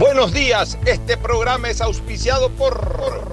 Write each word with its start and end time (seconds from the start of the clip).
Buenos 0.00 0.32
días, 0.32 0.78
este 0.86 1.18
programa 1.18 1.68
es 1.68 1.82
auspiciado 1.82 2.48
por 2.52 3.30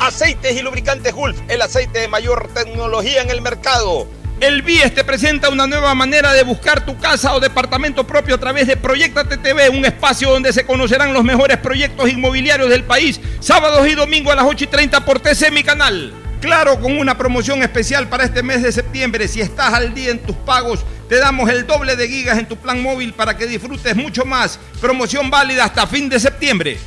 Aceites 0.00 0.56
y 0.56 0.62
Lubricantes 0.62 1.14
Gulf, 1.14 1.38
el 1.46 1.62
aceite 1.62 2.00
de 2.00 2.08
mayor 2.08 2.48
tecnología 2.52 3.22
en 3.22 3.30
el 3.30 3.40
mercado. 3.40 4.08
El 4.40 4.62
BIES 4.62 4.96
te 4.96 5.04
presenta 5.04 5.48
una 5.48 5.68
nueva 5.68 5.94
manera 5.94 6.32
de 6.32 6.42
buscar 6.42 6.84
tu 6.84 6.98
casa 6.98 7.36
o 7.36 7.38
departamento 7.38 8.04
propio 8.04 8.34
a 8.34 8.38
través 8.38 8.66
de 8.66 8.76
Proyecta 8.76 9.22
TV, 9.28 9.68
un 9.68 9.84
espacio 9.84 10.30
donde 10.30 10.52
se 10.52 10.66
conocerán 10.66 11.14
los 11.14 11.22
mejores 11.22 11.58
proyectos 11.58 12.10
inmobiliarios 12.10 12.68
del 12.68 12.82
país, 12.82 13.20
sábados 13.38 13.86
y 13.86 13.94
domingos 13.94 14.32
a 14.32 14.36
las 14.36 14.46
8 14.46 14.64
y 14.64 14.66
30 14.66 15.04
por 15.04 15.20
TC 15.20 15.52
Mi 15.52 15.62
Canal. 15.62 16.21
Claro, 16.42 16.80
con 16.80 16.98
una 16.98 17.16
promoción 17.16 17.62
especial 17.62 18.08
para 18.08 18.24
este 18.24 18.42
mes 18.42 18.64
de 18.64 18.72
septiembre, 18.72 19.28
si 19.28 19.40
estás 19.40 19.72
al 19.74 19.94
día 19.94 20.10
en 20.10 20.18
tus 20.18 20.34
pagos, 20.34 20.80
te 21.08 21.18
damos 21.18 21.48
el 21.48 21.68
doble 21.68 21.94
de 21.94 22.08
gigas 22.08 22.36
en 22.36 22.46
tu 22.46 22.56
plan 22.56 22.82
móvil 22.82 23.14
para 23.14 23.36
que 23.36 23.46
disfrutes 23.46 23.94
mucho 23.94 24.24
más. 24.24 24.58
Promoción 24.80 25.30
válida 25.30 25.62
hasta 25.62 25.86
fin 25.86 26.08
de 26.08 26.18
septiembre. 26.18 26.78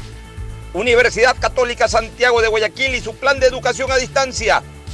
Universidad 0.73 1.37
Católica 1.39 1.87
Santiago 1.87 2.41
de 2.41 2.49
Guayaquil 2.49 2.95
y 2.95 2.99
su 2.99 3.15
plan 3.15 3.39
de 3.39 3.47
educación 3.47 3.89
a 3.93 3.95
distancia, 3.95 4.61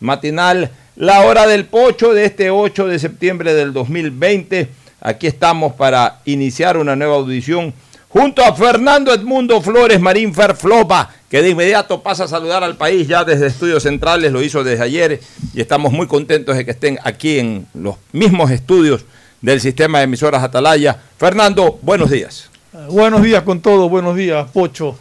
matinal, 0.00 0.70
La 0.96 1.20
Hora 1.20 1.46
del 1.46 1.66
Pocho, 1.66 2.12
de 2.12 2.24
este 2.24 2.50
8 2.50 2.86
de 2.86 2.98
septiembre 2.98 3.54
del 3.54 3.72
2020. 3.72 4.68
Aquí 5.00 5.26
estamos 5.26 5.74
para 5.74 6.20
iniciar 6.24 6.76
una 6.76 6.96
nueva 6.96 7.16
audición 7.16 7.72
junto 8.08 8.42
a 8.42 8.54
Fernando 8.54 9.12
Edmundo 9.12 9.60
Flores 9.60 10.00
Marín 10.00 10.32
Ferflopa, 10.32 11.10
que 11.28 11.42
de 11.42 11.50
inmediato 11.50 12.02
pasa 12.02 12.24
a 12.24 12.28
saludar 12.28 12.64
al 12.64 12.76
país 12.76 13.06
ya 13.06 13.24
desde 13.24 13.46
Estudios 13.46 13.82
Centrales, 13.82 14.32
lo 14.32 14.42
hizo 14.42 14.64
desde 14.64 14.82
ayer 14.84 15.20
y 15.52 15.60
estamos 15.60 15.92
muy 15.92 16.06
contentos 16.06 16.56
de 16.56 16.64
que 16.64 16.70
estén 16.70 16.98
aquí 17.04 17.38
en 17.38 17.66
los 17.74 17.96
mismos 18.12 18.50
estudios 18.50 19.04
del 19.42 19.60
sistema 19.60 19.98
de 19.98 20.04
emisoras 20.04 20.42
Atalaya. 20.42 20.98
Fernando, 21.18 21.78
buenos 21.82 22.10
días. 22.10 22.48
Buenos 22.88 23.22
días 23.22 23.42
con 23.42 23.60
todo, 23.60 23.88
buenos 23.88 24.16
días, 24.16 24.50
Pocho. 24.50 24.96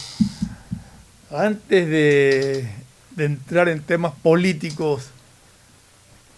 Antes 1.31 1.89
de, 1.89 2.69
de 3.15 3.25
entrar 3.25 3.69
en 3.69 3.81
temas 3.81 4.13
políticos, 4.21 5.09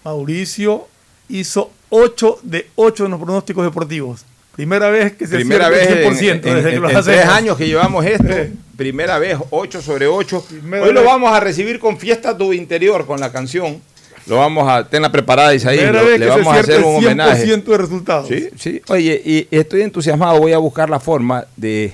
Mauricio 0.03 0.87
hizo 1.29 1.71
8 1.89 2.39
de 2.43 2.67
8 2.75 3.05
en 3.05 3.11
los 3.11 3.19
pronósticos 3.21 3.63
deportivos. 3.65 4.25
Primera 4.55 4.89
vez 4.89 5.13
que 5.13 5.27
se 5.27 5.35
Primera 5.35 5.69
vez 5.69 5.87
el 5.89 6.03
100% 6.05 6.19
en, 6.19 6.29
en- 6.35 6.41
desde 6.55 6.71
que 6.71 6.79
los 6.79 6.91
en 6.91 7.03
tres 7.03 7.25
años 7.27 7.57
que 7.57 7.67
llevamos 7.67 8.05
esto, 8.05 8.33
primera 8.77 9.19
vez 9.19 9.37
8 9.51 9.81
sobre 9.81 10.07
8. 10.07 10.45
Primera 10.49 10.83
Hoy 10.83 10.93
lo 10.93 11.03
vamos 11.03 11.31
a 11.31 11.39
recibir 11.39 11.79
con 11.79 11.97
Fiesta 11.99 12.35
Tu 12.37 12.53
Interior, 12.53 13.05
con 13.05 13.19
la 13.19 13.31
canción. 13.31 13.81
Lo 14.25 14.37
vamos 14.37 14.67
a, 14.67 14.87
tenla 14.87 15.11
preparada 15.11 15.53
Isaí, 15.55 15.77
le 15.77 16.17
que 16.19 16.25
vamos 16.25 16.47
a 16.47 16.59
hacer 16.59 16.83
un 16.83 16.95
el 16.95 17.01
100% 17.01 17.05
homenaje. 17.05 17.45
de 17.45 17.77
resultados. 17.77 18.27
Sí, 18.27 18.49
sí. 18.57 18.81
Oye, 18.89 19.21
y 19.23 19.47
estoy 19.55 19.83
entusiasmado, 19.83 20.39
voy 20.39 20.51
a 20.53 20.57
buscar 20.57 20.89
la 20.89 20.99
forma 20.99 21.45
de 21.55 21.93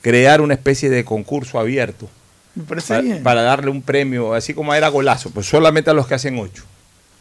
crear 0.00 0.40
una 0.40 0.54
especie 0.54 0.90
de 0.90 1.04
concurso 1.04 1.58
abierto 1.60 2.08
Me 2.58 2.64
parece 2.64 2.88
para, 2.88 3.00
bien. 3.00 3.22
para 3.22 3.42
darle 3.42 3.70
un 3.70 3.82
premio, 3.82 4.34
así 4.34 4.52
como 4.54 4.74
era 4.74 4.88
golazo, 4.88 5.30
pues 5.30 5.46
solamente 5.46 5.90
a 5.90 5.94
los 5.94 6.06
que 6.06 6.14
hacen 6.14 6.38
8. 6.38 6.62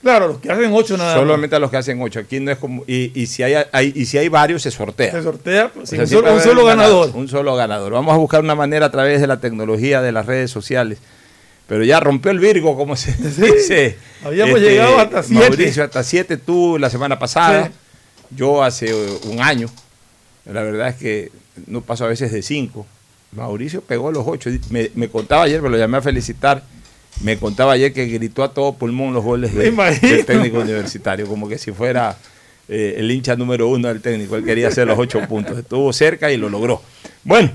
Claro, 0.01 0.27
los 0.27 0.37
que 0.39 0.51
hacen 0.51 0.71
8 0.73 0.97
nada 0.97 1.15
más. 1.15 1.19
Solamente 1.21 1.55
a 1.55 1.59
los 1.59 1.71
que 1.71 1.77
hacen 1.77 2.01
8. 2.01 2.19
Aquí 2.19 2.39
no 2.39 2.51
es 2.51 2.57
como. 2.57 2.83
Y, 2.87 3.11
y 3.19 3.25
si 3.27 3.41
hay, 3.43 3.55
hay- 3.71 3.91
y 3.95 4.05
si 4.05 4.17
hay 4.17 4.29
varios, 4.29 4.61
se 4.61 4.71
sortea. 4.71 5.11
Se 5.11 5.23
sortea 5.23 5.69
pues, 5.69 5.83
O 5.83 5.87
sí, 5.89 5.95
sea, 6.07 6.19
un, 6.19 6.39
solo, 6.41 6.61
un 6.61 6.67
ganador. 6.67 7.11
Un 7.15 7.27
solo 7.27 7.55
ganador. 7.55 7.91
Vamos 7.93 8.13
a 8.13 8.17
buscar 8.17 8.41
una 8.43 8.55
manera 8.55 8.85
a 8.87 8.91
través 8.91 9.21
de 9.21 9.27
la 9.27 9.39
tecnología 9.39 10.01
de 10.01 10.11
las 10.11 10.25
redes 10.25 10.51
sociales. 10.51 10.99
Pero 11.67 11.83
ya 11.83 11.99
rompió 11.99 12.31
el 12.31 12.39
Virgo, 12.39 12.77
como 12.77 12.95
se 12.95 13.11
dice. 13.17 13.47
Este, 13.47 13.97
Habíamos 14.23 14.59
llegado 14.59 14.99
hasta 14.99 15.23
siete. 15.23 15.49
Mauricio, 15.49 15.83
hasta 15.83 16.03
7 16.03 16.37
tú 16.37 16.77
la 16.79 16.89
semana 16.89 17.17
pasada. 17.19 17.65
Sí. 17.65 17.71
Yo 18.31 18.63
hace 18.63 18.89
eh, 18.91 19.17
un 19.25 19.41
año. 19.41 19.67
La 20.45 20.61
verdad 20.61 20.89
es 20.89 20.95
que 20.95 21.31
no 21.65 21.81
paso 21.81 22.05
a 22.05 22.07
veces 22.07 22.31
de 22.31 22.41
5. 22.43 22.85
Mauricio 23.31 23.81
pegó 23.81 24.11
los 24.11 24.23
8. 24.25 24.49
Me, 24.69 24.89
me 24.95 25.09
contaba 25.09 25.43
ayer, 25.43 25.61
me 25.61 25.69
lo 25.69 25.77
llamé 25.77 25.97
a 25.97 26.01
felicitar. 26.01 26.63
Me 27.21 27.37
contaba 27.37 27.73
ayer 27.73 27.93
que 27.93 28.05
gritó 28.05 28.43
a 28.43 28.53
todo 28.53 28.73
pulmón 28.73 29.13
los 29.13 29.23
goles 29.23 29.53
de- 29.53 29.65
del 30.01 30.25
técnico 30.25 30.59
universitario, 30.59 31.27
como 31.27 31.49
que 31.49 31.57
si 31.57 31.71
fuera 31.71 32.15
eh, 32.69 32.95
el 32.97 33.09
hincha 33.11 33.35
número 33.35 33.67
uno 33.67 33.87
del 33.87 34.01
técnico. 34.01 34.35
Él 34.35 34.45
quería 34.45 34.67
hacer 34.67 34.85
los 34.87 34.99
ocho 34.99 35.21
puntos. 35.27 35.57
Estuvo 35.57 35.91
cerca 35.93 36.31
y 36.31 36.37
lo 36.37 36.47
logró. 36.49 36.81
Bueno, 37.23 37.51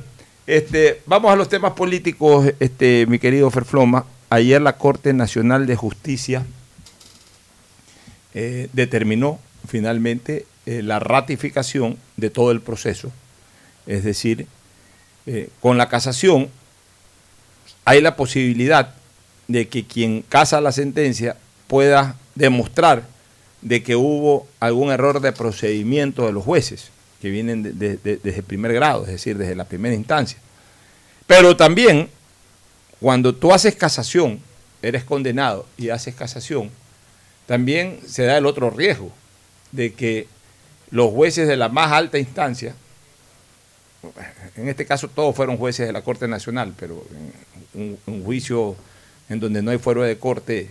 este, 0.47 1.01
vamos 1.07 1.33
a 1.33 1.37
los 1.37 1.49
temas 1.49 1.73
políticos, 1.73 2.53
este, 2.59 3.07
mi 3.09 3.19
querido 3.19 3.49
Ferfloma. 3.51 4.05
Ayer 4.31 4.61
la 4.61 4.77
Corte 4.79 5.13
Nacional 5.13 5.67
de 5.67 5.77
Justicia 5.77 6.45
eh, 8.35 8.69
determinó 8.73 9.39
finalmente 9.69 10.47
eh, 10.67 10.83
la 10.83 10.99
ratificación 10.99 11.97
de 12.17 12.31
todo 12.31 12.51
el 12.51 12.61
proceso. 12.61 13.13
Es 13.87 14.05
decir, 14.05 14.47
eh, 15.27 15.49
con 15.61 15.79
la 15.79 15.89
casación 15.89 16.49
hay 17.85 18.01
la 18.01 18.17
posibilidad 18.17 18.95
de 19.49 19.69
que 19.69 19.85
quien 19.87 20.23
casa 20.23 20.61
la 20.61 20.73
sentencia 20.73 21.37
pueda 21.67 22.17
demostrar 22.35 23.05
de 23.61 23.83
que 23.83 23.97
hubo 23.97 24.47
algún 24.61 24.91
error 24.91 25.21
de 25.21 25.33
procedimiento 25.33 26.27
de 26.27 26.33
los 26.33 26.45
jueces 26.45 26.91
que 27.21 27.31
vienen 27.31 27.63
de- 27.63 27.73
de- 27.73 27.97
de- 27.97 28.17
desde 28.17 28.39
el 28.39 28.45
primer 28.45 28.73
grado, 28.73 29.03
es 29.05 29.09
decir, 29.13 29.37
desde 29.39 29.55
la 29.55 29.65
primera 29.65 29.95
instancia. 29.95 30.39
Pero 31.27 31.57
también, 31.57 32.09
cuando 33.01 33.35
tú 33.35 33.53
haces 33.53 33.75
casación, 33.77 34.41
eres 34.81 35.05
condenado 35.05 35.67
y 35.77 35.91
haces 35.91 36.15
casación, 36.15 36.71
también 37.47 38.01
se 38.07 38.25
da 38.25 38.37
el 38.39 38.47
otro 38.47 38.71
riesgo 38.71 39.13
de 39.71 39.93
que 39.93 40.27
los 40.91 41.11
jueces 41.13 41.47
de 41.49 41.57
la 41.57 41.69
más 41.69 41.93
alta 41.93 42.19
instancia 42.19 42.75
en 44.57 44.69
este 44.69 44.87
caso 44.87 45.09
todos 45.09 45.35
fueron 45.35 45.57
jueces 45.57 45.87
de 45.87 45.93
la 45.93 46.03
Corte 46.03 46.29
Nacional, 46.29 46.75
pero 46.79 47.05
en 47.75 47.99
un, 48.07 48.25
juicio 48.25 48.77
en 49.29 49.41
donde 49.41 49.63
no 49.63 49.71
hay 49.71 49.79
fuero 49.79 50.03
de 50.03 50.19
corte, 50.19 50.71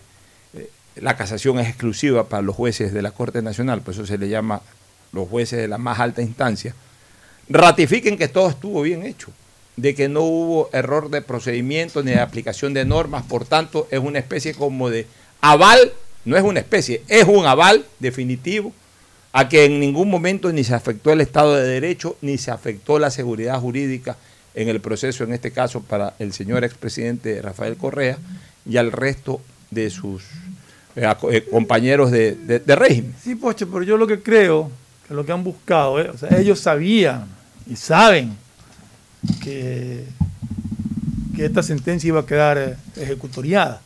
eh, 0.54 0.70
la 0.96 1.16
casación 1.16 1.60
es 1.60 1.68
exclusiva 1.68 2.28
para 2.28 2.42
los 2.42 2.56
jueces 2.56 2.94
de 2.94 3.02
la 3.02 3.12
Corte 3.12 3.42
Nacional, 3.42 3.82
por 3.82 3.94
eso 3.94 4.06
se 4.06 4.18
le 4.18 4.30
llama 4.30 4.62
los 5.14 5.28
jueces 5.28 5.60
de 5.60 5.68
la 5.68 5.78
más 5.78 6.00
alta 6.00 6.22
instancia, 6.22 6.76
ratifiquen 7.50 8.18
que 8.18 8.28
todo 8.28 8.50
estuvo 8.50 8.82
bien 8.82 9.04
hecho, 9.04 9.32
de 9.78 9.96
que 9.96 10.10
no 10.10 10.22
hubo 10.22 10.70
error 10.74 11.10
de 11.10 11.22
procedimiento 11.22 12.04
ni 12.04 12.12
de 12.12 12.20
aplicación 12.20 12.74
de 12.74 12.86
normas, 12.86 13.24
por 13.24 13.46
tanto 13.46 13.88
es 13.92 14.00
una 14.00 14.20
especie 14.20 14.54
como 14.54 14.90
de 14.90 15.08
aval, 15.40 15.94
no 16.26 16.38
es 16.38 16.44
una 16.44 16.60
especie, 16.60 17.02
es 17.08 17.26
un 17.26 17.46
aval 17.46 17.86
definitivo 18.00 18.74
a 19.34 19.48
que 19.48 19.66
en 19.66 19.80
ningún 19.80 20.10
momento 20.10 20.52
ni 20.52 20.64
se 20.64 20.76
afectó 20.76 21.12
el 21.12 21.22
Estado 21.22 21.56
de 21.56 21.64
Derecho, 21.64 22.18
ni 22.22 22.38
se 22.38 22.52
afectó 22.52 23.00
la 23.00 23.12
seguridad 23.12 23.60
jurídica 23.60 24.18
en 24.54 24.68
el 24.68 24.82
proceso, 24.82 25.24
en 25.24 25.34
este 25.34 25.52
caso 25.52 25.82
para 25.82 26.14
el 26.20 26.34
señor 26.34 26.64
expresidente 26.64 27.42
Rafael 27.42 27.78
Correa 27.78 28.18
y 28.66 28.78
al 28.78 28.92
resto 28.92 29.42
de 29.70 29.90
sus 29.90 30.24
eh, 30.96 31.08
eh, 31.32 31.48
compañeros 31.50 32.12
de, 32.12 32.62
régimen. 32.68 33.16
Sí, 33.22 33.36
Poche, 33.36 33.66
pero 33.66 33.84
yo 33.84 33.96
lo 33.96 34.08
que 34.08 34.22
creo, 34.22 34.70
que 35.08 35.14
lo 35.14 35.26
que 35.26 35.32
han 35.32 35.44
buscado, 35.44 36.02
eh, 36.02 36.10
o 36.10 36.18
sea, 36.18 36.38
ellos 36.38 36.60
sabían 36.60 37.26
y 37.66 37.78
saben 37.78 38.36
que, 39.42 40.04
que 41.36 41.46
esta 41.46 41.64
sentencia 41.64 42.10
iba 42.10 42.20
a 42.20 42.26
quedar 42.26 42.78
ejecutoriada. 42.98 43.82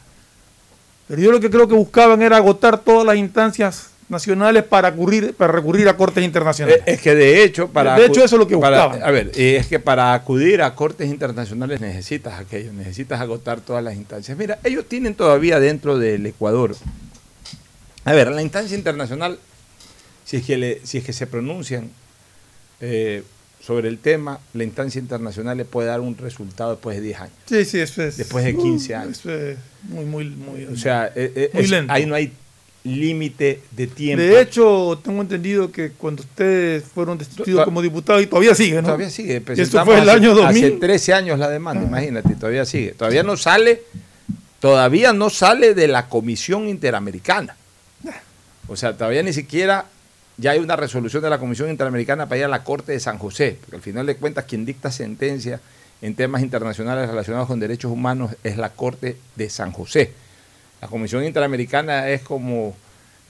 Pero 1.08 1.22
yo 1.22 1.32
lo 1.32 1.40
que 1.40 1.52
creo 1.52 1.68
que 1.68 1.76
buscaban 1.76 2.24
era 2.24 2.38
agotar 2.38 2.80
todas 2.80 3.06
las 3.06 3.18
instancias 3.18 3.92
nacionales 4.08 4.64
para 4.64 4.92
recurrir, 4.92 5.34
para 5.34 5.54
recurrir 5.54 5.90
a 5.90 5.98
cortes 5.98 6.24
internacionales. 6.24 6.82
Es 6.86 7.02
que 7.02 7.16
de 7.16 7.44
hecho, 7.44 7.70
para. 7.70 7.98
De 7.98 8.06
hecho, 8.06 8.24
eso 8.24 8.36
es 8.36 8.40
lo 8.40 8.48
que 8.48 8.56
buscaban. 8.56 9.02
a 9.02 9.12
ver, 9.12 9.32
es 9.36 9.68
que 9.68 9.80
para 9.80 10.14
acudir 10.14 10.62
a 10.62 10.76
cortes 10.76 11.10
internacionales 11.10 11.82
necesitas 11.82 12.40
aquello, 12.40 12.72
necesitas 12.74 13.20
agotar 13.20 13.62
todas 13.62 13.84
las 13.84 13.96
instancias. 13.96 14.38
Mira, 14.38 14.60
ellos 14.64 14.86
tienen 14.88 15.16
todavía 15.16 15.60
dentro 15.60 15.98
del 15.98 16.26
Ecuador. 16.26 16.76
A 18.04 18.14
ver, 18.14 18.32
la 18.32 18.44
instancia 18.44 18.78
internacional, 18.78 19.40
si 20.26 20.38
es 20.38 20.46
que, 20.46 20.82
si 20.84 21.00
es 21.00 21.04
que 21.04 21.14
se 21.14 21.26
pronuncian 21.26 21.90
eh, 22.80 23.24
sobre 23.60 23.88
el 23.90 23.98
tema, 23.98 24.40
la 24.54 24.64
instancia 24.64 25.00
internacional 25.00 25.58
le 25.58 25.66
puede 25.66 25.88
dar 25.88 26.02
un 26.02 26.16
resultado 26.16 26.72
después 26.72 26.98
de 26.98 27.02
10 27.02 27.20
años. 27.22 27.34
Sí, 27.48 27.66
sí, 27.66 27.80
eso 27.80 28.04
es. 28.04 28.18
Después 28.18 28.46
de 28.46 28.56
15 28.56 28.96
años. 28.96 29.20
Eso 29.20 29.34
es 29.34 29.58
muy, 29.82 30.06
muy, 30.06 30.30
muy. 30.30 30.66
O 30.66 30.78
sea, 30.78 31.12
eh, 31.16 31.50
eh, 31.52 31.86
ahí 31.90 32.06
no 32.06 32.14
hay 32.14 32.32
límite 32.86 33.62
de 33.72 33.88
tiempo. 33.88 34.24
De 34.24 34.40
hecho, 34.40 35.00
tengo 35.04 35.22
entendido 35.22 35.72
que 35.72 35.92
cuando 35.92 36.22
ustedes 36.22 36.84
fueron 36.84 37.18
destituidos 37.18 37.66
como 37.66 37.82
diputados, 37.82 38.22
y 38.22 38.28
todavía 38.28 38.54
sigue, 38.54 38.76
¿no? 38.76 38.84
Todavía 38.84 39.10
sigue. 39.10 39.42
Eso 39.58 39.84
fue 39.84 40.00
el 40.00 40.10
año 40.10 40.36
2000. 40.36 40.66
Hace 40.66 40.72
13 40.78 41.14
años 41.14 41.40
la 41.40 41.50
demanda, 41.50 41.82
ah. 41.84 41.88
imagínate, 41.88 42.36
todavía 42.36 42.64
sigue. 42.66 42.92
Todavía 42.92 43.24
no 43.24 43.36
sale, 43.38 43.82
todavía 44.60 45.14
no 45.14 45.30
sale 45.30 45.74
de 45.74 45.88
la 45.88 46.08
Comisión 46.08 46.70
Interamericana. 46.70 47.58
O 48.68 48.76
sea, 48.76 48.96
todavía 48.98 49.22
ni 49.22 49.34
siquiera 49.34 49.86
ya 50.38 50.52
hay 50.52 50.60
una 50.60 50.76
resolución 50.76 51.24
de 51.24 51.30
la 51.30 51.40
Comisión 51.40 51.70
Interamericana 51.70 52.28
para 52.28 52.40
ir 52.40 52.46
a 52.46 52.50
la 52.50 52.64
Corte 52.64 52.92
de 52.92 53.00
San 53.00 53.18
José, 53.18 53.58
porque 53.62 53.78
al 53.78 53.82
final 53.82 54.06
de 54.06 54.16
cuentas 54.16 54.46
quien 54.46 54.66
dicta 54.66 54.92
sentencia 54.92 55.60
en 56.02 56.16
temas 56.16 56.42
internacionales 56.42 57.10
relacionados 57.10 57.48
con 57.48 57.60
derechos 57.60 57.92
humanos 57.92 58.36
es 58.44 58.58
la 58.58 58.70
Corte 58.70 59.18
de 59.36 59.50
San 59.50 59.72
José. 59.72 60.14
La 60.86 60.92
Comisión 60.92 61.24
Interamericana 61.24 62.10
es 62.10 62.22
como 62.22 62.76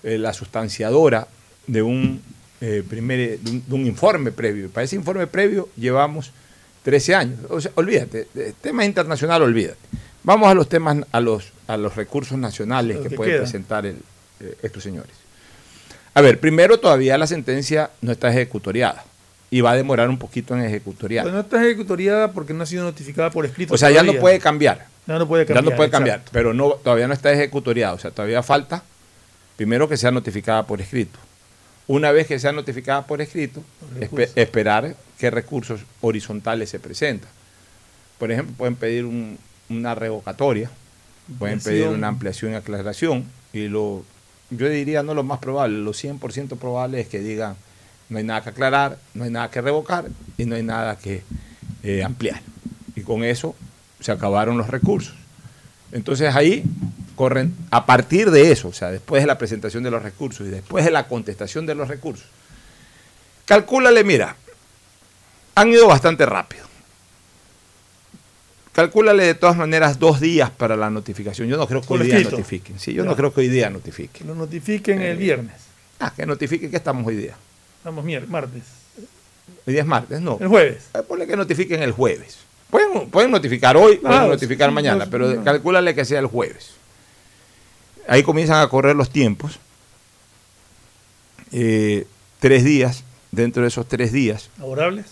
eh, 0.04 0.18
la 0.18 0.34
sustanciadora 0.34 1.25
de 1.66 1.81
un, 1.81 2.22
eh, 2.60 2.84
primer, 2.86 3.40
de 3.40 3.74
un, 3.74 3.86
informe 3.86 4.34
previo. 4.34 4.69
Para 4.69 4.84
ese 4.84 4.98
informe 4.98 5.25
previo 5.25 5.69
llevamos 5.78 6.34
13 6.84 7.16
años. 7.16 7.40
O 7.48 7.62
sea, 7.62 7.72
olvídate, 7.75 8.28
temas 8.60 8.86
internacional, 8.86 9.42
olvídate. 9.42 9.78
Vamos 10.24 10.50
a 10.50 10.54
los 10.54 10.68
temas, 10.68 10.98
a 11.10 11.22
los, 11.22 11.54
a 11.68 11.78
los 11.78 11.96
recursos 11.96 12.38
nacionales 12.38 12.98
que, 12.98 13.12
pueden 13.12 13.38
presentar 13.38 13.86
el, 13.86 14.00
eh, 14.42 14.58
estos 14.62 14.84
señores. 14.84 15.16
A 16.13 16.19
ver, 16.19 16.42
primero 16.42 16.78
todavía 16.78 17.18
la 17.18 17.25
sentencia 17.25 17.90
no 18.01 18.12
está 18.12 18.31
ejecutoriada 18.31 19.06
y 19.50 19.62
va 19.62 19.71
a 19.71 19.75
demorar 19.75 20.09
un 20.09 20.18
poquito 20.18 20.56
en 20.56 20.63
ejecutoriar. 20.63 21.25
no 21.27 21.39
está 21.39 21.63
ejecutoriada 21.63 22.31
porque 22.31 22.53
no 22.53 22.63
ha 22.63 22.65
sido 22.65 22.83
notificada 22.83 23.30
por 23.30 23.45
escrito. 23.45 23.74
O 23.74 23.77
sea, 23.77 23.92
ya 23.92 24.03
no 24.03 24.13
puede 24.13 24.39
cambiar. 24.39 24.88
Ya 25.07 25.19
no 25.19 25.27
puede 25.27 25.45
cambiar. 25.45 25.63
Ya 25.63 25.69
no 25.69 25.75
puede 25.75 25.89
cambiar, 25.89 26.21
pero 26.31 26.53
no, 26.53 26.71
todavía 26.71 27.07
no 27.07 27.13
está 27.13 27.31
ejecutoriada. 27.31 27.94
O 27.94 28.00
sea, 28.00 28.12
todavía 28.12 28.42
falta, 28.44 28.83
primero 29.56 29.88
que 29.88 29.97
sea 29.97 30.12
notificada 30.12 30.65
por 30.65 30.81
escrito. 30.81 31.19
Una 31.88 32.12
vez 32.12 32.25
que 32.25 32.39
sea 32.39 32.51
notificada 32.51 33.06
por 33.06 33.21
escrito, 33.21 33.63
esperar 34.36 34.95
qué 35.19 35.30
recursos 35.30 35.81
horizontales 36.01 36.69
se 36.69 36.80
presentan. 36.80 37.30
Por 38.18 38.31
ejemplo, 38.31 38.56
pueden 38.57 38.75
pedir 38.75 39.06
una 39.69 39.94
revocatoria, 39.94 40.71
pueden 41.38 41.59
pedir 41.59 41.88
una 41.88 42.07
ampliación 42.07 42.53
y 42.53 42.56
aclaración, 42.56 43.25
y 43.53 43.68
lo, 43.68 44.03
yo 44.50 44.68
diría 44.68 45.03
no 45.03 45.13
lo 45.13 45.24
más 45.24 45.39
probable, 45.39 45.77
lo 45.77 45.91
100% 45.91 46.57
probable 46.57 47.01
es 47.01 47.07
que 47.07 47.19
digan 47.19 47.56
no 48.10 48.18
hay 48.18 48.24
nada 48.24 48.42
que 48.42 48.50
aclarar, 48.50 48.98
no 49.13 49.24
hay 49.24 49.31
nada 49.31 49.50
que 49.50 49.62
revocar 49.62 50.06
y 50.38 50.46
no 50.46 50.56
hay 50.56 50.63
nada 50.63 50.98
que 50.98 51.24
eh, 51.84 52.04
ampliar. 52.04 52.42
Y 52.96 53.02
con 53.02 53.24
eso 53.24 53.56
se 54.00 54.12
acabaron 54.12 54.57
los 54.57 54.68
recursos. 54.68 55.16
Entonces 55.92 56.36
ahí 56.36 56.63
corren, 57.16 57.56
a 57.72 57.86
partir 57.86 58.31
de 58.31 58.52
eso, 58.52 58.68
o 58.68 58.74
sea, 58.74 58.92
después 58.92 59.24
de 59.24 59.28
la 59.28 59.38
presentación 59.38 59.84
de 59.84 59.92
los 59.92 60.04
recursos 60.04 60.46
y 60.48 60.50
después 60.50 60.84
de 60.86 60.92
la 60.92 61.07
contestación 61.07 61.66
de 61.66 61.75
los 61.75 61.88
recursos, 61.88 62.28
calcúlale, 63.46 64.04
mira, 64.04 64.36
han 65.56 65.69
ido 65.69 65.88
bastante 65.88 66.25
rápido. 66.25 66.66
Calcúlale 68.74 69.24
de 69.24 69.36
todas 69.36 69.56
maneras 69.56 70.00
dos 70.00 70.19
días 70.19 70.50
para 70.50 70.75
la 70.75 70.90
notificación. 70.90 71.48
Yo 71.48 71.56
no 71.56 71.66
creo 71.66 71.81
que 71.81 71.94
hoy 71.94 72.08
día 72.08 72.19
notifiquen. 72.19 72.78
Sí, 72.78 72.94
yo 72.94 73.06
no. 73.06 73.16
creo 73.16 73.34
que 73.34 73.40
hoy 73.40 73.48
día 73.48 73.69
notifiquen. 73.69 74.28
Lo 74.28 74.36
notifiquen 74.36 75.01
el 75.01 75.16
eh, 75.16 75.16
viernes. 75.16 75.56
Ah, 75.98 76.12
que 76.13 76.25
notifiquen 76.25 76.69
que 76.69 76.75
estamos 76.75 77.08
hoy 77.08 77.16
día. 77.16 77.38
Estamos 77.86 78.04
miércoles, 78.04 78.32
martes. 78.32 78.64
Hoy 79.68 79.74
día 79.74 79.84
es 79.84 79.88
martes, 79.88 80.20
no. 80.20 80.40
El 80.42 80.48
jueves. 80.48 80.88
Eh, 80.96 81.04
ponle 81.08 81.28
que 81.28 81.36
notifiquen 81.36 81.84
el 81.84 81.92
jueves. 81.92 82.40
Pueden, 82.72 83.12
pueden 83.12 83.30
notificar 83.30 83.78
hoy, 83.78 83.98
pueden 83.98 84.28
notificar 84.28 84.72
mañana, 84.72 85.06
pero 85.06 85.44
calcúlale 85.44 85.94
que 85.94 86.04
sea 86.04 86.18
el 86.18 86.26
jueves. 86.26 86.72
Ahí 88.08 88.24
comienzan 88.24 88.60
a 88.60 88.68
correr 88.70 88.96
los 88.96 89.12
tiempos. 89.12 89.60
Eh, 91.52 92.08
tres 92.40 92.64
días, 92.64 93.04
dentro 93.30 93.62
de 93.62 93.68
esos 93.68 93.88
tres 93.88 94.12
días. 94.12 94.50
¿Laborables? 94.58 95.06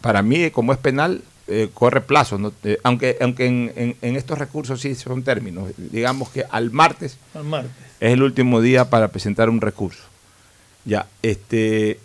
Para 0.00 0.22
mí, 0.22 0.50
como 0.50 0.72
es 0.72 0.78
penal, 0.78 1.20
eh, 1.48 1.68
corre 1.74 2.00
plazo, 2.00 2.36
aunque, 2.82 3.18
aunque 3.20 3.44
en, 3.46 3.94
en, 4.00 4.16
estos 4.16 4.38
recursos 4.38 4.80
sí 4.80 4.94
son 4.94 5.22
términos. 5.22 5.70
Digamos 5.76 6.30
que 6.30 6.46
al 6.48 6.70
martes, 6.70 7.18
al 7.34 7.44
martes 7.44 7.72
es 8.00 8.14
el 8.14 8.22
último 8.22 8.62
día 8.62 8.88
para 8.88 9.08
presentar 9.08 9.50
un 9.50 9.60
recurso. 9.60 10.04
Ya, 10.84 11.06
este, 11.22 11.98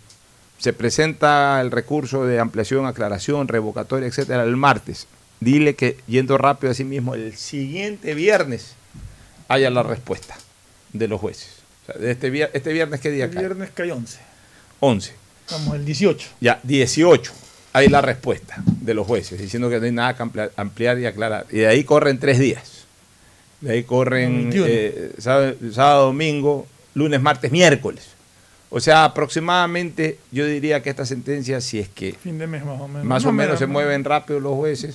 se 0.58 0.72
presenta 0.72 1.60
el 1.60 1.70
recurso 1.70 2.26
de 2.26 2.40
ampliación, 2.40 2.86
aclaración, 2.86 3.48
revocatoria, 3.48 4.08
etcétera, 4.08 4.42
el 4.44 4.56
martes. 4.56 5.06
Dile 5.40 5.74
que, 5.74 5.98
yendo 6.06 6.38
rápido 6.38 6.70
a 6.70 6.74
sí 6.74 6.84
mismo, 6.84 7.14
el 7.14 7.36
siguiente 7.36 8.14
viernes 8.14 8.74
haya 9.48 9.70
la 9.70 9.82
respuesta 9.82 10.36
de 10.92 11.08
los 11.08 11.20
jueces. 11.20 11.48
este, 12.00 12.50
este 12.52 12.72
viernes, 12.72 13.00
¿qué 13.00 13.10
día 13.10 13.26
el 13.26 13.30
viernes 13.30 13.70
cae 13.74 13.92
11. 13.92 14.18
11. 14.80 15.14
Estamos 15.46 15.76
el 15.76 15.84
18. 15.84 16.28
Ya, 16.40 16.60
18. 16.62 17.32
Hay 17.72 17.88
la 17.88 18.00
respuesta 18.00 18.62
de 18.66 18.94
los 18.94 19.06
jueces, 19.06 19.38
diciendo 19.38 19.68
que 19.68 19.78
no 19.78 19.84
hay 19.84 19.92
nada 19.92 20.16
que 20.16 20.50
ampliar, 20.56 20.98
y 20.98 21.06
aclarar. 21.06 21.46
Y 21.50 21.58
de 21.58 21.66
ahí 21.66 21.84
corren 21.84 22.18
tres 22.18 22.38
días. 22.38 22.86
De 23.60 23.72
ahí 23.72 23.84
corren 23.84 24.50
eh, 24.54 25.12
sábado, 25.18 26.06
domingo, 26.06 26.66
lunes, 26.94 27.20
martes, 27.20 27.52
miércoles. 27.52 28.15
O 28.68 28.80
sea, 28.80 29.04
aproximadamente 29.04 30.18
yo 30.32 30.44
diría 30.44 30.82
que 30.82 30.90
esta 30.90 31.06
sentencia, 31.06 31.60
si 31.60 31.78
es 31.78 31.88
que 31.88 32.12
fin 32.12 32.36
de 32.38 32.46
mes 32.46 32.64
más 32.64 32.80
o 32.80 32.88
menos, 32.88 33.04
más 33.04 33.24
o 33.24 33.32
menos 33.32 33.58
se 33.58 33.66
mueven 33.66 34.02
rápido 34.02 34.40
los 34.40 34.54
jueces, 34.54 34.94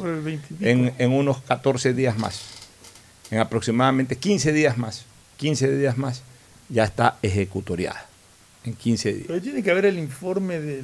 en, 0.59 0.93
en, 0.97 1.11
unos 1.11 1.41
14 1.43 1.93
días 1.93 2.17
más, 2.17 2.41
en 3.29 3.39
aproximadamente 3.39 4.17
15 4.17 4.51
días 4.51 4.77
más, 4.77 5.05
15 5.37 5.77
días 5.77 5.97
más, 5.97 6.21
ya 6.67 6.83
está 6.83 7.17
ejecutoriada. 7.21 8.07
En 8.63 8.75
15 8.75 9.13
días. 9.13 9.25
Pero 9.27 9.41
tiene 9.41 9.63
que 9.63 9.71
haber 9.71 9.85
el 9.85 9.97
informe 9.97 10.59
del, 10.59 10.83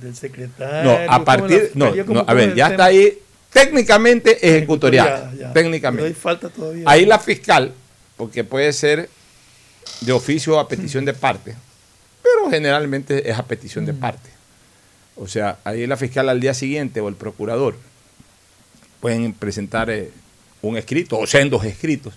del 0.00 0.16
secretario. 0.16 0.90
No, 0.90 1.12
a 1.12 1.24
partir. 1.24 1.70
No, 1.74 1.94
no, 1.94 2.24
a 2.26 2.34
ver, 2.34 2.56
ya 2.56 2.68
está 2.68 2.86
ahí 2.86 3.16
técnicamente 3.52 4.38
ejecutoriada. 4.44 5.52
técnicamente. 5.52 6.08
ahí 6.08 6.14
falta 6.14 6.48
todavía. 6.48 6.82
Ahí 6.86 7.04
la 7.04 7.18
fiscal, 7.20 7.72
porque 8.16 8.42
puede 8.42 8.72
ser 8.72 9.08
de 10.00 10.12
oficio 10.12 10.58
a 10.58 10.66
petición 10.66 11.04
de 11.04 11.12
parte 11.12 11.54
pero 12.46 12.56
generalmente 12.56 13.28
es 13.28 13.38
a 13.38 13.44
petición 13.44 13.84
de 13.86 13.92
mm. 13.92 13.98
parte. 13.98 14.30
O 15.16 15.26
sea, 15.26 15.58
ahí 15.64 15.86
la 15.86 15.96
fiscal 15.96 16.28
al 16.28 16.40
día 16.40 16.54
siguiente 16.54 17.00
o 17.00 17.08
el 17.08 17.14
procurador 17.14 17.76
pueden 19.00 19.32
presentar 19.32 19.90
eh, 19.90 20.10
un 20.62 20.76
escrito 20.76 21.18
o 21.18 21.26
sendos 21.26 21.64
escritos 21.64 22.14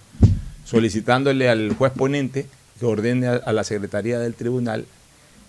solicitándole 0.65 1.49
al 1.49 1.73
juez 1.73 1.91
ponente 1.93 2.45
que 2.79 2.85
ordene 2.85 3.27
a, 3.27 3.53
la 3.53 3.63
Secretaría 3.63 4.19
del 4.19 4.35
Tribunal 4.35 4.85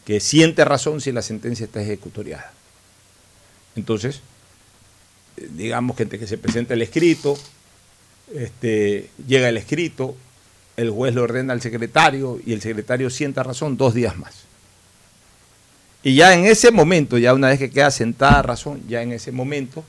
que 0.04 0.18
siente 0.18 0.64
razón 0.64 1.00
si 1.00 1.12
la 1.12 1.22
sentencia 1.22 1.64
está 1.64 1.82
ejecutoriada. 1.82 2.52
Entonces, 3.76 4.22
eh, 5.36 5.48
digamos 5.52 5.96
que 5.96 6.08
que 6.08 6.26
se 6.26 6.38
presenta 6.38 6.74
el 6.74 6.82
escrito, 6.82 7.36
este, 8.34 9.10
llega 9.26 9.48
el 9.48 9.56
escrito, 9.56 10.16
el 10.76 10.90
juez 10.90 11.14
lo 11.14 11.22
ordena 11.22 11.52
al 11.52 11.60
secretario 11.60 12.40
y 12.44 12.54
el 12.54 12.62
secretario 12.62 13.10
sienta 13.10 13.42
razón 13.42 13.76
dos 13.76 13.92
días 13.92 14.16
más. 14.16 14.49
Y 16.02 16.14
ya 16.14 16.34
en 16.34 16.46
ese 16.46 16.70
momento, 16.70 17.18
ya 17.18 17.34
una 17.34 17.48
vez 17.48 17.58
que 17.58 17.70
queda 17.70 17.90
sentada 17.90 18.40
razón, 18.42 18.82
ya 18.88 19.02
en 19.02 19.12
ese 19.12 19.32
momento, 19.32 19.84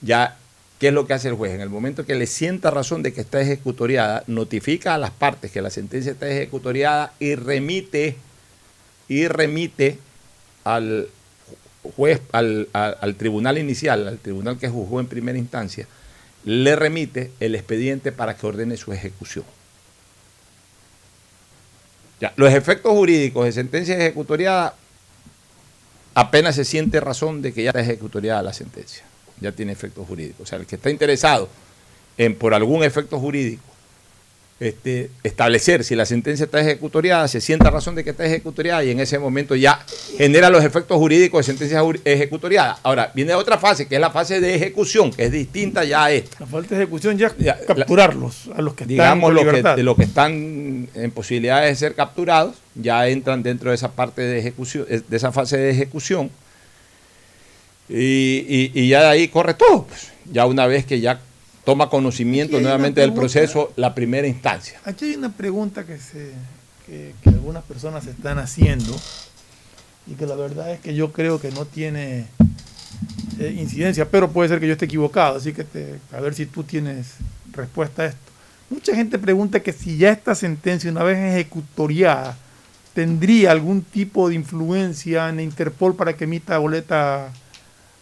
ya, 0.00 0.36
¿qué 0.78 0.88
es 0.88 0.94
lo 0.94 1.06
que 1.06 1.14
hace 1.14 1.28
el 1.28 1.34
juez? 1.34 1.52
En 1.52 1.60
el 1.60 1.68
momento 1.70 2.06
que 2.06 2.14
le 2.14 2.26
sienta 2.26 2.70
razón 2.70 3.02
de 3.02 3.12
que 3.12 3.20
está 3.20 3.40
ejecutoriada, 3.40 4.22
notifica 4.28 4.94
a 4.94 4.98
las 4.98 5.10
partes 5.10 5.50
que 5.50 5.60
la 5.60 5.70
sentencia 5.70 6.12
está 6.12 6.28
ejecutoriada 6.30 7.12
y 7.18 7.34
remite, 7.34 8.16
y 9.08 9.26
remite 9.26 9.98
al 10.62 11.08
juez, 11.96 12.20
al, 12.30 12.68
al- 12.72 12.98
al 13.00 13.14
tribunal 13.16 13.58
inicial, 13.58 14.06
al 14.06 14.18
tribunal 14.18 14.56
que 14.58 14.68
juzgó 14.68 15.00
en 15.00 15.06
primera 15.06 15.36
instancia, 15.38 15.88
le 16.44 16.76
remite 16.76 17.32
el 17.40 17.56
expediente 17.56 18.12
para 18.12 18.36
que 18.36 18.46
ordene 18.46 18.76
su 18.76 18.92
ejecución. 18.92 19.44
Ya, 22.20 22.32
los 22.36 22.52
efectos 22.52 22.92
jurídicos 22.92 23.46
de 23.46 23.52
sentencia 23.52 23.96
ejecutoriada 23.96 24.74
apenas 26.14 26.56
se 26.56 26.64
siente 26.64 27.00
razón 27.00 27.42
de 27.42 27.52
que 27.52 27.62
ya 27.62 27.70
está 27.70 27.80
ejecutoriada 27.80 28.42
la 28.42 28.52
sentencia, 28.52 29.04
ya 29.40 29.52
tiene 29.52 29.72
efectos 29.72 30.06
jurídicos. 30.06 30.42
O 30.42 30.46
sea, 30.46 30.58
el 30.58 30.66
que 30.66 30.76
está 30.76 30.90
interesado 30.90 31.48
en 32.18 32.36
por 32.36 32.54
algún 32.54 32.82
efecto 32.82 33.18
jurídico 33.18 33.69
este, 34.60 35.10
establecer 35.24 35.82
si 35.84 35.96
la 35.96 36.04
sentencia 36.04 36.44
está 36.44 36.60
ejecutoriada, 36.60 37.26
se 37.28 37.40
sienta 37.40 37.70
razón 37.70 37.94
de 37.94 38.04
que 38.04 38.10
está 38.10 38.26
ejecutoriada 38.26 38.84
y 38.84 38.90
en 38.90 39.00
ese 39.00 39.18
momento 39.18 39.56
ya 39.56 39.84
genera 40.18 40.50
los 40.50 40.62
efectos 40.62 40.98
jurídicos 40.98 41.38
de 41.46 41.52
sentencia 41.52 41.80
ejecutoriada. 42.04 42.78
Ahora, 42.82 43.10
viene 43.14 43.34
otra 43.34 43.56
fase, 43.56 43.88
que 43.88 43.94
es 43.94 44.00
la 44.02 44.10
fase 44.10 44.38
de 44.38 44.54
ejecución, 44.54 45.10
que 45.12 45.24
es 45.24 45.32
distinta 45.32 45.82
ya 45.84 46.04
a 46.04 46.12
esta. 46.12 46.36
La 46.40 46.46
falta 46.46 46.74
de 46.76 46.82
ejecución 46.82 47.16
ya 47.16 47.32
Ya, 47.38 47.58
la- 47.58 47.66
capturarlos 47.74 48.50
a 48.54 48.60
los 48.60 48.74
que 48.74 48.84
están 48.84 48.88
digamos 48.88 49.30
en 49.30 49.34
lo 49.36 49.74
que, 49.76 49.82
los 49.82 49.96
que 49.96 50.04
están 50.04 50.88
en 50.94 51.10
posibilidades 51.10 51.70
de 51.70 51.76
ser 51.76 51.94
capturados 51.94 52.56
ya 52.74 53.08
entran 53.08 53.42
dentro 53.42 53.70
de 53.70 53.76
esa 53.76 53.92
parte 53.92 54.20
de 54.22 54.38
ejecución 54.40 54.84
eh, 54.90 55.00
de 55.08 55.16
esa 55.16 55.32
fase 55.32 55.56
de 55.56 55.70
ejecución 55.70 56.30
y, 57.88 58.44
y- 58.48 58.70
y 58.74 58.88
ya 58.88 59.00
de 59.02 59.06
ahí 59.08 59.28
corre 59.28 59.54
todo 59.54 59.86
pues. 59.86 60.12
ya 60.30 60.46
una 60.46 60.66
vez 60.66 60.84
que 60.86 61.00
ya 61.00 61.20
toma 61.70 61.88
conocimiento 61.88 62.58
nuevamente 62.60 63.00
del 63.00 63.12
proceso 63.14 63.72
la 63.76 63.94
primera 63.94 64.26
instancia 64.26 64.80
Aquí 64.84 65.04
hay 65.04 65.14
una 65.14 65.30
pregunta 65.30 65.84
que, 65.86 65.98
se, 65.98 66.32
que, 66.84 67.14
que 67.22 67.28
algunas 67.30 67.62
personas 67.62 68.06
están 68.06 68.38
haciendo 68.40 68.92
y 70.08 70.14
que 70.14 70.26
la 70.26 70.34
verdad 70.34 70.72
es 70.72 70.80
que 70.80 70.94
yo 70.96 71.12
creo 71.12 71.40
que 71.40 71.52
no 71.52 71.64
tiene 71.66 72.26
eh, 73.38 73.54
incidencia, 73.56 74.08
pero 74.10 74.30
puede 74.32 74.48
ser 74.48 74.58
que 74.58 74.66
yo 74.66 74.72
esté 74.72 74.86
equivocado, 74.86 75.36
así 75.36 75.52
que 75.52 75.62
te- 75.62 76.00
a 76.12 76.20
ver 76.20 76.34
si 76.34 76.46
tú 76.46 76.64
tienes 76.64 77.14
respuesta 77.52 78.02
a 78.02 78.06
esto. 78.06 78.18
Mucha 78.68 78.94
gente 78.96 79.18
pregunta 79.18 79.60
que 79.60 79.72
si 79.72 79.96
ya 79.96 80.10
esta 80.10 80.34
sentencia, 80.34 80.90
una 80.90 81.04
vez 81.04 81.18
ejecutoriada, 81.18 82.36
tendría 82.94 83.52
algún 83.52 83.82
tipo 83.82 84.28
de 84.28 84.34
influencia 84.34 85.28
en 85.28 85.38
Interpol 85.38 85.94
para 85.94 86.14
que 86.16 86.24
emita 86.24 86.58
boleta 86.58 87.32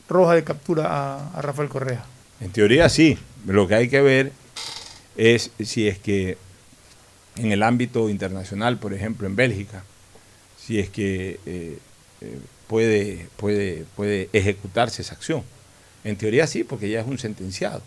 roja 0.08 0.34
de 0.34 0.44
captura 0.44 0.86
a, 0.88 1.30
a 1.38 1.42
Rafael 1.42 1.68
Correa. 1.68 2.02
en 2.40 2.50
teoría 2.50 2.88
sí 2.88 3.18
lo 3.46 3.68
que 3.68 3.74
hay 3.74 3.88
que 3.88 4.00
ver 4.00 4.32
es 5.16 5.50
si 5.60 5.88
es 5.88 5.98
que 5.98 6.36
en 7.36 7.52
el 7.52 7.62
ámbito 7.62 8.10
internacional 8.10 8.78
por 8.78 8.94
ejemplo 8.94 9.26
en 9.26 9.36
Bélgica 9.36 9.84
si 10.68 10.78
es 10.78 10.90
que 10.90 11.40
eh, 11.46 11.78
eh, 12.20 12.38
puede, 12.66 13.26
puede, 13.36 13.84
puede 13.96 14.28
ejecutarse 14.32 15.02
esa 15.02 15.14
acción. 15.14 15.42
En 16.04 16.16
teoría 16.16 16.46
sí, 16.46 16.62
porque 16.62 16.88
ya 16.88 17.00
es 17.00 17.06
un 17.06 17.18
sentenciado. 17.18 17.82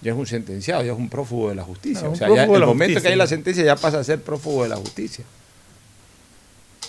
Ya 0.00 0.12
es 0.12 0.18
un 0.18 0.26
sentenciado, 0.26 0.82
ya 0.82 0.92
es 0.92 0.98
un 0.98 1.08
prófugo 1.08 1.50
de 1.50 1.54
la 1.54 1.62
justicia. 1.62 2.08
O 2.08 2.16
sea, 2.16 2.28
ya 2.34 2.42
el 2.42 2.48
momento 2.48 2.66
justicia. 2.66 3.00
que 3.00 3.08
hay 3.08 3.16
la 3.16 3.28
sentencia 3.28 3.64
ya 3.64 3.76
pasa 3.76 4.00
a 4.00 4.04
ser 4.04 4.20
prófugo 4.20 4.64
de 4.64 4.70
la 4.70 4.76
justicia. 4.76 5.24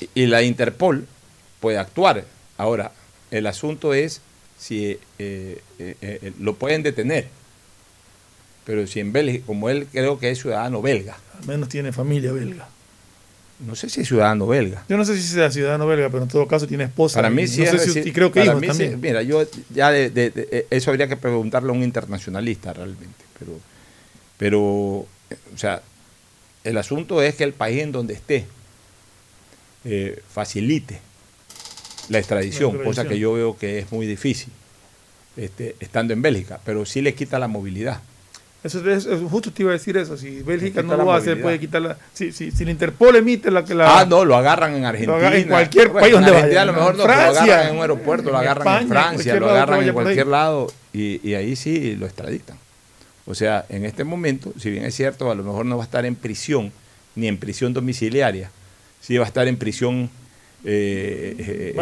Y, 0.02 0.24
y 0.24 0.26
la 0.26 0.42
Interpol 0.42 1.08
puede 1.60 1.78
actuar. 1.78 2.26
Ahora, 2.58 2.92
el 3.30 3.46
asunto 3.46 3.94
es 3.94 4.22
si 4.58 4.86
eh, 4.88 5.00
eh, 5.80 5.96
eh, 6.02 6.34
lo 6.40 6.56
pueden 6.56 6.84
detener. 6.84 7.28
Pero 8.66 8.88
si 8.88 9.00
en 9.02 9.12
Bélgica, 9.12 9.46
como 9.46 9.70
él 9.70 9.88
creo 9.92 10.20
que 10.20 10.32
es 10.32 10.40
ciudadano 10.40 10.82
belga, 10.82 11.18
Al 11.40 11.46
menos 11.48 11.68
tiene 11.70 11.92
familia 11.92 12.32
belga. 12.32 12.68
no 13.60 13.76
sé 13.76 13.90
si 13.90 14.02
es 14.02 14.08
ciudadano 14.08 14.48
belga. 14.48 14.86
Yo 14.88 14.96
no 14.98 15.04
sé 15.04 15.16
si 15.18 15.24
sea 15.28 15.52
ciudadano 15.52 15.86
belga, 15.86 16.10
pero 16.10 16.24
en 16.24 16.30
todo 16.30 16.48
caso 16.48 16.66
tiene 16.66 16.86
esposa. 16.86 17.16
Para 17.18 17.30
mí 17.30 17.46
sí 17.48 17.60
no 17.62 17.66
es 17.66 17.72
sé 17.72 17.90
si- 17.92 18.00
reci- 18.02 18.08
y 18.08 18.12
creo 18.14 18.32
que 18.32 18.40
para 18.46 18.52
hijos 18.60 18.78
mí 18.78 18.86
sí- 18.90 18.96
mira, 18.96 19.22
yo 19.22 19.46
ya 19.70 19.92
de, 19.92 20.10
de- 20.10 20.30
de- 20.30 20.68
eso 20.70 20.92
habría 20.92 21.08
que 21.10 21.18
preguntarle 21.18 21.70
a 21.70 21.74
un 21.74 21.84
internacionalista 21.84 22.72
realmente, 22.74 23.26
pero, 23.38 23.60
pero, 24.38 24.60
o 24.62 25.08
sea, 25.58 25.82
el 26.64 26.78
asunto 26.78 27.22
es 27.22 27.36
que 27.36 27.44
el 27.44 27.52
país 27.54 27.82
en 27.82 27.92
donde 27.92 28.14
esté 28.14 28.46
facilite 30.30 31.00
la 32.10 32.20
extradición, 32.20 32.78
La 32.80 32.84
cosa 32.84 33.06
que 33.08 33.18
yo 33.20 33.34
veo 33.34 33.58
que 33.58 33.80
es 33.80 33.92
muy 33.92 34.06
difícil, 34.06 34.52
este, 35.38 35.76
estando 35.80 36.14
en 36.14 36.22
Bélgica, 36.22 36.60
pero 36.66 36.86
sí 36.86 37.02
le 37.02 37.14
quita 37.14 37.40
la 37.40 37.48
movilidad. 37.48 38.02
Eso 38.64 38.80
es, 38.90 39.06
es- 39.06 39.20
justo 39.30 39.52
te 39.52 39.62
iba 39.64 39.72
a 39.72 39.74
decir 39.74 39.98
eso. 39.98 40.16
Si 40.16 40.42
Bélgica 40.42 40.82
no 40.82 40.96
lo 40.96 41.12
hace, 41.12 41.36
puede 41.36 41.60
quitarla. 41.60 41.98
Si, 42.14 42.32
si, 42.32 42.50
si 42.52 42.64
la 42.64 42.72
Interpol 42.72 43.16
emite 43.18 43.52
la 43.52 43.66
que 43.66 43.76
la. 43.76 44.00
ah, 44.00 44.06
no, 44.06 44.24
lo 44.24 44.38
agarran 44.38 44.74
en 44.76 44.86
Argentina. 44.86 45.18
agarran 45.18 45.40
en 45.42 45.48
cualquier 45.50 45.90
Bueno, 45.90 46.00
país 46.02 46.14
en 46.16 46.22
donde 46.22 46.30
Argentina 46.38 46.60
vaya, 46.60 46.62
a 46.62 46.66
lo 46.66 46.72
¿no? 46.72 46.78
mejor 46.80 46.94
En 46.94 46.98
no, 46.98 47.04
pero 47.04 47.16
lo 47.16 47.24
Francia, 47.34 47.44
agarran 47.54 47.68
en 47.70 47.76
un 47.76 47.82
aeropuerto, 47.82 48.24
lo 48.32 48.36
en 48.38 48.42
agarran 48.42 48.62
España, 48.68 48.78
en 48.78 48.84
en 48.84 48.90
Francia, 48.90 49.36
lo 49.36 49.50
agarran 49.50 49.84
en 49.84 49.94
cualquier 49.94 50.28
lado 50.28 50.72
y, 50.94 51.30
y 51.30 51.34
ahí 51.34 51.56
sí 51.58 51.96
lo 51.98 52.06
extraditan. 52.06 52.58
O 53.26 53.36
sea, 53.36 53.66
en 53.68 53.84
este 53.84 54.06
momento, 54.06 54.54
si 54.58 54.70
bien 54.70 54.86
es 54.86 54.96
cierto, 54.96 55.30
a 55.30 55.36
lo 55.36 55.44
mejor 55.44 55.66
no 55.66 55.76
va 55.78 55.84
a 55.84 55.86
estar 55.86 56.06
en 56.06 56.16
prisión, 56.16 56.72
ni 57.16 57.28
en 57.28 57.38
prisión 57.38 57.74
domiciliaria, 57.74 58.50
sí 59.02 59.18
va 59.18 59.26
a 59.26 59.28
estar 59.28 59.46
en 59.50 59.58
prisión 59.58 60.10
eh, 60.66 61.36
eh, 61.40 61.76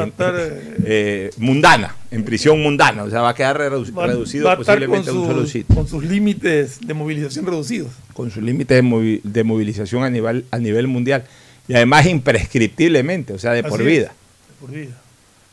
eh, 0.86 1.30
mundana, 1.38 1.96
en 2.10 2.24
prisión 2.24 2.62
mundana, 2.62 3.04
o 3.04 3.10
sea, 3.10 3.22
va 3.22 3.30
a 3.30 3.36
quedar 3.36 3.56
va, 3.62 4.08
reducido 4.08 4.46
va 4.46 4.54
a 4.54 4.58
posiblemente 4.58 5.10
a 5.10 5.14
un 5.14 5.28
solo 5.28 5.46
sitio 5.46 5.76
con 5.76 5.88
sus 5.88 6.04
límites 6.04 6.80
de 6.82 6.94
movilización 6.94 7.46
reducidos. 7.46 7.92
con 8.14 8.32
sus 8.32 8.42
límites 8.44 8.76
de, 8.76 8.84
movi- 8.84 9.22
de 9.24 9.44
movilización 9.44 10.04
a 10.04 10.10
nivel, 10.10 10.46
a 10.52 10.58
nivel 10.58 10.88
mundial 10.88 11.24
y 11.68 11.74
además 11.76 12.06
imprescriptiblemente, 12.08 13.34
o 13.34 13.38
sea, 13.40 13.52
de 13.54 13.60
Así 13.60 13.70
por 13.70 13.82
es, 13.82 13.88
vida. 13.88 14.14
Por 14.60 14.72
vida. 14.72 15.00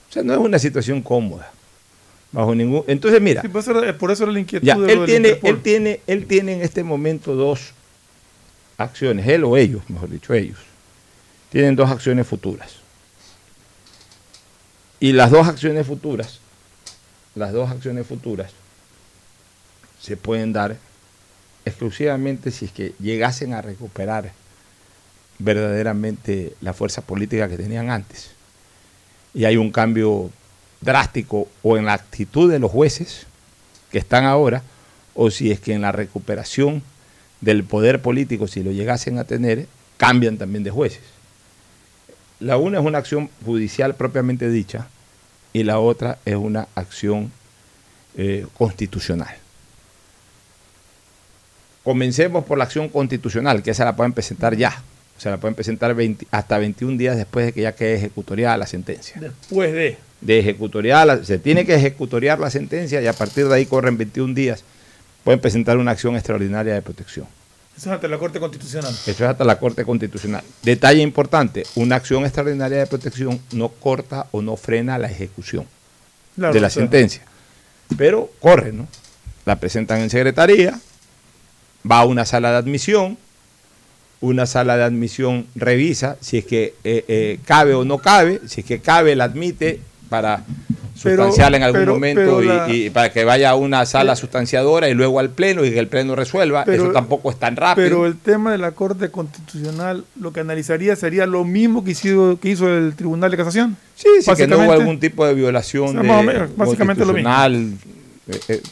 O 0.09 0.13
sea, 0.13 0.23
no 0.23 0.33
es 0.33 0.39
una 0.39 0.59
situación 0.59 1.03
cómoda. 1.03 1.53
Bajo 2.33 2.55
ningún. 2.55 2.83
Entonces, 2.87 3.21
mira, 3.23 3.41
Sí, 3.43 3.49
por, 3.49 3.61
eso 3.63 3.83
era, 3.83 3.97
por 3.97 4.11
eso 4.11 4.25
era 4.25 4.33
la 4.33 4.41
inquietud 4.41 4.67
ya, 4.67 4.77
de 4.79 4.95
lo 4.97 5.05
él 5.05 5.07
tiene, 5.11 5.29
Interpol. 5.29 5.51
él 5.51 5.61
tiene, 5.63 6.01
él 6.07 6.27
tiene 6.27 6.53
en 6.55 6.61
este 6.63 6.83
momento 6.83 7.35
dos 7.35 7.73
acciones, 8.79 9.27
él 9.29 9.45
o 9.45 9.57
ellos, 9.57 9.83
mejor 9.89 10.11
dicho, 10.11 10.35
ellos. 10.35 10.59
Tienen 11.51 11.75
dos 11.77 11.91
acciones 11.91 12.27
futuras. 12.27 12.78
Y 15.01 15.13
las 15.13 15.31
dos 15.31 15.47
acciones 15.47 15.87
futuras, 15.87 16.41
las 17.35 17.53
dos 17.53 17.71
acciones 17.71 18.07
futuras 18.07 18.51
se 20.01 20.17
pueden 20.17 20.53
dar 20.53 20.77
exclusivamente 21.65 22.51
si 22.51 22.65
es 22.65 22.73
que 22.73 22.95
llegasen 22.99 23.53
a 23.53 23.63
recuperar 23.63 24.33
verdaderamente 25.39 26.55
la 26.61 26.73
fuerza 26.73 27.03
política 27.03 27.49
que 27.49 27.57
tenían 27.57 27.91
antes. 27.91 28.31
Y 29.35 29.45
hay 29.45 29.57
un 29.57 29.71
cambio 29.71 30.31
drástico 30.81 31.49
o 31.63 31.77
en 31.77 31.85
la 31.85 31.93
actitud 31.93 32.51
de 32.51 32.59
los 32.59 32.71
jueces 32.71 33.27
que 33.93 33.99
están 33.99 34.25
ahora, 34.25 34.63
o 35.15 35.31
si 35.31 35.51
es 35.51 35.61
que 35.61 35.75
en 35.75 35.83
la 35.83 35.93
recuperación 35.93 36.83
del 37.41 37.65
poder 37.65 38.03
político, 38.03 38.49
si 38.49 38.63
lo 38.63 38.73
llegasen 38.73 39.19
a 39.19 39.25
tener, 39.25 39.67
cambian 39.97 40.39
también 40.39 40.65
de 40.65 40.71
jueces. 40.71 41.03
La 42.41 42.57
una 42.57 42.79
es 42.79 42.85
una 42.85 42.99
acción 42.99 43.31
judicial 43.45 43.95
propiamente 43.95 44.49
dicha 44.49 44.87
y 45.53 45.65
la 45.65 45.81
otra 45.81 46.19
es 46.25 46.37
una 46.37 46.69
acción 46.75 47.33
eh, 48.17 48.47
constitucional. 48.57 49.35
Comencemos 51.83 52.45
por 52.45 52.59
la 52.59 52.65
acción 52.65 52.89
constitucional, 52.89 53.63
que 53.63 53.71
esa 53.71 53.85
la 53.85 53.97
pueden 53.97 54.13
presentar 54.13 54.57
ya. 54.57 54.83
O 55.17 55.21
sea, 55.21 55.33
la 55.33 55.39
pueden 55.39 55.55
presentar 55.55 55.95
20 55.95 56.29
hasta 56.31 56.59
21 56.59 56.97
días 56.97 57.17
después 57.17 57.47
de 57.47 57.53
que 57.53 57.63
ya 57.63 57.73
quede 57.75 57.95
ejecutoriada 57.97 58.57
la 58.57 58.67
sentencia. 58.67 59.21
Después 59.21 59.73
de. 59.73 59.97
De 60.21 60.41
ejecutoriada, 60.41 61.25
se 61.25 61.39
tiene 61.39 61.65
que 61.65 61.75
ejecutoriar 61.75 62.41
la 62.41 62.51
sentencia 62.51 63.01
y 63.01 63.07
a 63.07 63.13
partir 63.13 63.49
de 63.49 63.55
ahí 63.55 63.67
corren 63.67 63.97
21 63.97 64.35
días. 64.35 64.65
Pueden 65.25 65.41
presentar 65.41 65.79
una 65.79 65.93
acción 65.93 66.15
extraordinaria 66.15 66.75
de 66.75 66.83
protección. 66.83 67.27
Eso 67.79 67.91
es 67.91 67.95
ante 67.95 68.09
la 68.09 68.19
Corte 68.19 68.41
Constitucional. 68.41 68.93
Eso 68.93 69.11
es 69.11 69.21
hasta 69.21 69.45
la 69.45 69.57
Corte 69.57 69.85
Constitucional. 69.85 70.43
Detalle 70.65 71.01
importante, 71.01 71.65
una 71.77 71.95
acción 71.95 72.25
extraordinaria 72.25 72.79
de 72.79 72.87
protección 72.89 73.41
no 73.53 73.69
corta 73.69 74.27
o 74.33 74.43
no 74.43 74.57
frena 74.57 74.99
la 74.99 75.09
ejecución 75.09 75.65
Claro, 76.35 76.53
de 76.53 76.61
la 76.61 76.71
sentencia. 76.71 77.23
Pero 77.97 78.33
corre, 78.41 78.73
¿no? 78.73 78.89
La 79.45 79.61
presentan 79.61 80.01
en 80.01 80.11
secretaría, 80.11 80.81
va 81.89 82.01
a 82.01 82.05
una 82.05 82.25
sala 82.25 82.51
de 82.51 82.57
admisión, 82.57 83.17
una 84.21 84.47
sala 84.47 84.77
de 84.77 84.83
admisión 84.83 85.47
revisa 85.55 86.17
si 86.21 86.39
es 86.39 86.47
que 86.47 86.75
eh, 86.83 87.05
eh, 87.07 87.39
cabe 87.45 87.75
o 87.75 87.85
no 87.85 87.99
cabe, 87.99 88.41
si 88.49 88.63
es 88.63 88.67
que 88.67 88.81
cabe 88.81 89.15
la 89.15 89.25
admite 89.25 89.81
para 90.09 90.43
sustancial 90.99 91.55
en 91.55 91.63
algún 91.63 91.81
pero- 91.81 91.95
momento 91.95 92.21
pero 92.21 92.43
y- 92.43 92.47
la- 92.47 92.69
y, 92.69 92.91
para 92.91 93.13
que 93.13 93.25
vaya 93.25 93.51
a 93.51 93.55
una 93.55 93.87
sala 93.87 94.17
sustanciadora 94.17 94.89
y 94.89 94.95
luego 94.95 95.21
al 95.21 95.31
pleno 95.31 95.65
y 95.65 95.71
que 95.71 95.79
el 95.79 95.89
pleno 95.89 96.17
resuelva. 96.17 96.65
Pero- 96.65 96.85
Eso 96.85 96.93
tampoco 96.93 97.31
es 97.31 97.39
tan 97.39 97.57
rápido. 97.57 97.87
Pero 97.87 98.07
el 98.07 98.17
tema 98.17 98.53
de 98.53 98.59
la 98.59 98.73
Corte 98.73 99.11
Constitucional 99.11 100.05
lo 100.21 100.33
que 100.33 100.41
analizaría 100.41 100.97
sería 100.97 101.27
lo 101.27 101.45
mismo 101.45 101.85
que 101.85 101.93
hizo, 101.93 102.39
que 102.41 102.51
hizo 102.51 102.69
el 102.69 102.95
Tribunal 102.95 103.31
de 103.31 103.37
Casación. 103.37 103.77
sí, 103.95 104.09
sí, 104.21 104.31
que 104.37 104.47
no 104.47 104.59
hubo 104.59 104.73
algún 104.73 104.99
tipo 105.01 105.27
de 105.27 105.35
violación 105.35 105.89
O 105.89 105.93
sea, 105.93 106.03
de- 106.03 106.09
más 106.09 106.21
o 106.21 106.23
menos, 106.23 106.57
básicamente 106.57 107.05
lo 107.05 107.13
mismo. 107.13 107.31
Eh, 107.31 108.41
eh, 108.49 108.63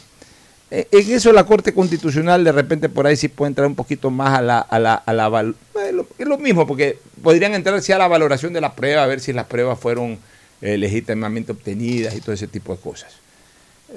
eh, 0.69 0.87
en 0.91 1.11
eso 1.11 1.31
la 1.31 1.45
Corte 1.45 1.73
Constitucional 1.73 2.43
de 2.43 2.51
repente 2.51 2.89
por 2.89 3.07
ahí 3.07 3.15
sí 3.15 3.27
puede 3.29 3.49
entrar 3.49 3.67
un 3.67 3.75
poquito 3.75 4.09
más 4.11 4.37
a 4.37 4.41
la... 4.41 4.59
A 4.59 4.79
la, 4.79 4.95
a 4.95 5.13
la 5.13 5.53
eh, 5.79 5.93
es 6.17 6.27
lo 6.27 6.37
mismo, 6.37 6.67
porque 6.67 6.99
podrían 7.23 7.53
entrar 7.53 7.81
sí 7.81 7.91
a 7.93 7.97
la 7.97 8.07
valoración 8.07 8.51
de 8.53 8.61
la 8.61 8.73
prueba, 8.73 9.03
a 9.03 9.07
ver 9.07 9.19
si 9.21 9.31
las 9.33 9.45
pruebas 9.45 9.79
fueron 9.79 10.17
eh, 10.61 10.77
legítimamente 10.77 11.51
obtenidas 11.51 12.15
y 12.15 12.21
todo 12.21 12.33
ese 12.33 12.47
tipo 12.47 12.73
de 12.75 12.81
cosas. 12.81 13.13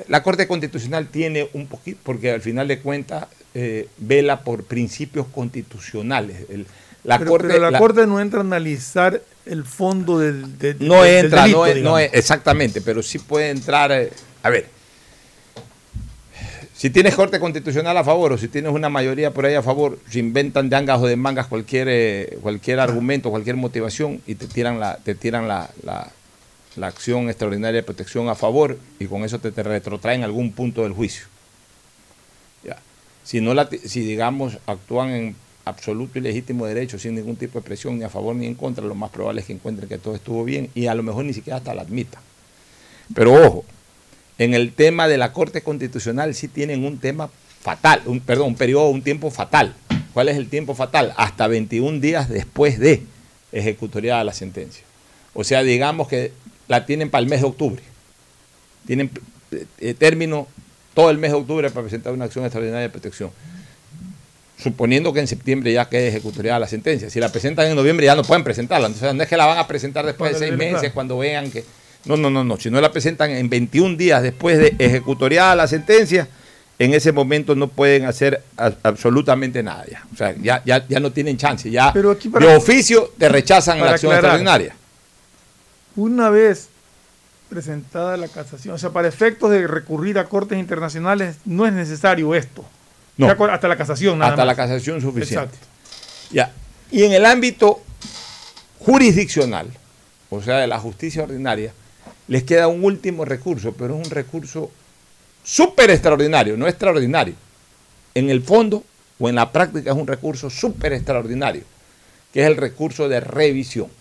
La 0.08 0.22
Corte 0.22 0.46
Constitucional 0.46 1.08
tiene 1.08 1.48
un 1.52 1.66
poquito, 1.66 1.98
porque 2.04 2.30
al 2.30 2.40
final 2.40 2.68
de 2.68 2.78
cuentas 2.78 3.26
eh, 3.54 3.88
vela 3.98 4.42
por 4.42 4.62
principios 4.64 5.26
constitucionales. 5.26 6.44
El- 6.48 6.66
la 7.02 7.18
pero, 7.18 7.30
Corte, 7.30 7.48
pero 7.48 7.60
la, 7.60 7.70
la- 7.72 7.78
Corte 7.78 8.06
no 8.06 8.20
entra 8.20 8.40
a 8.40 8.42
analizar 8.42 9.20
el 9.46 9.64
fondo 9.64 10.18
del, 10.18 10.58
de- 10.58 10.74
no 10.80 11.02
del 11.02 11.24
entra, 11.24 11.42
delito, 11.42 11.58
no, 11.60 11.66
es- 11.66 11.72
no 11.74 11.78
digamos. 11.80 12.00
es- 12.02 12.10
exactamente, 12.14 12.80
pero 12.82 13.02
sí 13.02 13.18
puede 13.18 13.50
entrar. 13.50 13.90
eh, 13.90 14.10
a 14.42 14.50
ver, 14.50 14.66
si 16.74 16.88
tienes 16.90 17.14
corte 17.14 17.38
constitucional 17.40 17.96
a 17.96 18.04
favor 18.04 18.32
o 18.32 18.38
si 18.38 18.48
tienes 18.48 18.72
una 18.72 18.88
mayoría 18.88 19.32
por 19.32 19.44
ahí 19.44 19.54
a 19.54 19.62
favor, 19.62 19.98
se 20.08 20.18
inventan 20.18 20.70
de 20.70 20.76
angas 20.76 20.98
o 21.00 21.06
de 21.06 21.16
mangas 21.16 21.46
cualquier, 21.46 21.88
eh, 21.90 22.38
cualquier 22.42 22.80
argumento, 22.80 23.30
cualquier 23.30 23.56
motivación 23.56 24.20
y 24.26 24.34
te 24.36 24.46
tiran 24.46 24.78
la, 24.80 24.96
te 24.96 25.14
tiran 25.14 25.46
la, 25.48 25.68
la- 25.82 26.10
la 26.80 26.86
acción 26.86 27.28
extraordinaria 27.28 27.82
de 27.82 27.84
protección 27.84 28.30
a 28.30 28.34
favor 28.34 28.78
y 28.98 29.04
con 29.04 29.22
eso 29.22 29.38
te, 29.38 29.50
retrotraen 29.62 30.24
algún 30.24 30.52
punto 30.52 30.82
del 30.82 30.92
juicio. 30.92 31.26
Ya. 32.64 32.78
Si, 33.22 33.42
no 33.42 33.52
la, 33.52 33.68
si 33.84 34.00
digamos 34.00 34.56
actúan 34.66 35.10
en 35.10 35.36
absoluto 35.66 36.18
y 36.18 36.22
legítimo 36.22 36.64
derecho 36.64 36.98
sin 36.98 37.14
ningún 37.14 37.36
tipo 37.36 37.60
de 37.60 37.66
presión 37.66 37.98
ni 37.98 38.04
a 38.04 38.08
favor 38.08 38.34
ni 38.34 38.46
en 38.46 38.54
contra, 38.54 38.82
lo 38.84 38.94
más 38.94 39.10
probable 39.10 39.42
es 39.42 39.46
que 39.46 39.52
encuentren 39.52 39.90
que 39.90 39.98
todo 39.98 40.14
estuvo 40.14 40.42
bien 40.42 40.70
y 40.74 40.86
a 40.86 40.94
lo 40.94 41.02
mejor 41.02 41.26
ni 41.26 41.34
siquiera 41.34 41.58
hasta 41.58 41.74
la 41.74 41.82
admitan. 41.82 42.22
Pero 43.14 43.34
ojo, 43.34 43.64
en 44.38 44.54
el 44.54 44.72
tema 44.72 45.06
de 45.06 45.18
la 45.18 45.34
Corte 45.34 45.60
Constitucional 45.60 46.34
sí 46.34 46.48
tienen 46.48 46.86
un 46.86 46.98
tema 46.98 47.28
fatal, 47.60 48.00
un, 48.06 48.20
perdón, 48.20 48.48
un 48.48 48.56
periodo, 48.56 48.88
un 48.88 49.02
tiempo 49.02 49.30
fatal. 49.30 49.74
¿Cuál 50.14 50.30
es 50.30 50.38
el 50.38 50.48
tiempo 50.48 50.74
fatal? 50.74 51.12
Hasta 51.18 51.46
21 51.46 52.00
días 52.00 52.30
después 52.30 52.78
de 52.78 53.02
ejecutoriada 53.52 54.24
la 54.24 54.32
sentencia. 54.32 54.84
O 55.34 55.44
sea, 55.44 55.62
digamos 55.62 56.08
que 56.08 56.32
la 56.70 56.86
tienen 56.86 57.10
para 57.10 57.20
el 57.22 57.28
mes 57.28 57.40
de 57.40 57.46
octubre. 57.48 57.82
Tienen 58.86 59.10
eh, 59.50 59.66
eh, 59.80 59.94
término 59.94 60.46
todo 60.94 61.10
el 61.10 61.18
mes 61.18 61.32
de 61.32 61.36
octubre 61.36 61.68
para 61.70 61.82
presentar 61.82 62.12
una 62.12 62.26
acción 62.26 62.44
extraordinaria 62.44 62.82
de 62.82 62.90
protección. 62.90 63.30
Suponiendo 64.56 65.12
que 65.12 65.20
en 65.20 65.26
septiembre 65.26 65.72
ya 65.72 65.88
quede 65.88 66.08
ejecutoriada 66.08 66.58
la 66.58 66.68
sentencia. 66.68 67.08
Si 67.10 67.18
la 67.18 67.30
presentan 67.30 67.66
en 67.66 67.74
noviembre 67.74 68.06
ya 68.06 68.14
no 68.14 68.22
pueden 68.22 68.44
presentarla. 68.44 68.86
Entonces, 68.86 69.12
no 69.14 69.22
es 69.22 69.28
que 69.28 69.36
la 69.36 69.46
van 69.46 69.58
a 69.58 69.66
presentar 69.66 70.04
después 70.06 70.32
de 70.34 70.38
seis 70.38 70.56
meses, 70.56 70.92
cuando 70.92 71.18
vean 71.18 71.50
que... 71.50 71.64
No, 72.04 72.16
no, 72.16 72.30
no, 72.30 72.44
no. 72.44 72.56
Si 72.58 72.70
no 72.70 72.80
la 72.80 72.92
presentan 72.92 73.30
en 73.30 73.48
21 73.50 73.96
días 73.96 74.22
después 74.22 74.58
de 74.58 74.74
ejecutoriada 74.78 75.56
la 75.56 75.66
sentencia, 75.66 76.28
en 76.78 76.94
ese 76.94 77.10
momento 77.10 77.54
no 77.54 77.68
pueden 77.68 78.04
hacer 78.04 78.42
a- 78.56 78.72
absolutamente 78.84 79.62
nada 79.62 79.84
ya. 79.90 80.04
O 80.12 80.16
sea, 80.16 80.34
ya, 80.40 80.62
ya, 80.64 80.86
ya 80.86 81.00
no 81.00 81.10
tienen 81.10 81.36
chance. 81.36 81.70
Ya 81.70 81.92
Pero 81.92 82.10
aquí 82.12 82.28
para- 82.28 82.46
de 82.46 82.54
oficio 82.56 83.12
te 83.18 83.28
rechazan 83.28 83.80
la 83.80 83.90
acción 83.92 84.12
aclarar. 84.12 84.36
extraordinaria. 84.40 84.76
Una 86.00 86.30
vez 86.30 86.68
presentada 87.50 88.16
la 88.16 88.28
casación, 88.28 88.74
o 88.74 88.78
sea, 88.78 88.88
para 88.88 89.06
efectos 89.06 89.50
de 89.50 89.66
recurrir 89.66 90.18
a 90.18 90.30
cortes 90.30 90.58
internacionales, 90.58 91.36
no 91.44 91.66
es 91.66 91.74
necesario 91.74 92.34
esto. 92.34 92.64
No. 93.18 93.28
Hasta 93.28 93.68
la 93.68 93.76
casación, 93.76 94.18
nada 94.18 94.30
Hasta 94.30 94.46
la 94.46 94.54
casación 94.54 95.02
suficiente. 95.02 95.44
Exacto. 95.44 95.58
Ya. 96.30 96.52
Y 96.90 97.04
en 97.04 97.12
el 97.12 97.26
ámbito 97.26 97.82
jurisdiccional, 98.78 99.68
o 100.30 100.40
sea, 100.40 100.56
de 100.56 100.66
la 100.68 100.78
justicia 100.78 101.24
ordinaria, 101.24 101.74
les 102.28 102.44
queda 102.44 102.66
un 102.66 102.82
último 102.82 103.26
recurso, 103.26 103.72
pero 103.72 104.00
es 104.00 104.06
un 104.06 104.10
recurso 104.10 104.70
súper 105.44 105.90
extraordinario, 105.90 106.56
no 106.56 106.66
extraordinario. 106.66 107.34
En 108.14 108.30
el 108.30 108.40
fondo 108.40 108.84
o 109.18 109.28
en 109.28 109.34
la 109.34 109.52
práctica 109.52 109.90
es 109.90 109.96
un 109.98 110.06
recurso 110.06 110.48
súper 110.48 110.94
extraordinario, 110.94 111.64
que 112.32 112.40
es 112.40 112.46
el 112.46 112.56
recurso 112.56 113.06
de 113.06 113.20
revisión. 113.20 113.99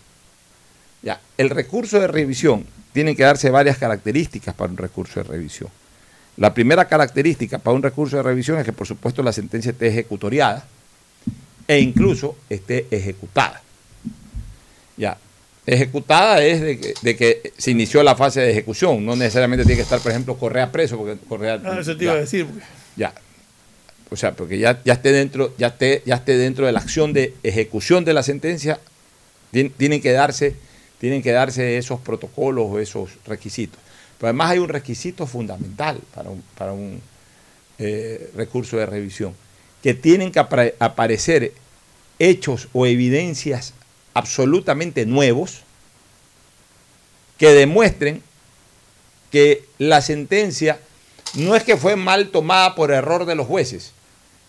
Ya, 1.02 1.20
el 1.38 1.50
recurso 1.50 2.00
de 2.00 2.08
revisión 2.08 2.66
tiene 2.94 3.16
que 3.16 3.24
darse 3.24 3.50
varias 3.50 3.78
características 3.78 4.54
para 4.56 4.72
un 4.72 4.78
recurso 4.78 5.22
de 5.22 5.24
revisión. 5.30 5.70
La 6.38 6.54
primera 6.54 6.86
característica 6.88 7.60
para 7.60 7.76
un 7.76 7.84
recurso 7.84 8.18
de 8.18 8.24
revisión 8.24 8.58
es 8.60 8.66
que, 8.66 8.74
por 8.74 8.88
supuesto, 8.88 9.22
la 9.24 9.32
sentencia 9.34 9.72
esté 9.72 9.88
ejecutoriada 9.88 10.66
e 11.68 11.80
incluso 11.80 12.36
esté 12.50 12.88
ejecutada. 12.92 13.62
Ya, 14.98 15.18
ejecutada 15.66 16.44
es 16.44 16.62
de 16.62 16.80
que, 16.80 16.94
de 17.02 17.16
que 17.16 17.54
se 17.58 17.72
inició 17.72 18.04
la 18.04 18.16
fase 18.16 18.42
de 18.42 18.52
ejecución, 18.52 19.06
no 19.06 19.16
necesariamente 19.16 19.64
tiene 19.66 19.78
que 19.78 19.84
estar, 19.84 20.00
por 20.00 20.12
ejemplo, 20.12 20.36
Correa 20.38 20.72
preso, 20.72 20.98
porque 20.98 21.18
Correa... 21.28 21.62
Ah, 21.64 21.78
eso 21.80 21.96
te 21.96 22.06
ya, 22.06 22.12
iba 22.12 22.14
a 22.14 22.22
decir. 22.22 22.46
porque- 22.46 22.66
ya. 22.96 23.14
O 24.12 24.16
sea, 24.16 24.32
porque 24.34 24.58
ya, 24.58 24.82
ya 24.84 24.94
esté 24.94 25.12
dentro, 25.12 25.54
ya 25.58 25.68
esté, 25.68 26.02
ya 26.06 26.16
esté 26.16 26.36
dentro 26.38 26.66
de 26.66 26.72
la 26.72 26.80
acción 26.80 27.14
de 27.14 27.36
ejecución 27.44 28.04
de 28.06 28.14
la 28.14 28.24
sentencia, 28.24 28.80
tien- 29.54 29.72
tienen 29.78 30.02
que 30.02 30.12
darse, 30.12 30.56
tienen 31.00 31.22
que 31.22 31.32
darse 31.32 31.78
esos 31.78 32.00
protocolos 32.00 32.68
o 32.70 32.80
esos 32.80 33.12
requisitos. 33.26 33.80
Pero 34.18 34.30
además 34.30 34.52
hay 34.52 34.60
un 34.60 34.70
requisito 34.70 35.26
fundamental 35.26 36.00
para 36.12 36.72
un, 36.74 37.02
eh, 37.78 38.30
recurso 38.36 38.78
de 38.78 38.86
revisión, 38.86 39.34
que 39.82 39.94
tienen 39.94 40.32
que 40.32 40.40
apare- 40.40 40.76
aparecer 40.80 41.54
hechos 42.20 42.68
o 42.74 42.86
evidencias 42.86 43.74
absolutamente 44.14 45.06
nuevos 45.06 45.62
que 47.38 47.54
demuestren 47.54 48.22
que 49.32 49.64
la 49.78 50.02
sentencia 50.02 50.80
no 51.36 51.56
es 51.56 51.64
que 51.64 51.78
fue 51.78 51.96
mal 51.96 52.30
tomada 52.30 52.76
por 52.76 52.92
error 52.92 53.26
de 53.26 53.36
los 53.36 53.48
jueces, 53.48 53.94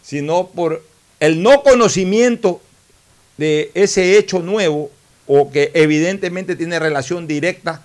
sino 0.02 0.48
por 0.48 0.84
el 1.20 1.42
no 1.42 1.62
conocimiento 1.62 2.60
de 3.36 3.70
ese 3.74 4.18
hecho 4.18 4.40
nuevo 4.40 4.90
o 5.32 5.48
que 5.52 5.70
evidentemente 5.74 6.56
tiene 6.56 6.80
relación 6.80 7.28
directa 7.28 7.82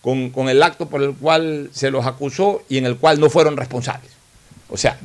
con, 0.00 0.30
con 0.30 0.48
el 0.48 0.62
acto 0.62 0.88
por 0.88 1.02
el 1.02 1.12
cual 1.14 1.68
se 1.70 1.90
los 1.90 2.06
acusó 2.06 2.62
y 2.66 2.78
en 2.78 2.86
el 2.86 2.96
cual 2.96 3.20
no 3.20 3.28
fueron 3.28 3.58
responsables. 3.58 4.10
O 4.70 4.78
sea, 4.78 4.98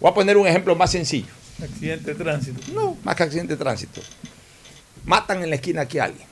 voy 0.00 0.10
a 0.10 0.14
poner 0.14 0.38
un 0.38 0.46
ejemplo 0.46 0.74
más 0.76 0.92
sencillo. 0.92 1.28
Accidente 1.62 2.14
de 2.14 2.24
tránsito. 2.24 2.62
No, 2.72 2.96
más 3.04 3.16
que 3.16 3.24
accidente 3.24 3.52
de 3.52 3.58
tránsito. 3.58 4.00
Matan 5.04 5.42
en 5.42 5.50
la 5.50 5.56
esquina 5.56 5.82
aquí 5.82 5.98
a 5.98 6.04
alguien. 6.04 6.26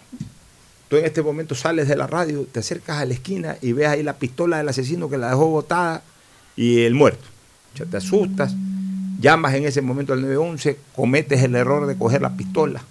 Tú 0.88 0.96
en 0.96 1.05
este 1.05 1.20
momento 1.20 1.55
sales 1.55 1.87
de 1.87 1.94
la 1.94 2.07
radio, 2.07 2.46
te 2.51 2.61
acercas 2.61 2.96
a 2.96 3.05
la 3.05 3.12
esquina 3.12 3.59
y 3.61 3.72
ves 3.72 3.88
ahí 3.88 4.03
la 4.03 4.14
pistola 4.14 4.57
del 4.57 4.70
asesino 4.70 5.11
que 5.11 5.18
la 5.18 5.29
dejó 5.29 5.48
botada 5.48 6.03
y 6.57 6.85
el 6.85 6.94
muerto. 6.94 7.27
Ya 7.74 7.85
te 7.85 7.98
asustas, 7.98 8.55
llamas 9.20 9.53
en 9.53 9.66
ese 9.66 9.83
momento 9.83 10.14
al 10.14 10.22
911, 10.22 10.79
cometes 10.96 11.42
el 11.42 11.55
error 11.57 11.87
de 11.87 11.98
coger 11.98 12.22
la 12.22 12.38
pistola, 12.38 12.83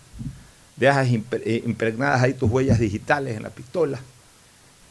dejas 0.78 1.08
eh, 1.10 1.64
impregnadas 1.66 2.22
ahí 2.22 2.34
tus 2.34 2.50
huellas 2.50 2.80
digitales 2.80 3.36
en 3.36 3.44
la 3.44 3.50
pistola, 3.50 4.00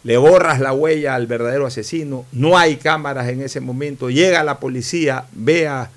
le 0.03 0.17
borras 0.19 0.61
la 0.61 0.73
huella 0.73 1.15
al 1.15 1.27
verdadero 1.27 1.67
asesino, 1.67 2.27
no 2.33 2.59
hay 2.59 2.77
cámaras 2.77 3.29
en 3.29 3.41
ese 3.41 3.61
momento, 3.61 4.11
llega 4.11 4.45
la 4.45 4.61
policía, 4.61 5.27
ve 5.33 5.67
a, 5.67 5.91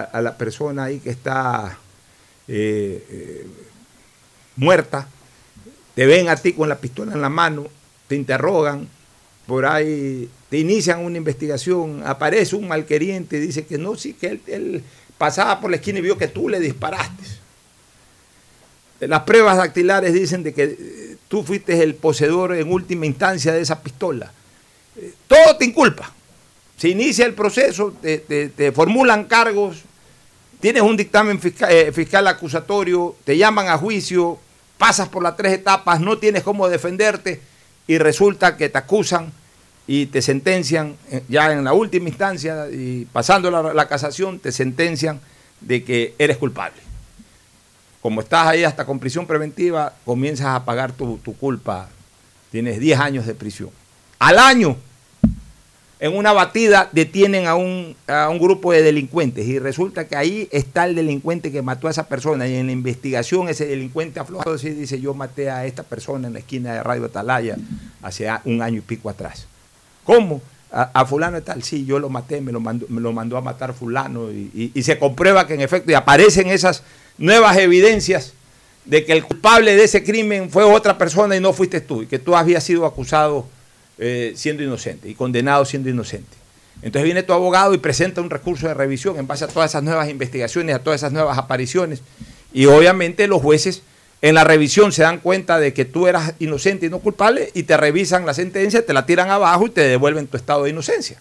a, 0.00 0.22
la 0.22 0.38
persona 0.38 0.84
ahí 0.84 1.00
que 1.00 1.10
está 1.10 1.78
eh, 2.48 3.04
eh, 3.10 3.46
muerta, 4.56 5.08
te 5.94 6.06
ven 6.06 6.28
a 6.28 6.36
ti 6.36 6.52
con 6.52 6.68
la 6.68 6.78
pistola 6.78 7.12
en 7.12 7.20
la 7.20 7.28
mano, 7.28 7.66
te 8.06 8.16
interrogan, 8.16 8.88
por 9.46 9.66
ahí 9.66 10.28
te 10.48 10.58
inician 10.58 11.00
una 11.00 11.18
investigación, 11.18 12.02
aparece 12.06 12.56
un 12.56 12.68
malqueriente 12.68 13.38
dice 13.38 13.66
que 13.66 13.76
no, 13.76 13.96
sí, 13.96 14.14
que 14.14 14.28
él, 14.28 14.40
él 14.46 14.84
pasaba 15.18 15.60
por 15.60 15.70
la 15.70 15.76
esquina 15.76 15.98
y 15.98 16.02
vio 16.02 16.16
que 16.16 16.28
tú 16.28 16.48
le 16.48 16.60
disparaste. 16.60 17.43
Las 19.00 19.22
pruebas 19.22 19.56
dactilares 19.56 20.12
dicen 20.12 20.42
de 20.42 20.54
que 20.54 20.64
eh, 20.64 21.16
tú 21.28 21.42
fuiste 21.42 21.82
el 21.82 21.94
poseedor 21.94 22.54
en 22.54 22.70
última 22.70 23.06
instancia 23.06 23.52
de 23.52 23.60
esa 23.60 23.82
pistola. 23.82 24.32
Eh, 24.96 25.12
Todo 25.26 25.56
te 25.56 25.64
inculpa. 25.64 26.12
Se 26.76 26.88
inicia 26.88 27.26
el 27.26 27.34
proceso, 27.34 27.94
te, 28.02 28.72
formulan 28.74 29.24
cargos, 29.24 29.82
tienes 30.60 30.82
un 30.82 30.96
dictamen 30.96 31.40
fiscal, 31.40 31.70
eh, 31.70 32.28
acusatorio, 32.28 33.14
te 33.24 33.36
llaman 33.36 33.68
a 33.68 33.78
juicio, 33.78 34.38
pasas 34.76 35.08
por 35.08 35.22
las 35.22 35.36
tres 35.36 35.52
etapas, 35.52 36.00
no 36.00 36.18
tienes 36.18 36.42
cómo 36.42 36.68
defenderte 36.68 37.40
y 37.86 37.98
resulta 37.98 38.56
que 38.56 38.68
te 38.68 38.78
acusan 38.78 39.32
y 39.86 40.06
te 40.06 40.20
sentencian 40.20 40.96
eh, 41.10 41.22
ya 41.28 41.52
en 41.52 41.62
la 41.62 41.74
última 41.74 42.08
instancia 42.08 42.68
y 42.70 43.06
pasando 43.12 43.50
la 43.50 43.88
casación 43.88 44.40
te 44.40 44.50
sentencian 44.50 45.20
de 45.60 45.84
que 45.84 46.14
eres 46.18 46.38
culpable. 46.38 46.83
Como 48.04 48.20
estás 48.20 48.46
ahí 48.48 48.64
hasta 48.64 48.84
con 48.84 48.98
prisión 48.98 49.26
preventiva, 49.26 49.94
comienzas 50.04 50.48
a 50.48 50.62
pagar 50.66 50.92
tu, 50.92 51.16
tu 51.16 51.34
culpa, 51.34 51.88
tienes 52.50 52.78
10 52.78 53.00
años 53.00 53.24
de 53.24 53.34
prisión. 53.34 53.70
Al 54.18 54.38
año, 54.38 54.76
en 55.98 56.14
una 56.14 56.34
batida, 56.34 56.90
detienen 56.92 57.46
a 57.46 57.54
un, 57.54 57.96
a 58.06 58.28
un 58.28 58.38
grupo 58.38 58.72
de 58.72 58.82
delincuentes 58.82 59.46
y 59.46 59.58
resulta 59.58 60.06
que 60.06 60.16
ahí 60.16 60.50
está 60.52 60.84
el 60.84 60.96
delincuente 60.96 61.50
que 61.50 61.62
mató 61.62 61.88
a 61.88 61.92
esa 61.92 62.06
persona 62.06 62.46
y 62.46 62.56
en 62.56 62.66
la 62.66 62.72
investigación 62.72 63.48
ese 63.48 63.64
delincuente 63.64 64.20
aflojado 64.20 64.54
y 64.56 64.68
dice 64.68 65.00
yo 65.00 65.14
maté 65.14 65.48
a 65.50 65.64
esta 65.64 65.82
persona 65.82 66.28
en 66.28 66.34
la 66.34 66.40
esquina 66.40 66.74
de 66.74 66.82
Radio 66.82 67.06
Atalaya 67.06 67.56
hace 68.02 68.28
un 68.44 68.60
año 68.60 68.80
y 68.80 68.82
pico 68.82 69.08
atrás. 69.08 69.46
¿Cómo? 70.04 70.42
A, 70.70 71.06
fulano 71.06 71.38
y 71.38 71.40
tal, 71.40 71.62
sí, 71.62 71.84
yo 71.84 72.00
lo 72.00 72.08
maté, 72.08 72.40
me 72.40 72.50
lo 72.50 72.58
mandó, 72.58 72.86
me 72.88 73.00
lo 73.00 73.12
mandó 73.12 73.36
a 73.36 73.40
matar 73.40 73.74
fulano 73.74 74.32
y, 74.32 74.72
se 74.82 74.98
comprueba 74.98 75.46
que 75.46 75.54
en 75.54 75.60
efecto 75.60 75.92
y 75.92 75.94
aparecen 75.94 76.48
esas 76.48 76.82
nuevas 77.16 77.56
evidencias 77.58 78.32
de 78.84 79.04
que 79.04 79.12
el 79.12 79.22
culpable 79.22 79.76
de 79.76 79.84
ese 79.84 80.02
crimen 80.02 80.50
fue 80.50 80.64
otra 80.64 80.98
persona 80.98 81.36
y 81.36 81.40
no 81.40 81.52
fuiste 81.52 81.80
tú, 81.80 82.02
y 82.02 82.06
que 82.06 82.18
tú 82.18 82.34
habías 82.34 82.64
sido 82.64 82.86
acusado 82.86 83.46
eh, 83.98 84.32
siendo 84.34 84.64
inocente 84.64 85.08
y 85.08 85.14
condenado 85.14 85.64
siendo 85.64 85.90
inocente. 85.90 86.36
Entonces 86.82 87.04
viene 87.04 87.22
tu 87.22 87.32
abogado 87.32 87.72
y 87.72 87.78
presenta 87.78 88.20
un 88.20 88.28
recurso 88.28 88.66
de 88.66 88.74
revisión 88.74 89.16
en 89.16 89.28
base 89.28 89.44
a 89.44 89.48
todas 89.48 89.70
esas 89.70 89.84
nuevas 89.84 90.08
investigaciones, 90.08 90.74
a 90.74 90.80
todas 90.80 91.00
esas 91.00 91.12
nuevas 91.12 91.38
apariciones, 91.38 92.02
y 92.52 92.66
obviamente 92.66 93.28
los 93.28 93.40
jueces 93.40 93.82
en 94.24 94.34
la 94.34 94.42
revisión 94.42 94.90
se 94.90 95.02
dan 95.02 95.18
cuenta 95.18 95.58
de 95.58 95.74
que 95.74 95.84
tú 95.84 96.06
eras 96.06 96.32
inocente 96.38 96.86
y 96.86 96.88
no 96.88 97.00
culpable 97.00 97.50
y 97.52 97.64
te 97.64 97.76
revisan 97.76 98.24
la 98.24 98.32
sentencia, 98.32 98.84
te 98.84 98.94
la 98.94 99.04
tiran 99.04 99.28
abajo 99.28 99.66
y 99.66 99.70
te 99.70 99.82
devuelven 99.82 100.28
tu 100.28 100.38
estado 100.38 100.64
de 100.64 100.70
inocencia. 100.70 101.20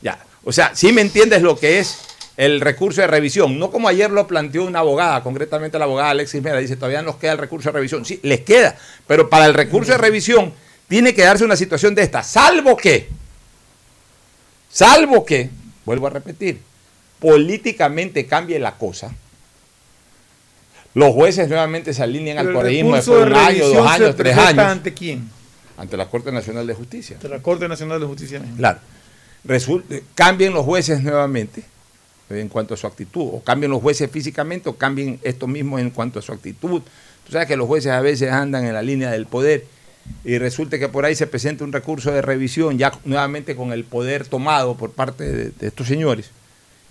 Ya. 0.00 0.24
O 0.44 0.52
sea, 0.52 0.72
si 0.72 0.92
me 0.92 1.00
entiendes 1.00 1.42
lo 1.42 1.58
que 1.58 1.80
es 1.80 1.98
el 2.36 2.60
recurso 2.60 3.00
de 3.00 3.08
revisión, 3.08 3.58
no 3.58 3.72
como 3.72 3.88
ayer 3.88 4.12
lo 4.12 4.28
planteó 4.28 4.62
una 4.62 4.78
abogada, 4.78 5.24
concretamente 5.24 5.76
la 5.76 5.86
abogada 5.86 6.10
Alexis 6.10 6.40
Mera, 6.40 6.58
dice, 6.58 6.76
todavía 6.76 7.02
nos 7.02 7.16
queda 7.16 7.32
el 7.32 7.38
recurso 7.38 7.70
de 7.70 7.72
revisión. 7.72 8.04
Sí, 8.04 8.20
les 8.22 8.42
queda, 8.42 8.76
pero 9.08 9.28
para 9.28 9.46
el 9.46 9.54
recurso 9.54 9.90
de 9.90 9.98
revisión 9.98 10.54
tiene 10.86 11.14
que 11.14 11.22
darse 11.22 11.44
una 11.44 11.56
situación 11.56 11.96
de 11.96 12.02
esta, 12.02 12.22
salvo 12.22 12.76
que, 12.76 13.08
salvo 14.70 15.24
que, 15.24 15.50
vuelvo 15.84 16.06
a 16.06 16.10
repetir, 16.10 16.60
políticamente 17.18 18.24
cambie 18.24 18.60
la 18.60 18.78
cosa, 18.78 19.12
los 20.96 21.12
jueces 21.12 21.46
nuevamente 21.46 21.92
se 21.92 22.02
alinean 22.02 22.38
al 22.38 22.54
correísmo 22.54 22.96
después 22.96 23.18
de 23.20 23.26
un 23.26 23.34
año, 23.34 23.68
dos 23.68 23.86
años, 23.86 24.16
tres 24.16 24.34
años. 24.34 24.64
¿Ante 24.64 24.94
quién? 24.94 25.28
Ante 25.76 25.94
la 25.94 26.08
Corte 26.08 26.32
Nacional 26.32 26.66
de 26.66 26.72
Justicia. 26.72 27.16
Ante 27.16 27.28
la 27.28 27.40
Corte 27.40 27.68
Nacional 27.68 28.00
de 28.00 28.06
Justicia. 28.06 28.40
Claro. 28.56 28.78
cambien 30.14 30.54
los 30.54 30.64
jueces 30.64 31.02
nuevamente 31.02 31.64
en 32.30 32.48
cuanto 32.48 32.72
a 32.72 32.76
su 32.78 32.86
actitud, 32.86 33.28
o 33.30 33.42
cambien 33.42 33.70
los 33.70 33.82
jueces 33.82 34.10
físicamente 34.10 34.70
o 34.70 34.76
cambien 34.76 35.20
esto 35.22 35.46
mismo 35.46 35.78
en 35.78 35.90
cuanto 35.90 36.18
a 36.18 36.22
su 36.22 36.32
actitud. 36.32 36.80
Tú 37.26 37.32
sabes 37.32 37.46
que 37.46 37.58
los 37.58 37.66
jueces 37.66 37.92
a 37.92 38.00
veces 38.00 38.32
andan 38.32 38.64
en 38.64 38.72
la 38.72 38.80
línea 38.80 39.10
del 39.10 39.26
poder 39.26 39.66
y 40.24 40.38
resulta 40.38 40.78
que 40.78 40.88
por 40.88 41.04
ahí 41.04 41.14
se 41.14 41.26
presenta 41.26 41.62
un 41.62 41.74
recurso 41.74 42.10
de 42.10 42.22
revisión 42.22 42.78
ya 42.78 42.90
nuevamente 43.04 43.54
con 43.54 43.70
el 43.74 43.84
poder 43.84 44.26
tomado 44.26 44.78
por 44.78 44.92
parte 44.92 45.30
de, 45.30 45.66
estos 45.66 45.88
señores. 45.88 46.30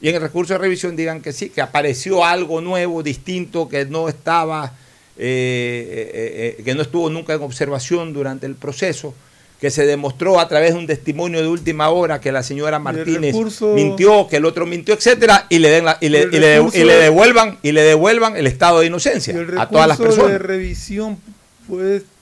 Y 0.02 0.10
en 0.10 0.16
el 0.16 0.22
recurso 0.22 0.54
de 0.54 0.60
revisión 0.60 0.96
digan 0.96 1.22
que 1.22 1.32
sí, 1.32 1.50
que 1.50 1.62
apareció 1.62 2.24
algo 2.24 2.62
nuevo, 2.62 3.02
distinto, 3.02 3.70
que 3.70 3.86
no 3.86 4.10
estaba, 4.10 4.74
eh, 5.18 6.12
eh, 6.14 6.56
eh, 6.60 6.64
que 6.64 6.76
no 6.76 6.82
estuvo 6.82 7.10
nunca 7.10 7.34
en 7.34 7.42
observación 7.42 8.14
durante 8.14 8.46
el 8.46 8.56
proceso 8.56 9.14
que 9.60 9.72
se 9.72 9.86
demostró 9.86 10.40
a 10.40 10.48
través 10.48 10.74
de 10.74 10.80
un 10.80 10.88
testimonio 10.88 11.42
de 11.42 11.48
última 11.48 11.90
hora 11.90 12.20
que 12.20 12.32
la 12.32 12.44
señora 12.44 12.78
Martínez 12.78 13.34
mintió, 13.74 14.28
que 14.28 14.38
el 14.38 14.46
otro 14.46 14.66
mintió, 14.66 14.94
etcétera, 14.94 15.48
y 15.50 15.60
le 15.60 15.70
den 15.70 15.86
y, 16.02 16.10
le, 16.10 16.28
devuelvan 16.28 17.58
y 17.64 17.72
le 17.72 17.82
devuelvan 17.82 18.36
el 18.36 18.48
estado 18.48 18.82
de 18.82 18.88
inocencia 18.88 19.34
a 19.58 19.70
todas 19.70 19.88
las 19.88 19.98
personas. 19.98 20.34
de 20.34 20.40
revisión 20.40 21.18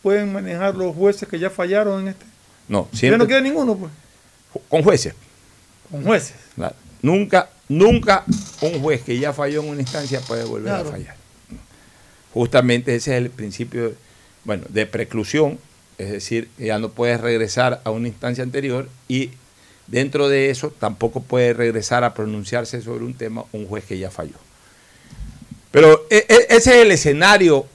pueden 0.02 0.32
manejar 0.32 0.76
los 0.76 0.96
jueces 0.96 1.28
que 1.28 1.40
ya 1.40 1.50
fallaron 1.50 2.04
en 2.04 2.08
este. 2.10 2.26
No, 2.68 2.88
siempre. 2.94 3.18
no 3.18 3.28
queda 3.28 3.42
ninguno, 3.42 3.76
pues. 3.76 3.92
Con 4.70 4.84
jueces. 4.84 5.14
Con 5.90 6.04
jueces. 6.04 6.36
Nunca, 7.02 7.50
nunca 7.78 8.24
un 8.62 8.82
juez 8.82 9.02
que 9.02 9.18
ya 9.20 9.34
falló 9.34 9.62
en 9.62 9.70
una 9.70 9.82
instancia 9.82 10.22
puede 10.22 10.44
volver 10.44 10.74
a 10.74 10.84
fallar. 10.86 11.16
Justamente 12.34 12.96
ese 12.96 13.12
es 13.12 13.18
el 13.18 13.30
principio, 13.30 13.94
bueno, 14.44 14.64
de 14.70 14.86
preclusión 14.86 15.60
es 15.98 16.12
decir, 16.12 16.50
ya 16.58 16.80
no 16.80 16.90
puedes 16.90 17.20
regresar 17.22 17.82
a 17.84 17.92
una 17.92 18.08
instancia 18.08 18.44
anterior 18.44 18.90
y 19.08 19.32
dentro 19.88 20.30
de 20.30 20.50
eso 20.50 20.72
tampoco 20.72 21.22
puede 21.22 21.54
regresar 21.54 22.04
a 22.04 22.14
pronunciarse 22.14 22.82
sobre 22.82 23.06
un 23.06 23.14
tema 23.14 23.46
un 23.52 23.68
juez 23.68 23.86
que 23.86 23.98
ya 23.98 24.10
falló. 24.10 24.36
Pero 25.72 26.06
e, 26.10 26.26
e, 26.30 26.48
ese 26.50 26.76
es 26.76 26.86
el 26.86 26.92
escenario 26.92 27.66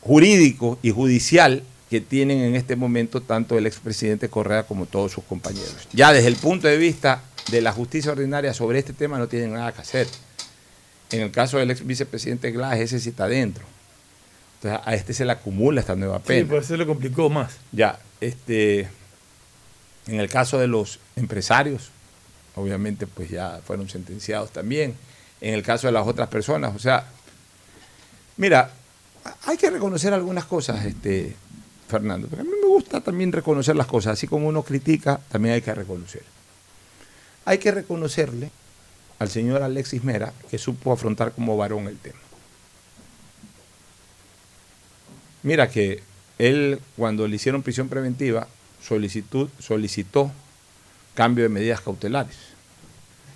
jurídico 0.00 0.78
y 0.82 0.90
judicial 0.90 1.62
que 1.90 2.00
tienen 2.00 2.40
en 2.40 2.54
este 2.56 2.76
momento 2.76 3.20
tanto 3.20 3.56
el 3.56 3.66
expresidente 3.66 4.28
Correa 4.28 4.64
como 4.64 4.86
todos 4.86 5.12
sus 5.12 5.24
compañeros. 5.24 5.88
Ya 5.92 6.12
desde 6.12 6.28
el 6.28 6.36
punto 6.36 6.66
de 6.66 6.76
vista 6.76 7.22
de 7.50 7.60
la 7.60 7.72
justicia 7.72 8.12
ordinaria 8.12 8.54
sobre 8.54 8.78
este 8.78 8.92
tema 8.92 9.18
no 9.18 9.28
tienen 9.28 9.52
nada 9.52 9.72
que 9.72 9.80
hacer. 9.80 10.06
En 11.10 11.20
el 11.20 11.30
caso 11.30 11.58
del 11.58 11.70
ex 11.70 11.86
vicepresidente 11.86 12.50
Glass, 12.50 12.78
ese 12.78 13.00
sí 13.00 13.10
está 13.10 13.28
dentro 13.28 13.64
a 14.68 14.94
este 14.94 15.12
se 15.12 15.24
le 15.24 15.32
acumula 15.32 15.80
esta 15.80 15.94
nueva 15.94 16.18
pena. 16.20 16.40
Sí, 16.40 16.46
pues 16.46 16.66
se 16.66 16.76
le 16.76 16.86
complicó 16.86 17.28
más. 17.28 17.56
Ya, 17.72 17.98
este, 18.20 18.88
en 20.06 20.20
el 20.20 20.28
caso 20.28 20.58
de 20.58 20.66
los 20.66 21.00
empresarios, 21.16 21.90
obviamente 22.54 23.06
pues 23.06 23.30
ya 23.30 23.60
fueron 23.64 23.88
sentenciados 23.88 24.50
también. 24.50 24.94
En 25.40 25.54
el 25.54 25.62
caso 25.62 25.86
de 25.86 25.92
las 25.92 26.06
otras 26.06 26.28
personas, 26.28 26.74
o 26.74 26.78
sea, 26.78 27.06
mira, 28.36 28.70
hay 29.46 29.56
que 29.56 29.68
reconocer 29.68 30.14
algunas 30.14 30.44
cosas, 30.44 30.84
este, 30.86 31.36
Fernando, 31.88 32.28
porque 32.28 32.42
a 32.42 32.44
mí 32.44 32.50
me 32.62 32.68
gusta 32.68 33.00
también 33.00 33.32
reconocer 33.32 33.76
las 33.76 33.86
cosas, 33.86 34.14
así 34.14 34.26
como 34.26 34.48
uno 34.48 34.62
critica, 34.62 35.20
también 35.30 35.56
hay 35.56 35.62
que 35.62 35.74
reconocer. 35.74 36.22
Hay 37.44 37.58
que 37.58 37.70
reconocerle 37.70 38.50
al 39.18 39.30
señor 39.30 39.62
Alexis 39.62 40.04
Mera 40.04 40.32
que 40.50 40.58
supo 40.58 40.92
afrontar 40.92 41.32
como 41.32 41.56
varón 41.56 41.88
el 41.88 41.98
tema. 41.98 42.18
Mira 45.42 45.68
que 45.68 46.02
él, 46.38 46.80
cuando 46.96 47.28
le 47.28 47.36
hicieron 47.36 47.62
prisión 47.62 47.88
preventiva, 47.88 48.48
solicitó 48.80 50.32
cambio 51.14 51.44
de 51.44 51.48
medidas 51.48 51.80
cautelares. 51.80 52.36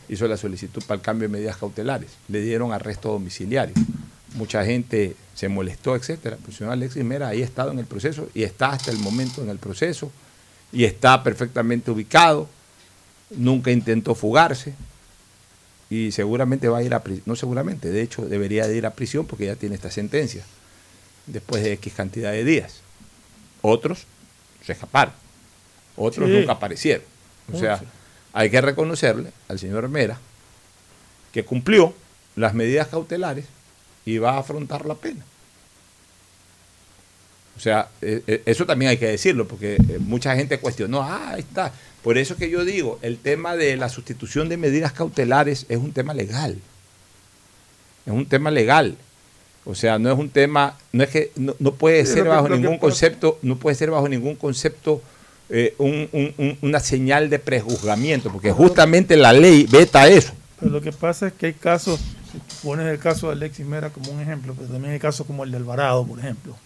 Hizo 0.08 0.26
la 0.26 0.36
solicitud 0.36 0.82
para 0.84 0.96
el 0.96 1.02
cambio 1.02 1.28
de 1.28 1.32
medidas 1.32 1.58
cautelares. 1.58 2.12
Le 2.28 2.40
dieron 2.40 2.72
arresto 2.72 3.12
domiciliario. 3.12 3.74
Mucha 4.34 4.64
gente 4.64 5.16
se 5.34 5.48
molestó, 5.48 5.96
etcétera. 5.96 6.38
el 6.46 6.54
señor 6.54 6.72
Alexis 6.72 7.04
Mera 7.04 7.28
ahí 7.28 7.42
ha 7.42 7.44
estado 7.44 7.70
en 7.72 7.78
el 7.78 7.86
proceso 7.86 8.28
y 8.34 8.42
está 8.42 8.70
hasta 8.70 8.90
el 8.90 8.98
momento 8.98 9.42
en 9.42 9.50
el 9.50 9.58
proceso 9.58 10.10
y 10.72 10.84
está 10.84 11.22
perfectamente 11.22 11.90
ubicado. 11.90 12.48
Nunca 13.30 13.70
intentó 13.70 14.14
fugarse 14.14 14.74
y 15.90 16.12
seguramente 16.12 16.68
va 16.68 16.78
a 16.78 16.82
ir 16.82 16.94
a 16.94 17.02
prisión. 17.02 17.24
No 17.26 17.36
seguramente, 17.36 17.90
de 17.90 18.02
hecho 18.02 18.26
debería 18.26 18.66
de 18.66 18.76
ir 18.76 18.86
a 18.86 18.94
prisión 18.94 19.26
porque 19.26 19.46
ya 19.46 19.56
tiene 19.56 19.74
esta 19.74 19.90
sentencia 19.90 20.44
después 21.26 21.62
de 21.62 21.72
X 21.74 21.92
cantidad 21.94 22.32
de 22.32 22.44
días. 22.44 22.80
Otros 23.62 24.06
se 24.64 24.72
escaparon, 24.72 25.14
otros 25.96 26.28
nunca 26.28 26.52
aparecieron. 26.52 27.04
O 27.52 27.58
sea, 27.58 27.80
hay 28.32 28.50
que 28.50 28.60
reconocerle 28.60 29.32
al 29.48 29.58
señor 29.58 29.88
Mera 29.88 30.18
que 31.32 31.44
cumplió 31.44 31.94
las 32.36 32.54
medidas 32.54 32.88
cautelares 32.88 33.46
y 34.04 34.18
va 34.18 34.32
a 34.32 34.38
afrontar 34.38 34.86
la 34.86 34.94
pena. 34.94 35.24
O 37.56 37.60
sea, 37.60 37.88
e, 38.00 38.22
e, 38.26 38.42
eso 38.46 38.64
también 38.64 38.90
hay 38.90 38.98
que 38.98 39.08
decirlo, 39.08 39.48
porque 39.48 39.74
eh, 39.74 39.98
mucha 39.98 40.34
gente 40.36 40.60
cuestionó, 40.60 41.02
ah, 41.02 41.30
ahí 41.30 41.40
está. 41.40 41.72
Por 42.02 42.16
eso 42.16 42.36
que 42.36 42.50
yo 42.50 42.64
digo, 42.64 42.98
el 43.02 43.18
tema 43.18 43.56
de 43.56 43.76
la 43.76 43.88
sustitución 43.88 44.48
de 44.48 44.56
medidas 44.56 44.92
cautelares 44.92 45.66
es 45.68 45.78
un 45.78 45.92
tema 45.92 46.14
legal. 46.14 46.58
Es 48.06 48.12
un 48.12 48.26
tema 48.26 48.50
legal. 48.50 48.96
O 49.64 49.74
sea, 49.74 49.98
no 49.98 50.10
es 50.10 50.18
un 50.18 50.30
tema, 50.30 50.78
no 50.92 51.04
es 51.04 51.10
que 51.10 51.30
no, 51.36 51.54
puede 51.72 52.06
ser 52.06 52.24
bajo 52.24 52.48
ningún 52.48 52.78
concepto, 52.78 53.38
no 53.42 53.56
puede 53.56 53.76
ser 53.76 53.90
bajo 53.90 54.08
ningún 54.08 54.34
concepto 54.34 55.02
eh, 55.50 55.74
una 56.62 56.80
señal 56.80 57.28
de 57.28 57.38
prejuzgamiento, 57.38 58.32
porque 58.32 58.50
justamente 58.50 59.16
la 59.16 59.34
ley 59.34 59.66
veta 59.70 60.08
eso. 60.08 60.32
Pero 60.58 60.72
lo 60.72 60.80
que 60.80 60.92
pasa 60.92 61.26
es 61.26 61.34
que 61.34 61.46
hay 61.46 61.52
casos, 61.52 62.00
si 62.00 62.66
pones 62.66 62.86
el 62.86 62.98
caso 62.98 63.26
de 63.26 63.34
Alexis 63.34 63.66
Mera 63.66 63.90
como 63.90 64.10
un 64.10 64.20
ejemplo, 64.20 64.54
pero 64.56 64.68
también 64.68 64.94
hay 64.94 65.00
casos 65.00 65.26
como 65.26 65.44
el 65.44 65.50
de 65.50 65.58
Alvarado, 65.58 66.06
por 66.06 66.18
ejemplo. 66.18 66.56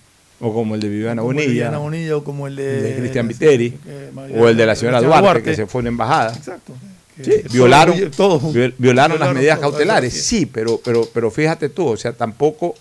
O 0.45 0.53
como 0.53 0.75
el 0.75 0.81
de 0.81 0.89
Viviana 0.89 1.23
Bonilla. 1.23 1.71
Bonilla 1.79 2.17
o 2.17 2.25
como 2.25 2.49
el 2.49 2.57
de, 2.57 2.97
Cristian 2.99 3.29
Viteri. 3.29 3.79
o 4.37 4.49
el 4.49 4.57
de 4.57 4.67
la 4.67 4.75
señora 4.75 5.01
Duarte, 5.01 5.43
que 5.45 5.55
se 5.55 5.67
fue 5.67 5.83
en 5.83 5.87
embajada. 5.87 6.35
Exacto. 6.35 6.75
violaron, 7.53 7.97
violaron 8.77 9.21
las 9.21 9.33
medidas 9.33 9.61
cautelares. 9.61 10.13
Sí, 10.25 10.47
pero, 10.47 10.81
pero, 10.85 11.09
pero 11.15 11.31
fíjate 11.31 11.69
tú, 11.69 11.87
o 11.87 11.97
sea, 11.97 12.13
tampoco 12.13 12.75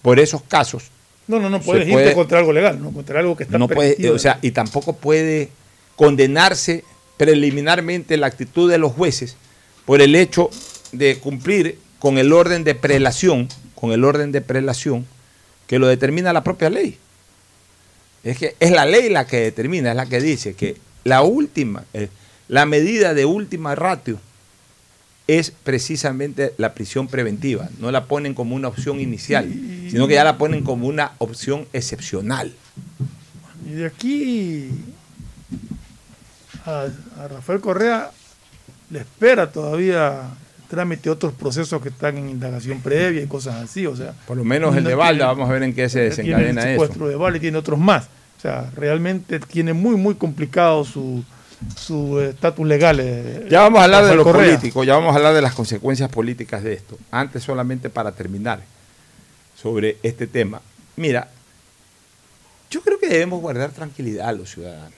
por 0.00 0.20
esos 0.20 0.42
casos. 0.42 0.84
No, 1.26 1.40
no, 1.40 1.50
no 1.50 1.60
puedes 1.60 1.88
irte 1.88 2.14
contra 2.14 2.38
algo 2.38 2.52
legal, 2.52 2.80
no 2.80 2.92
contra 2.92 3.18
algo 3.18 3.36
que 3.36 3.42
está 3.42 3.58
no 3.58 3.66
puede, 3.66 4.08
O 4.10 4.18
sea, 4.20 4.38
y 4.40 4.52
tampoco 4.52 4.92
puede 4.92 5.48
condenarse 5.96 6.84
preliminarmente 7.16 8.16
la 8.16 8.28
actitud 8.28 8.70
de 8.70 8.78
los 8.78 8.92
jueces 8.92 9.36
por 9.86 10.00
el 10.00 10.14
hecho 10.14 10.50
de 10.92 11.18
cumplir 11.18 11.80
con 11.98 12.18
el 12.18 12.32
orden 12.32 12.62
de 12.62 12.76
prelación, 12.76 13.48
con 13.74 13.90
el 13.90 14.04
orden 14.04 14.30
de 14.30 14.40
prelación 14.40 15.04
que 15.66 15.78
lo 15.78 15.86
determina 15.86 16.32
la 16.32 16.44
propia 16.44 16.70
ley. 16.70 16.98
Es 18.24 18.38
que 18.38 18.56
es 18.58 18.70
la 18.70 18.86
ley 18.86 19.08
la 19.08 19.26
que 19.26 19.40
determina, 19.40 19.90
es 19.90 19.96
la 19.96 20.06
que 20.06 20.20
dice 20.20 20.54
que 20.54 20.76
la 21.04 21.22
última, 21.22 21.84
eh, 21.94 22.08
la 22.48 22.66
medida 22.66 23.14
de 23.14 23.24
última 23.24 23.74
ratio 23.74 24.18
es 25.26 25.50
precisamente 25.50 26.52
la 26.56 26.74
prisión 26.74 27.08
preventiva. 27.08 27.68
No 27.78 27.90
la 27.90 28.06
ponen 28.06 28.34
como 28.34 28.54
una 28.54 28.68
opción 28.68 29.00
inicial, 29.00 29.52
sino 29.90 30.06
que 30.06 30.14
ya 30.14 30.24
la 30.24 30.38
ponen 30.38 30.62
como 30.62 30.86
una 30.86 31.12
opción 31.18 31.66
excepcional. 31.72 32.52
Y 33.64 33.70
de 33.70 33.86
aquí 33.86 34.70
a, 36.64 36.88
Rafael 37.28 37.60
Correa 37.60 38.10
le 38.90 39.00
espera 39.00 39.50
todavía 39.50 40.30
trámite 40.68 41.10
otros 41.10 41.32
procesos 41.32 41.80
que 41.82 41.88
están 41.88 42.16
en 42.18 42.30
indagación 42.30 42.80
previa 42.80 43.22
y 43.22 43.26
cosas 43.26 43.56
así. 43.56 43.86
O 43.86 43.96
sea, 43.96 44.14
Por 44.26 44.36
lo 44.36 44.44
menos 44.44 44.76
el 44.76 44.84
de 44.84 44.94
Valda, 44.94 45.26
vamos 45.26 45.48
a 45.48 45.52
ver 45.52 45.62
en 45.62 45.74
qué 45.74 45.88
se 45.88 46.00
desencadena 46.00 46.62
el 46.62 46.70
secuestro 46.72 47.08
de 47.08 47.16
Valda 47.16 47.38
y 47.38 47.40
tiene 47.40 47.58
otros 47.58 47.78
más. 47.78 48.04
O 48.38 48.40
sea, 48.40 48.70
realmente 48.74 49.40
tiene 49.40 49.72
muy, 49.72 49.96
muy 49.96 50.14
complicado 50.14 50.84
su 50.84 51.24
su 51.76 52.20
estatus 52.20 52.66
legal. 52.66 52.98
Eh, 53.00 53.46
ya 53.50 53.62
vamos 53.62 53.80
a 53.80 53.84
hablar 53.84 54.04
de 54.04 54.14
lo 54.14 54.24
político, 54.24 54.84
ya 54.84 54.94
vamos 54.94 55.12
a 55.12 55.16
hablar 55.16 55.34
de 55.34 55.42
las 55.42 55.54
consecuencias 55.54 56.10
políticas 56.10 56.62
de 56.62 56.74
esto. 56.74 56.98
Antes 57.10 57.42
solamente 57.42 57.90
para 57.90 58.12
terminar 58.12 58.60
sobre 59.60 59.98
este 60.02 60.26
tema. 60.26 60.60
Mira, 60.96 61.28
yo 62.70 62.82
creo 62.82 62.98
que 62.98 63.08
debemos 63.08 63.40
guardar 63.40 63.70
tranquilidad 63.70 64.28
a 64.28 64.32
los 64.32 64.50
ciudadanos. 64.50 64.92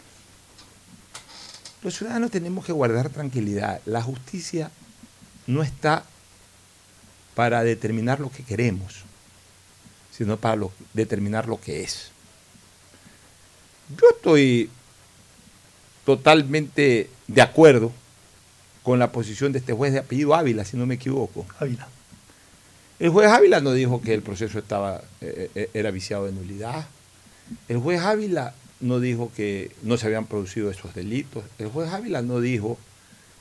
Los 1.82 1.96
ciudadanos 1.96 2.30
tenemos 2.30 2.64
que 2.64 2.72
guardar 2.72 3.08
tranquilidad. 3.08 3.80
La 3.86 4.02
justicia 4.02 4.70
no 5.48 5.64
está 5.64 6.04
para 7.34 7.64
determinar 7.64 8.20
lo 8.20 8.30
que 8.30 8.44
queremos, 8.44 9.02
sino 10.12 10.36
para 10.36 10.60
determinar 10.92 11.48
lo 11.48 11.60
que 11.60 11.82
es. 11.82 12.10
Yo 14.00 14.10
estoy 14.10 14.70
totalmente 16.04 17.10
de 17.26 17.42
acuerdo 17.42 17.92
con 18.82 18.98
la 18.98 19.10
posición 19.10 19.52
de 19.52 19.58
este 19.58 19.72
juez 19.72 19.92
de 19.92 20.00
apellido 20.00 20.34
Ávila, 20.34 20.64
si 20.64 20.76
no 20.76 20.86
me 20.86 20.94
equivoco. 20.94 21.46
Ávila. 21.58 21.88
El 22.98 23.10
juez 23.10 23.30
Ávila 23.30 23.60
no 23.60 23.72
dijo 23.72 24.02
que 24.02 24.12
el 24.14 24.22
proceso 24.22 24.58
estaba, 24.58 25.02
eh, 25.20 25.50
eh, 25.54 25.70
era 25.72 25.90
viciado 25.90 26.26
de 26.26 26.32
nulidad. 26.32 26.86
El 27.68 27.78
juez 27.78 28.00
Ávila 28.00 28.54
no 28.80 29.00
dijo 29.00 29.30
que 29.34 29.70
no 29.82 29.96
se 29.96 30.06
habían 30.06 30.26
producido 30.26 30.70
esos 30.70 30.94
delitos. 30.94 31.44
El 31.58 31.68
juez 31.68 31.90
Ávila 31.90 32.22
no 32.22 32.40
dijo 32.40 32.78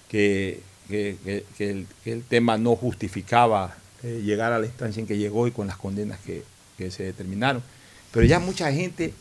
que, 0.09 0.61
el, 0.89 2.23
tema 2.27 2.57
no 2.57 2.75
justificaba 2.75 3.75
eh, 4.03 4.21
llegar 4.23 4.53
a 4.53 4.59
la 4.59 4.65
instancia 4.65 5.01
en 5.01 5.07
que 5.07 5.17
llegó 5.17 5.47
y 5.47 5.51
con 5.51 5.67
las 5.67 5.77
condenas 5.77 6.19
que, 6.19 6.43
se 6.91 7.03
determinaron. 7.03 7.63
Pero 8.11 8.25
ya 8.27 8.39
mucha 8.39 8.71
gente 8.71 9.13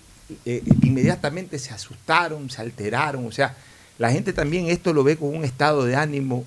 eh, 0.45 0.63
inmediatamente 0.83 1.59
se 1.59 1.73
asustaron, 1.73 2.51
se 2.51 2.61
alteraron, 2.61 3.27
o 3.27 3.33
sea, 3.33 3.57
la 3.99 4.11
gente 4.13 4.33
también 4.35 4.69
esto 4.69 4.93
lo 4.93 5.03
ve 5.05 5.17
con 5.17 5.35
un 5.35 5.45
estado 5.45 5.85
de 5.85 5.97
ánimo 5.97 6.45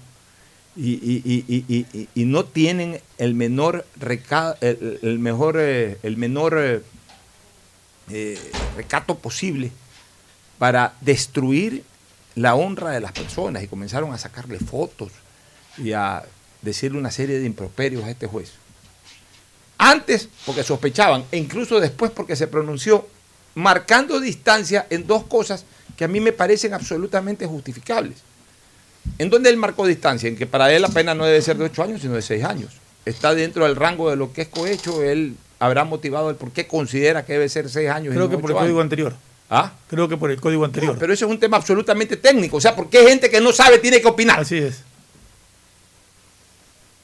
y, 0.75 2.05
no 2.15 2.45
tienen 2.45 3.01
el 3.17 3.34
menor 3.34 3.86
el, 4.62 5.19
mejor, 5.19 5.58
eh, 5.60 5.97
el 6.03 6.17
menor 6.17 6.84
eh, 8.10 8.51
recato 8.75 9.15
posible 9.15 9.71
para 10.58 10.93
destruir 11.01 11.84
la 12.35 12.55
honra 12.55 12.91
de 12.91 12.99
las 12.99 13.11
personas 13.11 13.63
y 13.63 13.67
comenzaron 13.67 14.13
a 14.13 14.17
sacarle 14.17 14.59
fotos 14.59 15.11
y 15.77 15.93
a 15.93 16.23
decirle 16.61 16.97
una 16.97 17.11
serie 17.11 17.39
de 17.39 17.45
improperios 17.45 18.03
a 18.03 18.09
este 18.09 18.27
juez. 18.27 18.51
Antes 19.77 20.29
porque 20.45 20.63
sospechaban 20.63 21.23
e 21.31 21.37
incluso 21.37 21.79
después 21.79 22.11
porque 22.11 22.35
se 22.35 22.47
pronunció 22.47 23.07
marcando 23.55 24.19
distancia 24.19 24.87
en 24.89 25.07
dos 25.07 25.25
cosas 25.25 25.65
que 25.97 26.05
a 26.05 26.07
mí 26.07 26.19
me 26.19 26.31
parecen 26.31 26.73
absolutamente 26.73 27.45
justificables. 27.45 28.17
¿En 29.17 29.29
dónde 29.29 29.49
él 29.49 29.57
marcó 29.57 29.87
distancia? 29.87 30.29
En 30.29 30.37
que 30.37 30.45
para 30.45 30.71
él 30.71 30.81
la 30.81 30.89
pena 30.89 31.15
no 31.15 31.25
debe 31.25 31.41
ser 31.41 31.57
de 31.57 31.65
ocho 31.65 31.83
años, 31.83 32.01
sino 32.01 32.13
de 32.13 32.21
seis 32.21 32.43
años. 32.43 32.73
Está 33.05 33.33
dentro 33.33 33.65
del 33.65 33.75
rango 33.75 34.09
de 34.09 34.15
lo 34.15 34.33
que 34.33 34.43
es 34.43 34.47
cohecho, 34.49 35.01
él 35.01 35.35
habrá 35.59 35.83
motivado 35.83 36.29
el 36.29 36.35
por 36.35 36.51
qué 36.51 36.67
considera 36.67 37.25
que 37.25 37.33
debe 37.33 37.49
ser 37.49 37.69
seis 37.69 37.89
años. 37.89 38.13
Creo 38.13 38.29
que 38.29 38.37
por 38.37 38.51
el 38.51 38.57
código 38.57 38.81
anterior. 38.81 39.15
¿Ah? 39.49 39.73
Creo 39.89 40.07
que 40.07 40.15
por 40.15 40.29
el 40.29 40.39
código 40.39 40.63
anterior. 40.63 40.95
pero 40.99 41.12
eso 41.12 41.25
es 41.25 41.31
un 41.31 41.39
tema 41.39 41.57
absolutamente 41.57 42.17
técnico. 42.17 42.57
O 42.57 42.62
sea, 42.62 42.75
¿por 42.75 42.89
qué 42.89 43.07
gente 43.07 43.29
que 43.29 43.41
no 43.41 43.51
sabe 43.51 43.79
tiene 43.79 43.99
que 43.99 44.07
opinar? 44.07 44.39
Así 44.39 44.57
es. 44.57 44.83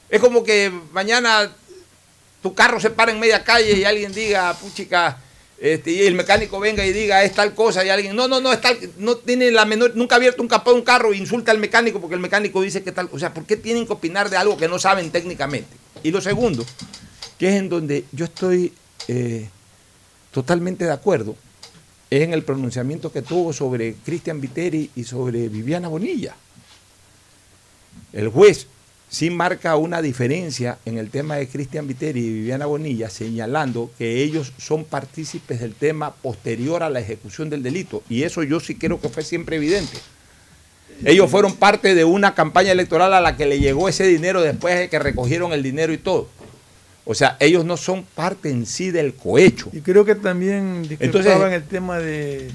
Es 0.09 0.21
como 0.21 0.43
que 0.43 0.71
mañana 0.91 1.51
tu 2.43 2.53
carro 2.53 2.79
se 2.79 2.91
para 2.91 3.11
en 3.11 3.19
media 3.19 3.43
calle 3.43 3.75
y 3.75 3.83
alguien 3.83 4.13
diga, 4.13 4.53
puchica, 4.53 5.17
este, 5.57 5.91
y 5.91 6.01
el 6.01 6.13
mecánico 6.13 6.59
venga 6.59 6.85
y 6.85 6.93
diga 6.93 7.23
es 7.23 7.33
tal 7.33 7.55
cosa 7.55 7.83
y 7.83 7.89
alguien, 7.89 8.15
no, 8.15 8.27
no, 8.27 8.39
no, 8.39 8.53
es 8.53 8.61
tal, 8.61 8.77
no 8.97 9.15
tiene 9.15 9.49
la 9.49 9.65
menor, 9.65 9.93
nunca 9.95 10.15
ha 10.15 10.17
abierto 10.17 10.43
un 10.43 10.47
capó 10.47 10.71
de 10.71 10.77
un 10.77 10.83
carro 10.83 11.11
e 11.11 11.17
insulta 11.17 11.51
al 11.51 11.57
mecánico 11.57 11.99
porque 11.99 12.15
el 12.15 12.21
mecánico 12.21 12.61
dice 12.61 12.83
que 12.83 12.91
tal, 12.91 13.09
o 13.11 13.17
sea, 13.17 13.33
¿por 13.33 13.45
qué 13.45 13.57
tienen 13.57 13.87
que 13.87 13.93
opinar 13.93 14.29
de 14.29 14.37
algo 14.37 14.57
que 14.57 14.67
no 14.67 14.77
saben 14.77 15.09
técnicamente? 15.09 15.75
Y 16.03 16.11
lo 16.11 16.21
segundo, 16.21 16.63
que 17.39 17.49
es 17.49 17.55
en 17.55 17.69
donde 17.69 18.05
yo 18.11 18.25
estoy 18.25 18.73
eh, 19.07 19.49
totalmente 20.31 20.85
de 20.85 20.91
acuerdo, 20.91 21.35
es 22.09 22.21
en 22.21 22.33
el 22.33 22.43
pronunciamiento 22.43 23.11
que 23.11 23.21
tuvo 23.21 23.53
sobre 23.53 23.95
Cristian 24.05 24.39
Viteri 24.41 24.89
y 24.95 25.03
sobre 25.03 25.49
Viviana 25.49 25.87
Bonilla. 25.87 26.35
El 28.13 28.29
juez 28.29 28.67
sí 29.09 29.29
marca 29.29 29.75
una 29.75 30.01
diferencia 30.01 30.77
en 30.85 30.97
el 30.97 31.09
tema 31.09 31.35
de 31.35 31.47
Cristian 31.47 31.87
Viteri 31.87 32.21
y 32.21 32.33
Viviana 32.33 32.65
Bonilla, 32.65 33.09
señalando 33.09 33.91
que 33.97 34.23
ellos 34.23 34.53
son 34.57 34.85
partícipes 34.85 35.59
del 35.59 35.73
tema 35.73 36.13
posterior 36.13 36.83
a 36.83 36.89
la 36.89 36.99
ejecución 36.99 37.49
del 37.49 37.63
delito. 37.63 38.03
Y 38.09 38.23
eso 38.23 38.43
yo 38.43 38.59
sí 38.59 38.75
creo 38.75 38.99
que 38.99 39.09
fue 39.09 39.23
siempre 39.23 39.57
evidente. 39.57 39.97
Ellos 41.03 41.29
fueron 41.29 41.55
parte 41.55 41.93
de 41.93 42.05
una 42.05 42.35
campaña 42.35 42.71
electoral 42.71 43.13
a 43.13 43.19
la 43.19 43.35
que 43.35 43.45
le 43.45 43.59
llegó 43.59 43.89
ese 43.89 44.05
dinero 44.05 44.41
después 44.41 44.77
de 44.77 44.89
que 44.89 44.97
recogieron 44.99 45.51
el 45.51 45.61
dinero 45.61 45.91
y 45.91 45.97
todo. 45.97 46.29
O 47.05 47.13
sea, 47.13 47.37
ellos 47.39 47.63
no 47.63 47.77
son 47.77 48.03
parte 48.03 48.49
en 48.49 48.65
sí 48.65 48.91
del 48.91 49.13
cohecho. 49.13 49.69
Y 49.71 49.81
creo 49.81 50.03
que 50.05 50.15
también 50.15 50.87
discrepaban 50.87 51.53
el 51.53 51.63
tema 51.63 51.99
de, 51.99 52.51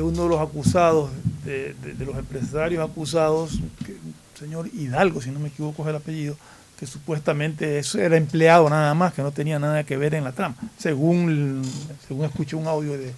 uno 0.00 0.22
de 0.22 0.28
los 0.28 0.40
acusados, 0.40 1.10
de, 1.44 1.74
de 1.74 2.04
los 2.04 2.16
empresarios 2.16 2.88
acusados, 2.88 3.58
que 3.84 3.96
señor 4.38 4.68
Hidalgo, 4.72 5.20
si 5.20 5.30
no 5.30 5.40
me 5.40 5.48
equivoco 5.48 5.82
es 5.82 5.88
el 5.88 5.96
apellido, 5.96 6.36
que 6.78 6.86
supuestamente 6.86 7.78
eso 7.78 7.98
era 7.98 8.16
empleado 8.16 8.68
nada 8.68 8.92
más, 8.94 9.14
que 9.14 9.22
no 9.22 9.32
tenía 9.32 9.58
nada 9.58 9.84
que 9.84 9.96
ver 9.96 10.14
en 10.14 10.24
la 10.24 10.32
trama, 10.32 10.56
según, 10.78 11.62
según 12.06 12.24
escuché 12.26 12.56
un 12.56 12.66
audio 12.66 12.96
de... 12.98 13.12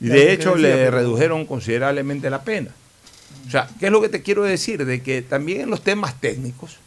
Y 0.00 0.08
de, 0.08 0.32
hecho 0.32 0.56
le 0.56 0.90
redujeron 0.90 1.46
considerablemente 1.46 2.28
la 2.28 2.42
pena. 2.42 2.70
O 3.46 3.50
sea, 3.50 3.68
¿qué 3.78 3.86
es 3.86 3.92
lo 3.92 4.00
que 4.00 4.08
te 4.08 4.22
quiero 4.22 4.42
decir? 4.42 4.84
De 4.84 5.02
que 5.02 5.22
también 5.22 5.62
en 5.62 5.70
los 5.70 5.82
temas 5.82 6.20
técnicos 6.20 6.78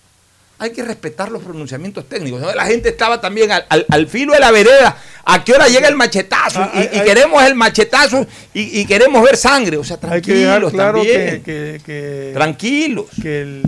hay 0.59 0.71
que 0.71 0.83
respetar 0.83 1.31
los 1.31 1.43
pronunciamientos 1.43 2.09
técnicos. 2.09 2.41
La 2.55 2.65
gente 2.65 2.89
estaba 2.89 3.21
también 3.21 3.51
al, 3.51 4.07
filo 4.07 4.33
de 4.33 4.39
la 4.39 4.51
vereda. 4.51 4.97
¿A 5.25 5.43
qué 5.43 5.53
hora 5.53 5.67
llega 5.67 5.87
el 5.87 5.95
machetazo? 5.95 6.61
Ah, 6.61 6.83
y, 6.91 7.03
queremos 7.03 7.43
el 7.43 7.53
machetazo 7.53 8.25
y, 8.53 8.85
queremos 8.85 9.23
ver 9.23 9.37
sangre. 9.37 9.77
O 9.77 9.83
sea, 9.83 9.97
tranquilos 9.97 10.71
claro 10.71 11.01
Que, 11.01 12.31
tranquilos. 12.33 13.05
Que 13.21 13.41
el 13.41 13.63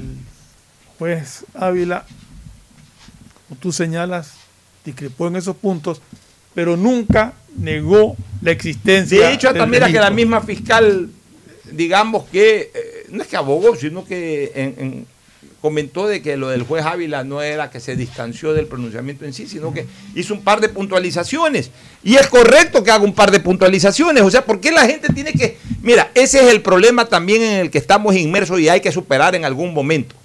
juez 0.97 1.45
Ávila, 1.53 2.05
como 3.47 3.59
tú 3.59 3.71
señalas, 3.71 4.33
discrepó 4.83 5.27
en 5.27 5.35
esos 5.35 5.55
puntos, 5.55 6.01
pero 6.55 6.75
nunca 6.75 7.33
negó 7.55 8.17
la 8.41 8.51
existencia. 8.51 9.27
De 9.27 9.33
hecho, 9.33 9.53
también 9.53 9.83
era 9.83 9.91
que 9.91 9.99
la 9.99 10.09
misma 10.09 10.41
fiscal, 10.41 11.07
digamos 11.71 12.25
que, 12.29 12.71
eh, 12.73 13.05
no 13.09 13.21
es 13.21 13.29
que 13.29 13.37
abogó, 13.37 13.75
sino 13.75 14.03
que 14.05 14.51
en 14.55 15.05
comentó 15.61 16.07
de 16.07 16.21
que 16.21 16.37
lo 16.37 16.49
del 16.49 16.63
juez 16.63 16.85
Ávila 16.85 17.23
no 17.23 17.41
era 17.41 17.69
que 17.69 17.79
se 17.79 17.95
distanció 17.95 18.53
del 18.53 18.67
pronunciamiento 18.67 19.25
en 19.25 19.33
sí, 19.33 19.47
sino 19.47 19.73
que 19.73 19.85
hizo 20.15 20.33
un 20.33 20.41
par 20.41 20.61
de 20.61 20.69
puntualizaciones. 20.69 21.71
Y 22.03 22.15
es 22.15 22.27
correcto 22.27 22.83
que 22.83 22.91
haga 22.91 23.03
un 23.03 23.13
par 23.13 23.31
de 23.31 23.39
puntualizaciones. 23.39 24.23
O 24.23 24.31
sea, 24.31 24.45
¿por 24.45 24.59
qué 24.59 24.71
la 24.71 24.85
gente 24.85 25.11
tiene 25.13 25.33
que... 25.33 25.57
Mira, 25.81 26.11
ese 26.15 26.41
es 26.41 26.47
el 26.51 26.61
problema 26.61 27.05
también 27.05 27.41
en 27.41 27.59
el 27.59 27.71
que 27.71 27.77
estamos 27.77 28.15
inmersos 28.15 28.59
y 28.59 28.69
hay 28.69 28.81
que 28.81 28.91
superar 28.91 29.35
en 29.35 29.45
algún 29.45 29.73
momento. 29.73 30.15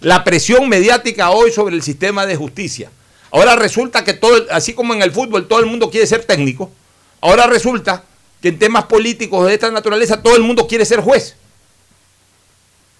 La 0.00 0.24
presión 0.24 0.68
mediática 0.68 1.30
hoy 1.30 1.52
sobre 1.52 1.74
el 1.74 1.82
sistema 1.82 2.26
de 2.26 2.36
justicia. 2.36 2.90
Ahora 3.30 3.56
resulta 3.56 4.04
que 4.04 4.14
todo, 4.14 4.46
así 4.50 4.72
como 4.72 4.94
en 4.94 5.02
el 5.02 5.12
fútbol 5.12 5.46
todo 5.48 5.60
el 5.60 5.66
mundo 5.66 5.90
quiere 5.90 6.06
ser 6.06 6.24
técnico, 6.24 6.70
ahora 7.20 7.46
resulta 7.46 8.04
que 8.40 8.48
en 8.48 8.58
temas 8.58 8.84
políticos 8.84 9.46
de 9.46 9.54
esta 9.54 9.70
naturaleza 9.70 10.22
todo 10.22 10.36
el 10.36 10.42
mundo 10.42 10.66
quiere 10.66 10.84
ser 10.84 11.00
juez. 11.00 11.36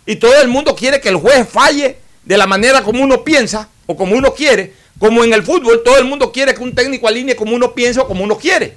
Y 0.07 0.17
todo 0.17 0.41
el 0.41 0.49
mundo 0.49 0.75
quiere 0.77 1.01
que 1.01 1.09
el 1.09 1.17
juez 1.17 1.49
falle 1.49 1.99
de 2.25 2.39
la 2.39 2.47
manera 2.47 2.83
como 2.83 3.03
uno 3.03 3.25
piensa 3.25 3.69
o 3.87 3.97
como 3.97 4.17
uno 4.17 4.33
quiere. 4.33 4.75
Como 4.99 5.23
en 5.25 5.33
el 5.33 5.43
fútbol, 5.43 5.83
todo 5.85 5.99
el 5.99 6.05
mundo 6.05 6.33
quiere 6.33 6.55
que 6.55 6.63
un 6.63 6.75
técnico 6.75 7.07
alinee 7.09 7.37
como 7.37 7.55
uno 7.55 7.75
piensa 7.75 8.03
o 8.03 8.09
como 8.09 8.25
uno 8.25 8.39
quiere. 8.39 8.77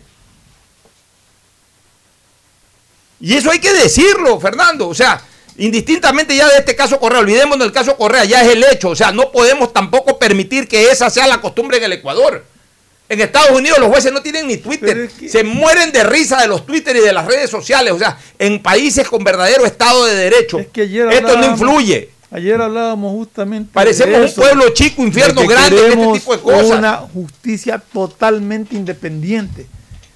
Y 3.22 3.36
eso 3.36 3.52
hay 3.52 3.60
que 3.60 3.74
decirlo, 3.74 4.40
Fernando. 4.40 4.88
O 4.88 4.94
sea, 4.94 5.22
indistintamente 5.58 6.36
ya 6.36 6.48
de 6.48 6.58
este 6.58 6.76
caso 6.76 7.00
Correa, 7.00 7.20
olvidémonos 7.20 7.60
del 7.60 7.72
caso 7.72 7.96
Correa, 7.96 8.26
ya 8.26 8.42
es 8.44 8.50
el 8.50 8.64
hecho. 8.64 8.90
O 8.90 8.96
sea, 8.96 9.12
no 9.12 9.32
podemos 9.32 9.72
tampoco 9.72 10.18
permitir 10.18 10.68
que 10.68 10.90
esa 10.90 11.10
sea 11.10 11.28
la 11.28 11.42
costumbre 11.42 11.78
en 11.78 11.84
el 11.84 11.94
Ecuador. 11.94 12.46
En 13.10 13.20
Estados 13.20 13.58
Unidos 13.58 13.80
los 13.80 13.90
jueces 13.90 14.14
no 14.14 14.22
tienen 14.22 14.46
ni 14.46 14.58
Twitter. 14.58 15.10
Se 15.28 15.44
mueren 15.44 15.92
de 15.92 16.04
risa 16.04 16.40
de 16.42 16.48
los 16.48 16.64
Twitter 16.64 16.96
y 16.96 17.00
de 17.00 17.12
las 17.12 17.26
redes 17.26 17.50
sociales. 17.50 17.92
O 17.92 17.98
sea, 17.98 18.20
en 18.38 18.62
países 18.62 19.08
con 19.08 19.24
verdadero 19.24 19.66
Estado 19.66 20.06
de 20.06 20.16
Derecho, 20.16 20.60
esto 20.60 21.38
no 21.38 21.46
influye. 21.48 22.12
Ayer 22.32 22.62
hablábamos 22.62 23.12
justamente. 23.14 23.72
Parecemos 23.74 24.30
un 24.30 24.36
pueblo 24.36 24.70
chico, 24.70 25.02
infierno 25.02 25.48
grande, 25.48 25.88
este 25.88 26.20
tipo 26.20 26.36
de 26.36 26.42
cosas. 26.44 26.78
Una 26.78 26.98
justicia 26.98 27.82
totalmente 27.92 28.76
independiente. 28.76 29.66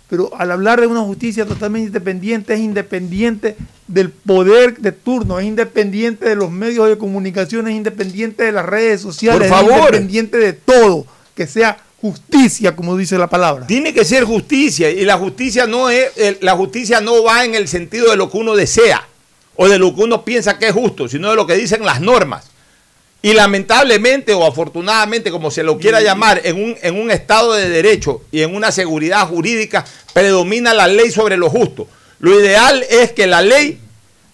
Pero 0.07 0.29
al 0.37 0.51
hablar 0.51 0.79
de 0.79 0.85
una 0.85 1.01
justicia 1.01 1.47
totalmente 1.47 1.87
independiente, 1.87 2.53
es 2.53 2.59
independiente 2.59 3.55
del 3.87 4.11
poder 4.11 4.77
de 4.77 4.91
turno, 4.91 5.39
es 5.39 5.47
independiente 5.47 6.29
de 6.29 6.35
los 6.35 6.51
medios 6.51 6.87
de 6.87 6.99
comunicación, 6.99 7.67
es 7.67 7.73
independiente 7.73 8.43
de 8.43 8.51
las 8.51 8.67
redes 8.67 9.01
sociales, 9.01 9.51
es 9.51 9.61
independiente 9.63 10.37
de 10.37 10.53
todo. 10.53 11.07
Que 11.33 11.47
sea 11.47 11.79
justicia, 12.03 12.75
como 12.75 12.97
dice 12.97 13.17
la 13.17 13.29
palabra. 13.29 13.65
Tiene 13.65 13.93
que 13.93 14.03
ser 14.03 14.25
justicia 14.25 14.89
y 14.89 15.05
la 15.05 15.17
justicia 15.17 15.65
no 15.65 15.89
es 15.89 16.11
la 16.41 16.53
justicia 16.53 16.99
no 16.99 17.23
va 17.23 17.45
en 17.45 17.55
el 17.55 17.69
sentido 17.69 18.11
de 18.11 18.17
lo 18.17 18.29
que 18.29 18.39
uno 18.39 18.57
desea 18.57 19.07
o 19.55 19.69
de 19.69 19.79
lo 19.79 19.95
que 19.95 20.01
uno 20.01 20.25
piensa 20.25 20.59
que 20.59 20.67
es 20.67 20.73
justo, 20.73 21.07
sino 21.07 21.29
de 21.29 21.37
lo 21.37 21.47
que 21.47 21.55
dicen 21.55 21.85
las 21.85 22.01
normas. 22.01 22.47
Y 23.21 23.31
lamentablemente 23.31 24.33
o 24.33 24.45
afortunadamente, 24.45 25.31
como 25.31 25.49
se 25.49 25.63
lo 25.63 25.77
quiera 25.77 26.01
llamar, 26.01 26.41
en 26.43 26.61
un, 26.61 26.75
en 26.81 26.99
un 26.99 27.09
Estado 27.09 27.53
de 27.53 27.69
Derecho 27.69 28.23
y 28.33 28.41
en 28.41 28.53
una 28.53 28.73
seguridad 28.73 29.25
jurídica, 29.29 29.85
predomina 30.11 30.73
la 30.73 30.87
ley 30.87 31.09
sobre 31.09 31.37
lo 31.37 31.49
justo. 31.49 31.87
Lo 32.19 32.37
ideal 32.37 32.85
es 32.89 33.13
que 33.13 33.27
la 33.27 33.41
ley 33.41 33.79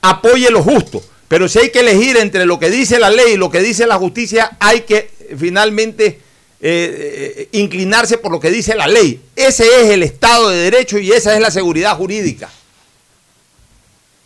apoye 0.02 0.50
lo 0.50 0.64
justo, 0.64 1.04
pero 1.28 1.48
si 1.48 1.60
hay 1.60 1.70
que 1.70 1.82
elegir 1.82 2.18
entre 2.18 2.48
lo 2.48 2.58
que 2.58 2.72
dice 2.72 2.98
la 2.98 3.12
ley 3.12 3.34
y 3.34 3.38
lo 3.38 3.52
que 3.52 3.62
dice 3.62 3.86
la 3.86 4.00
justicia, 4.00 4.58
hay 4.60 4.82
que 4.82 5.12
finalmente 5.38 6.29
eh, 6.62 7.36
eh, 7.38 7.50
inclinarse 7.54 8.18
por 8.18 8.32
lo 8.32 8.40
que 8.40 8.50
dice 8.50 8.76
la 8.76 8.88
ley. 8.88 9.22
Ese 9.36 9.64
es 9.64 9.90
el 9.92 10.04
Estado 10.04 10.50
de 10.50 10.58
Derecho 10.58 10.98
y 10.98 11.12
esa 11.12 11.34
es 11.34 11.40
la 11.40 11.52
seguridad 11.52 11.96
jurídica. 11.96 12.50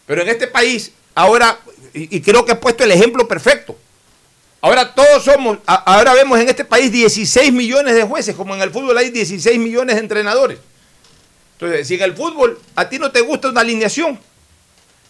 Pero 0.08 0.24
en 0.24 0.30
este 0.30 0.48
país, 0.48 0.92
ahora, 1.14 1.60
y, 1.94 2.20
creo 2.22 2.44
que 2.44 2.54
he 2.54 2.56
puesto 2.56 2.84
el 2.84 2.92
ejemplo 2.92 3.28
perfecto, 3.28 3.78
ahora 4.62 4.96
todos 4.96 5.24
somos, 5.24 5.60
ahora 5.66 6.14
vemos 6.16 6.40
en 6.40 6.50
este 6.50 6.66
país 6.66 6.92
16 6.92 7.54
millones 7.54 7.96
de 7.96 8.04
jueces, 8.04 8.36
como 8.36 8.56
en 8.56 8.62
el 8.62 8.72
fútbol 8.72 8.98
hay 8.98 9.12
16 9.12 9.60
millones 9.60 9.96
de 9.96 10.02
entrenadores. 10.02 10.58
Entonces, 11.54 11.88
si 11.88 11.96
en 11.96 12.02
el 12.02 12.16
fútbol 12.16 12.60
a 12.76 12.90
ti 12.90 12.98
no 12.98 13.12
te 13.12 13.22
gusta 13.22 13.50
una 13.50 13.62
alineación, 13.62 14.20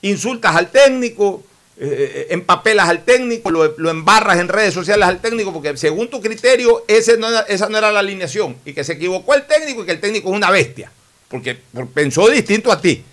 insultas 0.01 0.55
al 0.55 0.69
técnico, 0.69 1.43
eh, 1.75 2.11
eh, 2.15 2.27
empapelas 2.29 2.87
al 2.87 3.03
técnico, 3.03 3.49
lo, 3.49 3.89
embarras 3.89 4.37
en 4.37 4.47
redes 4.47 4.73
sociales 4.73 5.07
al 5.07 5.19
técnico, 5.19 5.51
porque 5.51 5.75
según 5.75 6.07
tu 6.07 6.21
criterio 6.21 6.83
ese 6.87 7.17
no 7.17 7.27
esa 7.47 7.67
no 7.67 7.77
era 7.77 7.91
la 7.91 7.99
alineación, 7.99 8.57
y 8.63 8.73
que 8.73 8.83
se 8.83 8.93
equivocó 8.93 9.33
el 9.33 9.43
técnico 9.47 9.81
y 9.81 9.85
que 9.85 9.91
el 9.93 9.99
técnico 9.99 10.29
es 10.29 10.35
una 10.35 10.51
bestia, 10.51 10.91
porque 11.29 11.57
pensó 11.93 12.29
distinto 12.29 12.71
a 12.71 12.79
ti. 12.79 13.03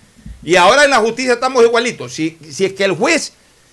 Y 0.42 0.56
ahora 0.56 0.84
en 0.84 0.90
la 0.90 0.98
justicia 0.98 1.34
estamos 1.34 1.64
igualitos. 1.64 2.12
Si, 2.12 2.38
si 2.50 2.64
es 2.64 2.72
que 2.72 2.84
el 2.84 2.92
juez 2.92 3.32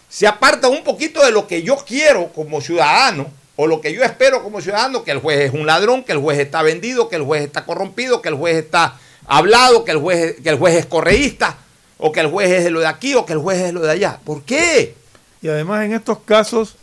se 0.10 0.28
aparta 0.28 0.68
un 0.68 0.84
poquito 0.84 1.24
de 1.24 1.32
lo 1.32 1.48
que 1.48 1.64
yo 1.64 1.78
quiero 1.86 2.32
como 2.34 2.62
ciudadano, 2.62 3.30
o 3.58 3.68
lo 3.68 3.82
que 3.82 3.92
yo 3.92 4.04
espero 4.04 4.44
como 4.44 4.62
ciudadano, 4.62 5.04
que 5.04 5.12
el 5.12 5.20
juez 5.20 5.40
es 5.40 5.54
un 5.54 5.66
ladrón, 5.66 6.04
que 6.04 6.12
el 6.14 6.20
juez 6.20 6.40
está 6.40 6.62
vendido, 6.62 7.10
que 7.10 7.16
el 7.18 7.24
juez 7.24 7.44
está 7.44 7.66
corrompido, 7.66 8.22
que 8.22 8.30
el 8.30 8.36
juez 8.36 8.56
está 8.56 9.00
hablado, 9.26 9.84
que 9.84 9.92
el 9.92 9.98
juez, 9.98 10.36
que 10.42 10.50
el 10.50 10.58
juez 10.58 10.76
es 10.76 10.86
correísta, 10.86 11.58
o 11.98 12.12
que 12.12 12.20
el 12.20 12.28
juez 12.28 12.50
es 12.52 12.64
de 12.64 12.72
lo 12.72 12.80
de 12.80 12.88
aquí, 12.88 13.16
o 13.16 13.26
que 13.26 13.34
el 13.34 13.40
juez 13.40 13.58
es 13.60 13.64
de 13.66 13.74
lo 13.74 13.82
de 13.82 13.92
allá. 13.92 14.20
¿Por 14.24 14.44
qué? 14.44 14.96
Y 15.42 15.48
además 15.48 15.86
en 15.86 15.94
estos 15.94 16.20
casos 16.20 16.76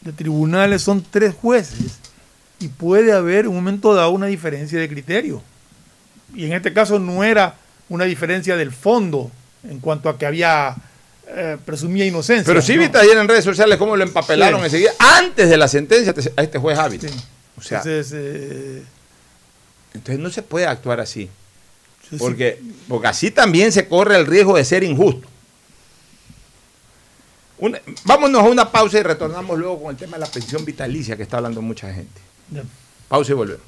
de 0.00 0.12
tribunales 0.12 0.82
son 0.82 1.04
tres 1.08 1.34
jueces 1.34 1.98
y 2.58 2.68
puede 2.68 3.12
haber 3.12 3.48
un 3.48 3.54
momento 3.54 3.94
dado 3.94 4.10
una 4.10 4.26
diferencia 4.26 4.78
de 4.78 4.88
criterio. 4.88 5.42
Y 6.34 6.46
en 6.46 6.52
este 6.52 6.72
caso 6.72 6.98
no 6.98 7.24
era 7.24 7.56
una 7.88 8.04
diferencia 8.04 8.56
del 8.56 8.72
fondo 8.72 9.30
en 9.68 9.78
cuanto 9.80 10.08
a 10.08 10.18
que 10.18 10.26
había 10.26 10.76
eh, 11.28 11.56
presumía 11.64 12.04
inocencia. 12.06 12.46
Pero 12.46 12.62
sí 12.62 12.76
viste 12.76 12.98
ayer 12.98 13.16
en 13.16 13.28
redes 13.28 13.44
sociales 13.44 13.78
cómo 13.78 13.96
lo 13.96 14.02
empapelaron 14.02 14.62
enseguida, 14.64 14.92
antes 14.98 15.48
de 15.48 15.56
la 15.56 15.68
sentencia 15.68 16.14
a 16.36 16.42
este 16.42 16.58
juez 16.58 16.78
hábil. 16.78 17.00
O 17.56 17.62
sea, 17.62 17.78
entonces, 17.78 18.12
eh, 18.14 18.82
entonces, 19.94 20.18
no 20.18 20.30
se 20.30 20.42
puede 20.42 20.66
actuar 20.66 21.00
así. 21.00 21.28
Porque, 22.18 22.60
porque 22.88 23.08
así 23.08 23.30
también 23.30 23.72
se 23.72 23.88
corre 23.88 24.16
el 24.16 24.26
riesgo 24.26 24.56
de 24.56 24.64
ser 24.64 24.82
injusto. 24.84 25.28
vámonos 28.04 28.42
a 28.42 28.44
una 28.44 28.70
pausa 28.70 28.98
y 28.98 29.02
retornamos 29.02 29.58
luego 29.58 29.82
con 29.82 29.90
el 29.90 29.96
tema 29.96 30.16
de 30.16 30.20
la 30.20 30.30
pensión 30.30 30.64
vitalicia 30.64 31.16
que 31.16 31.22
está 31.22 31.38
hablando 31.38 31.62
mucha 31.62 31.92
gente. 31.92 32.20
Pausa 33.08 33.32
y 33.32 33.34
volvemos. 33.34 33.66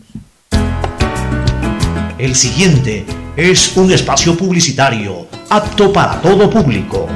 El 2.17 2.35
siguiente 2.35 3.05
es 3.37 3.77
un 3.77 3.93
espacio 3.93 4.37
publicitario 4.37 5.27
apto 5.51 5.93
para 5.93 6.21
todo 6.23 6.49
público. 6.49 7.09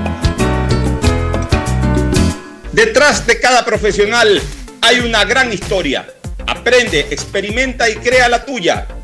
Detrás 2.72 3.26
de 3.26 3.38
cada 3.40 3.64
profesional 3.64 4.40
hay 4.80 5.00
una 5.00 5.24
gran 5.24 5.52
historia. 5.52 6.06
Aprende, 6.46 7.00
experimenta 7.10 7.88
y 7.88 7.96
crea 7.96 8.28
la 8.28 8.44
tuya. 8.44 8.86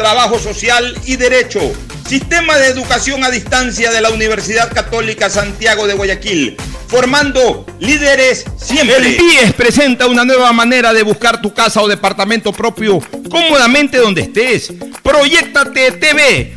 trabajo 0.00 0.38
social 0.38 0.96
y 1.04 1.16
derecho 1.16 1.60
Sistema 2.08 2.56
de 2.56 2.68
Educación 2.68 3.22
a 3.22 3.30
Distancia 3.30 3.90
de 3.90 4.00
la 4.00 4.08
Universidad 4.08 4.72
Católica 4.72 5.28
Santiago 5.28 5.86
de 5.86 5.92
Guayaquil, 5.92 6.56
formando 6.86 7.66
líderes 7.80 8.46
siempre. 8.56 8.96
El 8.96 9.18
BIES 9.18 9.52
presenta 9.52 10.06
una 10.06 10.24
nueva 10.24 10.54
manera 10.54 10.94
de 10.94 11.02
buscar 11.02 11.42
tu 11.42 11.52
casa 11.52 11.82
o 11.82 11.86
departamento 11.86 12.50
propio 12.50 12.98
cómodamente 13.30 13.98
donde 13.98 14.22
estés. 14.22 14.72
Proyectate 15.02 15.92
TV, 15.92 16.56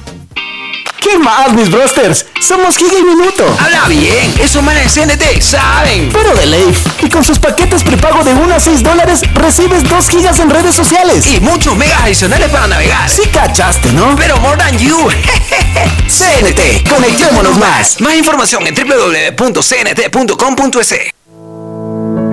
¿Qué 1.01 1.17
más, 1.17 1.51
mis 1.53 1.69
brosters? 1.71 2.27
Somos 2.39 2.77
Giga 2.77 2.93
y 2.99 3.01
Minuto. 3.03 3.43
Habla 3.59 3.87
bien, 3.87 4.35
eso 4.39 4.61
manes 4.61 4.93
de 4.93 5.01
CNT, 5.01 5.41
¿saben? 5.41 6.11
Pero 6.13 6.35
de 6.35 6.45
Leif. 6.45 6.85
Y 7.01 7.09
con 7.09 7.23
sus 7.23 7.39
paquetes 7.39 7.83
prepago 7.83 8.23
de 8.23 8.35
1 8.35 8.53
a 8.53 8.59
6 8.59 8.83
dólares, 8.83 9.21
recibes 9.33 9.89
2 9.89 10.09
gigas 10.09 10.39
en 10.39 10.51
redes 10.51 10.75
sociales. 10.75 11.25
Y 11.25 11.39
muchos 11.39 11.75
megas 11.75 12.03
adicionales 12.03 12.51
para 12.51 12.67
navegar. 12.67 13.09
Sí 13.09 13.23
cachaste, 13.33 13.91
¿no? 13.93 14.15
Pero 14.15 14.37
more 14.37 14.57
than 14.57 14.77
you. 14.77 14.95
CNT, 16.07 16.87
conectémonos 16.87 17.57
más. 17.57 17.99
Más 17.99 18.13
información 18.13 18.67
en 18.67 18.75
www.cnt.com.es. 18.75 19.55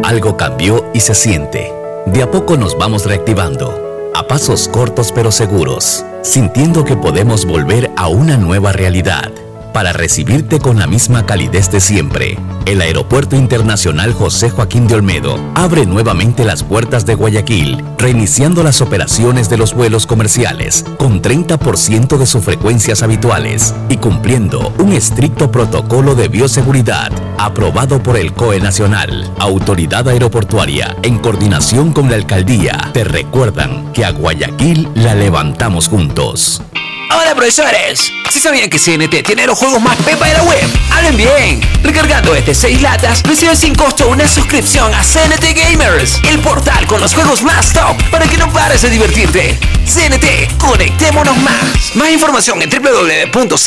Algo 0.04 0.36
cambió 0.36 0.90
y 0.92 1.00
se 1.00 1.14
siente. 1.14 1.72
De 2.04 2.22
a 2.22 2.30
poco 2.30 2.58
nos 2.58 2.76
vamos 2.76 3.06
reactivando 3.06 3.87
a 4.18 4.26
pasos 4.26 4.66
cortos 4.66 5.12
pero 5.12 5.30
seguros, 5.30 6.04
sintiendo 6.22 6.84
que 6.84 6.96
podemos 6.96 7.46
volver 7.46 7.92
a 7.96 8.08
una 8.08 8.36
nueva 8.36 8.72
realidad 8.72 9.30
para 9.72 9.92
recibirte 9.92 10.58
con 10.58 10.76
la 10.76 10.88
misma 10.88 11.24
calidez 11.24 11.70
de 11.70 11.78
siempre. 11.78 12.36
El 12.66 12.80
Aeropuerto 12.80 13.36
Internacional 13.36 14.12
José 14.12 14.50
Joaquín 14.50 14.88
de 14.88 14.96
Olmedo 14.96 15.38
abre 15.54 15.86
nuevamente 15.86 16.44
las 16.44 16.64
puertas 16.64 17.06
de 17.06 17.14
Guayaquil, 17.14 17.84
reiniciando 17.96 18.64
las 18.64 18.80
operaciones 18.80 19.48
de 19.48 19.56
los 19.56 19.72
vuelos 19.72 20.04
comerciales 20.04 20.84
con 20.96 21.22
30% 21.22 22.16
de 22.18 22.26
sus 22.26 22.42
frecuencias 22.42 23.04
habituales 23.04 23.72
y 23.88 23.98
cumpliendo 23.98 24.72
un 24.78 24.94
estricto 24.94 25.52
protocolo 25.52 26.16
de 26.16 26.26
bioseguridad 26.26 27.12
aprobado 27.38 28.02
por 28.02 28.16
el 28.16 28.32
COE 28.32 28.60
Nacional. 28.60 29.30
Autoridad 29.38 30.08
Aeroportuaria, 30.08 30.96
en 31.02 31.18
coordinación 31.18 31.92
con 31.92 32.10
la 32.10 32.16
Alcaldía, 32.16 32.90
te 32.92 33.04
recuerdan 33.04 33.92
que 33.92 34.04
a 34.04 34.10
Guayaquil 34.10 34.88
la 34.94 35.14
levantamos 35.14 35.88
juntos. 35.88 36.62
Hola 37.10 37.34
profesores, 37.34 38.12
si 38.30 38.38
sabían 38.38 38.68
que 38.68 38.78
CNT 38.78 39.22
tiene 39.24 39.46
los 39.46 39.56
juegos 39.58 39.80
más 39.80 39.96
pepa 39.96 40.26
de 40.26 40.34
la 40.34 40.42
web, 40.42 40.62
hablen 40.90 41.16
bien. 41.16 41.62
Recargando 41.82 42.34
este 42.34 42.54
6 42.54 42.82
latas, 42.82 43.22
recibes 43.22 43.58
sin 43.58 43.74
costo 43.74 44.08
una 44.08 44.28
suscripción 44.28 44.92
a 44.94 45.02
CNT 45.02 45.54
Gamers, 45.54 46.20
el 46.24 46.38
portal 46.40 46.86
con 46.86 47.00
los 47.00 47.14
juegos 47.14 47.42
más 47.42 47.72
top 47.72 47.96
para 48.10 48.26
que 48.26 48.36
no 48.36 48.52
pares 48.52 48.82
de 48.82 48.90
divertirte. 48.90 49.58
CNT, 49.86 50.58
conectémonos 50.58 51.38
más. 51.38 51.94
Más 51.94 52.10
información 52.10 52.60
en 52.60 52.68
www.cnt.com.es. 52.68 53.58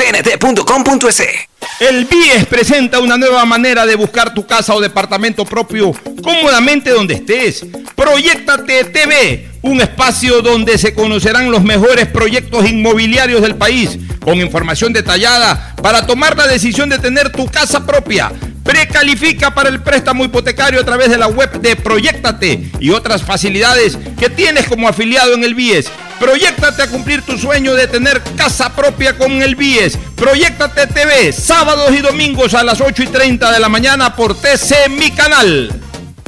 El 1.81 2.05
BIES 2.05 2.45
presenta 2.45 2.99
una 2.99 3.17
nueva 3.17 3.43
manera 3.43 3.87
de 3.87 3.95
buscar 3.95 4.35
tu 4.35 4.45
casa 4.45 4.75
o 4.75 4.79
departamento 4.79 5.45
propio 5.45 5.91
cómodamente 6.21 6.91
donde 6.91 7.15
estés. 7.15 7.65
Proyectate 7.95 8.83
TV, 8.83 9.49
un 9.63 9.81
espacio 9.81 10.43
donde 10.43 10.77
se 10.77 10.93
conocerán 10.93 11.49
los 11.49 11.63
mejores 11.63 12.05
proyectos 12.05 12.69
inmobiliarios 12.69 13.41
del 13.41 13.55
país, 13.55 13.97
con 14.23 14.39
información 14.39 14.93
detallada 14.93 15.73
para 15.81 16.05
tomar 16.05 16.37
la 16.37 16.45
decisión 16.45 16.87
de 16.87 16.99
tener 16.99 17.31
tu 17.31 17.47
casa 17.47 17.83
propia. 17.83 18.31
Precalifica 18.63 19.53
para 19.53 19.69
el 19.69 19.81
préstamo 19.81 20.23
hipotecario 20.23 20.79
a 20.81 20.85
través 20.85 21.09
de 21.09 21.17
la 21.17 21.27
web 21.27 21.51
de 21.61 21.75
Proyectate 21.75 22.69
y 22.79 22.91
otras 22.91 23.23
facilidades 23.23 23.97
que 24.19 24.29
tienes 24.29 24.67
como 24.67 24.87
afiliado 24.87 25.33
en 25.33 25.43
el 25.43 25.55
BIES. 25.55 25.87
Proyectate 26.19 26.83
a 26.83 26.87
cumplir 26.87 27.23
tu 27.23 27.37
sueño 27.39 27.73
de 27.73 27.87
tener 27.87 28.21
casa 28.37 28.75
propia 28.75 29.17
con 29.17 29.41
el 29.41 29.55
BIES. 29.55 29.97
Proyectate 30.15 30.85
TV, 30.85 31.33
sábados 31.33 31.91
y 31.91 32.01
domingos 32.01 32.53
a 32.53 32.63
las 32.63 32.79
8 32.79 33.01
y 33.03 33.07
30 33.07 33.51
de 33.51 33.59
la 33.59 33.69
mañana 33.69 34.15
por 34.15 34.39
TC 34.39 34.89
Mi 34.89 35.09
Canal. 35.09 35.71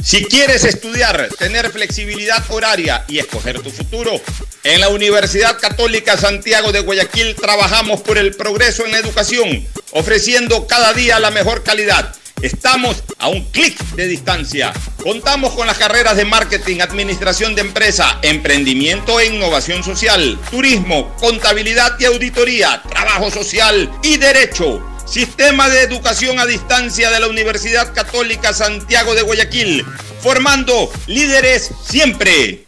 Si 0.02 0.24
quieres 0.24 0.64
estudiar, 0.64 1.28
tener 1.38 1.70
flexibilidad 1.70 2.42
horaria 2.50 3.04
y 3.08 3.20
escoger 3.20 3.60
tu 3.60 3.70
futuro, 3.70 4.20
en 4.64 4.80
la 4.80 4.88
Universidad 4.88 5.58
Católica 5.58 6.18
Santiago 6.18 6.72
de 6.72 6.80
Guayaquil 6.80 7.36
trabajamos 7.36 8.02
por 8.02 8.18
el 8.18 8.34
progreso 8.34 8.84
en 8.84 8.92
la 8.92 8.98
educación, 8.98 9.66
ofreciendo 9.92 10.66
cada 10.66 10.92
día 10.92 11.20
la 11.20 11.30
mejor 11.30 11.62
calidad 11.62 12.14
Estamos 12.42 13.02
a 13.18 13.28
un 13.28 13.42
clic 13.44 13.78
de 13.94 14.06
distancia. 14.06 14.72
Contamos 15.02 15.52
con 15.52 15.66
las 15.66 15.78
carreras 15.78 16.16
de 16.16 16.24
marketing, 16.24 16.80
administración 16.80 17.54
de 17.54 17.62
empresa, 17.62 18.18
emprendimiento 18.22 19.18
e 19.18 19.34
innovación 19.34 19.82
social, 19.82 20.38
turismo, 20.50 21.14
contabilidad 21.20 21.98
y 21.98 22.04
auditoría, 22.04 22.82
trabajo 22.88 23.30
social 23.30 23.90
y 24.02 24.18
derecho. 24.18 24.82
Sistema 25.06 25.68
de 25.68 25.82
Educación 25.82 26.38
a 26.38 26.46
Distancia 26.46 27.10
de 27.10 27.20
la 27.20 27.28
Universidad 27.28 27.92
Católica 27.92 28.52
Santiago 28.52 29.14
de 29.14 29.22
Guayaquil, 29.22 29.84
formando 30.20 30.90
líderes 31.06 31.70
siempre. 31.86 32.66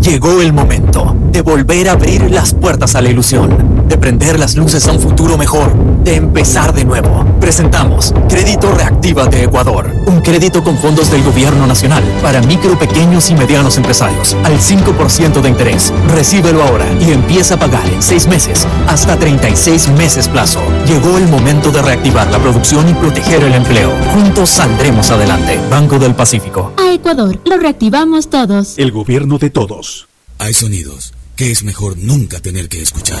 Llegó 0.00 0.40
el 0.40 0.52
momento 0.52 1.16
de 1.32 1.42
volver 1.42 1.88
a 1.88 1.92
abrir 1.92 2.30
las 2.30 2.54
puertas 2.54 2.94
a 2.94 3.02
la 3.02 3.10
ilusión, 3.10 3.88
de 3.88 3.98
prender 3.98 4.38
las 4.38 4.54
luces 4.54 4.86
a 4.86 4.92
un 4.92 5.00
futuro 5.00 5.36
mejor, 5.36 5.74
de 6.08 6.16
empezar 6.16 6.72
de 6.72 6.86
nuevo. 6.86 7.22
Presentamos 7.38 8.14
Crédito 8.30 8.72
Reactiva 8.72 9.26
de 9.26 9.44
Ecuador, 9.44 9.94
un 10.06 10.22
crédito 10.22 10.64
con 10.64 10.78
fondos 10.78 11.10
del 11.10 11.22
gobierno 11.22 11.66
nacional 11.66 12.02
para 12.22 12.40
micro, 12.40 12.78
pequeños 12.78 13.28
y 13.28 13.34
medianos 13.34 13.76
empresarios, 13.76 14.34
al 14.42 14.58
5% 14.58 15.42
de 15.42 15.48
interés. 15.50 15.92
Recíbelo 16.08 16.62
ahora 16.62 16.86
y 16.98 17.12
empieza 17.12 17.56
a 17.56 17.58
pagar 17.58 17.86
en 17.90 18.02
6 18.02 18.26
meses, 18.26 18.66
hasta 18.86 19.18
36 19.18 19.88
meses 19.98 20.28
plazo. 20.28 20.62
Llegó 20.86 21.18
el 21.18 21.28
momento 21.28 21.70
de 21.70 21.82
reactivar 21.82 22.30
la 22.30 22.38
producción 22.38 22.88
y 22.88 22.94
proteger 22.94 23.44
el 23.44 23.52
empleo. 23.52 23.92
Juntos 24.14 24.48
saldremos 24.48 25.10
adelante. 25.10 25.60
Banco 25.70 25.98
del 25.98 26.14
Pacífico. 26.14 26.72
A 26.78 26.90
Ecuador, 26.90 27.38
lo 27.44 27.58
reactivamos 27.58 28.30
todos. 28.30 28.78
El 28.78 28.92
gobierno 28.92 29.36
de 29.36 29.50
todos. 29.50 30.08
Hay 30.38 30.54
sonidos 30.54 31.12
que 31.36 31.50
es 31.50 31.64
mejor 31.64 31.98
nunca 31.98 32.40
tener 32.40 32.70
que 32.70 32.80
escuchar. 32.80 33.20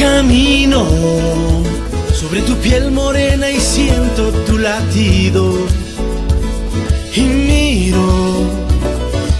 Camino 0.00 0.86
sobre 2.14 2.40
tu 2.40 2.56
piel 2.56 2.90
morena 2.90 3.50
y 3.50 3.60
siento 3.60 4.32
tu 4.46 4.56
latido. 4.56 5.52
Y 7.14 7.20
miro 7.20 8.46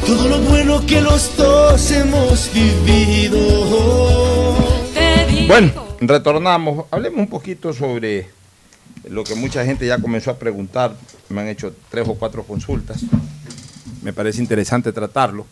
todo 0.07 0.29
lo 0.29 0.39
bueno 0.41 0.85
que 0.87 1.01
los 1.01 1.35
dos 1.39 1.91
hemos 1.93 2.51
vivido. 2.53 3.39
Bueno, 5.49 5.73
retornamos. 6.03 6.85
Hablemos 6.91 7.21
un 7.21 7.29
poquito 7.29 7.73
sobre 7.73 8.29
lo 9.09 9.25
que 9.25 9.35
mucha 9.37 9.65
gente 9.65 9.87
ya 9.87 9.97
comenzó 9.97 10.31
a 10.31 10.39
preguntar. 10.39 10.95
Me 11.31 11.41
han 11.41 11.49
hecho 11.49 11.75
tres 11.89 12.07
o 12.07 12.17
cuatro 12.17 12.43
consultas. 12.43 13.01
Me 14.03 14.13
parece 14.13 14.43
interesante 14.43 14.93
tratarlo. 14.93 15.47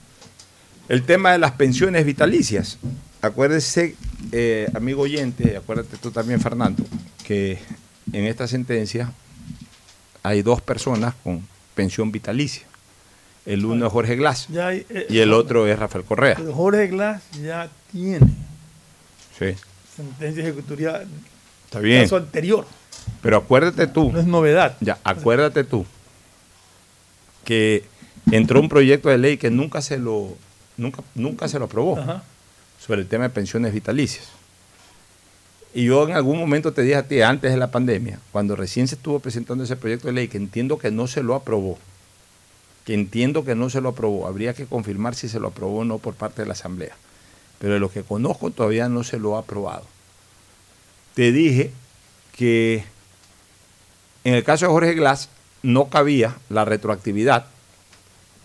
El 0.87 1.05
tema 1.05 1.33
de 1.33 1.39
las 1.39 1.53
pensiones 1.53 2.05
vitalicias. 2.05 2.77
Acuérdese, 3.21 3.97
eh, 4.31 4.69
amigo 4.75 5.03
oyente, 5.03 5.57
acuérdate 5.57 5.97
tú 5.97 6.13
también, 6.13 6.41
Fernando, 6.41 6.85
que 7.25 7.59
en 8.13 8.25
esta 8.27 8.47
sentencia 8.47 9.13
hay 10.23 10.43
dos 10.43 10.61
personas 10.61 11.15
con 11.25 11.47
pensión 11.75 12.13
vitalicia. 12.13 12.63
El 13.45 13.65
uno 13.65 13.87
es 13.87 13.93
Jorge 13.93 14.15
Glass 14.15 14.49
eh, 14.55 15.07
y 15.09 15.19
el 15.19 15.33
otro 15.33 15.67
es 15.67 15.79
Rafael 15.79 16.05
Correa. 16.05 16.37
Pero 16.37 16.53
Jorge 16.53 16.87
Glass 16.89 17.23
ya 17.43 17.69
tiene 17.91 18.21
sí. 19.39 19.55
sentencia 19.97 20.43
ejecutoria 20.43 21.03
Está 21.65 21.81
bien. 21.81 22.03
caso 22.03 22.19
anterior. 22.19 22.67
Pero 23.23 23.39
acuérdate 23.39 23.87
tú. 23.87 24.13
No 24.13 24.21
es 24.21 24.27
novedad. 24.27 24.77
Ya, 24.81 24.99
acuérdate 25.03 25.65
tú 25.65 25.87
que 27.45 27.85
entró 28.31 28.61
un 28.61 28.69
proyecto 28.69 29.09
de 29.09 29.17
ley 29.17 29.39
que 29.39 29.51
nunca 29.51 29.81
se 29.81 29.99
lo, 29.99 30.37
nunca, 30.77 31.03
nunca 31.15 31.49
se 31.49 31.59
lo 31.59 31.65
aprobó. 31.65 31.99
Ajá 31.99 32.23
sobre 32.89 33.03
el 33.03 33.07
tema 33.07 33.25
de 33.25 33.31
pensiones 33.31 33.75
vitalicias. 33.75 34.25
Y 35.75 35.85
yo 35.85 36.09
en 36.09 36.17
algún 36.17 36.39
momento 36.39 36.73
te 36.73 36.81
dije 36.81 36.97
a 36.97 37.07
ti, 37.07 37.21
antes 37.21 37.53
de 37.53 37.59
la 37.59 37.71
pandemia, 37.71 38.19
cuando 38.33 38.57
recién 38.57 38.89
se 38.89 38.95
estuvo 38.95 39.21
presentando 39.21 39.63
ese 39.63 39.77
proyecto 39.77 40.09
de 40.09 40.15
ley, 40.15 40.29
que 40.29 40.39
entiendo 40.39 40.79
que 40.79 40.91
no 40.91 41.07
se 41.07 41.23
lo 41.23 41.35
aprobó, 41.35 41.79
que 42.87 42.95
entiendo 42.95 43.45
que 43.45 43.55
no 43.55 43.69
se 43.69 43.83
lo 43.83 43.91
aprobó, 43.91 44.27
habría 44.27 44.55
que 44.55 44.65
confirmar 44.65 45.15
si 45.15 45.29
se 45.29 45.39
lo 45.39 45.49
aprobó 45.49 45.81
o 45.81 45.85
no 45.85 45.99
por 45.99 46.15
parte 46.15 46.41
de 46.41 46.47
la 46.47 46.55
Asamblea. 46.55 46.97
Pero 47.59 47.75
de 47.75 47.81
lo 47.81 47.91
que 47.91 48.03
conozco 48.03 48.51
todavía 48.51 48.89
no 48.89 49.05
se 49.05 49.19
lo 49.19 49.37
ha 49.37 49.41
aprobado. 49.41 49.85
Te 51.13 51.31
dije 51.31 51.71
que 52.35 52.85
en 54.25 54.33
el 54.33 54.45
caso 54.45 54.65
de 54.65 54.73
Jorge 54.73 54.95
Glass 54.95 55.29
no 55.63 55.91
cabía 55.91 56.39
la 56.49 56.65
retroactividad 56.65 57.45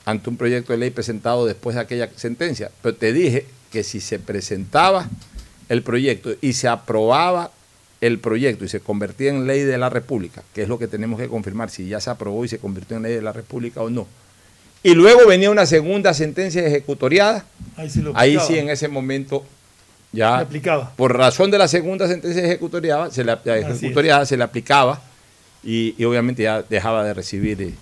ante 0.03 0.29
un 0.29 0.35
proyecto 0.35 0.73
de 0.73 0.79
ley 0.79 0.89
presentado 0.89 1.45
después 1.45 1.75
de 1.75 1.81
aquella 1.81 2.09
sentencia, 2.17 2.71
pero 2.81 2.95
te 2.97 3.13
dije 3.13 3.45
que 3.73 3.83
si 3.83 3.99
se 3.99 4.19
presentaba 4.19 5.09
el 5.67 5.81
proyecto 5.81 6.35
y 6.41 6.53
se 6.53 6.67
aprobaba 6.67 7.49
el 8.01 8.19
proyecto 8.19 8.65
y 8.65 8.69
se 8.69 8.81
convertía 8.81 9.31
en 9.31 9.47
ley 9.47 9.61
de 9.61 9.79
la 9.79 9.89
República, 9.89 10.43
que 10.53 10.61
es 10.61 10.69
lo 10.69 10.77
que 10.77 10.87
tenemos 10.87 11.19
que 11.19 11.27
confirmar 11.27 11.71
si 11.71 11.87
ya 11.87 11.99
se 11.99 12.11
aprobó 12.11 12.45
y 12.45 12.47
se 12.47 12.59
convirtió 12.59 12.97
en 12.97 13.03
ley 13.03 13.15
de 13.15 13.23
la 13.23 13.33
República 13.33 13.81
o 13.81 13.89
no. 13.89 14.05
Y 14.83 14.93
luego 14.93 15.27
venía 15.27 15.49
una 15.49 15.65
segunda 15.65 16.13
sentencia 16.13 16.63
ejecutoriada. 16.63 17.45
Ahí 18.13 18.37
sí, 18.45 18.59
en 18.59 18.69
ese 18.69 18.89
momento 18.89 19.43
ya 20.11 20.37
aplicaba. 20.39 20.93
por 20.95 21.17
razón 21.17 21.49
de 21.49 21.57
la 21.57 21.67
segunda 21.67 22.07
sentencia 22.07 22.43
ejecutoriada 22.43 23.09
se 23.09 23.23
le, 23.23 23.35
ejecutoriada 23.45 24.27
se 24.27 24.37
le 24.37 24.43
aplicaba 24.43 25.01
y, 25.63 26.03
obviamente 26.03 26.43
ya 26.43 26.61
dejaba 26.61 27.03
de 27.03 27.15
recibir 27.15 27.59
eh, 27.59 27.73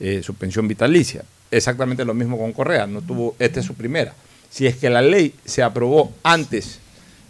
eh, 0.00 0.22
su 0.24 0.34
pensión 0.34 0.66
vitalicia. 0.66 1.22
Exactamente 1.52 2.04
lo 2.04 2.14
mismo 2.14 2.36
con 2.36 2.52
Correa, 2.52 2.88
no 2.88 3.00
tuvo, 3.02 3.36
esta 3.38 3.60
es 3.60 3.66
su 3.66 3.74
primera 3.74 4.12
si 4.56 4.66
es 4.66 4.76
que 4.76 4.88
la 4.88 5.02
ley 5.02 5.34
se 5.44 5.62
aprobó 5.62 6.14
antes 6.22 6.78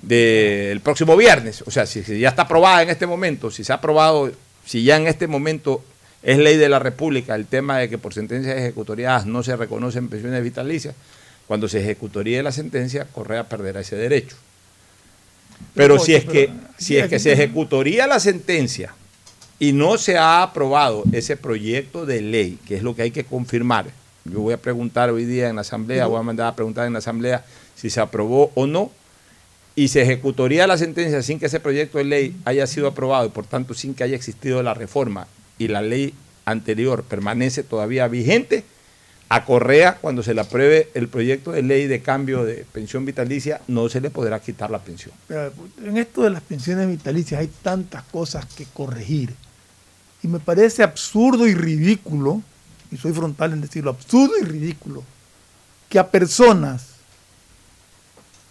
del 0.01 0.79
próximo 0.81 1.17
viernes. 1.17 1.65
O 1.67 1.73
sea, 1.73 1.85
si, 1.85 2.05
si 2.05 2.21
ya 2.21 2.29
está 2.29 2.43
aprobada 2.43 2.83
en 2.83 2.91
este 2.91 3.05
momento, 3.05 3.51
si 3.51 3.65
se 3.65 3.73
ha 3.73 3.77
aprobado, 3.77 4.31
si 4.65 4.85
ya 4.85 4.97
en 4.97 5.09
este 5.09 5.27
momento 5.27 5.83
es 6.23 6.39
ley 6.39 6.57
de 6.57 6.69
la 6.69 6.79
República 6.79 7.35
el 7.35 7.47
tema 7.47 7.79
de 7.79 7.89
que 7.89 7.99
por 7.99 8.15
sentencias 8.15 8.57
ejecutoriadas 8.57 9.27
no 9.27 9.43
se 9.43 9.57
reconocen 9.57 10.09
pensiones 10.09 10.41
vitalicias, 10.45 10.95
cuando 11.49 11.67
se 11.67 11.81
ejecutaría 11.81 12.45
la 12.45 12.53
sentencia, 12.53 13.07
Correa 13.07 13.49
perderá 13.49 13.81
ese 13.81 13.97
derecho. 13.97 14.37
Pero 15.75 15.99
si 15.99 16.15
es 16.15 16.27
que, 16.27 16.53
si 16.79 16.97
es 16.97 17.09
que 17.09 17.19
se 17.19 17.33
ejecutaría 17.33 18.07
la 18.07 18.21
sentencia 18.21 18.95
y 19.59 19.73
no 19.73 19.99
se 19.99 20.17
ha 20.17 20.45
aprobado 20.45 21.03
ese 21.11 21.37
proyecto 21.37 22.07
de 22.07 22.21
ley, 22.21 22.61
que 22.69 22.77
es 22.77 22.85
lo 22.85 22.95
que 22.95 23.03
hay 23.03 23.11
que 23.11 23.25
confirmar, 23.25 23.87
yo 24.31 24.41
voy 24.41 24.55
a 24.55 24.59
preguntar 24.59 25.11
hoy 25.11 25.25
día 25.25 25.49
en 25.49 25.57
la 25.57 25.63
Asamblea, 25.63 26.07
voy 26.07 26.19
a 26.19 26.23
mandar 26.23 26.49
a 26.49 26.57
preguntar 26.57 26.87
en 26.87 26.93
la 26.93 27.01
Asamblea 27.01 27.45
si 27.75 27.91
se 27.91 28.01
aprobó 28.01 28.51
o 28.55 28.67
no, 28.67 28.91
y 29.75 29.89
se 29.89 30.03
ejecutaría 30.03 30.67
la 30.67 30.79
sentencia 30.79 31.23
sin 31.23 31.39
que 31.39 31.47
ese 31.47 31.61
proyecto 31.61 31.99
de 31.99 32.05
ley 32.05 32.37
haya 32.45 32.67
sido 32.67 32.89
aprobado 32.89 33.27
y 33.27 33.29
por 33.29 33.47
tanto 33.47 33.75
sin 33.75 33.95
que 33.95 34.05
haya 34.05 34.17
existido 34.17 34.63
la 34.63 34.73
reforma 34.73 35.27
y 35.59 35.69
la 35.69 35.83
ley 35.83 36.15
anterior 36.47 37.03
permanece 37.03 37.63
todavía 37.63 38.09
vigente, 38.09 38.65
a 39.29 39.45
Correa, 39.45 39.99
cuando 40.01 40.23
se 40.23 40.35
le 40.35 40.41
apruebe 40.41 40.89
el 40.95 41.09
proyecto 41.09 41.51
de 41.51 41.63
ley 41.63 41.89
de 41.89 42.01
cambio 42.01 42.45
de 42.45 42.65
pensión 42.73 43.05
vitalicia, 43.05 43.61
no 43.67 43.89
se 43.89 44.01
le 44.01 44.11
podrá 44.11 44.39
quitar 44.41 44.71
la 44.71 44.79
pensión. 44.79 45.15
Pero 45.27 45.53
en 45.85 45.97
esto 45.97 46.23
de 46.23 46.31
las 46.31 46.43
pensiones 46.43 46.89
vitalicias 46.89 47.41
hay 47.41 47.51
tantas 47.63 48.05
cosas 48.05 48.47
que 48.47 48.67
corregir. 48.67 49.35
Y 50.23 50.29
me 50.29 50.39
parece 50.39 50.85
absurdo 50.85 51.49
y 51.49 51.55
ridículo, 51.55 52.41
y 52.91 52.97
soy 52.97 53.13
frontal 53.13 53.53
en 53.53 53.61
decirlo, 53.61 53.91
absurdo 53.91 54.33
y 54.41 54.45
ridículo, 54.45 55.03
que 55.89 55.99
a 55.99 56.09
personas 56.11 56.87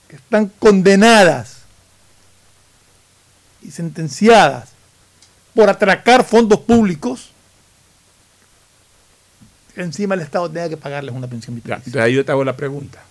que 0.07 0.15
están 0.17 0.47
condenadas 0.59 1.57
y 3.61 3.71
sentenciadas 3.71 4.69
por 5.53 5.69
atracar 5.69 6.23
fondos 6.23 6.59
públicos, 6.59 7.31
encima 9.75 10.15
el 10.15 10.21
Estado 10.21 10.49
tenga 10.49 10.69
que 10.69 10.77
pagarles 10.77 11.13
una 11.15 11.27
pensión 11.27 11.55
Ya, 11.55 11.61
vitalicia. 11.61 11.87
entonces 11.89 12.01
ahí 12.05 12.13
yo 12.13 12.25
te 12.25 12.31
hago 12.31 12.43
la 12.43 12.55
pregunta. 12.55 13.01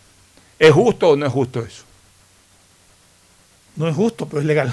¿Es 0.58 0.72
justo 0.72 1.10
o 1.10 1.16
no 1.16 1.26
es 1.26 1.32
justo 1.32 1.60
eso? 1.60 1.82
No 3.76 3.88
es 3.88 3.96
justo, 3.96 4.26
pero 4.28 4.40
es 4.40 4.46
legal. 4.46 4.72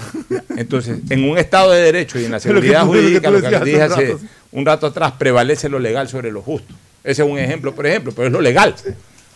Entonces, 0.58 1.00
en 1.10 1.30
un 1.30 1.38
Estado 1.38 1.72
de 1.72 1.82
derecho 1.82 2.20
y 2.20 2.26
en 2.26 2.32
la 2.32 2.38
lo 2.38 2.42
seguridad 2.42 2.84
tú- 2.86 2.94
es 2.94 3.02
lo 3.02 3.02
que 3.02 3.02
jurídica, 3.02 3.32
lo 3.32 3.42
que 3.42 3.48
decías 3.50 3.66
dije 3.66 3.82
hace 3.82 3.94
un 3.94 4.08
rato, 4.08 4.20
sí. 4.20 4.28
un 4.52 4.66
rato 4.66 4.88
atrás, 4.88 5.14
prevalece 5.18 5.70
lo 5.70 5.80
legal 5.80 6.08
sobre 6.08 6.32
lo 6.32 6.42
justo. 6.42 6.74
Ese 7.04 7.24
es 7.24 7.28
un 7.28 7.40
ejemplo, 7.40 7.74
por 7.74 7.88
ejemplo, 7.88 8.12
pero 8.16 8.28
es 8.28 8.32
lo 8.34 8.42
legal. 8.42 8.76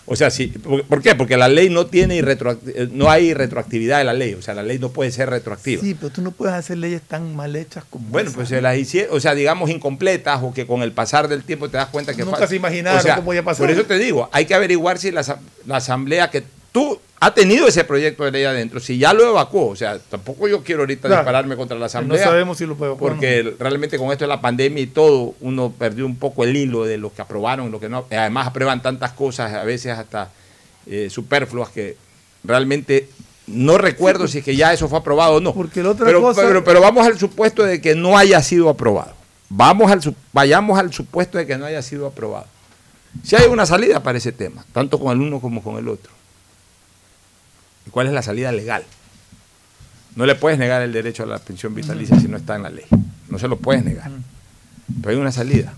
O 0.08 0.16
sea, 0.16 0.30
sí, 0.30 0.48
¿por, 0.88 1.02
qué? 1.02 1.16
Porque 1.16 1.36
la 1.36 1.48
ley 1.48 1.68
no 1.72 1.88
tiene 1.88 2.20
eh, 2.20 2.90
no 2.92 3.10
hay 3.10 3.34
retroactividad 3.34 3.98
de 3.98 4.04
la 4.04 4.14
ley, 4.14 4.36
o 4.36 4.42
sea, 4.44 4.54
la 4.54 4.62
ley 4.62 4.78
no 4.78 4.90
puede 4.90 5.10
ser 5.12 5.32
retroactiva. 5.32 5.82
Sí, 5.82 5.96
pero 5.96 6.12
tú 6.12 6.22
no 6.22 6.30
puedes 6.30 6.54
hacer 6.54 6.78
leyes 6.78 7.02
tan 7.02 7.36
mal 7.36 7.56
hechas 7.56 7.86
como 7.90 8.08
Bueno, 8.10 8.30
esa. 8.30 8.36
pues 8.36 8.50
se 8.50 8.62
las 8.62 8.78
hicieron, 8.78 9.18
o 9.18 9.20
sea, 9.20 9.34
digamos 9.34 9.72
incompletas 9.72 10.44
o 10.44 10.54
que 10.54 10.68
con 10.68 10.84
el 10.84 10.92
pasar 10.92 11.28
del 11.28 11.44
tiempo 11.44 11.70
te 11.70 11.78
das 11.78 11.88
cuenta 11.88 12.14
que 12.14 12.24
Nunca 12.24 12.46
se 12.46 12.56
imaginaron 12.56 13.00
o 13.00 13.02
sea, 13.02 13.16
cómo 13.16 13.34
iba 13.34 13.42
a 13.42 13.46
pasar. 13.46 13.66
Por 13.66 13.72
eso 13.72 13.84
te 13.86 13.98
digo, 13.98 14.30
hay 14.32 14.46
que 14.46 14.54
averiguar 14.54 15.00
si 15.00 15.10
la, 15.10 15.24
la 15.66 15.78
asamblea 15.78 16.30
que 16.30 16.44
tú 16.76 17.00
ha 17.22 17.34
tenido 17.34 17.70
ese 17.70 17.86
proyecto 17.86 18.26
de 18.26 18.32
ley 18.32 18.44
adentro, 18.44 18.82
si 18.82 18.98
ya 18.98 19.14
lo 19.14 19.30
evacuó, 19.30 19.70
o 19.70 19.76
sea, 19.78 19.98
tampoco 19.98 20.50
yo 20.50 20.62
quiero 20.62 20.82
ahorita 20.82 21.08
Claro. 21.08 21.22
dispararme 21.22 21.56
contra 21.56 21.76
la 21.76 21.80
no 21.80 21.86
asamblea. 21.86 22.22
sabemos 22.22 22.58
si 22.58 22.66
lo 22.66 22.76
puede 22.76 22.96
Porque 22.96 23.56
realmente 23.58 23.98
con 23.98 24.12
esto 24.12 24.26
de 24.26 24.28
la 24.28 24.42
pandemia 24.42 24.84
y 24.84 24.88
todo, 24.88 25.36
uno 25.40 25.72
perdió 25.72 26.06
un 26.06 26.18
poco 26.18 26.44
el 26.44 26.54
hilo 26.54 26.84
de 26.84 26.98
lo 26.98 27.14
que 27.14 27.22
aprobaron, 27.22 27.72
lo 27.72 27.80
que 27.80 27.88
no. 27.88 28.06
Además 28.12 28.48
aprueban 28.48 28.82
tantas 28.82 29.14
cosas, 29.14 29.54
a 29.54 29.64
veces 29.64 29.98
hasta 29.98 30.32
eh, 30.86 31.08
superfluas, 31.10 31.70
que 31.70 31.96
realmente 32.44 33.08
no 33.48 33.78
recuerdo 33.78 34.28
si 34.28 34.40
es 34.40 34.44
que 34.44 34.58
ya 34.58 34.74
eso 34.74 34.90
fue 34.90 35.00
aprobado 35.00 35.36
o 35.36 35.40
no. 35.40 35.54
Porque 35.54 35.82
la 35.82 35.92
otra 35.92 36.06
pero, 36.06 36.22
cosa- 36.22 36.42
pero, 36.46 36.62
pero 36.66 36.82
vamos 36.82 37.08
al 37.08 37.18
supuesto 37.18 37.64
de 37.64 37.80
que 37.80 37.96
no 37.96 38.18
haya 38.18 38.44
sido 38.44 38.68
aprobado. 38.68 39.14
Vamos 39.48 39.90
al, 39.90 40.02
vayamos 40.34 40.78
al 40.78 40.92
supuesto 40.92 41.38
de 41.38 41.48
que 41.48 41.58
no 41.58 41.66
haya 41.66 41.82
sido 41.82 42.06
aprobado. 42.08 42.48
Si 43.24 43.38
hay 43.38 43.48
una 43.48 43.66
salida 43.66 44.04
para 44.04 44.18
ese 44.18 44.34
tema, 44.34 44.66
tanto 44.74 45.00
con 45.00 45.14
el 45.14 45.22
uno 45.26 45.40
como 45.40 45.64
con 45.64 45.78
el 45.78 45.88
otro. 45.88 46.12
¿Y 47.86 47.90
cuál 47.90 48.08
es 48.08 48.14
la 48.14 48.22
salida 48.22 48.52
legal? 48.52 48.84
No 50.16 50.26
le 50.26 50.36
puedes 50.36 50.58
negar 50.58 50.82
el 50.82 50.94
derecho 50.94 51.24
a 51.24 51.26
la 51.26 51.40
pensión 51.40 51.76
vitalicia 51.76 52.20
si 52.20 52.28
no 52.28 52.38
está 52.38 52.56
en 52.56 52.64
la 52.64 52.70
ley. 52.70 52.86
No 53.30 53.38
se 53.38 53.48
lo 53.48 53.58
puedes 53.58 53.84
negar. 53.84 54.10
Pero 55.02 55.12
hay 55.12 55.18
una 55.18 55.32
salida. 55.32 55.74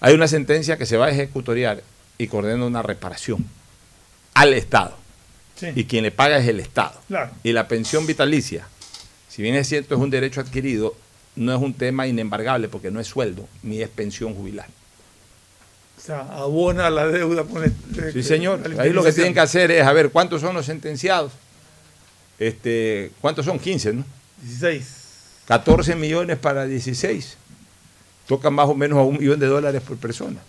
Hay 0.00 0.14
una 0.14 0.28
sentencia 0.28 0.76
que 0.76 0.84
se 0.84 0.96
va 0.96 1.06
a 1.06 1.10
ejecutoriar 1.10 1.82
y 2.18 2.28
que 2.28 2.36
ordena 2.36 2.66
una 2.66 2.82
reparación 2.82 3.46
al 4.34 4.52
Estado. 4.52 4.96
Sí. 5.54 5.68
Y 5.74 5.84
quien 5.84 6.02
le 6.02 6.10
paga 6.10 6.38
es 6.38 6.48
el 6.48 6.60
Estado. 6.60 7.00
Claro. 7.08 7.30
Y 7.42 7.52
la 7.52 7.68
pensión 7.68 8.06
vitalicia, 8.06 8.66
si 9.28 9.42
bien 9.42 9.54
es 9.54 9.68
cierto 9.68 9.94
es 9.94 10.00
un 10.00 10.10
derecho 10.10 10.40
adquirido, 10.40 10.94
no 11.36 11.54
es 11.54 11.60
un 11.60 11.72
tema 11.72 12.06
inembargable 12.06 12.68
porque 12.68 12.90
no 12.90 13.00
es 13.00 13.06
sueldo 13.06 13.48
ni 13.62 13.80
es 13.80 13.88
pensión 13.88 14.34
jubilar. 14.34 14.66
O 16.02 16.04
sea, 16.04 16.22
abona 16.22 16.90
la 16.90 17.06
deuda 17.06 17.44
con 17.44 17.62
el. 17.62 17.72
Sí, 18.12 18.24
señor. 18.24 18.60
Ahí 18.78 18.92
lo 18.92 19.04
que 19.04 19.12
tienen 19.12 19.32
que 19.32 19.38
hacer 19.38 19.70
es, 19.70 19.86
a 19.86 19.92
ver, 19.92 20.10
¿cuántos 20.10 20.40
son 20.40 20.52
los 20.52 20.66
sentenciados? 20.66 21.30
Este, 22.40 23.12
¿Cuántos 23.20 23.44
son? 23.44 23.60
15, 23.60 23.92
¿no? 23.92 24.04
16. 24.42 24.84
14 25.46 25.94
millones 25.94 26.38
para 26.38 26.66
16. 26.66 27.36
Tocan 28.26 28.52
más 28.52 28.68
o 28.68 28.74
menos 28.74 28.98
a 28.98 29.02
un 29.02 29.16
millón 29.16 29.38
de 29.38 29.46
dólares 29.46 29.80
por 29.80 29.96
persona. 29.96 30.40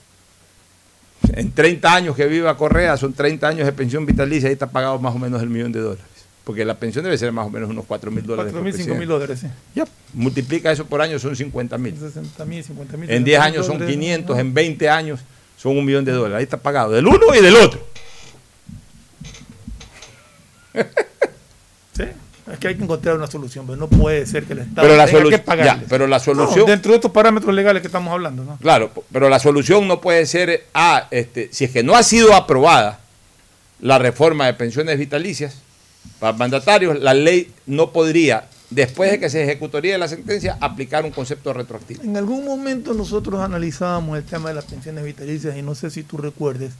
En 1.33 1.51
30 1.51 1.93
años 1.93 2.15
que 2.15 2.25
viva 2.25 2.57
Correa, 2.57 2.97
son 2.97 3.13
30 3.13 3.47
años 3.47 3.65
de 3.67 3.73
pensión 3.73 4.07
vitalicia, 4.07 4.49
ahí 4.49 4.53
está 4.53 4.71
pagado 4.71 4.97
más 4.97 5.13
o 5.13 5.19
menos 5.19 5.39
el 5.43 5.49
millón 5.49 5.71
de 5.71 5.81
dólares. 5.81 6.05
Porque 6.43 6.65
la 6.65 6.79
pensión 6.79 7.03
debe 7.03 7.17
ser 7.17 7.31
más 7.31 7.45
o 7.45 7.51
menos 7.51 7.69
unos 7.69 7.85
4 7.85 8.09
mil 8.09 8.25
dólares. 8.25 8.51
4 8.51 8.59
por 8.59 8.73
mil, 8.73 8.85
5 8.85 8.95
mil 8.97 9.07
dólares, 9.07 9.39
sí. 9.39 9.47
Ya, 9.75 9.85
multiplica 10.13 10.71
eso 10.71 10.85
por 10.85 10.99
año, 10.99 11.19
son 11.19 11.35
50 11.35 11.77
mil. 11.77 11.95
60 11.95 12.43
mil, 12.45 12.63
50 12.63 12.97
mil. 12.97 13.11
En 13.11 13.23
10 13.23 13.39
años 13.39 13.65
son 13.67 13.85
500, 13.85 14.39
en 14.39 14.51
20 14.51 14.89
años 14.89 15.19
son 15.63 15.77
un 15.77 15.85
millón 15.85 16.03
de 16.03 16.11
dólares. 16.11 16.37
Ahí 16.37 16.43
está 16.43 16.57
pagado, 16.57 16.91
del 16.91 17.07
uno 17.07 17.33
y 17.33 17.41
del 17.41 17.55
otro. 17.55 17.79
Sí. 21.95 22.05
Es 22.51 22.57
que 22.57 22.69
hay 22.69 22.75
que 22.75 22.83
encontrar 22.83 23.15
una 23.15 23.27
solución, 23.27 23.67
pero 23.67 23.77
no 23.77 23.87
puede 23.87 24.25
ser 24.25 24.45
que 24.45 24.53
el 24.53 24.59
Estado 24.59 24.87
Pero 24.87 24.97
la, 24.97 25.05
tenga 25.05 25.57
que 25.57 25.63
ya, 25.63 25.83
pero 25.87 26.07
la 26.07 26.17
No, 26.17 26.23
solución... 26.23 26.65
dentro 26.65 26.91
de 26.91 26.95
estos 26.95 27.11
parámetros 27.11 27.53
legales 27.53 27.83
que 27.83 27.87
estamos 27.87 28.11
hablando, 28.11 28.43
¿no? 28.43 28.57
Claro, 28.57 28.91
pero 29.11 29.29
la 29.29 29.37
solución 29.37 29.87
no 29.87 30.01
puede 30.01 30.25
ser, 30.25 30.65
ah, 30.73 31.07
este, 31.11 31.49
si 31.51 31.65
es 31.65 31.71
que 31.71 31.83
no 31.83 31.93
ha 31.93 32.01
sido 32.01 32.33
aprobada 32.33 32.99
la 33.79 33.99
reforma 33.99 34.47
de 34.47 34.55
pensiones 34.55 34.97
vitalicias 34.97 35.59
para 36.19 36.35
mandatarios, 36.35 36.99
la 36.99 37.13
ley 37.13 37.51
no 37.67 37.91
podría, 37.91 38.45
después 38.73 39.11
de 39.11 39.19
que 39.19 39.29
se 39.29 39.43
ejecutaría 39.43 39.97
la 39.97 40.07
sentencia, 40.07 40.57
aplicar 40.59 41.05
un 41.05 41.11
concepto 41.11 41.53
retroactivo. 41.53 42.03
En 42.03 42.17
algún 42.17 42.45
momento 42.45 42.93
nosotros 42.93 43.41
analizábamos 43.41 44.17
el 44.17 44.23
tema 44.23 44.49
de 44.49 44.55
las 44.55 44.65
pensiones 44.65 45.03
vitalicias 45.03 45.57
y 45.57 45.61
no 45.61 45.75
sé 45.75 45.89
si 45.89 46.03
tú 46.03 46.17
recuerdes 46.17 46.73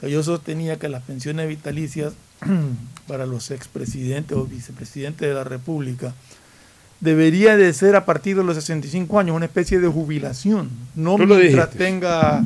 que 0.00 0.10
yo 0.10 0.22
sostenía 0.22 0.78
que 0.78 0.88
las 0.88 1.02
pensiones 1.02 1.48
vitalicias 1.48 2.14
para 3.06 3.26
los 3.26 3.50
expresidentes 3.50 4.36
o 4.36 4.44
vicepresidentes 4.44 5.28
de 5.28 5.34
la 5.34 5.44
República 5.44 6.14
debería 7.00 7.56
de 7.56 7.72
ser 7.72 7.96
a 7.96 8.04
partir 8.04 8.36
de 8.36 8.44
los 8.44 8.56
65 8.56 9.18
años, 9.18 9.36
una 9.36 9.46
especie 9.46 9.80
de 9.80 9.88
jubilación, 9.88 10.70
no 10.94 11.18
mientras 11.18 11.40
dijiste. 11.40 11.78
tenga 11.78 12.44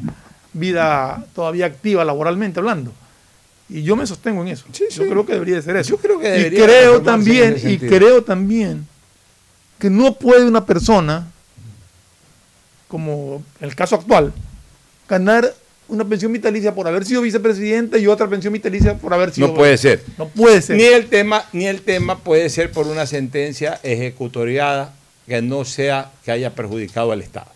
vida 0.52 1.24
todavía 1.34 1.66
activa 1.66 2.04
laboralmente 2.04 2.58
hablando. 2.58 2.92
Y 3.70 3.82
yo 3.82 3.94
me 3.94 4.06
sostengo 4.06 4.42
en 4.42 4.48
eso. 4.48 4.64
Yo 4.72 5.08
creo 5.08 5.24
que 5.24 5.34
debería 5.34 5.56
de 5.56 5.62
ser 5.62 5.76
eso. 5.76 5.90
Yo 5.90 5.96
creo 5.98 6.18
que 6.18 6.28
y 6.28 6.30
debería 6.30 6.64
creo 6.64 6.98
reformarse 6.98 7.04
también, 7.10 7.60
y 7.64 7.78
creo 7.78 8.24
también 8.24 8.86
que 9.78 9.88
no 9.88 10.14
puede 10.14 10.44
una 10.44 10.66
persona, 10.66 11.30
como 12.88 13.42
el 13.60 13.74
caso 13.74 13.94
actual, 13.94 14.32
ganar 15.08 15.54
una 15.88 16.04
pensión 16.04 16.32
vitalicia 16.32 16.74
por 16.74 16.86
haber 16.86 17.04
sido 17.04 17.22
vicepresidente 17.22 17.98
y 17.98 18.06
otra 18.06 18.28
pensión 18.28 18.52
vitalicia 18.52 18.96
por 18.96 19.14
haber 19.14 19.32
sido... 19.32 19.48
No 19.48 19.54
puede 19.54 19.76
ser. 19.78 20.02
No 20.18 20.28
puede 20.28 20.62
ser. 20.62 20.76
Ni 20.76 20.84
el 20.84 21.06
tema, 21.06 21.44
ni 21.52 21.66
el 21.66 21.82
tema 21.82 22.18
puede 22.18 22.48
ser 22.48 22.70
por 22.70 22.86
una 22.86 23.06
sentencia 23.06 23.80
ejecutoriada 23.82 24.94
que 25.26 25.40
no 25.42 25.64
sea 25.64 26.10
que 26.24 26.32
haya 26.32 26.54
perjudicado 26.54 27.12
al 27.12 27.22
Estado. 27.22 27.50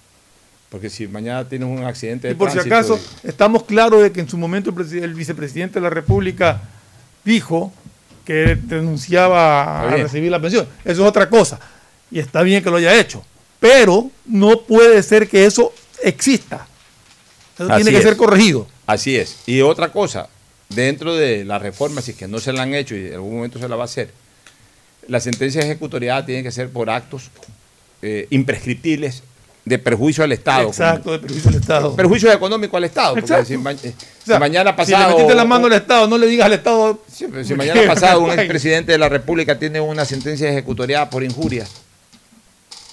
Porque 0.75 0.91
si 0.91 1.07
mañana 1.07 1.49
tienes 1.49 1.69
un 1.69 1.85
accidente 1.85 2.27
de 2.27 2.33
Y 2.33 2.37
por 2.37 2.51
si 2.51 2.59
acaso, 2.59 2.99
y- 3.23 3.29
estamos 3.29 3.63
claros 3.63 4.03
de 4.03 4.11
que 4.11 4.19
en 4.19 4.29
su 4.29 4.37
momento 4.37 4.71
el, 4.71 4.75
presi- 4.77 5.01
el 5.01 5.15
vicepresidente 5.15 5.75
de 5.75 5.83
la 5.83 5.89
República 5.91 6.63
dijo 7.25 7.73
que 8.25 8.59
renunciaba 8.69 9.83
a 9.83 9.97
recibir 9.97 10.33
la 10.33 10.41
pensión. 10.41 10.67
Eso 10.85 11.03
es 11.05 11.09
otra 11.09 11.31
cosa. 11.31 11.61
Y 12.11 12.19
está 12.19 12.43
bien 12.43 12.61
que 12.65 12.71
lo 12.71 12.79
haya 12.79 12.99
hecho. 12.99 13.25
Pero 13.61 14.11
no 14.27 14.63
puede 14.63 15.01
ser 15.05 15.29
que 15.29 15.45
eso 15.47 15.73
exista. 16.03 16.67
Eso 17.55 17.73
Así 17.73 17.85
tiene 17.85 17.93
que 17.93 17.99
es. 17.99 18.03
ser 18.03 18.17
corregido. 18.17 18.67
Así 18.85 19.15
es. 19.17 19.37
Y 19.47 19.61
otra 19.61 19.93
cosa, 19.93 20.29
dentro 20.71 21.15
de 21.15 21.45
la 21.45 21.61
reforma, 21.61 22.03
si 22.03 22.11
es 22.11 22.17
que 22.17 22.27
no 22.27 22.41
se 22.41 22.53
la 22.53 22.65
han 22.65 22.75
hecho 22.75 22.97
y 22.97 23.07
en 23.07 23.15
algún 23.15 23.37
momento 23.37 23.61
se 23.61 23.69
la 23.69 23.77
va 23.77 23.83
a 23.83 23.85
hacer, 23.85 24.11
la 25.07 25.21
sentencia 25.21 25.61
ejecutoriada 25.61 26.27
tiene 26.27 26.43
que 26.43 26.51
ser 26.51 26.69
por 26.71 26.91
actos 26.91 27.31
eh, 28.03 28.27
imprescriptibles 28.31 29.23
de 29.65 29.79
perjuicio 29.79 30.23
al 30.25 30.33
Estado. 30.33 30.69
Exacto, 30.69 31.13
de 31.13 31.19
perjuicio 31.21 31.49
al 31.51 31.57
Estado. 31.57 31.97
Perjuicio 31.97 32.31
económico 32.33 32.77
al 32.77 32.85
Estado. 32.85 33.17
Exacto. 33.17 33.47
si, 33.47 33.57
ma- 33.57 33.73
eh, 33.73 33.77
O 34.23 34.27
sea, 34.27 34.37
si 34.37 34.41
mañana 34.41 34.71
Si 34.73 34.77
pasado. 34.77 35.09
le 35.09 35.15
metiste 35.15 35.35
la 35.35 35.45
mano 35.45 35.67
al 35.67 35.73
Estado, 35.73 36.07
no 36.07 36.19
le 36.19 36.27
digas 36.27 36.47
al 36.47 36.53
Estado. 36.53 37.01
Si 37.11 37.27
mañana 37.55 37.81
pasado 37.87 38.21
un 38.21 38.31
expresidente 38.39 38.93
de 38.93 38.99
la 38.99 39.09
República 39.09 39.59
tiene 39.59 39.81
una 39.81 40.05
sentencia 40.05 40.51
ejecutoriada 40.51 41.09
por 41.09 41.23
injuria 41.23 41.67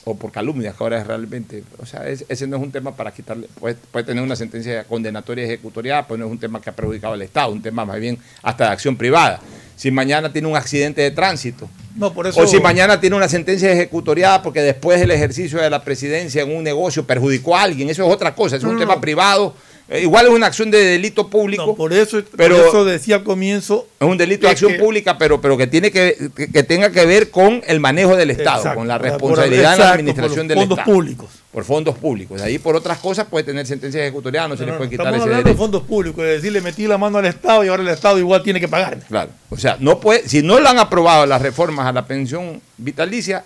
o 0.04 0.16
por 0.16 0.32
calumnias, 0.32 0.76
que 0.76 0.84
ahora 0.84 1.00
es 1.00 1.06
realmente, 1.08 1.64
o 1.78 1.86
sea, 1.86 2.08
es- 2.08 2.26
ese 2.28 2.48
no 2.48 2.58
es 2.58 2.64
un 2.64 2.72
tema 2.72 2.96
para 2.96 3.12
quitarle, 3.12 3.48
puede, 3.60 3.76
puede 3.92 4.06
tener 4.06 4.24
una 4.24 4.36
sentencia 4.36 4.84
condenatoria 4.86 5.44
ejecutoriada, 5.46 6.08
pero 6.08 6.18
no 6.18 6.26
es 6.26 6.32
un 6.32 6.40
tema 6.40 6.60
que 6.60 6.70
ha 6.72 6.74
perjudicado 6.76 7.14
al 7.14 7.22
Estado, 7.22 7.52
un 7.52 7.62
tema 7.62 7.86
más 7.86 8.00
bien 8.00 8.18
hasta 8.42 8.66
de 8.66 8.70
acción 8.72 8.96
privada. 8.98 9.40
Si 9.76 9.90
mañana 9.92 10.32
tiene 10.32 10.48
un 10.48 10.56
accidente 10.56 11.02
de 11.02 11.12
tránsito, 11.12 11.68
No, 11.96 12.14
por 12.14 12.28
eso. 12.28 12.40
o 12.42 12.48
si 12.48 12.60
mañana 12.60 13.00
tiene 13.00 13.16
una 13.16 13.28
sentencia 13.28 13.72
ejecutoriada 13.72 14.42
porque 14.44 14.62
después 14.62 15.00
del 15.00 15.12
ejercicio 15.12 15.60
de 15.60 15.70
la 15.70 15.84
presidencia 15.84 16.42
en 16.44 16.56
un 16.56 16.64
negocio 16.64 17.06
perjudicó 17.06 17.56
a 17.58 17.64
alguien, 17.64 17.90
eso 17.90 18.06
es 18.08 18.14
otra 18.14 18.34
cosa, 18.36 18.56
es 18.58 18.64
un 18.64 18.74
No, 18.74 18.80
tema 18.80 19.00
privado, 19.02 19.56
Eh, 19.94 20.04
igual 20.04 20.26
es 20.28 20.32
una 20.32 20.48
acción 20.48 20.72
de 20.72 20.78
delito 20.78 21.28
público. 21.28 21.66
No, 21.66 21.76
por 21.76 21.92
eso, 21.92 22.22
pero 22.38 22.56
por 22.56 22.66
eso 22.68 22.86
decía 22.86 23.18
al 23.18 23.24
comienzo. 23.26 23.88
es 24.00 24.08
un 24.08 24.18
delito 24.18 24.44
de 24.44 24.48
de 24.48 24.52
acción 24.54 24.72
que- 24.72 24.80
pública, 24.80 25.18
pero, 25.18 25.42
pero 25.42 25.58
que 25.58 25.68
tiene 25.68 25.92
que, 25.92 26.30
que, 26.34 26.50
que 26.50 26.64
tenga 26.64 26.92
que 26.92 27.06
ver 27.06 27.30
con 27.30 27.62
el 27.68 27.82
manejo 27.82 28.16
del 28.16 28.32
Estado, 28.32 28.60
Exacto, 28.60 28.80
con 28.80 28.88
la 28.88 28.98
por- 28.98 29.02
por- 29.08 29.12
responsabilidad 29.12 29.60
en 29.74 29.80
la 29.80 29.84
exacto, 29.84 29.94
administración 29.94 30.48
por 30.48 30.48
del 30.48 30.58
fondos 30.60 30.78
Estado. 30.80 30.96
públicos. 30.96 31.30
Por 31.52 31.64
fondos 31.66 31.98
públicos. 31.98 32.40
De 32.40 32.48
ahí 32.48 32.58
por 32.58 32.78
otras 32.78 33.00
cosas 33.00 33.28
puede 33.30 33.44
tener 33.44 33.68
sentencia 33.68 34.02
ejecutoriada, 34.02 34.48
no 34.48 34.56
se 34.56 34.66
le 34.66 34.72
puede 34.72 34.90
quitar 34.90 35.08
estamos 35.08 35.16
ese 35.18 35.24
hablando 35.24 35.38
de 35.44 35.44
derecho. 35.50 35.58
fondos 35.62 35.84
públicos, 35.84 36.24
de 36.24 36.32
decirle 36.32 36.62
metí 36.62 36.88
la 36.88 36.98
mano 36.98 37.18
al 37.18 37.26
Estado 37.26 37.66
y 37.66 37.68
ahora 37.68 37.84
el 37.84 37.90
Estado 37.90 38.18
igual 38.18 38.42
tiene 38.44 38.62
que 38.62 38.70
pagarme. 38.70 39.04
Claro. 39.10 39.32
O 39.50 39.58
sea, 39.58 39.76
no 39.82 40.00
puede, 40.00 40.26
si 40.30 40.42
no 40.42 40.58
le 40.62 40.70
han 40.70 40.80
aprobado 40.80 41.26
las 41.26 41.42
reformas 41.42 41.86
a 41.88 41.92
la 41.92 42.06
pensión 42.08 42.62
vitalicia 42.78 43.44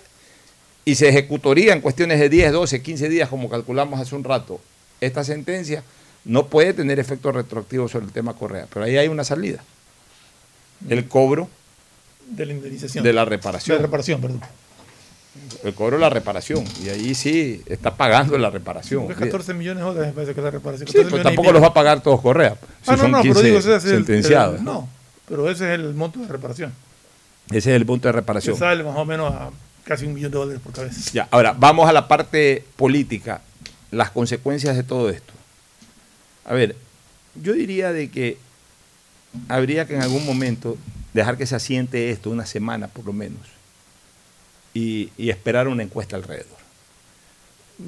y 0.84 0.94
se 0.94 1.08
ejecutoría 1.08 1.72
en 1.72 1.80
cuestiones 1.80 2.20
de 2.20 2.28
10, 2.28 2.52
12, 2.52 2.80
15 2.82 3.08
días, 3.08 3.28
como 3.28 3.50
calculamos 3.50 3.98
hace 4.00 4.14
un 4.14 4.22
rato, 4.22 4.60
esta 5.00 5.24
sentencia 5.24 5.82
no 6.26 6.46
puede 6.46 6.74
tener 6.74 6.98
efecto 6.98 7.32
retroactivo 7.32 7.88
sobre 7.88 8.04
el 8.06 8.12
tema 8.12 8.34
Correa. 8.34 8.66
Pero 8.72 8.84
ahí 8.84 8.96
hay 8.98 9.08
una 9.08 9.24
salida. 9.24 9.62
El 10.88 11.08
cobro 11.08 11.48
De 12.28 12.44
la 12.46 12.52
indemnización. 12.52 13.02
de 13.02 13.12
la 13.12 13.24
reparación. 13.24 13.76
De 13.76 13.80
la 13.80 13.86
reparación, 13.86 14.20
perdón. 14.20 14.40
El 15.64 15.74
cobro 15.74 15.96
de 15.96 16.00
la 16.02 16.10
reparación. 16.10 16.64
Y 16.84 16.88
ahí 16.88 17.14
sí 17.14 17.62
está 17.66 17.94
pagando 17.96 18.36
la 18.38 18.50
reparación. 18.50 19.10
Es 19.10 19.16
14 19.16 19.54
millones 19.54 19.82
de 19.82 19.88
dólares, 19.88 20.08
me 20.08 20.14
parece 20.14 20.34
que 20.34 20.40
es 20.40 20.44
la 20.44 20.50
reparación. 20.50 20.86
Sí, 20.88 20.94
14 20.94 21.10
pero 21.12 21.22
tampoco 21.22 21.52
los 21.52 21.62
va 21.62 21.68
a 21.68 21.74
pagar 21.74 22.02
todos 22.02 22.20
Correa. 22.20 22.54
Si 22.82 22.90
Ah, 22.90 22.96
no, 22.96 23.02
son 23.02 23.10
no, 23.12 23.22
15 23.22 23.34
pero 23.40 23.46
digo, 23.46 23.58
ese 23.58 23.76
es 23.76 23.84
el- 23.84 23.90
sentenciados. 24.04 24.58
el- 24.58 24.64
no, 24.64 24.88
pero 25.28 25.48
ese 25.50 25.72
es 25.72 25.78
el 25.80 25.94
monto 25.94 26.18
de 26.20 26.26
reparación. 26.28 26.72
Ese 27.48 27.70
es 27.70 27.76
el 27.76 27.86
punto 27.86 28.08
de 28.08 28.12
Que 28.12 28.16
reparación. 28.20 28.56
sale 28.56 28.82
más 28.82 28.96
o 28.96 29.04
menos 29.04 29.32
a 29.32 29.50
casi 29.84 30.04
un 30.06 30.14
millón 30.14 30.32
de 30.32 30.38
dólares 30.38 30.60
por 30.64 30.72
cabeza. 30.72 31.10
Ya, 31.12 31.28
ahora 31.30 31.54
vamos 31.56 31.88
a 31.88 31.92
la 31.92 32.08
parte 32.08 32.64
política, 32.76 33.40
las 33.92 34.10
consecuencias 34.10 34.74
de 34.74 34.82
todo 34.82 35.10
esto. 35.10 35.32
A 36.46 36.54
ver, 36.54 36.76
yo 37.42 37.52
diría 37.52 37.92
de 37.92 38.10
que 38.10 38.38
habría 39.48 39.86
que 39.86 39.94
en 39.96 40.02
algún 40.02 40.24
momento 40.24 40.78
dejar 41.12 41.36
que 41.36 41.46
se 41.46 41.56
asiente 41.56 42.10
esto, 42.10 42.30
una 42.30 42.46
semana 42.46 42.88
por 42.88 43.04
lo 43.04 43.12
menos, 43.12 43.40
y, 44.74 45.10
y 45.18 45.30
esperar 45.30 45.68
una 45.68 45.82
encuesta 45.82 46.16
alrededor. 46.16 46.56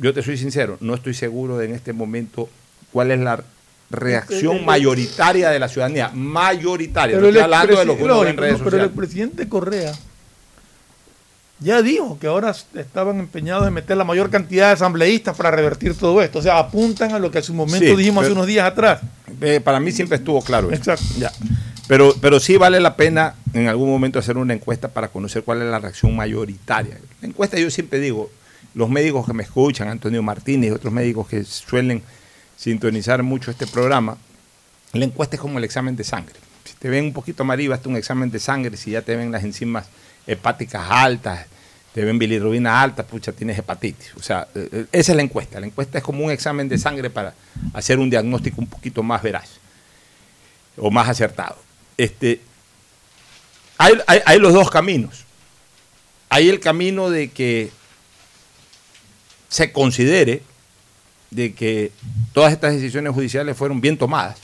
Yo 0.01 0.13
te 0.13 0.23
soy 0.23 0.37
sincero, 0.37 0.77
no 0.81 0.95
estoy 0.95 1.15
seguro 1.15 1.57
de 1.57 1.67
en 1.67 1.75
este 1.75 1.93
momento 1.93 2.49
cuál 2.93 3.11
es 3.11 3.21
la 3.21 3.43
reacción 3.91 4.55
El- 4.55 4.61
el- 4.61 4.67
mayoritaria 4.67 5.49
de 5.51 5.59
la 5.59 5.69
ciudadanía, 5.69 6.11
mayoritaria. 6.13 7.17
No 7.17 7.21
Pero 7.23 7.29
el, 7.31 7.37
estoy 7.37 7.45
hablando 7.45 7.79
de 7.79 7.85
lo 7.87 7.97
que 7.97 8.03
expresi- 8.03 8.05
uno 8.05 8.19
ve 8.19 8.25
no, 8.25 8.31
en 8.31 8.37
redes 8.37 8.53
no, 8.59 8.65
pero 8.65 8.77
el 8.77 8.83
sociales. 8.83 8.97
presidente 8.97 9.49
Correa 9.49 9.93
ya 11.61 11.83
dijo 11.83 12.19
que 12.21 12.29
ahora 12.29 12.55
estaban 12.75 13.19
empeñados 13.19 13.67
en 13.67 13.75
meter 13.75 13.97
la 13.97 14.05
mayor 14.05 14.31
cantidad 14.31 14.69
de 14.69 14.73
asambleístas 14.75 15.37
para 15.37 15.51
revertir 15.51 15.95
todo 15.95 16.23
esto. 16.23 16.39
O 16.39 16.43
sea, 16.43 16.59
apuntan 16.59 17.13
a 17.13 17.19
lo 17.19 17.31
que 17.31 17.39
hace 17.39 17.51
un 17.51 17.59
momento 17.59 17.87
Sí, 17.87 17.97
dijimos 17.97 18.25
hace 18.25 18.33
unos 18.33 18.47
días 18.47 18.67
atrás. 18.67 19.01
Eh, 19.41 19.61
para 19.61 19.81
mí 19.81 19.91
siempre 19.91 20.19
estuvo 20.19 20.41
claro. 20.43 20.69
eso. 20.71 20.77
Exacto. 20.77 21.05
Ya. 21.19 21.33
Pero, 21.89 22.15
pero 22.21 22.39
sí 22.39 22.57
vale 22.57 22.81
la 22.81 22.97
pena 22.97 23.35
en 23.55 23.67
algún 23.67 23.89
momento 23.89 24.19
hacer 24.19 24.37
una 24.37 24.55
encuesta 24.55 24.89
para 24.89 25.09
conocer 25.09 25.43
cuál 25.43 25.63
es 25.63 25.69
la 25.69 25.79
reacción 25.79 26.15
mayoritaria. 26.15 26.99
La 27.21 27.29
encuesta 27.29 27.59
yo 27.59 27.71
siempre 27.71 27.99
digo, 27.99 28.31
los 28.75 28.89
médicos 28.89 29.27
que 29.27 29.33
me 29.33 29.43
escuchan, 29.43 29.89
Antonio 29.89 30.23
Martínez 30.23 30.71
y 30.71 30.73
otros 30.73 30.93
médicos 30.93 31.27
que 31.29 31.45
suelen 31.45 32.03
sintonizar 32.57 33.23
mucho 33.23 33.51
este 33.51 33.67
programa, 33.67 34.19
la 34.93 35.05
encuesta 35.05 35.37
es 35.37 35.43
como 35.43 35.59
el 35.59 35.65
examen 35.65 35.97
de 35.97 36.05
sangre. 36.05 36.35
Si 36.65 36.75
te 36.75 36.89
ven 36.89 37.07
un 37.07 37.13
poquito 37.13 37.43
amarillo, 37.43 37.73
hazte 37.73 37.89
un 37.89 37.97
examen 37.97 38.31
de 38.31 38.39
sangre, 38.39 38.77
si 38.77 38.93
ya 38.93 39.03
te 39.03 39.17
ven 39.17 39.33
las 39.33 39.43
enzimas 39.43 39.87
hepáticas 40.27 40.85
altas, 40.89 41.47
te 41.95 42.05
ven 42.05 42.19
bilirrubina 42.19 42.81
alta, 42.83 43.05
pucha, 43.07 43.33
tienes 43.33 43.59
hepatitis. 43.59 44.13
O 44.17 44.23
sea, 44.23 44.47
eh, 44.55 44.69
eh, 44.73 44.87
esa 44.93 45.13
es 45.13 45.17
la 45.17 45.23
encuesta. 45.23 45.59
La 45.61 45.67
encuesta 45.67 45.99
es 45.99 46.05
como 46.05 46.25
un 46.25 46.31
examen 46.31 46.69
de 46.69 46.79
sangre 46.79 47.11
para 47.11 47.35
hacer 47.75 47.99
un 47.99 48.11
diagnóstico 48.11 48.61
un 48.61 48.67
poquito 48.69 49.03
más 49.03 49.23
veraz 49.23 49.49
o 50.77 50.91
más 50.91 51.09
acertado. 51.09 51.57
Este, 51.97 52.41
hay, 53.79 53.95
hay- 54.07 54.21
hay 54.25 54.39
los 54.39 54.53
dos 54.53 54.71
caminos. 54.71 55.25
Hay 56.29 56.49
el 56.49 56.61
camino 56.61 57.09
de 57.11 57.31
que 57.31 57.71
se 59.49 59.73
considere 59.73 60.43
de 61.31 61.55
que 61.55 61.91
todas 62.33 62.53
estas 62.53 62.75
decisiones 62.75 63.13
judiciales 63.15 63.57
fueron 63.57 63.81
bien 63.81 63.97
tomadas 63.99 64.39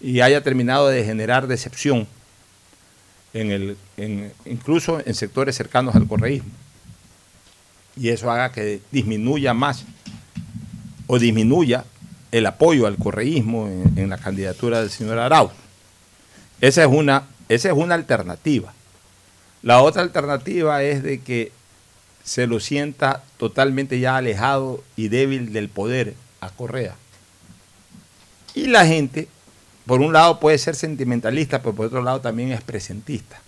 y 0.00 0.20
haya 0.20 0.42
terminado 0.42 0.88
de 0.88 1.04
generar 1.04 1.46
decepción 1.46 2.06
en 3.34 3.50
el, 3.50 3.76
incluso 4.46 5.02
en 5.04 5.14
sectores 5.14 5.56
cercanos 5.56 5.94
al 5.94 6.06
correísmo. 6.06 6.50
Y 7.96 8.08
eso 8.08 8.30
haga 8.30 8.52
que 8.52 8.80
disminuya 8.90 9.52
más 9.52 9.84
o 11.06 11.18
disminuya 11.18 11.84
el 12.32 12.46
apoyo 12.46 12.86
al 12.86 12.96
correísmo 12.96 13.68
en, 13.68 13.98
en 13.98 14.08
la 14.08 14.18
candidatura 14.18 14.80
del 14.80 14.90
señor 14.90 15.18
Arauz. 15.18 15.52
Esa 16.60 16.82
es 16.82 16.88
una, 16.88 17.24
esa 17.48 17.68
es 17.68 17.74
una 17.74 17.94
alternativa. 17.94 18.72
La 19.62 19.82
otra 19.82 20.02
alternativa 20.02 20.82
es 20.82 21.02
de 21.02 21.20
que 21.20 21.52
se 22.24 22.46
lo 22.46 22.58
sienta 22.58 23.22
totalmente 23.36 24.00
ya 24.00 24.16
alejado 24.16 24.82
y 24.96 25.08
débil 25.08 25.52
del 25.52 25.68
poder 25.68 26.14
a 26.40 26.50
Correa. 26.50 26.96
Y 28.54 28.66
la 28.66 28.86
gente, 28.86 29.28
por 29.86 30.00
un 30.00 30.12
lado 30.12 30.40
puede 30.40 30.58
ser 30.58 30.76
sentimentalista, 30.76 31.60
pero 31.60 31.74
por 31.74 31.86
otro 31.86 32.02
lado 32.02 32.20
también 32.20 32.52
es 32.52 32.62
presentista. 32.62 33.40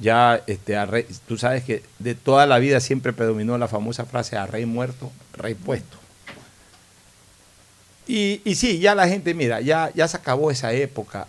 Ya 0.00 0.42
este, 0.46 0.76
a 0.76 0.86
rey- 0.86 1.06
tú 1.26 1.36
sabes 1.38 1.64
que 1.64 1.82
de 1.98 2.14
toda 2.14 2.46
la 2.46 2.58
vida 2.58 2.80
siempre 2.80 3.12
predominó 3.12 3.58
la 3.58 3.68
famosa 3.68 4.04
frase 4.04 4.36
a 4.36 4.46
rey 4.46 4.64
muerto, 4.66 5.10
rey 5.34 5.54
puesto. 5.54 5.96
Y, 8.06 8.40
y 8.44 8.54
sí, 8.54 8.78
ya 8.78 8.94
la 8.94 9.08
gente, 9.08 9.34
mira, 9.34 9.60
ya, 9.60 9.92
ya 9.94 10.08
se 10.08 10.16
acabó 10.16 10.50
esa 10.50 10.72
época, 10.72 11.26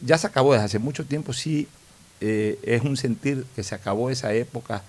ya 0.00 0.18
se 0.18 0.26
acabó 0.26 0.52
desde 0.52 0.66
hace 0.66 0.78
mucho 0.78 1.04
tiempo, 1.04 1.32
sí, 1.32 1.66
eh, 2.20 2.58
es 2.62 2.82
un 2.82 2.96
sentir 2.96 3.44
que 3.56 3.64
se 3.64 3.74
acabó 3.74 4.10
esa 4.10 4.32
época 4.34 4.82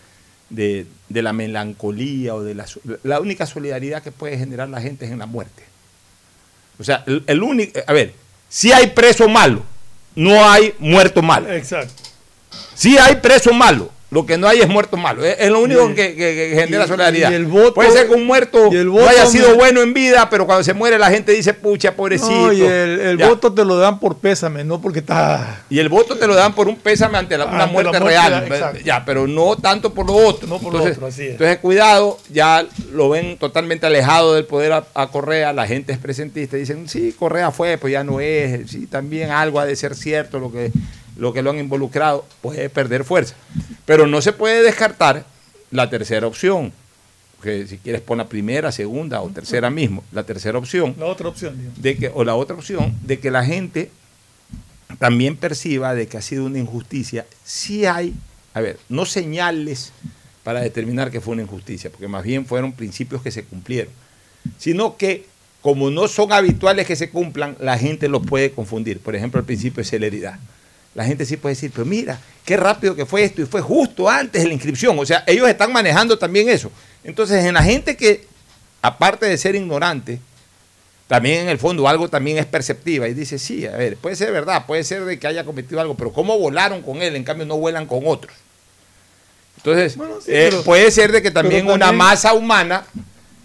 de, 0.50 0.86
de 1.10 1.22
la 1.24 1.34
melancolía 1.34 2.36
o 2.36 2.44
de 2.44 2.54
la, 2.54 2.66
la 3.04 3.20
única 3.20 3.46
solidaridad 3.48 4.04
que 4.04 4.12
puede 4.12 4.38
generar 4.38 4.70
la 4.70 4.82
gente 4.82 5.06
es 5.06 5.12
en 5.12 5.20
la 5.20 5.26
muerte. 5.26 5.64
O 6.80 6.84
sea, 6.84 7.04
el, 7.08 7.24
el 7.28 7.44
único, 7.44 7.80
a 7.86 7.94
ver, 7.94 8.14
si 8.50 8.72
hay 8.72 8.88
preso 8.88 9.28
malo, 9.28 9.64
no 10.16 10.50
hay 10.50 10.74
muerto 10.80 11.22
malo. 11.22 11.52
Exacto. 11.52 12.04
Si 12.74 12.98
hay 12.98 13.16
preso 13.18 13.54
malo, 13.54 13.92
lo 14.16 14.26
que 14.26 14.38
no 14.38 14.48
hay 14.48 14.62
es 14.62 14.70
muerto 14.70 14.96
malo. 14.96 15.26
Es, 15.26 15.36
es 15.40 15.50
lo 15.52 15.60
único 15.60 15.90
Y 15.90 15.94
que, 15.94 16.16
que- 16.16 16.16
que 16.16 16.62
genera 16.62 16.86
y- 16.86 16.88
solidaridad. 16.88 17.32
y 17.32 17.34
el 17.34 17.46
voto- 17.48 17.74
Puede 17.74 17.92
ser 17.92 18.08
que 18.08 18.14
un 18.14 18.26
muerto 18.26 18.70
y 18.72 18.78
el 18.78 18.86
no 18.88 19.06
haya 19.08 19.26
sido 19.26 19.50
me- 19.50 19.56
bueno 19.56 19.82
en 19.82 19.94
vida, 19.94 20.30
pero 20.30 20.46
cuando 20.46 20.64
se 20.64 20.74
muere 20.74 20.98
la 20.98 21.10
gente 21.10 21.34
dice, 21.34 21.54
pucha, 21.54 21.94
pobrecito. 21.96 22.32
No, 22.32 22.54
y 22.54 22.62
el, 22.62 23.18
voto 23.18 23.52
te 23.54 23.66
lo 23.66 23.76
dan 23.76 24.00
por 24.00 24.18
pésame, 24.18 24.64
no 24.64 24.80
porque 24.80 25.00
está. 25.00 25.64
Y 25.70 25.80
el 25.80 25.90
voto 25.90 26.16
te 26.18 26.28
lo 26.28 26.34
dan 26.34 26.56
por 26.56 26.70
un 26.70 26.78
pésame 26.78 27.18
ante 27.18 27.38
la- 27.38 27.46
una 27.48 27.66
muerte, 27.66 27.92
la 27.92 28.00
muerte, 28.00 28.50
real. 28.50 28.84
Ya, 28.86 29.04
pero 29.04 29.28
no 29.28 29.58
tanto 29.58 29.94
por 29.94 30.06
lo 30.08 30.14
otro. 30.16 30.48
No 30.48 30.60
por 30.60 30.72
lo 30.72 30.80
entonces, 30.80 30.98
otro, 30.98 31.08
así 31.08 31.24
es. 31.24 31.32
entonces, 31.32 31.58
cuidado, 31.58 32.18
ya 32.32 32.66
lo 32.94 33.10
ven 33.10 33.38
totalmente 33.38 33.86
alejado 33.86 34.34
del 34.34 34.46
poder 34.46 34.72
a, 34.72 34.86
a 34.94 35.08
Correa, 35.08 35.52
la 35.52 35.68
gente 35.68 35.92
es 35.92 35.98
presentista, 35.98 36.56
dicen, 36.56 36.88
sí, 36.88 37.14
Correa 37.20 37.52
fue, 37.52 37.78
pues 37.78 37.92
ya 37.92 38.06
no 38.06 38.22
es, 38.22 38.72
sí, 38.72 38.88
también 38.88 39.32
algo 39.32 39.60
ha 39.60 39.66
de 39.66 39.76
ser 39.76 39.94
cierto, 39.96 40.40
lo 40.40 40.52
que, 40.52 40.72
lo 41.18 41.34
que 41.34 41.42
lo 41.42 41.52
han 41.52 41.60
involucrado, 41.60 42.26
puede 42.42 42.70
perder 42.70 43.04
fuerza. 43.04 43.36
Pero 43.86 44.08
no 44.08 44.22
se 44.22 44.34
puede 44.34 44.64
descartar 44.64 45.26
la 45.72 45.90
tercera 45.90 46.28
opción, 46.28 46.72
que 47.42 47.68
si 47.68 47.78
quieres 47.78 48.02
pon 48.02 48.18
la 48.18 48.28
primera, 48.28 48.72
segunda 48.72 49.22
o 49.22 49.30
tercera 49.30 49.70
mismo, 49.70 50.04
la 50.12 50.24
tercera 50.24 50.58
opción, 50.58 50.96
La 50.98 51.06
otra 51.06 51.28
opción, 51.28 51.56
de 51.78 51.98
que, 51.98 52.12
o 52.14 52.24
la 52.24 52.36
otra 52.36 52.56
opción, 52.56 52.96
de 53.04 53.20
que 53.20 53.32
la 53.32 53.46
gente 53.46 53.92
también 55.00 55.36
perciba 55.36 55.94
de 55.94 56.08
que 56.08 56.18
ha 56.18 56.22
sido 56.22 56.46
una 56.46 56.60
injusticia. 56.60 57.26
Si 57.44 57.86
hay, 57.86 58.14
a 58.54 58.62
ver, 58.62 58.80
no 58.90 59.06
señales 59.06 59.92
para 60.44 60.62
determinar 60.62 61.12
que 61.12 61.22
fue 61.22 61.34
una 61.34 61.44
injusticia, 61.44 61.90
porque 61.90 62.08
más 62.08 62.24
bien 62.24 62.46
fueron 62.46 62.72
principios 62.72 63.22
que 63.22 63.32
se 63.32 63.44
cumplieron, 63.44 63.92
sino 64.58 64.96
que 64.96 65.26
como 65.62 65.90
no 65.90 66.08
son 66.08 66.32
habituales 66.32 66.86
que 66.86 66.96
se 66.96 67.10
cumplan, 67.10 67.58
la 67.60 67.80
gente 67.80 68.08
los 68.08 68.24
puede 68.24 68.52
confundir. 68.52 69.00
Por 69.00 69.16
ejemplo, 69.16 69.40
el 69.40 69.48
principio 69.48 69.82
de 69.82 69.90
celeridad. 69.90 70.40
La 70.96 71.04
gente 71.06 71.26
sí 71.26 71.36
puede 71.38 71.54
decir, 71.56 71.72
pero 71.74 71.86
mira, 71.86 72.20
qué 72.46 72.56
rápido 72.56 72.96
que 72.96 73.06
fue 73.06 73.24
esto 73.24 73.42
y 73.42 73.46
fue 73.46 73.62
justo 73.62 74.10
antes 74.10 74.42
de 74.42 74.48
la 74.48 74.54
inscripción. 74.54 74.98
O 74.98 75.06
sea, 75.06 75.24
ellos 75.28 75.48
están 75.48 75.72
manejando 75.74 76.18
también 76.18 76.48
eso. 76.50 76.72
Entonces, 77.04 77.44
en 77.44 77.54
la 77.54 77.62
gente 77.64 77.98
que, 77.98 78.26
aparte 78.82 79.26
de 79.26 79.38
ser 79.38 79.56
ignorante, 79.56 80.20
también 81.08 81.42
en 81.42 81.50
el 81.50 81.60
fondo 81.60 81.88
algo 81.88 82.08
también 82.10 82.38
es 82.38 82.46
perceptiva 82.46 83.08
y 83.08 83.14
dice, 83.14 83.38
sí, 83.38 83.66
a 83.68 83.72
ver, 83.78 83.98
puede 83.98 84.16
ser 84.16 84.32
verdad, 84.32 84.66
puede 84.66 84.84
ser 84.84 85.06
de 85.06 85.20
que 85.20 85.28
haya 85.28 85.44
cometido 85.44 85.80
algo, 85.82 85.96
pero 85.96 86.12
¿cómo 86.14 86.40
volaron 86.40 86.82
con 86.82 87.02
él? 87.02 87.16
En 87.16 87.24
cambio 87.24 87.46
no 87.46 87.58
vuelan 87.58 87.86
con 87.86 88.04
otros. 88.06 88.34
Entonces, 89.58 89.94
sí, 89.94 90.00
eh, 90.32 90.48
pero- 90.50 90.64
puede 90.64 90.90
ser 90.92 91.12
de 91.12 91.22
que 91.22 91.30
también, 91.30 91.70
una 91.70 91.92
masa 91.92 92.34
humana 92.34 92.86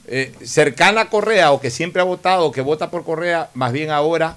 eh, 0.06 0.32
cercana 0.44 1.02
a 1.02 1.08
Correa 1.10 1.52
o 1.52 1.60
que 1.60 1.70
siempre 1.70 2.00
ha 2.00 2.04
votado 2.04 2.46
o 2.46 2.52
que 2.52 2.60
vota 2.62 2.90
por 2.90 3.04
Correa, 3.04 3.50
más 3.54 3.72
bien 3.72 3.90
ahora 3.90 4.36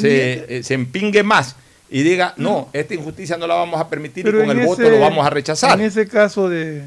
se, 0.00 0.58
eh, 0.58 0.62
se 0.62 0.74
empingue 0.74 1.22
más 1.22 1.56
y 1.92 2.02
diga, 2.02 2.34
no, 2.38 2.68
esta 2.72 2.94
injusticia 2.94 3.36
no 3.36 3.46
la 3.46 3.54
vamos 3.54 3.78
a 3.80 3.88
permitir 3.88 4.24
Pero 4.24 4.42
y 4.42 4.46
con 4.46 4.58
el 4.58 4.66
voto 4.66 4.82
lo 4.82 4.98
vamos 4.98 5.26
a 5.26 5.30
rechazar. 5.30 5.78
En 5.78 5.86
ese 5.86 6.08
caso 6.08 6.48
de, 6.48 6.82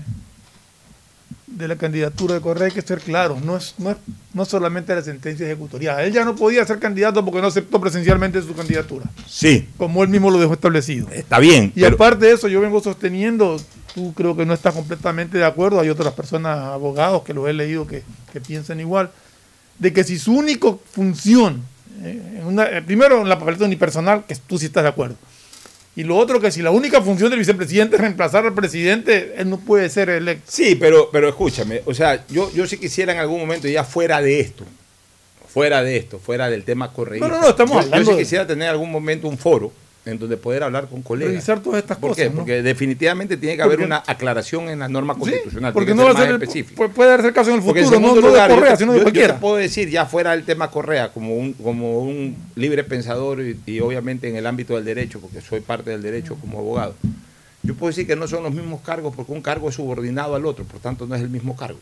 de 1.47 1.67
la 1.67 1.75
candidatura 1.75 2.33
de 2.33 2.41
Correa 2.41 2.65
hay 2.65 2.71
que 2.73 2.81
ser 2.81 2.99
claros, 2.99 3.41
no 3.43 3.55
es, 3.55 3.75
no 3.77 3.91
es 3.91 3.97
no 4.33 4.43
solamente 4.45 4.93
la 4.95 5.01
sentencia 5.01 5.45
ejecutorial. 5.45 6.03
Él 6.03 6.11
ya 6.11 6.25
no 6.25 6.35
podía 6.35 6.65
ser 6.65 6.79
candidato 6.79 7.23
porque 7.23 7.39
no 7.39 7.47
aceptó 7.47 7.79
presencialmente 7.79 8.41
su 8.41 8.53
candidatura, 8.55 9.05
Sí, 9.27 9.69
como 9.77 10.03
él 10.03 10.09
mismo 10.09 10.31
lo 10.31 10.39
dejó 10.39 10.53
establecido. 10.53 11.07
está 11.11 11.39
bien. 11.39 11.71
Y 11.75 11.81
pero- 11.81 11.95
aparte 11.95 12.25
de 12.25 12.33
eso, 12.33 12.47
yo 12.47 12.59
vengo 12.59 12.81
sosteniendo, 12.81 13.61
tú 13.93 14.11
creo 14.13 14.35
que 14.35 14.45
no 14.45 14.53
estás 14.53 14.73
completamente 14.73 15.37
de 15.37 15.45
acuerdo, 15.45 15.79
hay 15.79 15.89
otras 15.89 16.13
personas, 16.13 16.57
abogados, 16.59 17.23
que 17.23 17.33
los 17.33 17.47
he 17.47 17.53
leído 17.53 17.85
que, 17.87 18.03
que 18.33 18.41
piensan 18.41 18.79
igual, 18.79 19.11
de 19.79 19.93
que 19.93 20.03
si 20.03 20.17
su 20.17 20.33
única 20.33 20.69
función, 20.91 21.61
en 22.09 22.45
una- 22.45 22.65
eh, 22.65 22.81
primero 22.81 23.21
en 23.21 23.29
la 23.29 23.37
papeleta 23.39 23.65
unipersonal, 23.65 24.25
que 24.27 24.35
tú 24.35 24.57
sí 24.57 24.65
estás 24.67 24.83
de 24.83 24.89
acuerdo, 24.89 25.15
y 25.95 26.03
lo 26.03 26.17
otro 26.17 26.39
que 26.41 26.51
si 26.51 26.61
la 26.61 26.71
única 26.71 27.01
función 27.01 27.29
del 27.29 27.39
vicepresidente 27.39 27.95
es 27.95 28.01
reemplazar 28.01 28.45
al 28.45 28.53
presidente, 28.53 29.33
él 29.37 29.49
no 29.49 29.59
puede 29.59 29.89
ser 29.89 30.09
electo. 30.09 30.43
Sí, 30.51 30.75
pero, 30.75 31.09
pero 31.11 31.29
escúchame, 31.29 31.81
o 31.85 31.93
sea, 31.93 32.25
yo, 32.27 32.51
yo 32.53 32.67
sí 32.67 32.77
quisiera 32.77 33.13
en 33.13 33.19
algún 33.19 33.39
momento 33.39 33.67
ya 33.67 33.83
fuera 33.83 34.21
de 34.21 34.39
esto, 34.39 34.65
fuera 35.53 35.81
de 35.83 35.95
esto, 35.97 36.19
fuera 36.19 36.49
del 36.49 36.63
tema 36.63 36.91
correísta. 36.91 37.27
No, 37.29 37.35
no, 37.35 37.41
no, 37.41 37.49
estamos 37.49 37.73
yo, 37.75 37.79
hablando 37.81 38.11
Yo 38.11 38.17
sí 38.17 38.23
quisiera 38.23 38.45
tener 38.45 38.69
algún 38.69 38.91
momento 38.91 39.27
un 39.27 39.37
foro 39.37 39.71
en 40.05 40.19
donde 40.19 40.37
poder 40.37 40.61
hablar 40.63 40.87
con 40.87 41.01
colegas. 41.01 41.31
Revisar 41.33 41.59
todas 41.61 41.79
estas 41.81 41.97
¿Por 41.97 42.11
cosas. 42.11 42.25
qué? 42.25 42.29
¿no? 42.29 42.35
Porque 42.37 42.61
definitivamente 42.61 43.37
tiene 43.37 43.55
que 43.55 43.61
haber 43.63 43.77
Porque- 43.77 43.85
una 43.87 44.03
aclaración 44.05 44.69
en 44.69 44.79
la 44.79 44.87
norma 44.87 45.15
constitucional. 45.15 45.73
Porque 45.73 45.87
tiene 45.93 46.01
no 46.01 46.05
va 46.07 46.13
a 46.13 46.21
ser 46.21 46.29
el- 46.29 46.41
específico. 46.41 46.83
pu- 46.85 46.89
puede 46.91 47.09
darse 47.09 47.33
caso 47.33 47.49
en 47.49 47.57
el 47.57 47.63
Porque 47.63 47.79
en 47.79 47.85
futuro, 47.85 48.01
no, 48.01 48.07
segundo 48.07 48.21
no 48.21 48.33
lugar, 48.33 48.49
de 48.49 48.55
yo 48.55 48.59
Correa, 48.59 48.71
te- 48.73 48.77
sino 48.77 48.91
de 48.91 48.97
yo- 48.97 49.01
yo 49.01 49.05
cualquiera. 49.05 49.33
te 49.33 49.39
puedo 49.39 49.55
decir, 49.55 49.89
ya 49.89 50.05
fuera 50.05 50.31
del 50.31 50.43
tema 50.45 50.69
Correa, 50.69 51.11
como 51.11 51.35
un, 51.35 51.53
como 51.53 51.99
un 52.01 52.35
libre 52.55 52.83
pensador 52.83 53.41
y, 53.41 53.59
y 53.65 53.79
obviamente 53.79 54.29
en 54.29 54.35
el 54.35 54.45
ámbito 54.45 54.75
del 54.75 54.85
derecho, 54.85 55.19
porque 55.19 55.41
soy 55.41 55.61
parte 55.61 55.89
del 55.89 56.01
derecho 56.03 56.35
como 56.35 56.59
abogado, 56.59 56.93
yo 57.63 57.73
puedo 57.73 57.89
decir 57.89 58.05
que 58.05 58.15
no 58.15 58.27
son 58.27 58.43
los 58.43 58.53
mismos 58.53 58.81
cargos 58.81 59.15
porque 59.15 59.31
un 59.31 59.41
cargo 59.41 59.69
es 59.69 59.75
subordinado 59.75 60.35
al 60.35 60.45
otro, 60.45 60.65
por 60.65 60.79
tanto 60.79 61.07
no 61.07 61.15
es 61.15 61.21
el 61.23 61.29
mismo 61.29 61.55
cargo. 61.55 61.79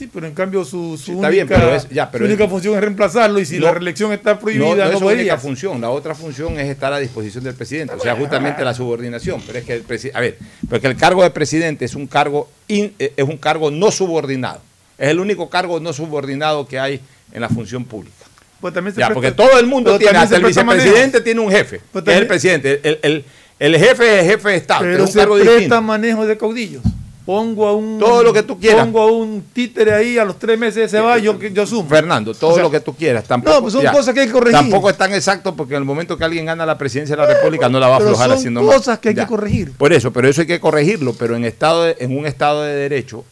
Sí, 0.00 0.08
pero 0.10 0.26
en 0.26 0.32
cambio 0.32 0.64
su, 0.64 0.92
única, 0.92 1.12
está 1.12 1.28
bien, 1.28 1.46
pero 1.46 1.74
es- 1.74 1.86
ya, 1.90 2.10
pero 2.10 2.24
su 2.24 2.30
única 2.30 2.44
es- 2.44 2.50
función 2.50 2.74
es 2.74 2.80
reemplazarlo 2.80 3.38
y 3.38 3.44
si 3.44 3.58
No, 3.58 3.66
la 3.66 3.72
reelección 3.72 4.12
está 4.14 4.38
prohibida 4.38 4.64
no, 4.64 4.70
no, 4.74 4.84
no 4.84 4.90
es 4.92 4.98
su 4.98 5.06
única 5.06 5.36
función, 5.36 5.78
la 5.78 5.90
otra 5.90 6.14
función 6.14 6.58
es 6.58 6.70
estar 6.70 6.90
a 6.90 6.98
disposición 6.98 7.44
del 7.44 7.52
presidente, 7.52 7.92
o 7.94 8.00
sea, 8.00 8.16
justamente 8.16 8.64
la 8.64 8.72
subordinación, 8.72 9.42
pero 9.46 9.58
es 9.58 9.64
que 9.66 9.74
el 9.74 9.84
a 10.14 10.20
ver, 10.20 10.38
porque 10.70 10.86
el 10.86 10.96
cargo 10.96 11.22
de 11.22 11.30
presidente 11.30 11.84
es 11.84 11.94
un 11.94 12.06
cargo 12.06 12.48
in- 12.68 12.94
eh, 12.98 13.12
es 13.14 13.24
un 13.28 13.36
cargo 13.36 13.70
no 13.70 13.90
subordinado. 13.90 14.62
Es 14.96 15.08
el 15.10 15.20
único 15.20 15.50
cargo 15.50 15.80
no 15.80 15.92
subordinado 15.92 16.66
que 16.66 16.78
hay 16.78 17.00
en 17.34 17.42
la 17.42 17.50
función 17.50 17.84
pública. 17.84 18.16
Pues 18.58 18.72
también 18.72 18.94
se 18.94 19.00
Ya, 19.00 19.08
presta- 19.08 19.14
porque 19.14 19.32
todo 19.32 19.60
el 19.60 19.66
mundo 19.66 19.98
tiene, 19.98 20.16
hasta 20.16 20.36
el 20.36 20.44
vicepresidente 20.46 20.98
manejo. 21.18 21.22
tiene 21.24 21.40
un 21.40 21.50
jefe, 21.50 21.80
Pues 21.92 22.04
que 22.04 22.10
es 22.12 22.16
el 22.16 22.26
presidente. 22.26 22.80
El, 22.82 22.98
el- 23.02 23.24
el 23.58 23.76
jefe 23.78 24.20
es 24.20 24.26
jefe 24.26 24.48
de 24.48 24.56
Estado, 24.56 24.80
Pero 24.80 24.94
es 24.94 25.00
un 25.02 25.08
se 25.08 25.18
cargo 25.18 25.34
presta 25.34 25.52
distinto. 25.52 25.82
manejo 25.82 26.26
de 26.26 26.38
caudillos. 26.38 26.82
Pongo 27.30 27.68
a 27.68 27.76
un. 27.76 28.00
Todo 28.00 28.24
lo 28.24 28.32
que 28.32 28.42
tú 28.42 28.58
quieras. 28.58 28.84
Pongo 28.84 29.02
a 29.02 29.06
un 29.12 29.44
títere 29.52 29.92
ahí, 29.92 30.18
a 30.18 30.24
los 30.24 30.36
tres 30.36 30.58
meses 30.58 30.90
se 30.90 30.98
va, 30.98 31.16
yo, 31.16 31.38
yo 31.40 31.64
sumo. 31.64 31.88
Fernando, 31.88 32.34
todo 32.34 32.50
O 32.50 32.54
sea, 32.54 32.64
lo 32.64 32.72
que 32.72 32.80
tú 32.80 32.92
quieras. 32.96 33.22
Tampoco, 33.22 33.54
no, 33.54 33.62
pues 33.62 33.72
son 33.74 33.86
cosas 33.86 34.12
que 34.12 34.20
hay 34.22 34.26
que 34.26 34.32
corregir. 34.32 34.58
Tampoco 34.58 34.90
es 34.90 34.96
tan 34.98 35.14
exacto 35.14 35.54
porque 35.54 35.74
en 35.74 35.78
el 35.78 35.84
momento 35.84 36.18
que 36.18 36.24
alguien 36.24 36.44
gana 36.46 36.66
la 36.66 36.76
presidencia 36.76 37.14
de 37.14 37.22
la 37.22 37.28
República 37.32 37.68
no 37.68 37.78
la 37.78 37.86
va 37.86 37.94
a 37.94 37.98
pero 37.98 38.10
aflojar 38.10 38.30
son 38.30 38.38
haciendo 38.38 38.62
más. 38.64 38.74
cosas 38.74 38.98
que 38.98 39.10
hay 39.10 39.14
Ya. 39.14 39.22
que 39.22 39.28
corregir. 39.28 39.70
Por 39.74 39.92
eso, 39.92 40.12
pero 40.12 40.26
eso 40.28 40.40
hay 40.40 40.48
que 40.48 40.58
corregirlo. 40.58 41.12
Pero 41.14 41.36
en, 41.36 41.44
estado 41.44 41.84
de- 41.84 41.96
en 42.00 42.18
un 42.18 42.26
Estado 42.26 42.62
de 42.62 42.74
Derecho, 42.74 43.24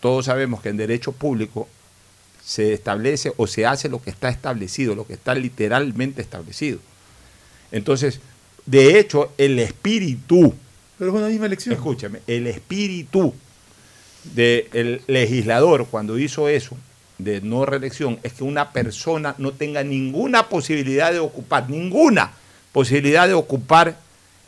todos 0.00 0.26
sabemos 0.26 0.60
que 0.60 0.68
en 0.68 0.76
derecho 0.76 1.12
público 1.12 1.66
se 2.44 2.74
establece 2.74 3.32
o 3.38 3.46
se 3.46 3.64
hace 3.64 3.88
lo 3.88 4.02
que 4.02 4.10
está 4.10 4.28
establecido, 4.28 4.94
lo 4.94 5.06
que 5.06 5.14
está 5.14 5.34
literalmente 5.34 6.20
establecido. 6.20 6.80
Entonces, 7.70 8.20
de 8.66 8.98
hecho, 8.98 9.32
el 9.38 9.58
espíritu, 9.58 10.52
Pero 11.02 11.14
es 11.14 11.18
una 11.18 11.28
misma 11.30 11.46
elección. 11.46 11.74
escúchame, 11.74 12.20
el 12.28 12.46
espíritu 12.46 13.34
del 14.22 15.02
legislador 15.08 15.88
cuando 15.90 16.16
hizo 16.16 16.48
eso 16.48 16.76
de 17.18 17.40
no 17.40 17.66
reelección 17.66 18.20
es 18.22 18.34
que 18.34 18.44
una 18.44 18.70
persona 18.70 19.34
no 19.38 19.50
tenga 19.50 19.82
ninguna 19.82 20.48
posibilidad 20.48 21.10
de 21.10 21.18
ocupar, 21.18 21.68
ninguna 21.68 22.30
posibilidad 22.70 23.26
de 23.26 23.34
ocupar 23.34 23.96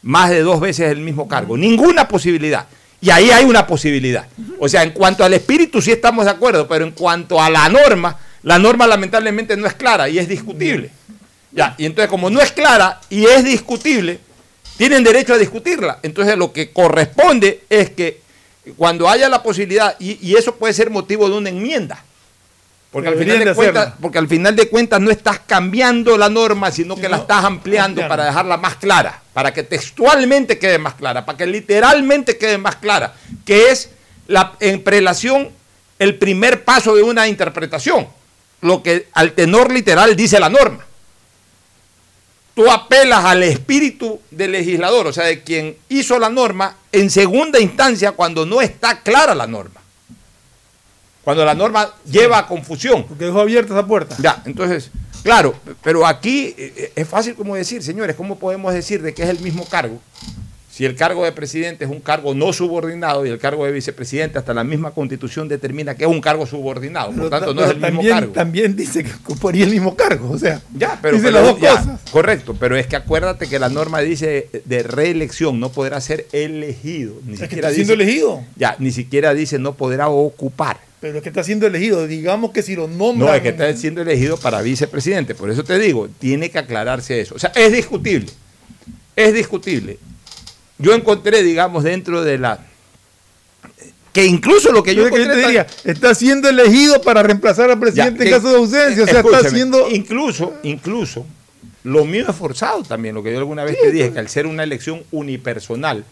más 0.03 0.31
de 0.31 0.43
dos 0.43 0.61
veces 0.61 0.93
el 0.93 1.01
mismo 1.01 1.27
cargo, 1.27 1.57
ninguna 1.57 2.07
posibilidad. 2.07 2.69
Y 3.01 3.11
ahí 3.11 3.33
hay 3.33 3.45
una 3.45 3.67
posibilidad. 3.67 4.29
O 4.61 4.69
sea, 4.69 4.85
en 4.85 4.93
cuanto 4.93 5.25
al 5.25 5.35
espíritu 5.35 5.83
sí 5.83 5.91
estamos 5.91 6.25
de 6.25 6.31
acuerdo, 6.31 6.69
pero 6.69 6.85
en 6.85 6.93
cuanto 6.93 7.43
a 7.43 7.51
la 7.51 7.69
norma, 7.69 8.17
la 8.45 8.61
norma 8.61 8.87
lamentablemente 8.87 9.57
no 9.57 9.67
es 9.67 9.75
clara 9.75 10.09
y 10.09 10.21
es 10.21 10.29
discutible. 10.29 10.93
Ya, 11.51 11.75
y 11.79 11.87
entonces 11.87 12.09
como 12.09 12.31
no 12.31 12.41
es 12.41 12.53
clara 12.53 13.01
y 13.11 13.25
es 13.25 13.45
discutible, 13.45 14.21
tienen 14.77 15.05
derecho 15.05 15.35
a 15.35 15.39
discutirla. 15.39 15.99
Entonces 16.03 16.37
lo 16.37 16.53
que 16.53 16.71
corresponde 16.71 17.63
es 17.69 17.91
que 17.91 18.21
cuando 18.77 19.09
haya 19.09 19.29
la 19.29 19.43
posibilidad, 19.43 19.97
y, 19.99 20.19
y 20.27 20.37
eso 20.37 20.55
puede 20.57 20.73
ser 20.73 20.91
motivo 20.91 21.29
de 21.29 21.37
una 21.37 21.51
enmienda, 21.51 22.03
porque 22.91 23.09
al, 23.09 23.19
final 23.19 23.45
de 23.45 23.55
cuentas, 23.55 23.95
porque 24.01 24.19
al 24.19 24.29
final 24.29 24.55
de 24.55 24.69
cuentas 24.69 25.01
no 25.01 25.11
estás 25.11 25.41
cambiando 25.41 26.17
la 26.17 26.29
norma, 26.29 26.71
sino 26.71 26.95
que 26.95 27.09
la 27.09 27.17
estás 27.17 27.45
ampliando 27.45 28.03
ampliando. 28.03 28.09
para 28.09 28.25
dejarla 28.27 28.57
más 28.57 28.77
clara, 28.77 29.21
para 29.33 29.53
que 29.53 29.65
textualmente 29.65 30.61
quede 30.61 30.79
más 30.79 30.95
clara, 30.95 31.27
para 31.27 31.37
que 31.37 31.47
literalmente 31.47 32.39
quede 32.39 32.57
más 32.57 32.77
clara, 32.77 33.15
que 33.45 33.71
es 33.71 33.91
la, 34.29 34.53
en 34.61 34.83
prelación 34.85 35.51
el 35.99 36.17
primer 36.19 36.63
paso 36.63 36.95
de 36.95 37.03
una 37.03 37.27
interpretación, 37.27 38.07
lo 38.61 38.81
que 38.83 39.09
al 39.13 39.33
tenor 39.33 39.73
literal 39.73 40.15
dice 40.15 40.39
la 40.39 40.49
norma 40.49 40.87
tú 42.55 42.71
apelas 42.71 43.25
al 43.25 43.43
espíritu 43.43 44.21
del 44.31 44.53
legislador, 44.53 45.07
o 45.09 45.13
sea, 45.13 45.25
de 45.25 45.43
quien 45.43 45.77
hizo 45.89 46.19
la 46.19 46.31
norma, 46.31 46.77
en 46.93 47.11
segunda 47.11 47.61
instancia 47.61 48.13
cuando 48.13 48.47
no 48.47 48.63
está 48.63 49.01
clara 49.03 49.35
la 49.35 49.47
norma. 49.47 49.81
Cuando 51.23 51.45
la 51.45 51.55
norma 51.55 51.91
lleva 52.05 52.39
a 52.39 52.47
confusión. 52.47 53.05
Porque 53.05 53.25
dejó 53.25 53.41
abierta 53.41 53.73
esa 53.73 53.87
puerta. 53.87 54.15
Ya, 54.21 54.43
entonces, 54.45 54.91
claro, 55.23 55.55
pero 55.83 56.07
aquí 56.07 56.55
eh, 56.57 56.93
es 56.95 57.09
fácil 57.09 57.35
como 57.35 57.57
decir, 57.57 57.83
señores, 57.83 58.15
¿cómo 58.15 58.39
podemos 58.39 58.75
decir 58.75 59.01
de 59.03 59.15
que 59.15 59.23
es 59.23 59.31
el 59.31 59.41
mismo 59.41 59.67
cargo? 59.67 60.01
Si 60.75 60.85
el 60.85 60.97
cargo 60.97 61.25
de 61.25 61.31
presidente 61.31 61.85
es 61.85 61.91
un 61.93 62.01
cargo 62.01 62.35
no 62.35 62.53
subordinado 62.53 63.25
y 63.25 63.29
el 63.29 63.39
cargo 63.39 63.65
de 63.65 63.71
vicepresidente 63.71 64.39
hasta 64.41 64.53
la 64.53 64.65
misma 64.65 64.91
constitución 64.91 65.47
determina 65.47 65.95
que 65.95 66.03
es 66.03 66.11
un 66.11 66.21
cargo 66.21 66.47
subordinado, 66.47 67.11
por 67.13 67.17
Pero 67.17 67.31
tanto 67.31 67.55
ta- 67.55 67.61
no 67.61 67.65
es 67.65 67.71
el 67.71 67.77
mismo 67.77 67.87
también, 67.97 68.15
cargo. 68.15 68.33
También 68.33 68.75
dice 68.77 69.05
que 69.05 69.13
ocuparía 69.13 69.65
el 69.67 69.71
mismo 69.71 69.95
cargo. 69.95 70.33
O 70.33 70.39
sea, 70.39 70.61
Ya, 70.77 70.99
pero, 71.01 71.17
dice 71.17 71.29
pero 71.29 71.39
las 71.41 71.49
dos 71.53 71.61
ya, 71.61 71.77
cosas. 71.79 72.01
correcto, 72.11 72.57
pero 72.59 72.77
es 72.77 72.89
que 72.89 72.97
acuérdate 72.97 73.47
que 73.47 73.61
la 73.61 73.69
norma 73.69 74.01
dice 74.01 74.49
de 74.65 74.83
reelección 74.83 75.61
no 75.61 75.71
podrá 75.71 76.01
ser 76.01 76.27
elegido, 76.33 77.15
ni 77.25 77.35
Es 77.35 77.39
que 77.39 77.45
siquiera 77.47 77.69
está 77.69 77.75
siendo 77.77 77.93
elegido. 77.93 78.43
ya, 78.57 78.75
ni 78.81 78.91
siquiera 78.91 79.33
dice 79.33 79.61
no 79.61 79.75
podrá 79.75 80.09
ocupar. 80.09 80.79
Pero 80.99 81.19
es 81.19 81.23
que 81.23 81.29
está 81.29 81.45
siendo 81.45 81.69
elegido. 81.69 82.09
Digamos 82.09 82.51
que 82.51 82.63
si 82.63 82.75
lo 82.75 82.89
nombran. 82.89 83.29
No, 83.31 83.33
es 83.33 83.43
que 83.43 83.51
está 83.51 83.73
siendo 83.77 84.03
elegido 84.03 84.39
para 84.39 84.61
vicepresidente, 84.61 85.37
por 85.37 85.51
eso 85.51 85.63
te 85.63 85.79
digo, 85.79 86.09
tiene 86.19 86.51
que 86.51 86.59
aclararse 86.59 87.21
eso. 87.21 87.37
O 87.37 87.39
sea, 87.39 87.53
es 87.55 87.73
discutible. 87.73 88.27
Es 89.15 89.33
discutible. 89.35 89.99
Yo 90.79 90.93
encontré, 90.95 91.43
digamos, 91.43 91.85
dentro 91.85 92.23
de 92.23 92.39
la 92.39 92.59
que 94.13 94.25
incluso 94.27 94.71
lo 94.71 94.83
que 94.83 94.95
yo 94.95 95.05
Yo 95.05 95.11
que 95.11 95.17
yo 95.17 95.23
encontré 95.25 95.43
te 95.43 95.47
diría, 95.49 95.67
está 95.85 96.15
siendo 96.15 96.49
elegido 96.49 97.01
para 97.03 97.23
reemplazar 97.23 97.71
al 97.71 97.81
presidente 97.81 98.19
Ya, 98.19 98.25
en 98.25 98.31
que- 98.31 98.37
caso 98.37 98.51
de 98.53 98.57
ausencia. 98.59 99.03
O 99.05 99.07
sea, 99.07 99.21
está 99.21 99.39
haciendo. 99.39 99.91
Incluso, 99.91 100.55
incluso, 100.63 101.27
lo 101.83 102.05
mío 102.05 102.25
es 102.29 102.37
forzado 102.37 102.83
también, 102.85 103.15
lo 103.15 103.23
que 103.25 103.33
yo 103.33 103.39
alguna 103.39 103.65
vez 103.65 103.77
te 103.81 103.91
dije, 103.91 104.13
que 104.13 104.19
al 104.21 104.29
ser 104.29 104.47
una 104.47 104.63
elección 104.63 105.03
unipersonal, 105.11 106.05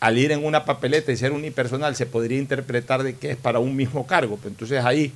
al 0.00 0.18
ir 0.18 0.32
en 0.32 0.44
una 0.44 0.64
papeleta 0.64 1.12
y 1.12 1.16
ser 1.16 1.30
unipersonal, 1.32 1.94
se 1.94 2.04
podría 2.06 2.38
interpretar 2.38 3.02
de 3.04 3.14
que 3.14 3.30
es 3.30 3.36
para 3.36 3.60
un 3.60 3.76
mismo 3.76 4.06
cargo. 4.06 4.36
Pero 4.36 4.50
entonces 4.50 4.84
ahí 4.84 5.12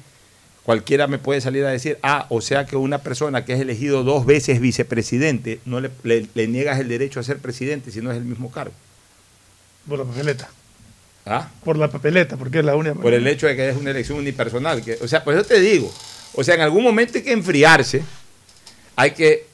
cualquiera 0.68 1.06
me 1.06 1.16
puede 1.16 1.40
salir 1.40 1.64
a 1.64 1.70
decir, 1.70 1.96
ah, 2.02 2.26
o 2.28 2.42
sea 2.42 2.66
que 2.66 2.76
una 2.76 2.98
persona 2.98 3.46
que 3.46 3.54
es 3.54 3.60
elegido 3.60 4.04
dos 4.04 4.26
veces 4.26 4.60
vicepresidente, 4.60 5.60
no 5.64 5.80
le, 5.80 5.88
le- 6.02 6.26
le 6.34 6.46
niegas 6.46 6.78
el 6.78 6.88
derecho 6.88 7.20
a 7.20 7.22
ser 7.22 7.38
presidente 7.38 7.90
si 7.90 8.02
no 8.02 8.10
es 8.10 8.18
el 8.18 8.24
mismo 8.26 8.50
cargo. 8.52 8.74
Por 9.88 9.98
la 9.98 10.04
papeleta. 10.04 10.50
¿Ah? 11.24 11.48
Por 11.64 11.78
la 11.78 11.88
papeleta, 11.90 12.36
porque 12.36 12.58
es 12.58 12.66
la 12.66 12.76
única. 12.76 12.96
por 12.96 13.14
el 13.14 13.26
hecho 13.26 13.46
de 13.46 13.56
que 13.56 13.66
es 13.70 13.78
una 13.78 13.92
elección 13.92 14.18
unipersonal. 14.18 14.84
Que, 14.84 14.98
o 15.00 15.08
sea, 15.08 15.24
por 15.24 15.32
eso 15.32 15.44
te 15.44 15.58
digo, 15.58 15.90
o 16.34 16.44
sea, 16.44 16.54
en 16.56 16.60
algún 16.60 16.82
momento 16.84 17.16
hay 17.16 17.24
que 17.24 17.32
enfriarse, 17.32 18.02
hay 18.94 19.12
que 19.12 19.46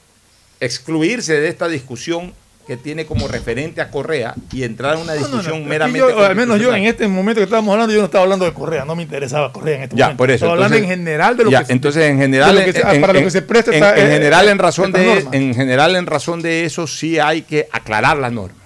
excluirse 0.58 1.34
de 1.40 1.46
esta 1.46 1.68
discusión 1.68 2.34
que 2.66 2.76
tiene 2.78 3.04
como 3.04 3.28
referente 3.28 3.80
a 3.80 3.90
Correa 3.90 4.34
y 4.52 4.62
entrar 4.64 4.94
en 4.96 5.02
una 5.02 5.12
discusión 5.14 5.66
meramente. 5.66 5.98
yo, 5.98 6.18
al 6.24 6.34
menos 6.34 6.58
yo 6.60 6.74
en 6.74 6.84
este 6.84 7.06
momento 7.08 7.40
que 7.40 7.44
estábamos 7.44 7.72
hablando, 7.72 7.92
yo 7.92 7.98
no 8.00 8.06
estaba 8.06 8.24
hablando 8.24 8.44
de 8.46 8.52
Correa, 8.54 8.84
no 8.84 8.96
me 8.96 9.02
interesaba 9.02 9.52
Correa 9.52 9.76
en 9.76 9.82
este 9.82 9.96
Ya, 9.96 10.06
momento. 10.06 10.18
por 10.18 10.30
eso. 10.30 10.34
Estaba 10.46 10.52
hablando 10.54 10.76
en 10.78 10.86
general 10.86 11.36
de 11.36 11.44
lo 11.44 11.50
ya, 11.50 11.60
que 11.60 11.66
se- 11.66 11.72
entonces 11.72 12.04
en 12.04 12.18
general 12.18 12.64
que 12.64 12.70
en- 12.80 13.00
para 13.00 13.12
lo 13.12 13.18
en- 13.18 13.24
que 13.26 13.30
se 13.30 13.42
presta 13.42 13.70
en, 13.70 13.74
esta- 13.84 13.96
en 14.00 14.06
eh, 14.06 14.10
general 14.14 14.48
en 14.48 14.58
razón 14.58 14.92
de 14.92 15.26
en 15.32 15.54
general 15.54 15.94
en 15.96 16.06
razón 16.06 16.40
de 16.42 16.64
eso 16.64 16.86
sí 16.86 17.18
hay 17.18 17.42
que 17.42 17.68
aclarar 17.70 18.16
la 18.16 18.30
norma. 18.30 18.56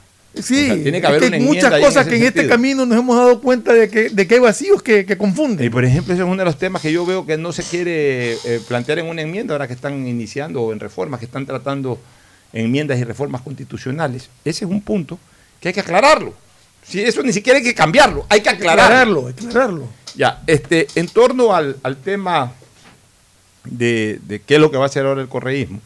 Sí, 0.41 0.71
O 0.71 0.75
sea, 0.75 0.83
tiene 0.83 0.93
que 0.93 0.99
es 0.99 1.05
haber 1.07 1.21
que 1.21 1.27
una 1.27 1.37
hay 1.39 1.43
muchas 1.43 1.81
cosas 1.81 2.07
que 2.07 2.17
en 2.17 2.23
este 2.23 2.47
camino 2.47 2.87
nos 2.87 2.97
hemos 2.97 3.17
dado 3.17 3.41
cuenta 3.41 3.73
de 3.75 3.89
que, 3.91 4.11
de 4.11 4.29
que 4.29 4.35
hay 4.35 4.41
vacíos 4.41 4.81
que, 4.85 5.05
que 5.05 5.19
confunden. 5.19 5.67
Y 5.67 5.71
por 5.71 5.85
ejemplo, 5.85 6.15
ese 6.15 6.23
es 6.23 6.29
uno 6.29 6.37
de 6.37 6.45
los 6.45 6.57
temas 6.57 6.81
que 6.81 6.93
yo 6.93 7.05
veo 7.05 7.27
que 7.27 7.37
no 7.37 7.51
se 7.51 7.65
quiere 7.65 8.35
eh, 8.35 8.61
plantear 8.69 9.01
en 9.01 9.07
una 9.07 9.23
enmienda 9.23 9.55
ahora 9.55 9.67
que 9.67 9.73
están 9.73 10.07
iniciando 10.07 10.63
o 10.63 10.73
en 10.73 10.79
reformas 10.79 11.19
que 11.19 11.27
están 11.27 11.45
tratando 11.45 11.99
enmiendas 12.53 12.99
y 12.99 13.05
reformas 13.05 13.43
constitucionales. 13.43 14.31
Ese 14.45 14.65
es 14.65 14.71
un 14.71 14.81
punto 14.83 15.19
que 15.61 15.69
hay 15.69 15.75
que 15.75 15.81
aclararlo. 15.81 16.35
Si 16.87 17.01
eso 17.03 17.23
ni 17.23 17.33
siquiera 17.33 17.59
hay 17.59 17.65
que 17.65 17.75
cambiarlo, 17.75 18.25
hay 18.29 18.41
que 18.41 18.49
aclararlo. 18.49 19.29
Aclararlo, 19.29 19.29
aclararlo. 19.29 19.89
Ya, 20.15 20.43
este, 20.47 20.87
en 20.95 21.07
torno 21.09 21.55
al, 21.55 21.77
al 21.83 21.97
tema 21.99 22.53
de, 23.65 24.19
de 24.23 24.41
qué 24.41 24.55
es 24.55 24.61
lo 24.61 24.71
que 24.71 24.79
va 24.79 24.85
a 24.85 24.87
hacer 24.87 25.05
ahora 25.05 25.21
el 25.21 25.29
correísmo. 25.29 25.81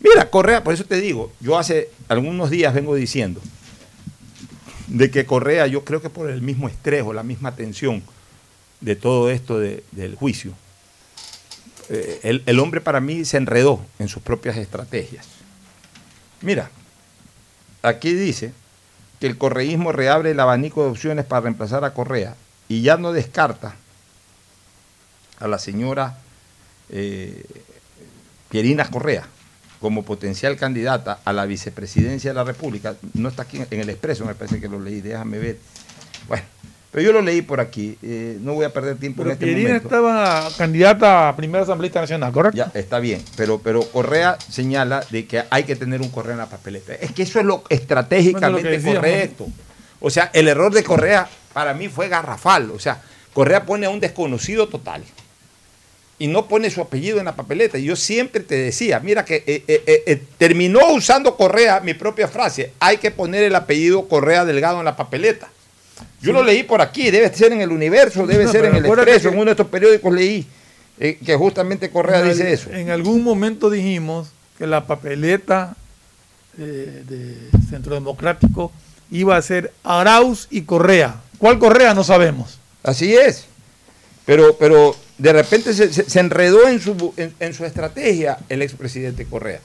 Mira, 0.00 0.30
Correa, 0.30 0.62
por 0.64 0.74
eso 0.74 0.84
te 0.84 1.00
digo, 1.00 1.32
yo 1.40 1.58
hace 1.58 1.90
algunos 2.08 2.50
días 2.50 2.72
vengo 2.74 2.94
diciendo 2.94 3.40
de 4.88 5.10
que 5.10 5.24
Correa, 5.26 5.66
yo 5.66 5.84
creo 5.84 6.02
que 6.02 6.10
por 6.10 6.28
el 6.30 6.42
mismo 6.42 6.68
estrés 6.68 7.02
o 7.04 7.12
la 7.12 7.22
misma 7.22 7.54
tensión 7.56 8.02
de 8.80 8.96
todo 8.96 9.30
esto 9.30 9.58
de- 9.58 9.82
del 9.92 10.14
juicio, 10.16 10.52
eh, 11.88 12.20
el, 12.24 12.42
el 12.46 12.58
hombre 12.60 12.80
para 12.80 13.00
mí 13.00 13.24
se 13.24 13.36
enredó 13.36 13.80
en 13.98 14.08
sus 14.08 14.22
propias 14.22 14.56
estrategias. 14.56 15.26
Mira, 16.42 16.70
aquí 17.82 18.12
dice 18.12 18.52
que 19.20 19.26
el 19.26 19.38
correísmo 19.38 19.92
reabre 19.92 20.32
el 20.32 20.40
abanico 20.40 20.82
de 20.82 20.90
opciones 20.90 21.24
para 21.24 21.42
reemplazar 21.42 21.84
a 21.84 21.94
Correa 21.94 22.34
y 22.68 22.82
ya 22.82 22.96
no 22.96 23.12
descarta 23.12 23.76
a 25.38 25.48
la 25.48 25.58
señora 25.58 26.18
eh, 26.90 27.44
Pierina 28.48 28.88
Correa 28.90 29.26
como 29.80 30.04
potencial 30.04 30.56
candidata 30.56 31.20
a 31.24 31.32
la 31.32 31.44
vicepresidencia 31.44 32.30
de 32.30 32.34
la 32.34 32.44
República. 32.44 32.94
No 33.14 33.28
está 33.28 33.42
aquí 33.42 33.60
en, 33.68 33.80
el 33.80 33.90
expreso, 33.90 34.24
me 34.24 34.34
parece 34.34 34.60
que 34.60 34.68
lo 34.68 34.78
leí, 34.78 35.00
déjame 35.00 35.38
ver. 35.38 35.58
Bueno, 36.28 36.44
pero 36.92 37.06
yo 37.06 37.12
lo 37.12 37.22
leí 37.22 37.40
por 37.40 37.58
aquí, 37.58 37.96
eh, 38.02 38.36
no 38.42 38.52
voy 38.52 38.66
a 38.66 38.72
perder 38.72 38.98
tiempo 38.98 39.22
Pero 39.22 39.30
en 39.30 39.32
este 39.32 39.46
Pierina 39.46 39.68
momento. 39.68 39.88
estaba 39.88 40.50
candidata 40.58 41.30
a 41.30 41.36
primera 41.36 41.64
asambleísta 41.64 42.02
nacional, 42.02 42.30
¿correcto? 42.32 42.58
Ya, 42.58 42.70
está 42.74 42.98
bien, 42.98 43.24
pero, 43.34 43.60
pero 43.60 43.80
Correa 43.80 44.36
señala 44.50 45.02
de 45.10 45.26
que 45.26 45.42
hay 45.48 45.64
que 45.64 45.74
tener 45.74 46.02
un 46.02 46.10
Correa 46.10 46.32
en 46.32 46.38
la 46.40 46.50
papeleta. 46.50 46.92
Es 46.92 47.12
que 47.12 47.22
eso 47.22 47.40
es 47.40 47.46
lo 47.46 47.64
estratégicamente 47.70 48.78
Bueno, 48.78 48.92
lo 48.92 49.00
correcto. 49.00 49.48
O 50.00 50.10
sea, 50.10 50.30
el 50.34 50.48
error 50.48 50.70
de 50.70 50.84
Correa 50.84 51.26
para 51.54 51.72
mí 51.72 51.88
fue 51.88 52.08
garrafal. 52.08 52.70
O 52.72 52.78
sea, 52.78 53.00
Correa 53.32 53.64
pone 53.64 53.86
a 53.86 53.90
un 53.90 53.98
desconocido 53.98 54.68
total 54.68 55.02
y 56.18 56.26
no 56.26 56.46
pone 56.46 56.68
su 56.68 56.82
apellido 56.82 57.18
en 57.20 57.24
la 57.24 57.34
papeleta. 57.34 57.78
Y 57.78 57.84
yo 57.84 57.96
siempre 57.96 58.42
te 58.42 58.56
decía, 58.56 59.00
mira 59.00 59.24
que 59.24 59.42
eh, 59.46 59.64
eh, 59.66 60.22
terminó 60.36 60.92
usando 60.92 61.38
Correa 61.38 61.80
mi 61.80 61.94
propia 61.94 62.28
frase, 62.28 62.72
hay 62.80 62.98
que 62.98 63.10
poner 63.10 63.44
el 63.44 63.54
apellido 63.54 64.08
Correa 64.08 64.44
Delgado 64.44 64.78
en 64.78 64.84
la 64.84 64.94
papeleta. 64.94 65.48
Yo 66.20 66.32
lo 66.32 66.42
leí 66.42 66.62
por 66.62 66.80
aquí, 66.80 67.10
debe 67.10 67.34
ser 67.34 67.52
en 67.52 67.60
el 67.60 67.70
universo, 67.72 68.26
debe 68.26 68.44
No, 68.44 68.52
ser 68.52 68.64
en 68.66 68.76
el 68.76 68.86
expreso, 68.86 69.28
en 69.28 69.34
uno 69.34 69.46
de 69.46 69.50
estos 69.52 69.66
periódicos 69.68 70.12
leí 70.14 70.46
eh, 70.98 71.18
que 71.24 71.34
justamente 71.36 71.90
Correa 71.90 72.22
dice 72.22 72.52
eso. 72.52 72.70
En 72.70 72.90
algún 72.90 73.22
momento 73.24 73.70
dijimos 73.70 74.28
que 74.58 74.66
la 74.66 74.86
papeleta 74.86 75.74
eh, 76.58 77.02
de 77.08 77.36
Centro 77.70 77.94
Democrático 77.94 78.70
iba 79.10 79.36
a 79.36 79.42
ser 79.42 79.72
Arauz 79.82 80.46
y 80.50 80.62
Correa. 80.62 81.16
¿Cuál 81.38 81.58
Correa? 81.58 81.94
No 81.94 82.04
sabemos. 82.04 82.58
Así 82.82 83.14
es. 83.14 83.46
Pero, 84.24 84.56
pero 84.56 84.94
de 85.18 85.32
repente 85.32 85.74
se, 85.74 85.92
se- 85.92 86.08
se 86.08 86.20
enredó 86.20 86.68
en 86.68 86.80
su, 86.80 87.12
en, 87.16 87.34
en 87.40 87.54
su 87.54 87.64
estrategia 87.64 88.38
el 88.48 88.62
expresidente 88.62 89.24
Correa. 89.26 89.60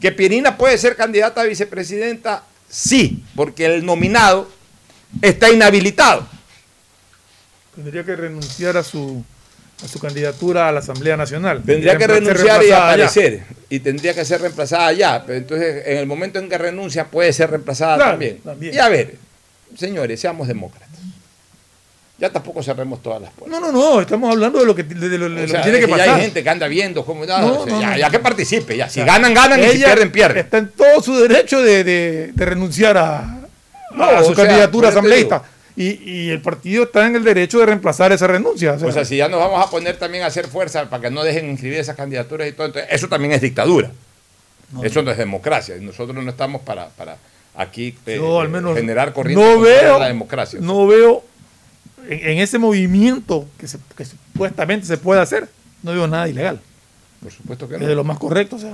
Que 0.00 0.12
Pirina 0.12 0.56
puede 0.56 0.78
ser 0.78 0.94
candidata 0.96 1.40
a 1.40 1.44
vicepresidenta, 1.44 2.44
sí, 2.68 3.24
porque 3.34 3.66
el 3.66 3.84
nominado 3.84 4.48
está 5.22 5.50
inhabilitado. 5.50 6.26
Tendría 7.74 8.04
que 8.04 8.16
renunciar 8.16 8.76
a 8.76 8.82
su, 8.82 9.24
a 9.84 9.88
su 9.88 9.98
candidatura 10.00 10.68
a 10.68 10.72
la 10.72 10.80
Asamblea 10.80 11.16
Nacional. 11.16 11.62
Tendría 11.64 11.96
que 11.96 12.06
renunciar 12.06 12.62
y 12.64 12.70
aparecer. 12.70 13.42
Y 13.68 13.80
tendría 13.80 14.12
que 14.14 14.24
ser 14.24 14.40
reemplazada 14.40 14.92
ya. 14.92 15.24
Pero 15.24 15.38
entonces, 15.38 15.82
en 15.86 15.98
el 15.98 16.06
momento 16.06 16.38
en 16.38 16.48
que 16.48 16.58
renuncia, 16.58 17.06
puede 17.06 17.32
ser 17.32 17.50
reemplazada 17.50 17.96
Claro, 17.96 18.10
también. 18.12 18.38
también. 18.38 18.74
Y 18.74 18.78
a 18.78 18.88
ver, 18.88 19.14
señores, 19.76 20.20
seamos 20.20 20.48
demócratas. 20.48 20.88
Ya 22.18 22.28
tampoco 22.30 22.62
cerremos 22.62 23.00
todas 23.02 23.22
las 23.22 23.32
puertas. 23.32 23.58
No, 23.60 23.66
no, 23.66 23.72
no, 23.72 24.00
estamos 24.02 24.30
hablando 24.30 24.58
de 24.58 24.66
lo 24.66 24.74
que, 24.74 24.82
de 24.82 24.94
lo, 24.94 25.08
de 25.08 25.18
lo 25.30 25.40
O 25.40 25.44
que 25.46 25.48
sea, 25.48 25.62
tiene 25.62 25.78
es 25.78 25.84
que 25.86 25.90
que 25.90 25.96
ya 25.96 26.04
pasar. 26.04 26.16
hay 26.16 26.20
gente 26.22 26.42
que 26.42 26.50
anda 26.50 26.66
viendo 26.68 27.02
cómo. 27.06 27.24
no, 27.24 27.38
No, 27.40 27.60
o 27.60 27.64
sea, 27.66 27.90
no, 27.92 27.96
ya, 27.96 28.10
que 28.10 28.18
participe, 28.18 28.76
ya. 28.76 28.90
Si 28.90 29.00
ganan, 29.02 29.32
ganan 29.32 29.58
y 29.58 29.62
si 29.68 29.76
ella 29.76 29.86
pierden, 29.86 30.12
pierden. 30.12 30.44
Está 30.44 30.58
en 30.58 30.68
todo 30.68 31.00
su 31.00 31.16
derecho 31.16 31.62
de, 31.62 31.82
de- 31.82 32.32
de 32.34 32.44
renunciar 32.44 32.98
a, 32.98 33.39
No, 33.94 34.04
a 34.04 34.24
su 34.24 34.32
candidatura 34.34 34.88
asambleísta. 34.90 35.42
Y, 35.76 35.88
y 36.10 36.30
el 36.30 36.42
partido 36.42 36.82
está 36.84 37.06
en 37.06 37.16
el 37.16 37.24
derecho 37.24 37.58
de 37.58 37.66
reemplazar 37.66 38.12
esa 38.12 38.26
renuncia. 38.26 38.72
O 38.72 38.78
sea, 38.78 38.88
O 38.88 38.92
sea, 38.92 39.04
si 39.04 39.16
ya 39.16 39.28
nos 39.28 39.40
vamos 39.40 39.64
a 39.66 39.70
poner 39.70 39.96
también 39.96 40.24
a 40.24 40.26
hacer 40.26 40.46
fuerza 40.48 40.90
para 40.90 41.02
que 41.04 41.10
no 41.10 41.22
dejen 41.22 41.48
inscribir 41.48 41.78
esas 41.78 41.96
candidaturas 41.96 42.48
y 42.48 42.52
todo, 42.52 42.66
entonces 42.66 42.90
eso 42.92 43.08
también 43.08 43.32
es 43.32 43.40
dictadura. 43.40 43.90
eso 44.82 45.02
no 45.02 45.10
es 45.10 45.16
democracia. 45.18 45.76
Y 45.76 45.80
nosotros 45.80 46.22
no 46.22 46.28
estamos 46.30 46.62
para, 46.62 46.88
para 46.90 47.16
aquí 47.54 47.96
eh, 48.06 48.16
yo 48.16 48.40
al 48.40 48.48
eh, 48.48 48.50
menos 48.50 48.76
generar 48.76 49.12
corriente 49.12 49.42
no 49.42 49.60
veo, 49.60 49.98
la 49.98 50.08
democracia. 50.08 50.58
no 50.60 50.86
veo 50.86 51.24
en, 52.08 52.28
en 52.30 52.38
ese 52.38 52.58
movimiento 52.58 53.46
que, 53.58 53.66
se- 53.68 53.78
que 53.96 54.04
supuestamente 54.04 54.86
se 54.86 54.98
puede 54.98 55.20
hacer, 55.20 55.48
no 55.82 55.92
veo 55.92 56.06
nada 56.06 56.28
ilegal. 56.28 56.60
Por 57.22 57.30
supuesto 57.32 57.68
que 57.68 57.74
Es 57.76 57.80
no. 57.80 57.86
de 57.86 57.94
lo 57.94 58.04
más 58.04 58.18
correcto. 58.18 58.56
O 58.56 58.58
sea, 58.58 58.72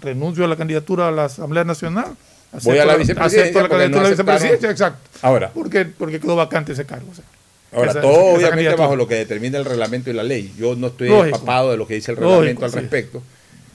renuncio 0.00 0.44
a 0.44 0.48
la 0.48 0.56
candidatura 0.56 1.08
a 1.08 1.10
la 1.12 1.24
Asamblea 1.26 1.64
Nacional. 1.64 2.16
Voy 2.64 2.78
a 2.78 2.84
la 2.84 2.96
vicepresidencia 2.96 3.60
acepto 3.60 3.78
la 3.78 3.88
no 3.88 4.02
la 4.02 4.08
vicepresidencia, 4.10 4.70
exacto. 4.70 5.08
Ahora, 5.22 5.50
Porque, 5.52 5.84
porque 5.84 6.18
quedó 6.20 6.36
vacante 6.36 6.72
ese 6.72 6.84
cargo. 6.84 7.06
o 7.10 7.14
sea. 7.14 7.24
ahora 7.72 7.90
Esa- 7.92 8.00
todo 8.00 8.12
esa- 8.38 8.48
obviamente 8.48 8.74
bajo 8.74 8.96
lo 8.96 9.06
que 9.06 9.14
determina 9.14 9.58
el 9.58 9.64
reglamento 9.64 10.10
y 10.10 10.12
la 10.12 10.24
ley. 10.24 10.52
Yo 10.58 10.74
no 10.74 10.88
estoy 10.88 11.08
Lógico. 11.08 11.36
empapado 11.36 11.70
de 11.70 11.76
lo 11.76 11.86
que 11.86 11.94
dice 11.94 12.10
el 12.12 12.16
Lógico, 12.16 12.30
reglamento 12.40 12.64
al 12.64 12.70
sí. 12.72 12.78
respecto. 12.78 13.22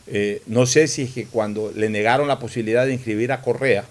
Eh, 0.08 0.42
no 0.48 0.66
sé 0.66 0.88
si 0.88 1.04
es 1.04 1.12
que 1.12 1.26
cuando 1.26 1.72
le 1.76 1.90
negaron 1.90 2.28
la 2.28 2.38
posibilidad 2.38 2.86
de 2.86 2.94
inscribir 2.94 3.32
a 3.32 3.42
Correa, 3.42 3.86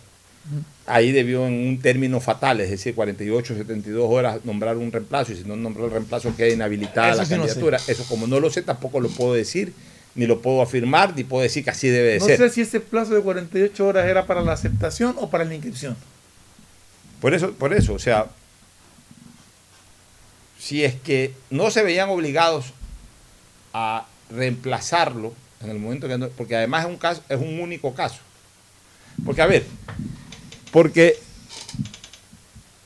ahí 0.86 1.10
debió 1.12 1.46
en 1.46 1.54
un 1.66 1.80
término 1.80 2.20
fatal, 2.20 2.60
es 2.60 2.68
decir, 2.70 2.94
48, 2.94 3.54
72 3.56 4.04
horas 4.10 4.40
nombrar 4.44 4.76
un 4.76 4.92
reemplazo 4.92 5.32
y 5.32 5.36
si 5.36 5.44
no 5.44 5.56
nombra 5.56 5.86
el 5.86 5.90
reemplazo 5.90 6.36
queda 6.36 6.48
inhabilitada 6.50 7.12
Eso 7.12 7.16
la 7.22 7.24
sí 7.24 7.30
no 7.34 7.36
sé. 7.44 7.48
candidatura. 7.48 7.80
Eso 7.88 8.04
como 8.08 8.26
no 8.26 8.38
lo 8.40 8.50
sé 8.50 8.60
tampoco 8.60 9.00
lo 9.00 9.08
puedo 9.08 9.32
decir, 9.32 9.72
ni 10.14 10.26
lo 10.26 10.40
puedo 10.40 10.62
afirmar, 10.62 11.14
ni 11.16 11.24
puedo 11.24 11.42
decir 11.42 11.64
que 11.64 11.70
así 11.70 11.88
debe 11.88 12.12
de 12.14 12.18
No 12.20 12.26
ser. 12.26 12.38
sé 12.38 12.50
si 12.50 12.60
ese 12.60 12.80
plazo 12.80 13.14
de 13.14 13.20
48 13.20 13.86
horas 13.86 14.06
era 14.06 14.26
para 14.26 14.42
la 14.42 14.52
aceptación 14.52 15.16
o 15.18 15.28
para 15.30 15.44
la 15.44 15.54
inscripción. 15.54 15.96
Por 17.20 17.34
eso, 17.34 17.52
por 17.52 17.72
eso, 17.72 17.94
o 17.94 17.98
sea, 17.98 18.26
si 20.58 20.84
es 20.84 20.94
que 20.94 21.34
no 21.50 21.70
se 21.70 21.82
veían 21.82 22.08
obligados 22.10 22.66
a 23.72 24.06
reemplazarlo 24.30 25.34
en 25.60 25.70
el 25.70 25.78
momento 25.78 26.06
que 26.08 26.18
no, 26.18 26.28
porque 26.28 26.56
además 26.56 26.84
es 26.84 26.90
un 26.90 26.96
caso, 26.96 27.22
es 27.28 27.38
un 27.40 27.60
único 27.60 27.94
caso. 27.94 28.20
Porque 29.24 29.42
a 29.42 29.46
ver, 29.46 29.64
porque 30.70 31.18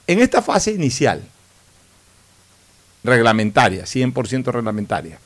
en 0.06 0.20
esta 0.20 0.40
fase 0.42 0.72
inicial 0.72 1.22
reglamentaria, 3.04 3.84
100% 3.84 4.52
reglamentaria, 4.52 5.18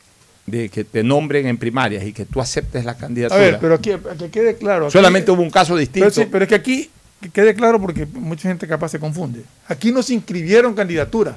de 0.53 0.68
que 0.68 0.84
te 0.84 1.03
nombren 1.03 1.46
en 1.46 1.57
primarias 1.57 2.05
y 2.05 2.12
que 2.12 2.26
tú 2.26 2.40
aceptes 2.40 2.84
la 2.84 2.92
A 2.92 2.96
candidatura. 2.96 3.40
ver, 3.40 3.59
pero 3.59 3.74
aquí, 3.74 3.90
que 4.18 4.30
quede 4.30 4.57
claro. 4.57 4.84
aquí- 4.86 4.92
solamente 4.92 5.30
hubo 5.30 5.40
un 5.42 5.50
caso 5.50 5.74
distinto. 5.76 6.09
Pero, 6.11 6.24
sí, 6.24 6.28
pero 6.30 6.44
es 6.44 6.48
que 6.50 6.55
aquí, 6.55 6.90
que 7.22 7.30
quede 7.30 7.55
claro 7.55 7.80
porque 7.80 8.05
mucha 8.07 8.48
gente 8.48 8.68
capaz 8.68 8.90
se 8.90 8.98
confunde. 8.98 9.42
Aquí 9.68 9.90
no 9.90 10.03
se 10.03 10.12
inscribieron 10.14 10.74
candidaturas. 10.74 11.36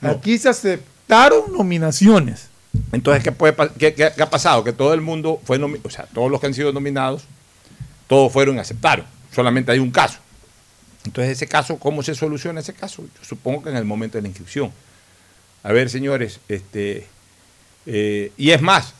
No. 0.00 0.10
Aquí 0.10 0.38
se 0.38 0.48
aceptaron 0.48 1.52
nominaciones. 1.52 2.48
Entonces, 2.92 3.22
¿qué, 3.22 3.32
puede, 3.32 3.54
qué, 3.78 3.92
qué- 3.94 4.12
qué 4.16 4.22
ha 4.22 4.30
pasado? 4.30 4.64
Que 4.64 4.72
todo 4.72 4.94
el 4.94 5.00
mundo 5.02 5.40
fue 5.44 5.58
nomi- 5.58 5.80
o 5.82 5.90
sea, 5.90 6.06
todos 6.14 6.30
los 6.30 6.40
que 6.40 6.46
han 6.46 6.54
sido 6.54 6.72
nominados, 6.72 7.24
todos 8.06 8.32
fueron 8.32 8.56
y 8.56 8.60
aceptaron. 8.60 9.04
Solamente 9.34 9.72
hay 9.72 9.78
un 9.78 9.90
caso. 9.90 10.18
Entonces, 11.04 11.32
ese 11.32 11.46
caso, 11.46 11.78
¿cómo 11.78 12.02
se 12.02 12.14
soluciona 12.14 12.60
ese 12.60 12.72
caso? 12.72 13.02
Yo 13.02 13.24
supongo 13.28 13.62
que 13.62 13.70
en 13.70 13.76
el 13.76 13.84
momento 13.84 14.16
de 14.18 14.22
la 14.22 14.28
inscripción. 14.28 14.72
A 15.62 15.72
ver, 15.72 15.90
señores, 15.90 16.40
este, 16.48 17.06
eh, 17.90 18.30
y 18.36 18.50
es 18.50 18.60
más, 18.62 18.92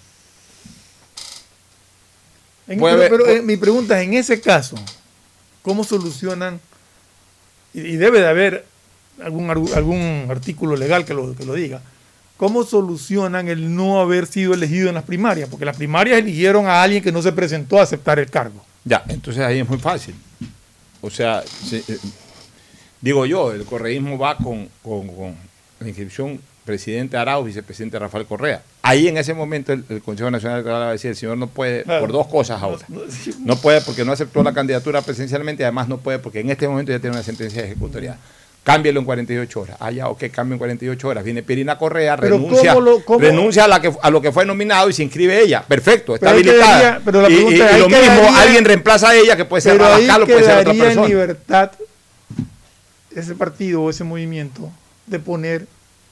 En- 2.66 2.78
Puede 2.78 3.09
pero 3.09 3.26
eh, 3.26 3.41
mi 3.43 3.57
pregunta 3.57 3.99
es, 4.01 4.07
en 4.07 4.14
ese 4.14 4.41
caso, 4.41 4.76
¿cómo 5.62 5.84
solucionan? 5.84 6.61
Y, 7.72 7.80
y 7.80 7.97
debe 7.97 8.20
de 8.20 8.28
haber 8.28 8.66
algún, 9.22 9.51
algún 9.51 10.26
artículo 10.30 10.76
legal 10.76 11.05
que 11.05 11.14
lo, 11.14 11.34
que 11.34 11.45
lo 11.47 11.55
diga. 11.55 11.80
¿Cómo 12.36 12.62
solucionan 12.64 13.49
el 13.49 13.74
no 13.74 14.01
haber 14.01 14.26
sido 14.26 14.55
elegido 14.55 14.89
en 14.89 14.95
las 14.95 15.05
primarias? 15.05 15.49
Porque 15.49 15.64
las 15.64 15.76
primarias 15.76 16.18
eligieron 16.18 16.66
a 16.66 16.82
alguien 16.82 17.03
que 17.03 17.11
no 17.11 17.20
se 17.22 17.32
presentó 17.32 17.78
a 17.78 17.82
aceptar 17.82 18.18
el 18.18 18.30
cargo. 18.30 18.64
ya, 18.84 19.03
entonces 19.09 19.43
ahí 19.43 19.59
es 19.61 19.68
muy 19.68 19.78
fácil. 19.78 20.14
o 21.01 21.11
sea, 21.11 21.43
se- 21.47 21.78
eh, 21.89 21.99
digo 23.01 23.24
yo, 23.24 23.53
el 23.53 23.64
correísmo 23.64 24.18
va 24.18 24.36
con, 24.36 24.68
con- 24.82 25.09
con 25.09 25.34
la 25.80 25.89
inscripción 25.89 26.41
presidente 26.72 27.16
Arauz, 27.16 27.46
vicepresidente 27.46 27.98
Rafael 27.98 28.26
Correa. 28.26 28.60
Ahí 28.82 29.08
en 29.08 29.16
ese 29.16 29.32
momento 29.32 29.72
el, 29.72 29.84
el 29.88 30.02
Consejo 30.02 30.30
Nacional 30.30 30.58
Electoral 30.58 30.82
va 30.82 30.88
a 30.90 30.92
decir, 30.92 31.08
el 31.10 31.16
señor 31.16 31.38
no 31.38 31.46
puede 31.46 31.82
Claro. 31.82 32.00
por 32.02 32.12
dos 32.12 32.26
cosas 32.26 32.62
ahora. 32.62 32.84
No 33.44 33.56
puede 33.56 33.80
porque 33.80 34.04
no 34.04 34.12
aceptó 34.12 34.42
la 34.42 34.52
candidatura 34.52 35.00
presidencialmente 35.00 35.62
y 35.62 35.64
además 35.64 35.88
no 35.88 35.96
puede 35.96 36.18
porque 36.18 36.40
en 36.40 36.50
este 36.50 36.68
momento 36.68 36.92
ya 36.92 36.98
tiene 36.98 37.16
una 37.16 37.22
sentencia 37.22 37.64
ejecutorial. 37.64 38.18
Cámbielo 38.64 39.00
en 39.00 39.06
48 39.06 39.60
horas. 39.60 39.76
Ah, 39.80 39.90
ya, 39.90 40.08
ok, 40.08 40.24
cambio 40.30 40.52
en 40.56 40.58
48 40.58 41.08
horas. 41.08 41.24
Viene 41.24 41.42
Pirina 41.42 41.78
Correa, 41.78 42.16
renuncia, 42.16 42.74
¿cómo 42.74 42.84
lo- 42.84 43.02
cómo- 43.02 43.18
renuncia 43.20 43.64
a, 43.64 43.68
la 43.68 43.80
que, 43.80 43.90
a 44.02 44.10
lo 44.10 44.20
que 44.20 44.30
fue 44.30 44.44
nominado 44.44 44.90
y 44.90 44.92
se 44.92 45.02
inscribe 45.02 45.40
ella. 45.40 45.64
Perfecto, 45.66 46.14
está 46.16 46.26
Pero 46.26 46.36
habilitada. 46.36 46.78
quedaría- 46.80 47.00
pero 47.02 47.22
la 47.22 47.30
y, 47.30 47.34
pregunta 47.34 47.56
y- 47.56 47.60
es, 47.70 47.76
y 47.76 47.80
lo 47.80 47.88
mismo, 47.88 48.36
alguien 48.36 48.64
reemplaza 48.66 49.08
a 49.08 49.16
ella, 49.16 49.36
que 49.38 49.46
puede 49.46 49.62
ser 49.62 49.72
Pero 49.72 49.86
ahí 49.86 50.04
Abascal 50.04 50.22
o 50.22 50.26
puede 50.26 50.38
ser 50.40 50.50
otra 50.50 50.60
quedaría 50.64 50.82
en 50.82 50.88
persona. 50.88 51.08
libertad 51.08 51.70
ese 53.16 53.34
partido 53.34 53.82
o 53.82 53.90
ese 53.90 54.04
movimiento 54.04 54.70
de 55.06 55.18
poner 55.18 55.66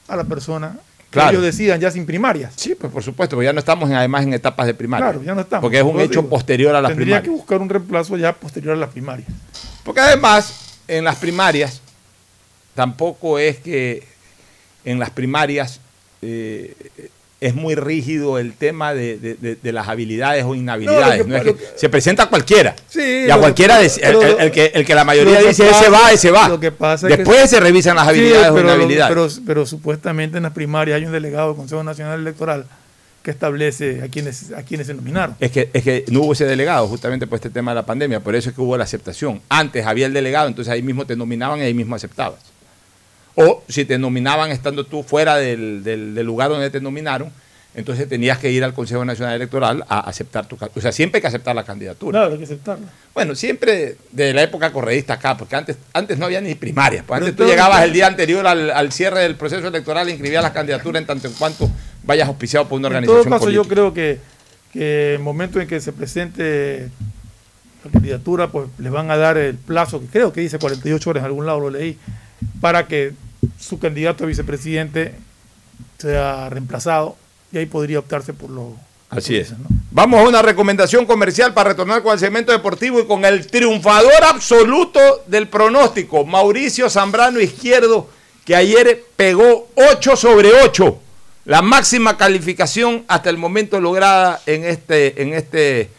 a 0.07 0.15
la 0.15 0.23
persona 0.23 0.77
Claro. 1.09 1.29
que 1.29 1.35
ellos 1.37 1.45
decidan 1.45 1.79
ya 1.79 1.89
sin 1.89 2.05
primarias. 2.05 2.53
Sí, 2.57 2.75
pues 2.75 2.91
por 2.91 3.01
supuesto, 3.01 3.35
porque 3.37 3.45
ya 3.45 3.53
no 3.53 3.59
estamos 3.59 3.89
en- 3.89 3.95
además 3.95 4.23
en 4.23 4.33
etapas 4.33 4.67
de 4.67 4.73
primaria. 4.73 5.05
Claro, 5.07 5.23
ya 5.23 5.33
no 5.35 5.41
estamos. 5.41 5.61
Porque 5.61 5.77
es 5.77 5.83
un 5.83 5.99
hecho 6.01 6.19
digo, 6.21 6.29
posterior 6.29 6.75
a 6.75 6.81
las 6.81 6.89
Tendría 6.89 7.05
primarias. 7.21 7.23
que 7.23 7.29
buscar 7.29 7.61
un 7.61 7.69
reemplazo 7.69 8.17
ya 8.17 8.33
posterior 8.33 8.73
a 8.73 8.77
las 8.77 8.89
primarias. 8.89 9.27
Porque 9.85 10.01
además, 10.01 10.53
en 10.87 11.05
las 11.05 11.15
primarias, 11.15 11.81
tampoco 12.75 13.39
es 13.39 13.57
que 13.57 14.03
en 14.85 14.99
las 14.99 15.09
primarias 15.09 15.79
eh, 16.21 16.75
es 17.39 17.53
muy 17.53 17.75
rígido 17.75 18.39
el 18.39 18.53
tema 18.53 18.93
de, 18.95 19.17
de- 19.19 19.35
de- 19.35 19.55
de 19.55 19.71
las 19.71 19.87
habilidades 19.87 20.43
o 20.43 20.55
inhabilidades. 20.55 21.25
No, 21.27 21.37
No, 21.37 21.43
lo 21.43 21.55
que- 21.55 21.63
es 21.63 21.71
que 21.71 21.79
se 21.79 21.89
presenta 21.89 22.23
a 22.23 22.29
cualquiera. 22.29 22.75
Sí, 22.89 23.25
y 23.27 23.29
a 23.29 23.37
cualquiera, 23.37 23.79
el, 23.81 23.91
pero 24.01 24.21
el- 24.23 24.31
lo- 24.31 24.39
el 24.39 24.51
que, 24.51 24.71
el 24.73 24.85
que 24.85 24.95
la 24.95 25.03
mayoría 25.03 25.39
dice 25.41 25.65
pasa- 25.65 25.81
ese 25.81 25.89
va, 25.89 26.11
ese 26.11 26.31
va. 26.31 26.49
Lo 26.49 26.59
que 26.59 26.71
pasa 26.71 27.07
es 27.07 27.11
que- 27.11 27.17
Después 27.23 27.47
se 27.49 27.59
revisan 27.59 27.95
las 27.95 28.07
habilidades 28.07 28.49
o 28.49 28.55
pero, 28.55 28.67
lo- 28.67 28.73
inhabilidades. 28.73 29.09
pero, 29.15 29.27
pero 29.45 29.65
supuestamente 29.67 30.37
en 30.37 30.43
las 30.43 30.53
primarias 30.53 30.97
hay 30.97 31.05
un 31.05 31.11
delegado 31.11 31.49
del 31.49 31.57
Consejo 31.57 31.83
Nacional 31.83 32.19
Electoral 32.19 32.65
que 33.21 33.31
establece 33.31 34.01
a 34.03 34.07
quienes, 34.07 34.51
a 34.53 34.63
quienes 34.63 34.87
se 34.87 34.93
nominaron. 34.95 35.35
Es 35.39 35.51
que, 35.51 35.69
es 35.73 35.83
que 35.83 36.05
no 36.07 36.21
hubo 36.21 36.33
ese 36.33 36.45
delegado 36.45 36.87
justamente 36.87 37.27
por 37.27 37.35
este 37.35 37.49
tema 37.49 37.71
de 37.71 37.75
la 37.75 37.85
pandemia, 37.85 38.19
por 38.21 38.35
eso 38.35 38.49
es 38.49 38.55
que 38.55 38.61
hubo 38.61 38.75
la 38.77 38.85
aceptación. 38.85 39.41
Antes 39.49 39.85
había 39.85 40.05
el 40.07 40.13
delegado, 40.13 40.47
entonces 40.47 40.71
ahí 40.73 40.81
mismo 40.81 41.05
te 41.05 41.15
nominaban 41.15 41.59
y 41.59 41.63
ahí 41.63 41.73
mismo 41.73 41.93
aceptabas. 41.95 42.39
O 43.39 43.63
si 43.69 43.85
te 43.85 43.97
nominaban 43.99 44.49
estando 44.51 44.83
tú 44.85 45.03
fuera 45.03 45.35
del, 45.35 45.83
del- 45.83 46.15
del 46.15 46.25
lugar 46.25 46.49
donde 46.49 46.69
te 46.71 46.81
nominaron, 46.81 47.31
entonces 47.75 48.09
tenías 48.09 48.39
que 48.39 48.49
ir 48.49 48.63
al 48.63 48.73
Consejo 48.73 49.05
Nacional 49.05 49.35
Electoral 49.35 49.85
a 49.87 49.99
aceptar 49.99 50.47
tu 50.47 50.57
O 50.75 50.81
sea, 50.81 50.91
siempre 50.91 51.19
hay 51.19 51.21
que 51.21 51.27
aceptar 51.27 51.55
la 51.55 51.63
candidatura. 51.63 52.17
Claro, 52.21 52.31
hay 52.33 52.39
que 52.39 52.45
aceptarla. 52.45 52.87
Bueno, 53.13 53.35
siempre 53.35 53.97
de 54.11 54.33
la 54.33 54.41
época 54.41 54.71
correísta 54.73 55.13
acá, 55.13 55.37
porque 55.37 55.55
antes, 55.55 55.77
antes 55.93 56.17
no 56.17 56.25
había 56.25 56.41
ni 56.41 56.55
primarias. 56.55 57.03
pues 57.05 57.19
antes 57.21 57.35
tú 57.35 57.45
llegabas 57.45 57.83
el 57.83 57.93
día 57.93 58.07
anterior 58.07 58.47
al, 58.47 58.71
al 58.71 58.91
cierre 58.91 59.19
del 59.21 59.35
proceso 59.35 59.67
electoral 59.67 60.07
e 60.07 60.11
inscribías 60.13 60.41
las 60.41 60.53
candidaturas 60.53 60.99
en 61.01 61.05
tanto 61.05 61.27
en 61.27 61.33
cuanto 61.35 61.69
vayas 62.03 62.27
auspiciado 62.27 62.67
por 62.67 62.79
una 62.79 62.87
En 62.87 62.95
organización 62.95 63.23
todo 63.23 63.29
caso, 63.31 63.43
política. 63.45 63.63
yo 63.63 63.69
creo 63.69 63.93
que, 63.93 64.17
que 64.73 65.13
el 65.13 65.19
momento 65.19 65.61
en 65.61 65.67
que 65.67 65.79
se 65.79 65.93
presente 65.93 66.89
la 67.85 67.91
candidatura, 67.91 68.47
pues 68.47 68.69
le 68.79 68.89
van 68.89 69.11
a 69.11 69.17
dar 69.17 69.37
el 69.37 69.53
plazo, 69.55 69.99
que 70.01 70.07
creo 70.07 70.33
que 70.33 70.41
dice 70.41 70.57
48 70.57 71.09
horas, 71.11 71.21
en 71.21 71.25
algún 71.27 71.45
lado 71.45 71.59
lo 71.59 71.69
leí, 71.69 71.95
para 72.59 72.87
que 72.87 73.13
su 73.59 73.79
candidato 73.79 74.23
a 74.23 74.27
vicepresidente 74.27 75.15
sea 75.97 76.49
reemplazado 76.49 77.15
y 77.51 77.57
ahí 77.57 77.65
podría 77.65 77.99
optarse 77.99 78.33
por 78.33 78.49
lo 78.49 78.75
Así 79.09 79.37
es. 79.37 79.53
Vamos 79.91 80.19
a 80.19 80.27
una 80.27 80.41
recomendación 80.41 81.05
comercial 81.05 81.53
para 81.53 81.69
retornar 81.69 82.03
con 82.03 82.11
el 82.11 82.19
segmento 82.19 82.51
deportivo 82.51 82.99
y 82.99 83.07
con 83.07 83.23
el 83.23 83.47
triunfador 83.47 84.23
absoluto 84.25 84.99
del 85.27 85.47
pronóstico, 85.47 86.25
Mauricio 86.25 86.89
Zambrano 86.89 87.39
Izquierdo, 87.39 88.09
que 88.43 88.55
ayer 88.55 89.05
pegó 89.15 89.69
8 89.75 90.15
sobre 90.17 90.51
8, 90.61 90.99
la 91.45 91.61
máxima 91.61 92.17
calificación 92.17 93.05
hasta 93.07 93.29
el 93.29 93.37
momento 93.37 93.79
lograda 93.79 94.41
en 94.45 94.65
este, 94.65 95.21
en 95.21 95.33
este 95.33 95.89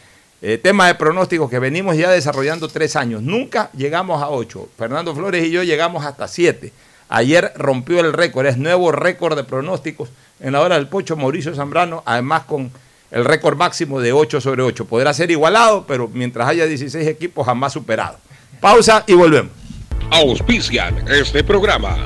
eh, 0.43 0.59
tema 0.59 0.85
de 0.85 0.93
pronósticos 0.93 1.49
que 1.49 1.57
venimos 1.57 1.97
ya 1.97 2.11
desarrollando 2.11 2.67
tres 2.67 2.95
años. 2.95 3.23
Nunca 3.23 3.71
llegamos 3.75 4.21
a 4.21 4.29
8. 4.29 4.69
Fernando 4.77 5.15
Flores 5.15 5.45
y 5.45 5.51
yo 5.51 5.63
llegamos 5.63 6.05
hasta 6.05 6.27
7. 6.27 6.71
Ayer 7.09 7.51
rompió 7.55 7.99
el 8.01 8.13
récord, 8.13 8.45
es 8.45 8.57
nuevo 8.57 8.91
récord 8.91 9.35
de 9.35 9.43
pronósticos 9.43 10.09
en 10.39 10.53
la 10.53 10.61
hora 10.61 10.75
del 10.75 10.87
pocho 10.87 11.17
Mauricio 11.17 11.55
Zambrano, 11.55 12.03
además 12.05 12.43
con 12.43 12.71
el 13.09 13.25
récord 13.25 13.57
máximo 13.57 13.99
de 13.99 14.13
8 14.13 14.39
sobre 14.39 14.61
8. 14.61 14.85
Podrá 14.85 15.11
ser 15.15 15.31
igualado, 15.31 15.85
pero 15.87 16.07
mientras 16.07 16.47
haya 16.47 16.67
16 16.67 17.07
equipos 17.07 17.47
jamás 17.47 17.73
superado. 17.73 18.19
Pausa 18.61 19.03
y 19.07 19.13
volvemos. 19.13 19.51
Auspician 20.11 21.03
este 21.09 21.43
programa. 21.43 21.97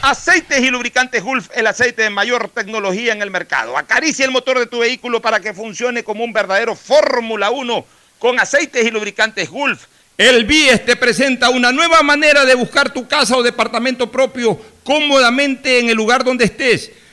Aceites 0.00 0.60
y 0.60 0.70
lubricantes 0.70 1.22
Gulf, 1.22 1.50
el 1.54 1.66
aceite 1.66 2.02
de 2.02 2.10
mayor 2.10 2.48
tecnología 2.48 3.12
en 3.12 3.20
el 3.20 3.30
mercado. 3.30 3.76
Acaricia 3.76 4.24
el 4.24 4.30
motor 4.30 4.58
de 4.58 4.66
tu 4.66 4.78
vehículo 4.78 5.20
para 5.20 5.40
que 5.40 5.52
funcione 5.52 6.02
como 6.02 6.24
un 6.24 6.32
verdadero 6.32 6.74
Fórmula 6.74 7.50
1 7.50 7.84
con 8.18 8.40
aceites 8.40 8.86
y 8.86 8.90
lubricantes 8.90 9.50
Gulf. 9.50 9.84
El 10.16 10.44
BIES 10.44 10.84
te 10.84 10.94
presenta 10.94 11.50
una 11.50 11.72
nueva 11.72 12.02
manera 12.02 12.44
de 12.44 12.54
buscar 12.54 12.92
tu 12.92 13.08
casa 13.08 13.36
o 13.36 13.42
departamento 13.42 14.10
propio 14.12 14.60
cómodamente 14.84 15.80
en 15.80 15.90
el 15.90 15.96
lugar 15.96 16.22
donde 16.22 16.44
estés. 16.44 16.92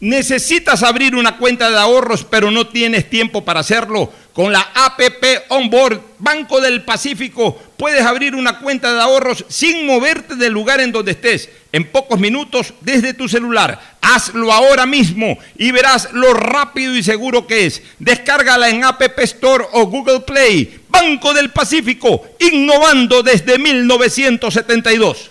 Necesitas 0.00 0.82
abrir 0.82 1.14
una 1.14 1.38
cuenta 1.38 1.70
de 1.70 1.78
ahorros 1.78 2.24
pero 2.24 2.50
no 2.50 2.66
tienes 2.66 3.08
tiempo 3.08 3.44
para 3.44 3.60
hacerlo. 3.60 4.12
Con 4.34 4.52
la 4.52 4.60
APP 4.74 5.48
Onboard 5.48 6.00
Banco 6.18 6.60
del 6.60 6.82
Pacífico 6.82 7.58
puedes 7.78 8.02
abrir 8.02 8.34
una 8.34 8.58
cuenta 8.58 8.92
de 8.92 9.00
ahorros 9.00 9.46
sin 9.48 9.86
moverte 9.86 10.36
del 10.36 10.52
lugar 10.52 10.80
en 10.80 10.92
donde 10.92 11.12
estés. 11.12 11.48
En 11.72 11.90
pocos 11.90 12.20
minutos 12.20 12.74
desde 12.82 13.14
tu 13.14 13.28
celular. 13.28 13.96
Hazlo 14.02 14.52
ahora 14.52 14.84
mismo 14.84 15.38
y 15.56 15.70
verás 15.70 16.10
lo 16.12 16.34
rápido 16.34 16.94
y 16.94 17.02
seguro 17.02 17.46
que 17.46 17.64
es. 17.64 17.82
Descárgala 17.98 18.68
en 18.68 18.84
App 18.84 19.00
Store 19.20 19.64
o 19.72 19.86
Google 19.86 20.20
Play. 20.20 20.80
Banco 20.88 21.34
del 21.34 21.50
Pacífico, 21.50 22.22
innovando 22.38 23.22
desde 23.22 23.58
1972. 23.58 25.30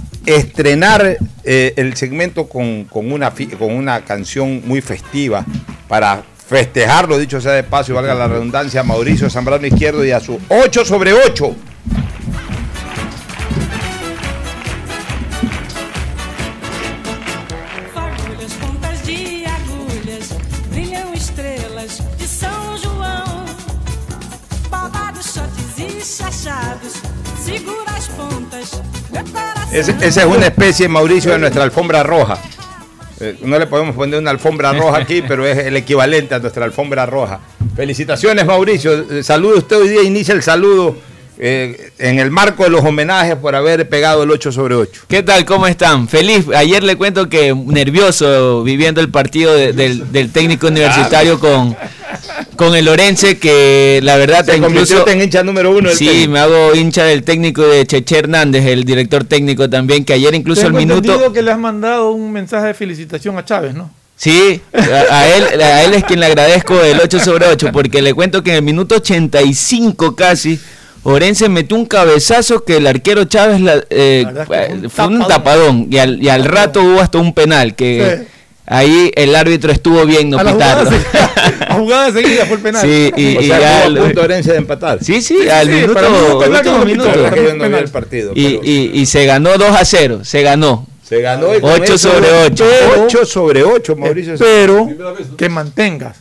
estrenar 0.25 1.17
eh, 1.43 1.73
el 1.75 1.95
segmento 1.95 2.47
con, 2.47 2.85
con 2.85 3.11
una, 3.11 3.33
con 3.57 3.73
una 3.73 4.03
canción 4.05 4.61
muy 4.65 4.81
festiva 4.81 5.45
para 5.87 6.23
festejarlo, 6.47 7.17
dicho 7.17 7.39
sea 7.39 7.53
de 7.53 7.63
paso 7.63 7.91
y 7.91 7.95
valga 7.95 8.13
la 8.13 8.27
redundancia, 8.27 8.81
a 8.81 8.83
Mauricio 8.83 9.29
Zambrano 9.29 9.65
Izquierdo 9.65 10.03
y 10.05 10.11
a 10.11 10.19
su 10.19 10.39
8 10.49 10.85
sobre 10.85 11.13
8. 11.13 11.55
Esa 29.71 29.91
es 30.05 30.25
una 30.25 30.47
especie, 30.47 30.87
Mauricio, 30.87 31.31
de 31.31 31.39
nuestra 31.39 31.63
alfombra 31.63 32.03
roja. 32.03 32.37
Eh, 33.19 33.37
no 33.43 33.57
le 33.57 33.67
podemos 33.67 33.95
poner 33.95 34.19
una 34.19 34.31
alfombra 34.31 34.73
roja 34.73 34.97
aquí, 34.97 35.21
pero 35.27 35.45
es 35.45 35.57
el 35.59 35.77
equivalente 35.77 36.35
a 36.35 36.39
nuestra 36.39 36.65
alfombra 36.65 37.05
roja. 37.05 37.39
Felicitaciones, 37.75 38.45
Mauricio. 38.45 38.93
Eh, 39.11 39.23
Salude 39.23 39.59
usted 39.59 39.77
hoy 39.77 39.89
día, 39.89 40.03
inicia 40.03 40.33
el 40.33 40.41
saludo 40.43 40.97
eh, 41.43 41.89
en 41.97 42.19
el 42.19 42.29
marco 42.29 42.63
de 42.65 42.69
los 42.69 42.85
homenajes 42.85 43.35
por 43.35 43.55
haber 43.55 43.89
pegado 43.89 44.21
el 44.21 44.29
8 44.29 44.51
sobre 44.51 44.75
8. 44.75 45.01
¿Qué 45.07 45.23
tal? 45.23 45.43
¿Cómo 45.43 45.65
están? 45.65 46.07
Feliz. 46.07 46.45
Ayer 46.55 46.83
le 46.83 46.95
cuento 46.97 47.29
que 47.29 47.51
nervioso 47.55 48.61
viviendo 48.63 49.01
el 49.01 49.09
partido 49.09 49.55
de- 49.55 49.73
del, 49.73 50.11
del 50.11 50.31
técnico 50.31 50.67
universitario 50.67 51.39
con, 51.39 51.75
con 52.55 52.75
el 52.75 52.87
Orense, 52.87 53.39
que 53.39 53.99
la 54.03 54.17
verdad 54.17 54.45
Se 54.45 54.59
convirtió 54.59 54.99
usted 54.99 55.13
en 55.13 55.23
hincha 55.23 55.43
número 55.43 55.71
uno 55.71 55.89
del 55.89 55.97
Sí, 55.97 56.05
técnico. 56.07 56.31
me 56.31 56.39
hago 56.39 56.75
hincha 56.75 57.05
del 57.05 57.23
técnico 57.23 57.63
de 57.63 57.87
Cheche 57.87 58.19
Hernández, 58.19 58.63
el 58.67 58.83
director 58.83 59.23
técnico 59.23 59.67
también, 59.67 60.05
que 60.05 60.13
ayer 60.13 60.35
incluso 60.35 60.61
Tengo 60.61 60.77
el 60.77 60.85
minuto... 60.85 60.99
entendido 61.07 61.33
que 61.33 61.41
le 61.41 61.51
has 61.51 61.57
mandado 61.59 62.11
un 62.11 62.31
mensaje 62.31 62.67
de 62.67 62.73
felicitación 62.75 63.35
a 63.39 63.43
Chávez, 63.43 63.73
¿no? 63.73 63.89
Sí, 64.15 64.61
a, 64.71 64.79
a 65.15 65.27
él, 65.35 65.59
a 65.59 65.83
él 65.85 65.95
es 65.95 66.03
quien 66.03 66.19
le 66.19 66.27
agradezco 66.27 66.79
el 66.79 66.99
8 66.99 67.19
sobre 67.19 67.47
8, 67.47 67.69
porque 67.73 68.03
le 68.03 68.13
cuento 68.13 68.43
que 68.43 68.51
en 68.51 68.57
el 68.57 68.61
minuto 68.61 68.93
85 68.97 70.15
casi, 70.15 70.59
Orense 71.03 71.49
metió 71.49 71.75
un 71.77 71.85
cabezazo 71.85 72.63
que 72.63 72.77
el 72.77 72.85
arquero 72.87 73.25
Chávez 73.25 73.59
la- 73.61 73.83
eh, 73.89 74.25
fue 74.89 75.07
un 75.07 75.27
tapadón, 75.27 75.87
y, 75.89 75.97
al, 75.97 76.21
y 76.21 76.29
al 76.29 76.43
rato 76.45 76.81
hubo 76.83 76.99
hasta 77.01 77.17
un 77.17 77.33
penal, 77.33 77.75
que 77.75 78.19
Sí. 78.19 78.27
ahí 78.67 79.11
el 79.15 79.35
árbitro 79.35 79.71
estuvo 79.71 80.05
bien 80.05 80.29
no 80.29 80.37
a 80.37 80.43
la 80.43 80.51
jugada, 80.51 80.83
pitarlo. 80.89 80.99
se- 81.57 81.63
a 81.65 81.73
jugada 81.75 82.11
seguida 82.11 82.45
fue 82.45 82.57
el 82.57 82.61
penal. 82.61 82.81
Sí, 82.83 83.11
y, 83.17 83.37
O 83.37 83.41
y 83.41 83.47
sea, 83.47 83.59
ya 83.59 83.77
estuvo 83.79 83.87
el- 83.87 83.97
a 83.97 84.05
punto 84.05 84.21
Orense 84.21 84.51
de 84.51 84.57
empatar. 84.59 85.03
Sí, 85.03 85.21
sí, 85.23 85.39
Sí, 85.41 85.49
al 85.49 85.67
sí, 85.67 85.73
minuto, 85.73 85.99
minuto. 86.85 87.91
partido. 87.91 88.31
Y, 88.35 88.43
pero 88.57 88.61
y, 88.63 88.91
y 89.01 89.05
se 89.07 89.25
ganó 89.25 89.57
2 89.57 89.71
a 89.75 89.83
0, 89.83 90.19
se 90.23 90.41
ganó. 90.43 90.85
se 91.03 91.19
ganó 91.21 91.53
y 91.55 91.59
con 91.61 91.71
8 91.71 91.95
eso- 91.95 92.11
sobre 92.11 92.31
8. 92.45 92.65
8 93.05 93.25
sobre 93.25 93.63
8, 93.63 93.95
Mauricio. 93.95 94.35
Pero 94.37 94.87
que 95.35 95.49
mantengas. 95.49 96.17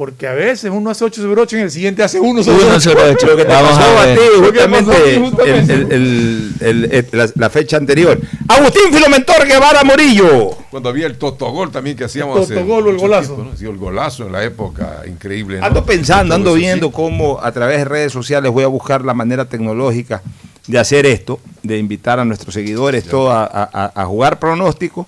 Porque 0.00 0.26
a 0.26 0.32
veces 0.32 0.70
uno 0.72 0.88
hace 0.88 1.04
8 1.04 1.20
sobre 1.20 1.42
8 1.42 1.56
y 1.56 1.58
en 1.58 1.64
el 1.66 1.70
siguiente 1.70 2.02
hace 2.02 2.18
1 2.18 2.42
sobre 2.42 2.56
8. 2.56 2.66
1 2.70 2.80
sobre 2.80 3.02
8. 3.02 3.26
Lo 3.26 3.36
que 3.36 3.44
te 3.44 3.52
Vamos 3.52 3.70
pasó 3.72 3.82
a 3.98 4.02
a 4.02 4.06
ti 4.14 4.20
justamente, 4.38 5.20
justamente. 5.20 5.72
el- 5.74 5.92
el- 5.92 6.54
el- 6.62 6.84
el- 6.90 7.06
la, 7.12 7.28
la 7.34 7.50
fecha 7.50 7.76
anterior. 7.76 8.18
Agustín 8.48 8.94
Filomentor 8.94 9.46
Guevara 9.46 9.84
Morillo. 9.84 10.52
Cuando 10.70 10.88
había 10.88 11.06
el 11.06 11.18
totogol 11.18 11.70
también 11.70 11.98
que 11.98 12.04
hacíamos. 12.04 12.48
El 12.48 12.56
totogol 12.56 12.86
o 12.86 12.90
el 12.92 12.96
golazo. 12.96 13.34
tiempo, 13.34 13.50
¿no? 13.52 13.56
Sí, 13.58 13.66
el 13.66 13.76
golazo 13.76 14.24
en 14.24 14.32
la 14.32 14.42
época, 14.42 15.02
increíble. 15.06 15.58
¿no? 15.60 15.66
Ando 15.66 15.84
pensando, 15.84 16.34
ando 16.34 16.54
sí. 16.54 16.60
viendo 16.60 16.90
cómo 16.90 17.38
a 17.42 17.52
través 17.52 17.76
de 17.76 17.84
redes 17.84 18.10
sociales 18.10 18.50
voy 18.50 18.64
a 18.64 18.68
buscar 18.68 19.04
la 19.04 19.12
manera 19.12 19.44
tecnológica 19.44 20.22
de 20.66 20.78
hacer 20.78 21.04
esto, 21.04 21.40
de 21.62 21.76
invitar 21.76 22.18
a 22.18 22.24
nuestros 22.24 22.54
seguidores 22.54 23.04
todo 23.04 23.30
a, 23.32 23.44
a- 23.44 23.92
a 23.94 24.04
jugar 24.06 24.38
pronóstico, 24.38 25.06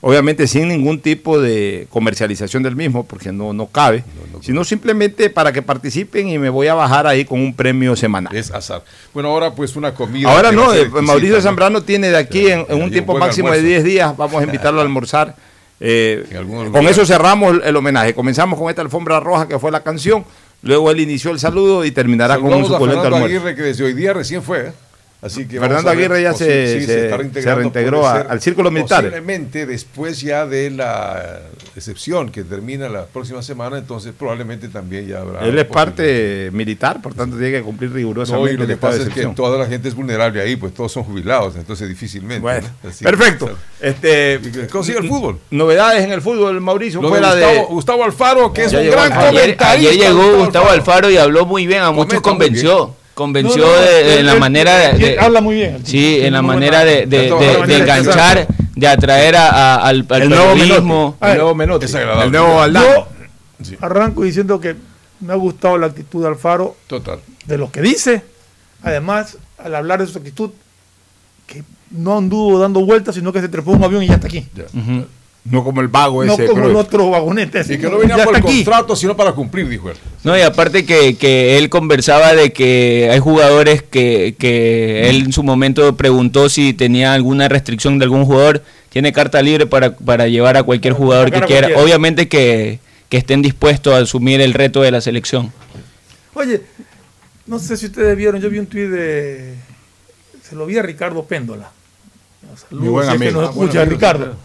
obviamente 0.00 0.46
sin 0.46 0.68
ningún 0.68 1.00
tipo 1.00 1.40
de 1.40 1.86
comercialización 1.90 2.62
del 2.62 2.76
mismo, 2.76 3.04
porque 3.04 3.32
no, 3.32 3.52
no 3.52 3.66
cabe, 3.66 4.04
sino 4.40 4.64
simplemente 4.64 5.30
para 5.30 5.52
que 5.52 5.62
participen 5.62 6.28
y 6.28 6.38
me 6.38 6.50
voy 6.50 6.68
a 6.68 6.74
bajar 6.74 7.06
ahí 7.06 7.24
con 7.24 7.40
un 7.40 7.54
premio 7.54 7.96
semanal. 7.96 8.34
Es 8.34 8.50
azar. 8.50 8.82
Bueno, 9.12 9.30
ahora 9.30 9.54
pues 9.54 9.76
una 9.76 9.94
comida. 9.94 10.30
Ahora 10.30 10.52
no, 10.52 10.70
a 10.70 10.76
eh, 10.76 10.88
Mauricio 10.88 11.36
¿no? 11.36 11.42
Zambrano 11.42 11.82
tiene 11.82 12.10
de 12.10 12.16
aquí 12.16 12.46
en, 12.48 12.64
un 12.70 12.90
tiempo 12.90 13.16
máximo 13.18 13.50
de 13.50 13.58
almuerzo. 13.58 13.82
10 13.82 13.84
días, 13.84 14.16
vamos 14.16 14.40
a 14.40 14.44
invitarlo 14.44 14.80
a 14.80 14.82
almorzar. 14.82 15.34
eh, 15.80 16.24
con 16.72 16.86
eso 16.86 17.04
cerramos 17.04 17.60
el, 17.64 17.76
homenaje. 17.76 18.14
Comenzamos 18.14 18.58
con 18.58 18.70
esta 18.70 18.82
alfombra 18.82 19.20
roja 19.20 19.48
que 19.48 19.58
fue 19.58 19.70
la 19.70 19.82
canción, 19.82 20.24
luego 20.62 20.90
él 20.90 21.00
inició 21.00 21.30
el 21.30 21.40
saludo 21.40 21.84
y 21.84 21.90
terminará 21.90 22.36
con 22.36 22.46
un 22.46 22.62
a 22.62 22.66
suculento 22.66 23.02
Fernando 23.02 23.16
almuerzo. 23.16 23.36
Aguirre 23.36 23.54
que 23.56 23.62
desde 23.62 23.84
hoy 23.84 23.94
día 23.94 24.12
recién 24.12 24.42
fue. 24.42 24.68
¿eh? 24.68 24.72
Así 25.20 25.48
que 25.48 25.58
Fernando 25.58 25.90
Aguirre 25.90 26.22
ya 26.22 26.32
se- 26.32 26.78
sí, 26.80 26.86
se- 26.86 26.94
está 27.06 27.10
se 27.10 27.16
reintegrando, 27.16 27.60
reintegró 27.60 28.06
a- 28.06 28.20
al 28.20 28.40
círculo 28.40 28.70
militar. 28.70 29.00
Posiblemente 29.02 29.66
después 29.66 30.20
ya 30.20 30.46
de 30.46 30.70
la 30.70 31.40
excepción 31.74 32.30
que 32.30 32.44
termina 32.44 32.88
la 32.88 33.06
próxima 33.06 33.42
semana, 33.42 33.78
entonces 33.78 34.12
probablemente 34.16 34.68
también 34.68 35.08
ya 35.08 35.18
habrá. 35.20 35.40
Él 35.44 35.58
es 35.58 35.64
parte 35.64 36.50
militar, 36.52 37.02
por 37.02 37.14
tanto 37.14 37.36
tiene 37.36 37.50
que 37.58 37.62
cumplir 37.62 37.90
No, 37.90 37.96
rigurosamente 37.96 38.54
y 38.54 38.56
lo 38.58 38.66
que 38.68 38.76
pasa 38.76 39.02
es 39.02 39.08
que 39.08 39.26
toda 39.34 39.58
la 39.58 39.66
gente 39.66 39.88
es 39.88 39.94
vulnerable 39.96 40.40
ahí, 40.40 40.54
pues 40.54 40.72
todos 40.72 40.92
son 40.92 41.02
jubilados, 41.02 41.56
entonces 41.56 41.88
difícilmente. 41.88 42.40
Bueno, 42.40 42.68
¿no? 42.84 42.88
Así- 42.90 43.02
perfecto. 43.04 43.50
Este, 43.80 44.40
Consigue 44.70 44.98
el 44.98 45.08
fútbol. 45.08 45.40
Novedades 45.50 46.04
en 46.04 46.12
el 46.12 46.22
fútbol, 46.22 46.60
Mauricio, 46.60 47.02
Lo 47.02 47.10
de 47.10 47.18
Gustavo, 47.20 47.36
de... 47.52 47.64
Gustavo 47.64 48.04
Alfaro, 48.04 48.52
que 48.52 48.64
es 48.66 48.72
un 48.72 48.80
llegó 48.82 48.92
gran 48.92 49.06
Alfaro. 49.12 49.28
Ayer, 49.30 49.40
comentarista. 49.56 49.70
ayer 49.72 49.94
llegó 49.96 50.38
Gustavo 50.44 50.68
Alfaro 50.70 51.10
y 51.10 51.16
habló 51.16 51.44
muy 51.44 51.66
bien, 51.66 51.82
a 51.82 51.90
muchos 51.90 52.20
convenció. 52.20 52.94
Convenció 53.18 53.56
No, 53.66 53.66
no, 53.66 53.80
de- 53.82 54.20
en 54.20 54.26
la 54.26 54.36
manera 54.36 54.92
de, 54.92 55.18
habla 55.18 55.40
muy 55.40 55.56
bien. 55.56 55.84
Sí, 55.84 56.20
en 56.22 56.32
la 56.34 56.40
manera 56.40 56.84
de, 56.84 57.02
enganchar, 57.76 58.46
de 58.76 58.86
atraer 58.86 59.34
a- 59.34 59.48
a- 59.50 59.74
al, 59.88 60.06
al 60.08 60.22
el 60.22 60.28
nuevo. 60.28 60.54
Menotti, 60.54 60.72
el 61.20 61.34
nuevo 61.34 61.54
Menotti, 61.56 61.86
el 61.86 62.30
nuevo. 62.30 62.64
Yo 62.72 63.08
arranco 63.80 64.22
diciendo 64.22 64.60
que 64.60 64.76
me 65.18 65.32
ha 65.32 65.36
gustado 65.36 65.76
la 65.78 65.88
actitud 65.88 66.22
de 66.22 66.28
Alfaro, 66.28 66.76
Total. 66.86 67.18
de 67.46 67.58
lo 67.58 67.72
que 67.72 67.80
dice. 67.82 68.22
Además, 68.84 69.36
al 69.58 69.74
hablar 69.74 69.98
de 69.98 70.06
su 70.06 70.16
actitud, 70.18 70.50
que 71.48 71.64
no 71.90 72.18
anduvo 72.18 72.60
dando 72.60 72.84
vueltas, 72.86 73.16
sino 73.16 73.32
que 73.32 73.40
se 73.40 73.48
trepó 73.48 73.72
un 73.72 73.82
avión 73.82 74.04
y 74.04 74.06
ya 74.06 74.14
está 74.14 74.28
aquí. 74.28 74.46
No 75.44 75.64
como 75.64 75.80
el 75.80 75.88
vago 75.88 76.24
No 76.24 76.34
ese. 76.34 76.44
como 76.46 76.60
Cruyff. 76.62 76.70
el 76.70 76.76
otro 76.76 77.10
vagonete. 77.10 77.60
Y 77.68 77.78
que 77.78 77.88
no 77.88 77.98
venía 77.98 78.22
por 78.22 78.34
el 78.36 78.42
aquí. 78.42 78.64
contrato, 78.64 78.94
sino 78.94 79.16
para 79.16 79.32
cumplir, 79.32 79.66
dijo 79.68 79.88
él. 79.90 79.96
No, 80.24 80.36
y 80.36 80.42
aparte 80.42 80.84
que, 80.84 81.16
que 81.16 81.56
él 81.56 81.70
conversaba 81.70 82.34
de 82.34 82.52
que 82.52 83.08
hay 83.10 83.18
jugadores 83.18 83.82
que, 83.82 84.34
que 84.38 85.08
él 85.08 85.22
en 85.26 85.32
su 85.32 85.42
momento 85.42 85.96
preguntó 85.96 86.48
si 86.50 86.74
tenía 86.74 87.14
alguna 87.14 87.48
restricción 87.48 87.98
de 87.98 88.04
algún 88.04 88.24
jugador, 88.26 88.62
tiene 88.90 89.12
carta 89.12 89.40
libre 89.40 89.64
para, 89.66 89.96
para 89.96 90.28
llevar 90.28 90.56
a 90.58 90.62
cualquier 90.64 90.92
jugador 90.92 91.30
que 91.30 91.40
quiera. 91.42 91.68
cualquiera. 91.68 91.82
Obviamente 91.82 92.28
que, 92.28 92.78
que 93.08 93.16
estén 93.16 93.40
dispuestos 93.40 93.94
a 93.94 93.98
asumir 93.98 94.42
el 94.42 94.52
reto 94.52 94.82
de 94.82 94.90
la 94.90 95.00
selección. 95.00 95.50
Oye, 96.34 96.60
no 97.46 97.58
sé 97.58 97.78
si 97.78 97.86
ustedes 97.86 98.14
vieron, 98.16 98.40
yo 98.40 98.50
vi 98.50 98.58
un 98.58 98.66
tuit 98.66 98.90
de. 98.90 99.54
Se 100.46 100.54
lo 100.54 100.66
vi 100.66 100.76
a 100.76 100.82
Ricardo 100.82 101.24
Péndola. 101.24 101.70
Saludos, 102.68 102.82
Mi 102.84 102.88
buen 102.88 103.06
si 103.06 103.12
es 103.14 103.18
que 103.20 103.24
amigo. 103.28 103.40
nos 103.40 103.48
Ah, 103.50 103.52
escucha 103.52 103.80
amigo, 103.80 103.94
Ricardo. 103.94 104.36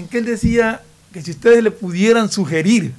En 0.00 0.08
que 0.08 0.16
él 0.18 0.24
decía 0.24 0.80
que 1.12 1.20
si 1.20 1.32
ustedes 1.32 1.62
le 1.62 1.70
pudieran 1.70 2.30
sugerir 2.32 2.92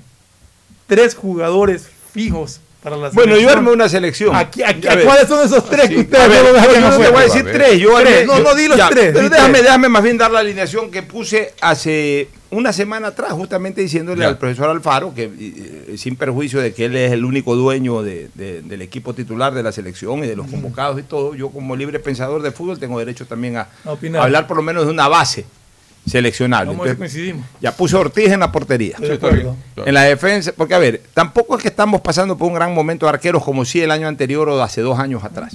tres 0.85 1.15
jugadores 1.15 1.87
fijos 2.13 2.59
para 2.83 2.95
la 2.95 3.09
Bueno, 3.09 3.31
yo 3.31 3.37
selección, 3.37 3.57
armé 3.57 3.71
una 3.71 3.89
selección. 3.89 4.35
Aquí, 4.35 4.61
aquí, 4.61 4.87
A. 4.87 5.01
¿Cuáles 5.03 5.27
son 5.27 5.43
esos 5.45 5.67
tres 5.67 5.87
Sí, 5.87 5.95
que 5.95 5.99
ustedes 6.01 6.29
ver, 6.29 6.43
no 6.43 6.73
yo 6.73 6.79
no 6.81 6.97
te 6.97 7.09
voy 7.09 7.21
a 7.21 7.23
decir 7.25 7.47
A 7.47 7.51
tres, 7.51 7.79
yo 7.79 7.95
Tres, 7.99 8.27
no, 8.27 8.37
yo- 8.37 8.43
no, 8.43 8.53
di 8.55 8.67
los 8.67 8.77
ya, 8.77 8.89
tres, 8.89 9.11
Pero 9.13 9.29
déjame, 9.29 9.61
déjame 9.63 9.89
más 9.89 10.03
bien 10.03 10.17
dar 10.17 10.29
la 10.31 10.39
alineación 10.39 10.91
que 10.91 11.01
puse 11.01 11.53
hace 11.61 12.29
una 12.51 12.71
semana 12.73 13.07
atrás, 13.09 13.31
justamente 13.33 13.81
diciéndole 13.81 14.21
Ya. 14.21 14.27
al 14.27 14.37
profesor 14.37 14.69
Alfaro, 14.69 15.13
que 15.15 15.23
eh, 15.39 15.95
sin 15.97 16.15
perjuicio 16.17 16.59
de 16.59 16.73
que 16.73 16.85
él 16.85 16.95
es 16.97 17.11
el 17.13 17.23
único 17.25 17.55
dueño 17.55 18.03
de- 18.03 18.29
de- 18.35 18.61
del 18.61 18.81
equipo 18.83 19.13
titular 19.15 19.53
de 19.55 19.63
la 19.63 19.71
selección 19.71 20.23
y 20.23 20.27
de 20.27 20.35
los 20.35 20.47
convocados 20.47 20.99
y 20.99 21.03
todo, 21.03 21.33
yo 21.33 21.49
como 21.49 21.75
libre 21.75 21.99
pensador 21.99 22.41
de 22.43 22.51
fútbol 22.51 22.77
tengo 22.79 22.99
derecho 22.99 23.25
también 23.25 23.57
a 23.57 23.67
hablar 24.19 24.45
por 24.47 24.57
lo 24.57 24.63
menos 24.63 24.85
de 24.85 24.91
una 24.91 25.07
base 25.07 25.45
seleccionable. 26.09 26.71
Entonces, 26.71 26.97
coincidimos. 26.97 27.45
ya 27.61 27.71
puse 27.75 27.95
a 27.95 27.99
Ortiz 27.99 28.29
en 28.31 28.39
la 28.39 28.51
portería. 28.51 28.95
Claro. 29.19 29.55
En 29.85 29.93
la 29.93 30.03
defensa, 30.03 30.51
porque 30.55 30.73
a 30.73 30.79
ver, 30.79 31.01
tampoco 31.13 31.55
es 31.57 31.61
que 31.61 31.69
estamos 31.69 32.01
pasando 32.01 32.37
por 32.37 32.47
un 32.47 32.55
gran 32.55 32.73
momento 32.73 33.05
de 33.05 33.11
arqueros 33.11 33.43
como 33.43 33.65
si 33.65 33.81
el 33.81 33.91
año 33.91 34.07
anterior 34.07 34.47
o 34.49 34.61
hace 34.61 34.81
dos 34.81 34.99
años 34.99 35.23
atrás. 35.23 35.53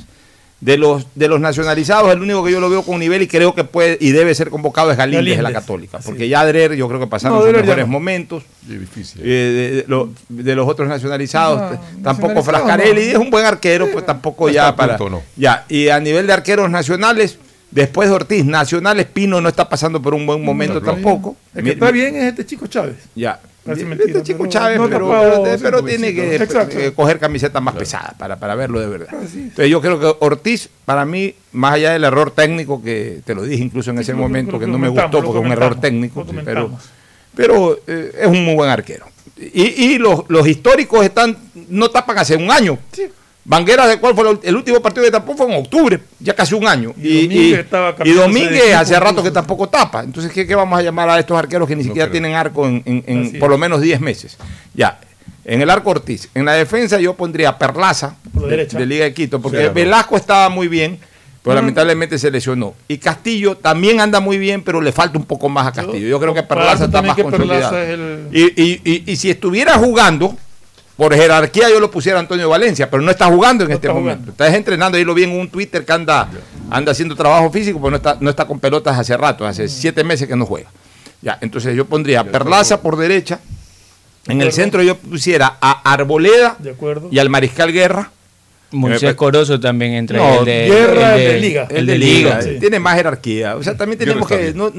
De 0.59 0.79
los, 0.79 1.07
de 1.15 1.29
los 1.29 1.39
nacionalizados, 1.39 2.11
el 2.11 2.23
único 2.23 2.43
que 2.43 2.51
yo 2.51 2.61
lo 2.61 2.71
veo 2.71 2.83
con 2.83 2.99
nivel 2.99 3.21
y 3.21 3.27
creo 3.29 3.55
que 3.55 3.63
puede 3.65 3.99
y 4.01 4.13
debe 4.13 4.35
ser 4.35 4.49
convocado 4.49 4.91
es 4.91 4.97
Galíndez, 4.97 5.37
de 5.37 5.43
la. 5.43 5.53
Católica. 5.53 5.99
Porque 6.03 6.25
es. 6.25 6.31
ya 6.31 6.41
Adrer 6.41 6.75
yo 6.75 6.89
creo 6.89 6.99
que 6.99 7.07
pasaron 7.07 7.39
No, 7.41 7.45
sus 7.45 7.53
mejores 7.53 7.85
no. 7.87 7.93
momentos. 7.93 8.43
Sí, 8.67 8.79
difícil. 8.79 9.21
Eh, 9.23 9.27
de, 9.27 9.71
de 9.83 9.85
lo- 9.87 10.09
de 10.31 10.55
los 10.55 10.67
otros 10.67 10.89
nacionalizados, 10.89 11.61
No, 11.73 12.03
tampoco 12.03 12.33
nacionalizados 12.37 12.45
Frascarelli, 12.47 13.05
no. 13.05 13.13
es 13.13 13.17
un 13.19 13.31
buen 13.31 13.45
arquero, 13.45 13.89
pues 13.93 14.07
tampoco 14.07 14.49
ya 14.49 14.75
para. 14.75 14.97
punto, 14.97 15.17
no. 15.17 15.23
Ya, 15.37 15.67
y 15.69 15.89
a 15.91 16.01
nivel 16.01 16.27
de 16.27 16.33
arqueros 16.33 16.71
nacionales, 16.71 17.39
después 17.71 18.09
de 18.09 18.15
Ortiz, 18.15 18.45
nacionales, 18.45 19.07
Pino 19.07 19.41
no 19.41 19.49
está 19.49 19.69
pasando 19.69 20.01
por 20.01 20.15
un 20.15 20.27
buen 20.27 20.43
momento 20.45 20.79
está 20.79 20.93
bien. 20.93 21.03
tampoco. 21.05 21.37
El 21.55 21.65
que 21.65 21.71
está 21.71 21.91
bien 21.91 22.17
es 22.17 22.25
este 22.25 22.47
chico 22.47 22.67
Chávez. 22.67 22.97
ya. 23.15 23.41
Mentira, 23.67 24.05
Este 24.07 24.23
chico 24.23 24.47
Chávez, 24.47 24.79
no 24.79 24.89
pero, 24.89 25.83
tiene 25.85 26.15
que 26.15 26.37
eh, 26.37 26.93
coger 26.95 27.19
camisetas 27.19 27.61
más 27.61 27.75
pesadas 27.75 28.15
para, 28.15 28.37
para 28.39 28.55
verlo 28.55 28.79
de 28.79 28.87
verdad. 28.87 29.09
Entonces 29.13 29.69
yo 29.69 29.81
creo 29.81 29.99
que 29.99 30.15
Ortiz, 30.21 30.69
para 30.85 31.05
mí, 31.05 31.35
más 31.51 31.73
allá 31.75 31.93
del 31.93 32.05
error 32.05 32.31
técnico, 32.31 32.81
que 32.81 33.23
te 33.25 33.35
lo 33.35 33.43
dije 33.43 33.65
incluso 33.65 33.91
en 33.91 33.99
ese 33.99 34.13
lo- 34.13 34.19
momento, 34.19 34.53
lo 34.53 34.61
que 34.61 34.69
no 34.69 34.79
me 34.79 34.87
gustó 34.89 35.21
porque 35.21 35.41
es 35.41 35.45
un 35.47 35.51
error 35.51 35.81
técnico, 35.81 36.25
sí, 36.31 36.37
pero, 36.45 36.79
pero 37.35 37.81
eh, 37.89 38.13
es 38.21 38.27
un 38.29 38.45
muy 38.45 38.55
buen 38.55 38.71
arquero. 38.71 39.07
Y, 39.37 39.63
y 39.95 39.99
los, 39.99 40.21
los 40.29 40.47
históricos 40.47 41.05
están 41.05 41.37
no 41.69 41.91
tapan 41.91 42.19
hace 42.19 42.37
un 42.37 42.49
año. 42.49 42.79
Banguera, 43.49 43.87
¿de 43.87 43.99
cuál 44.01 44.13
fue 44.17 44.39
el, 44.43 44.57
último 44.57 44.81
partido 44.83 45.05
que 45.05 45.13
tapó? 45.13 45.37
Fue 45.37 45.47
en 45.47 45.61
octubre, 45.61 46.01
ya 46.19 46.35
casi 46.35 46.55
un 46.57 46.67
año. 46.67 46.93
Y 47.01 47.23
Domínguez 47.29 47.59
estaba 47.61 47.95
y 48.05 48.09
de 48.11 48.15
Domínguez 48.17 48.75
hace 48.75 48.99
rato 48.99 49.23
que 49.23 49.31
tampoco 49.31 49.69
tapa. 49.69 50.03
Entonces, 50.03 50.33
¿qué, 50.33 50.45
qué 50.49 50.55
vamos 50.57 50.77
a 50.77 50.83
llamar 50.83 51.09
a 51.11 51.19
estos 51.21 51.39
arqueros 51.39 51.69
que 51.69 51.77
ni 51.77 51.85
siquiera 51.85 52.11
tienen 52.11 52.35
arco 52.35 52.67
en, 52.67 52.83
en- 52.85 53.05
en 53.07 53.27
Así 53.29 53.37
por 53.39 53.49
lo 53.49 53.57
menos 53.57 53.81
10 53.81 54.01
meses? 54.01 54.37
Ya, 54.75 54.99
en 55.45 55.63
el 55.63 55.71
arco 55.71 55.91
Ortiz. 55.91 56.29
En 56.35 56.45
la 56.45 56.55
defensa 56.55 56.99
yo 56.99 57.15
pondría 57.15 57.51
a 57.51 57.59
Perlaza, 57.59 58.17
de, 58.33 58.85
Liga 58.87 59.05
de 59.05 59.15
Quito, 59.15 59.41
porque 59.41 59.59
Claro. 59.59 59.75
Velasco 59.75 60.17
estaba 60.17 60.49
muy 60.49 60.67
bien, 60.67 60.99
pero 61.45 61.55
Mm. 61.55 61.59
lamentablemente 61.59 62.19
se 62.19 62.33
lesionó. 62.33 62.75
Y 62.89 62.99
Castillo 62.99 63.57
también 63.57 64.01
anda 64.01 64.19
muy 64.19 64.39
bien, 64.39 64.63
pero 64.63 64.81
le 64.81 64.91
falta 64.91 65.17
un 65.19 65.25
poco 65.25 65.49
más 65.49 65.69
a 65.69 65.73
Castillo. 65.73 66.09
Yo 66.09 66.19
creo 66.19 66.35
que 66.35 66.43
Perlaza 66.43 66.87
está 66.87 67.01
más 67.01 67.17
consolidado. 67.17 67.79
es 67.81 67.91
el- 67.91 68.27
Y, 68.33 68.43
y- 68.61 68.81
y- 68.85 69.13
y 69.13 69.15
si 69.15 69.31
estuviera 69.31 69.75
jugando, 69.75 70.37
por 70.97 71.15
jerarquía 71.15 71.69
yo 71.69 71.79
lo 71.81 71.91
pusiera 71.91 72.19
a 72.19 72.21
Antonio 72.23 72.49
Valencia, 72.49 72.89
pero 72.91 73.03
no 73.03 73.11
está 73.11 73.27
jugando 73.27 73.65
en 73.65 73.73
este 73.73 73.87
está 73.87 73.99
momento. 73.99 74.31
Está 74.31 74.55
entrenando, 74.55 74.97
ahí 74.99 75.05
lo 75.05 75.15
vi 75.15 75.25
en 75.25 75.31
un 75.39 75.49
Twitter 75.49 75.85
que 75.85 75.93
anda, 75.93 76.29
anda 76.71 76.93
haciendo 76.93 77.15
trabajo 77.15 77.51
físico, 77.51 77.79
pero 77.79 77.91
no 77.91 77.97
está, 77.97 78.17
no 78.21 78.31
está 78.31 78.47
con 78.47 78.59
pelotas 78.61 78.99
hace 78.99 79.17
rato, 79.17 79.45
Mm. 79.45 79.49
hace 79.49 79.69
siete 79.69 80.03
meses 80.05 80.27
que 80.27 80.37
no 80.37 80.47
juega. 80.47 80.71
Ya, 81.23 81.39
entonces 81.41 81.75
yo 81.77 81.85
pondría 81.87 82.21
a 82.21 82.25
Perlaza 82.25 82.81
por 82.81 82.97
derecha, 82.97 83.41
en 84.29 84.41
el 84.41 84.53
centro 84.53 84.83
yo 84.83 84.97
pusiera 84.97 85.57
a 85.61 85.93
Arboleda 85.93 86.57
De 86.59 86.71
acuerdo. 86.71 87.09
y 87.11 87.19
al 87.19 87.29
Mariscal 87.31 87.73
Guerra. 87.73 88.11
Moisés 88.73 89.15
Corozo 89.15 89.61
también 89.61 89.93
entra. 89.93 90.19
No, 90.19 90.41
el 90.41 90.45
de, 90.45 90.69
Guerra, 90.69 91.15
el 91.17 91.21
el 91.23 91.29
de 91.33 91.39
Liga. 91.41 91.67
El 91.71 91.87
de 91.87 91.99
Liga. 91.99 92.41
eh, 92.43 92.57
Tiene 92.59 92.81
más 92.81 92.97
jerarquía. 92.97 93.55
O 93.57 93.63
sea, 93.63 93.77
también 93.77 93.99
tenemos 93.99 94.27
que. 94.27 94.53
no- 94.55 94.73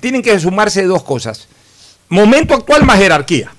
tienen 0.00 0.22
que 0.22 0.38
sumarse 0.40 0.84
dos 0.84 1.02
cosas. 1.04 1.46
Momento 2.08 2.54
actual 2.54 2.84
más 2.84 2.98
jerarquía. 2.98 3.52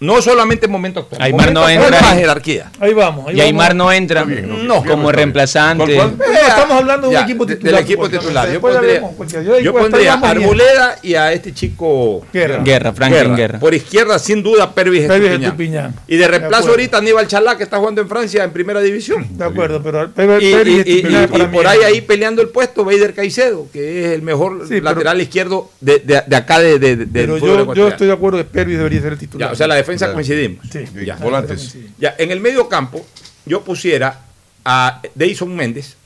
No 0.00 0.22
solamente 0.22 0.66
momento 0.66 1.00
actual. 1.00 1.20
Aymar 1.20 1.52
momento 1.52 1.60
no 1.60 1.68
entra. 1.86 2.00
más 2.00 2.14
jerarquía. 2.16 2.70
Ahí 2.80 2.94
vamos. 2.94 3.28
Ahí 3.28 3.36
Y 3.36 3.40
Aymar 3.42 3.68
vamos. 3.76 3.84
no 3.86 3.92
entra 3.92 4.24
No, 4.24 4.82
como 4.82 5.12
reemplazante. 5.12 5.94
¿Cuál, 5.94 6.16
No, 6.16 6.24
estamos 6.24 6.76
hablando 6.78 7.08
de 7.08 7.14
un 7.14 7.20
Ya, 7.20 7.24
equipo 7.26 7.44
de- 7.44 7.56
titular. 7.56 7.74
Del 7.74 7.84
equipo 7.84 8.08
titular. 8.08 8.50
Yo 8.50 8.60
pondría, 8.62 9.00
yo- 9.42 9.58
yo 9.60 9.72
pondría 9.74 10.14
a 10.14 10.16
bien. 10.16 10.30
Arboleda 10.44 10.96
y 11.02 11.14
a 11.14 11.32
este 11.34 11.52
chico 11.52 12.24
Guerra. 12.32 12.62
Guerra, 12.64 12.92
Franklin 12.94 13.36
Guerra. 13.36 13.58
Por 13.58 13.74
izquierda, 13.74 14.18
sin 14.18 14.42
duda, 14.42 14.74
Pervis 14.74 15.06
Pervis 15.06 15.32
Estupiñán. 15.32 15.94
Y 16.08 16.16
de 16.16 16.22
De 16.22 16.28
reemplazo 16.28 16.56
acuerdo. 16.64 16.70
ahorita 16.72 16.96
Aníbal 16.96 17.26
Chalá, 17.26 17.56
que 17.58 17.64
está 17.64 17.76
jugando 17.76 18.00
en 18.00 18.08
Francia 18.08 18.42
en 18.42 18.52
primera 18.52 18.80
división. 18.80 19.26
De 19.36 19.44
acuerdo, 19.44 19.82
pero 19.82 20.10
Pérez 20.12 20.42
Y, 20.42 20.46
y- 20.46 20.92
y- 20.92 21.42
y- 21.42 21.46
por 21.52 21.66
ahí 21.66 21.80
ahí 21.84 22.00
peleando 22.00 22.40
el 22.40 22.48
puesto, 22.48 22.86
Beider 22.86 23.12
Caicedo, 23.12 23.66
que 23.70 24.06
es 24.06 24.12
el 24.12 24.22
mejor 24.22 24.62
Sí, 24.62 24.68
pero- 24.70 24.84
lateral 24.84 25.20
izquierdo 25.20 25.70
de, 25.80 25.98
de- 25.98 26.22
de 26.26 26.36
acá 26.36 26.58
de, 26.58 26.78
de- 26.78 27.06
Pero 27.06 27.36
yo, 27.36 27.88
estoy 27.88 28.06
de 28.06 28.12
acuerdo 28.14 28.38
que 28.38 28.44
Pervis 28.44 28.78
debería 28.78 29.02
ser 29.02 29.12
el 29.12 29.18
titular. 29.18 29.52
O 29.52 29.54
sea, 29.54 29.66
la 29.66 29.74
defensa 29.74 29.89
Claro. 29.98 30.14
coincidimos. 30.14 30.66
Sí. 30.70 30.80
Ya. 31.04 31.16
Volantes. 31.16 31.76
Ya, 31.98 32.14
en 32.18 32.30
el 32.30 32.40
medio 32.40 32.68
campo, 32.68 33.04
yo 33.46 33.62
pusiera 33.62 34.20
a 34.64 35.00
Deison 35.14 35.54
Méndez, 35.54 35.96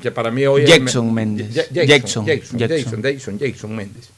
que 0.00 0.10
para 0.10 0.30
mí 0.30 0.44
hoy 0.46 0.62
es 0.62 0.70
Jackson 0.70 1.06
me- 1.06 1.24
Méndez. 1.24 1.54
Ja- 1.54 1.62
Jackson, 1.72 2.26
Jackson, 2.26 2.58
Jackson, 2.58 3.02
Jackson. 3.02 3.38
Jackson, 3.38 3.76
Méndez. 3.76 4.08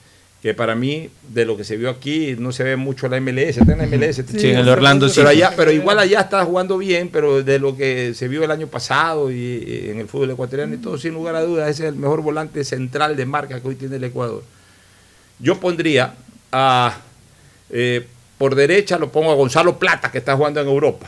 Que 0.42 0.54
para 0.54 0.74
mí, 0.76 1.08
de 1.32 1.44
lo 1.44 1.56
que 1.56 1.64
se 1.64 1.76
vio 1.76 1.90
aquí, 1.90 2.36
no 2.38 2.52
se 2.52 2.62
ve 2.62 2.76
mucho 2.76 3.08
la 3.08 3.16
MLS. 3.20 3.56
Está 3.58 3.72
en 3.72 3.78
la 3.78 3.86
MLS. 3.86 4.16
Sí, 4.16 4.22
chico. 4.36 4.46
en 4.46 4.58
el 4.58 4.68
Orlando 4.68 5.08
pero, 5.12 5.28
allá, 5.28 5.52
pero 5.56 5.72
igual 5.72 5.98
allá 5.98 6.20
está 6.20 6.44
jugando 6.44 6.78
bien, 6.78 7.08
pero 7.10 7.42
de 7.42 7.58
lo 7.58 7.76
que 7.76 8.12
se 8.14 8.28
vio 8.28 8.44
el 8.44 8.50
año 8.50 8.68
pasado 8.68 9.30
y, 9.32 9.34
y 9.36 9.90
en 9.90 9.98
el 9.98 10.06
fútbol 10.06 10.30
ecuatoriano 10.30 10.74
y 10.74 10.76
todo, 10.78 10.98
sin 10.98 11.14
lugar 11.14 11.34
a 11.36 11.40
dudas, 11.42 11.70
ese 11.70 11.84
es 11.84 11.88
el 11.88 11.96
mejor 11.96 12.20
volante 12.22 12.62
central 12.64 13.16
de 13.16 13.26
marca 13.26 13.60
que 13.60 13.66
hoy 13.66 13.74
tiene 13.74 13.96
el 13.96 14.04
Ecuador. 14.04 14.44
Yo 15.40 15.58
pondría 15.58 16.14
a, 16.52 16.96
eh, 17.70 18.06
por 18.38 18.54
derecha, 18.54 18.98
lo 18.98 19.10
pongo 19.10 19.30
a 19.30 19.34
Gonzalo 19.34 19.78
Plata, 19.78 20.10
que 20.10 20.18
está 20.18 20.36
jugando 20.36 20.60
en 20.60 20.68
Europa 20.68 21.06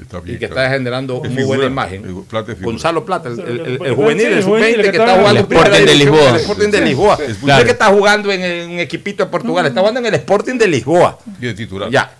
Está 0.00 0.20
bien, 0.20 0.36
y 0.36 0.38
que 0.38 0.44
está 0.44 0.70
generando 0.70 1.20
Es 1.24 1.30
muy 1.30 1.42
buena 1.42 1.64
imagen. 1.66 2.04
El 2.04 2.22
Plata. 2.24 2.54
Gonzalo 2.60 3.04
Plata, 3.04 3.28
el, 3.28 3.40
el- 3.40 3.48
el- 3.60 3.66
el 3.66 3.78
Sí, 3.88 3.94
juvenil, 3.94 4.26
el 4.26 4.32
el 4.34 4.44
juvenil 4.44 4.74
sub-20 4.74 4.76
que 4.76 4.90
que 4.90 4.96
está 4.98 5.16
jugando 5.18 5.30
en 5.30 5.36
Sporting 5.46 5.70
de 5.70 5.78
división, 5.80 5.98
Lisboa. 5.98 6.30
el 6.30 6.36
Sporting 6.36 6.68
de 6.70 6.80
Lisboa. 6.80 7.14
Es 7.14 7.20
Usted 7.30 7.44
claro. 7.44 7.64
que 7.64 7.70
está 7.70 7.86
jugando 7.86 8.32
en, 8.32 8.40
el- 8.42 8.68
un 8.70 8.78
equipito 8.78 9.24
de 9.24 9.30
Portugal, 9.30 9.66
está 9.66 9.80
jugando 9.80 10.00
en 10.00 10.06
el 10.06 10.14
Sporting 10.14 10.54
de 10.58 10.68
Lisboa. 10.68 11.18
Y 11.40 11.46
de 11.46 11.54
titular. 11.54 11.90
Ya. 11.90 12.12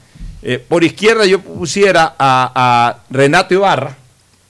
Eh, 0.42 0.58
por 0.66 0.82
izquierda 0.82 1.26
yo 1.26 1.38
pusiera 1.40 2.14
a, 2.18 2.52
a 2.98 3.02
Renato 3.10 3.54
Ibarra. 3.54 3.96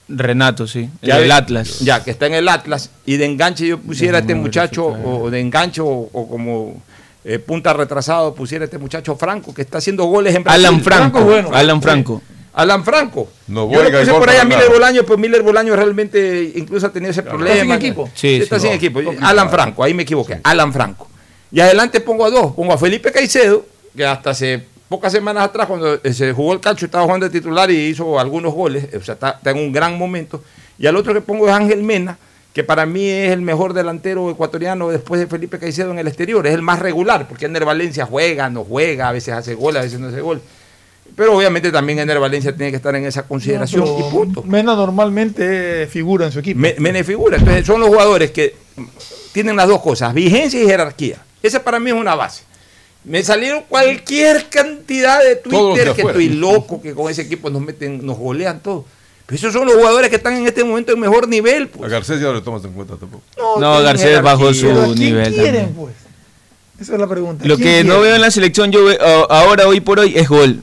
Renato, 0.09 0.67
sí. 0.67 0.89
El 1.03 1.09
Ya 1.09 1.19
ve- 1.19 1.33
Atlas. 1.33 1.81
Ya, 1.81 2.03
que 2.03 2.11
está 2.11 2.27
en 2.27 2.35
el 2.35 2.49
Atlas. 2.49 2.91
Y 3.07 3.17
de 3.17 3.27
enganche 3.27 3.67
yo 3.67 3.79
pusiera 3.79 4.19
a 4.19 4.21
este 4.23 4.35
muchacho, 4.35 4.87
o 4.87 5.31
de 5.31 5.41
enganche, 5.41 5.81
o, 5.81 5.87
o 6.13 6.29
como 6.29 6.83
eh, 7.25 7.39
punta 7.39 7.73
retrasado, 7.73 8.35
pusiera 8.35 8.65
este 8.65 8.79
muchacho 8.79 9.17
Franco, 9.17 9.53
que 9.53 9.63
está 9.63 9.79
haciendo 9.79 10.05
goles 10.05 10.35
en 10.35 10.45
Brasil. 10.45 10.67
Alan 10.67 10.81
Franco. 10.83 11.19
Franco, 11.19 11.31
bueno. 11.31 11.51
Alan 11.53 11.83
Franco. 11.83 12.23
Alan 12.53 12.85
Franco. 12.85 13.29
No 13.47 13.71
Yo 13.71 13.87
y 13.87 13.93
puse 13.93 14.13
por 14.13 14.29
ahí 14.29 14.39
a 14.39 14.45
Miller. 14.45 14.71
Bolaño, 14.71 15.05
pues 15.05 15.19
Miller 15.19 15.43
Bolaño 15.43 15.77
realmente 15.77 16.53
incluso 16.57 16.87
ha 16.87 16.93
tenido 16.93 17.11
ese 17.11 17.23
problema. 17.23 17.61
sin 17.61 17.73
equipo? 17.73 18.11
Sí, 18.15 18.37
está 18.37 18.57
sí. 18.57 18.63
sin 18.63 18.71
No, 18.71 18.77
equipo. 18.77 19.01
Alan 19.23 19.51
Franco, 19.51 19.85
ahí 19.85 19.95
me 19.95 20.03
equivoqué. 20.03 20.41
Alan 20.43 20.73
Franco. 20.73 21.09
Y 21.53 21.61
adelante 21.61 22.01
pongo 22.01 22.25
a 22.25 22.31
dos. 22.31 22.53
Pongo 22.53 22.73
a 22.73 22.79
Felipe 22.79 23.13
Caicedo, 23.13 23.65
que 23.97 24.05
hasta 24.05 24.31
hace 24.31 24.65
pocas 24.89 25.13
semanas 25.13 25.45
atrás, 25.45 25.67
cuando 25.69 26.01
eh, 26.03 26.13
se 26.13 26.33
jugó 26.33 26.53
el 26.53 26.61
calcio, 26.61 26.87
estaba 26.87 27.05
jugando 27.05 27.27
de 27.29 27.33
titular 27.33 27.71
y 27.71 27.77
hizo 27.77 28.19
algunos 28.19 28.53
goles. 28.53 28.89
O 28.95 29.03
sea, 29.03 29.15
está, 29.15 29.31
está 29.31 29.51
en 29.51 29.59
un 29.59 29.73
gran 29.73 29.97
momento. 29.97 30.43
Y 30.79 30.87
al 30.87 30.97
otro 30.97 31.15
que 31.15 31.21
pongo 31.21 31.47
es 31.49 31.55
Ángel 31.55 31.83
Mena, 31.83 32.19
que 32.53 32.65
para 32.65 32.85
mí 32.87 33.09
es 33.09 33.31
el 33.33 33.43
mejor 33.43 33.73
delantero 33.75 34.29
ecuatoriano 34.31 34.89
después 34.91 35.21
de 35.21 35.27
Felipe 35.29 35.59
Caicedo 35.59 35.93
en 35.93 35.99
el 36.01 36.09
exterior. 36.09 36.47
Es 36.47 36.55
el 36.55 36.63
más 36.63 36.79
regular, 36.81 37.29
porque 37.29 37.47
Ener 37.47 37.65
Valencia 37.65 38.07
juega, 38.07 38.51
no 38.51 38.65
juega, 38.65 39.09
a 39.09 39.13
veces 39.13 39.35
hace 39.35 39.55
gol, 39.55 39.77
a 39.77 39.83
veces 39.83 40.01
no 40.01 40.09
hace 40.09 40.21
gol. 40.21 40.41
Pero 41.17 41.37
obviamente 41.37 41.71
también 41.73 41.99
Ener 42.01 42.19
Valencia 42.19 42.55
tiene 42.55 42.71
que 42.71 42.77
estar 42.77 42.95
en 42.97 43.05
esa 43.05 43.23
consideración 43.25 43.85
No, 43.85 43.99
y 43.99 44.11
punto. 44.11 44.43
Mena 44.43 44.75
normalmente 44.75 45.87
figura 45.89 46.27
en 46.27 46.33
su 46.33 46.39
equipo. 46.41 46.59
Me- 46.61 46.75
Mene 46.79 47.05
figura. 47.05 47.37
Entonces 47.37 47.67
son 47.67 47.81
los 47.81 47.89
jugadores 47.89 48.31
que 48.31 48.55
tienen 49.33 49.57
las 49.57 49.69
dos 49.69 49.81
cosas, 49.81 50.13
vigencia 50.15 50.61
y 50.63 50.67
jerarquía. 50.67 51.19
Esa 51.43 51.63
para 51.63 51.79
mí 51.81 51.91
es 51.91 51.97
una 51.97 52.15
base. 52.15 52.43
Me 53.05 53.23
salieron 53.23 53.63
cualquier 53.69 54.47
cantidad 54.49 55.23
de 55.23 55.37
Twitter 55.37 55.93
que 55.95 56.03
estoy 56.03 56.29
loco, 56.31 56.83
que 56.83 56.95
con 56.95 57.11
ese 57.11 57.23
equipo 57.23 57.49
nos 57.49 57.63
meten, 57.63 58.05
nos 58.05 58.19
golean 58.19 58.61
todo. 58.61 58.85
Pero 59.31 59.37
esos 59.37 59.53
son 59.53 59.65
los 59.67 59.77
jugadores 59.77 60.11
que 60.11 60.17
están 60.17 60.35
en 60.37 60.47
este 60.47 60.65
momento 60.65 60.93
en 60.93 60.99
mejor 60.99 61.29
nivel. 61.29 61.71
A 61.73 61.77
Pues. 61.79 61.91
Garcés 61.93 62.21
ya 62.21 62.27
no 62.27 62.35
le 62.35 62.41
tomas 62.41 62.65
en 62.65 62.73
cuenta 62.73 62.97
tampoco. 62.97 63.23
No, 63.39 63.55
tienen 63.77 63.85
Garcés 63.85 64.23
bajó 64.23 64.53
su 64.53 64.67
jerarquía. 64.67 64.83
¿Pero 64.83 64.93
a 64.93 64.95
nivel 64.97 65.33
quieren, 65.35 65.55
también. 65.55 65.75
pues? 65.75 65.95
Esa 66.81 66.95
es 66.95 66.99
la 67.01 67.07
pregunta. 67.07 67.45
Lo 67.47 67.57
¿Quién 67.57 67.69
que 67.69 67.85
no 67.85 68.01
veo 68.01 68.15
en 68.17 68.21
la 68.21 68.31
selección 68.33 68.73
yo 68.73 68.85
veo, 68.87 68.99
a- 69.01 69.41
ahora, 69.43 69.69
hoy 69.69 69.81
por 69.81 70.01
hoy, 70.01 70.15
es 70.17 70.29
gol. 70.29 70.63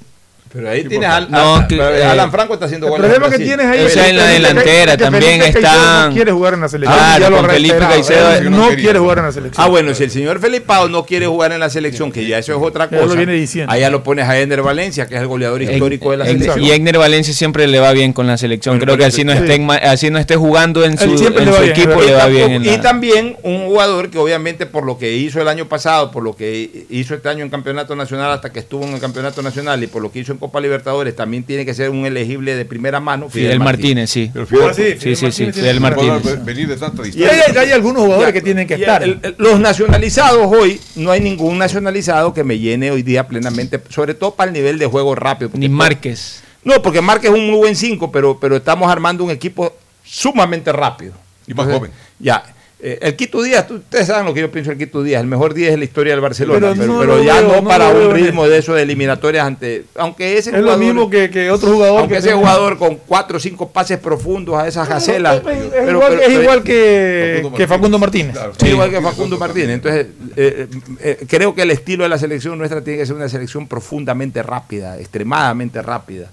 Pero 0.52 0.70
ahí 0.70 0.84
¿Qué 0.84 0.90
tienes 0.90 1.10
importa? 1.10 1.38
a, 1.38 1.44
No, 1.44 1.56
a- 1.58 1.68
que, 1.68 1.82
a- 1.82 1.98
eh, 1.98 2.04
Alan 2.06 2.32
Franco 2.32 2.54
está 2.54 2.66
haciendo 2.66 2.88
El 2.88 2.92
goles. 2.92 3.10
problema 3.12 3.30
que 3.36 3.44
tienes 3.44 3.66
ahí 3.66 3.86
O 3.86 3.90
sea, 3.90 4.04
es 4.06 4.10
en 4.12 4.18
la 4.18 4.28
delantera 4.28 4.92
que 4.98 5.04
también 5.04 5.42
están- 5.42 6.10
No 6.10 6.14
quiere 6.16 6.32
jugar 6.32 6.54
en 6.54 6.62
la 6.62 6.70
selección. 6.70 6.98
Claro, 7.00 7.20
ya 7.22 7.30
lo 7.30 7.38
con 7.38 7.50
Felipe 7.50 7.78
Caicedo 7.80 8.50
no 8.50 8.70
quiere 8.70 9.00
jugar 9.00 9.18
en 9.20 9.26
la 9.26 9.32
selección. 9.32 9.66
Ah, 9.66 9.70
bueno, 9.70 9.94
si 9.94 10.04
el 10.04 10.12
señor 10.12 10.40
Felipao 10.40 10.88
no 10.90 11.06
quiere 11.06 11.28
jugar 11.28 11.52
en 11.52 11.60
la 11.60 11.70
selección, 11.70 12.12
que 12.12 12.26
ya 12.28 12.38
eso 12.40 12.54
es 12.54 12.60
otra 12.62 12.90
Ya 12.90 12.98
cosa. 12.98 13.10
lo 13.10 13.16
viene 13.16 13.34
diciendo. 13.34 13.72
Allá 13.72 13.90
lo 13.90 14.04
pones 14.04 14.28
a 14.28 14.40
Ender 14.40 14.62
Valencia, 14.62 15.08
que 15.08 15.16
es 15.16 15.22
el 15.22 15.28
goleador 15.28 15.62
histórico 15.62 16.12
de 16.12 16.18
la 16.18 16.26
selección. 16.26 16.62
Y 16.64 16.72
Egner 16.72 16.98
Valencia 16.98 17.34
siempre 17.34 17.68
le 17.68 17.80
va 17.80 17.92
bien 17.92 18.14
con 18.14 18.28
la 18.28 18.38
selección. 18.38 18.76
Bueno, 18.78 18.86
Creo 18.86 18.98
que 18.98 19.06
así 19.06 19.24
no, 19.24 19.34
sí. 19.34 19.40
esté, 19.40 19.88
así 19.88 20.10
no 20.10 20.18
esté 20.20 20.36
jugando 20.36 20.84
en 20.86 20.98
su, 20.98 21.06
en 21.06 21.70
equipo, 21.70 22.02
le 22.02 22.14
va 22.14 22.28
bien. 22.28 22.52
en 22.52 22.66
y 22.66 22.78
también 22.78 23.38
un 23.44 23.66
jugador 23.68 24.10
que 24.10 24.18
obviamente 24.18 24.66
por 24.66 24.86
lo 24.86 24.98
que 24.98 25.14
hizo 25.14 25.42
el 25.42 25.48
año 25.48 25.68
pasado, 25.68 26.12
por 26.12 26.24
lo 26.24 26.36
que 26.36 26.86
hizo 26.90 27.16
este 27.16 27.30
año 27.30 27.44
en 27.44 27.50
Campeonato 27.50 27.96
Nacional 27.96 28.32
hasta 28.32 28.52
que 28.52 28.60
estuvo 28.60 28.84
en 28.86 28.94
el 28.94 29.00
Campeonato 29.00 29.42
Nacional 29.42 29.84
y 29.84 29.88
por 29.88 30.02
lo 30.02 30.12
que 30.12 30.20
hizo 30.20 30.37
en 30.38 30.40
Copa 30.40 30.62
Libertadores, 30.62 31.16
también 31.16 31.44
tiene 31.44 31.66
que 31.66 31.74
ser 31.74 31.90
un 31.90 32.06
elegible 32.06 32.56
de 32.56 32.64
primera 32.64 33.00
mano. 33.00 33.28
Fidel 33.30 33.60
Martínez, 33.60 34.10
sí. 34.10 34.30
Pero 34.32 34.46
Fidel, 34.46 34.64
Ah, 34.70 34.74
sí, 34.74 34.84
Sí, 35.00 35.16
sí, 35.16 35.16
sí. 35.16 35.24
Martínez 35.46 35.56
Fidel 35.56 35.80
Martínez. 35.82 36.46
venir 36.46 36.68
de 36.68 36.78
tanta 36.78 37.02
Y 37.08 37.24
hay, 37.24 37.40
hay 37.58 37.72
algunos 37.72 38.04
jugadores 38.04 38.28
Ya, 38.30 38.34
que 38.34 38.42
tienen 38.42 38.68
que 38.68 38.76
estar. 38.76 39.02
el- 39.04 39.20
el- 39.24 39.36
los 39.40 39.60
nacionalizados 39.60 40.46
hoy, 40.48 40.80
no 40.96 41.12
hay 41.12 41.22
ningún 41.22 41.58
nacionalizado 41.58 42.34
que 42.34 42.44
me 42.44 42.60
llene 42.60 42.92
hoy 42.92 43.02
día 43.02 43.28
plenamente, 43.28 43.82
sobre 43.90 44.14
todo 44.14 44.36
para 44.36 44.50
el 44.50 44.54
nivel 44.54 44.78
de 44.78 44.86
juego 44.86 45.16
rápido. 45.16 45.50
Ni 45.54 45.68
Márquez. 45.70 46.44
No, 46.64 46.82
porque 46.82 47.02
Márquez 47.02 47.32
es 47.32 47.38
un 47.38 47.48
muy 47.48 47.58
buen 47.58 47.76
5, 47.76 48.12
pero, 48.12 48.40
pero 48.40 48.58
estamos 48.58 48.92
armando 48.92 49.24
un 49.24 49.32
equipo 49.32 49.74
sumamente 50.04 50.72
rápido. 50.72 51.14
Y 51.48 51.54
más 51.54 51.66
Entonces, 51.66 51.78
joven. 51.80 51.92
Ya. 52.20 52.44
Eh, 52.80 53.00
el 53.02 53.16
Quito 53.16 53.42
Díaz, 53.42 53.70
ustedes 53.72 54.06
saben 54.06 54.26
lo 54.26 54.34
que 54.36 54.42
yo 54.42 54.52
pienso 54.52 54.70
del 54.70 54.78
Quito 54.78 55.02
Díaz, 55.02 55.22
el 55.22 55.28
mejor 55.28 55.54
día 55.56 55.70
es 55.72 55.78
la 55.80 55.84
historia 55.86 56.14
del 56.14 56.22
Barcelona, 56.22 56.74
pero, 56.78 56.80
Pero 56.80 56.94
no 56.94 57.04
lo 57.06 57.24
ya 57.24 57.42
veo, 57.42 57.48
no, 57.56 57.62
no 57.62 57.68
para 57.68 57.90
un 57.90 58.12
ritmo 58.12 58.48
de 58.48 58.60
eso 58.60 58.74
de 58.76 58.84
eliminatorias 58.84 59.46
ante, 59.48 59.86
aunque 59.96 60.38
ese 60.38 60.52
Es 60.56 60.64
lo 60.64 60.78
mismo 60.78 61.10
que, 61.10 61.30
que 61.32 61.50
otro 61.50 61.72
jugador. 61.74 62.00
aunque 62.02 62.14
que 62.14 62.20
ese 62.20 62.30
tenga- 62.30 62.38
jugador 62.40 62.78
con 62.78 62.98
cuatro 62.98 63.38
o 63.38 63.40
cinco 63.40 63.70
pases 63.70 63.98
profundos 63.98 64.56
a 64.58 64.68
esas 64.68 64.88
gacelas, 64.88 65.38
Es, 65.38 65.42
pero- 65.42 65.92
igual, 65.92 66.10
pero- 66.12 66.22
es 66.22 66.28
pero- 66.28 66.42
igual 66.44 66.64
que, 66.64 67.48
que 67.58 67.68
Facundo 67.68 67.98
Martínez. 67.98 68.38
Sí, 68.60 68.68
igual 68.68 68.92
que 68.92 69.02
Facundo 69.02 69.38
Martínez. 69.40 69.70
Entonces, 69.72 70.08
eh, 70.36 70.68
eh, 71.00 71.26
creo 71.28 71.56
que 71.56 71.64
el 71.64 71.72
estilo 71.72 72.04
de 72.04 72.10
la 72.10 72.18
selección 72.20 72.58
nuestra 72.58 72.84
tiene 72.84 73.00
que 73.00 73.06
ser 73.08 73.16
una 73.16 73.28
selección 73.28 73.68
profundamente 73.68 74.44
rápida, 74.44 75.00
extremadamente 75.00 75.82
rápida. 75.82 76.30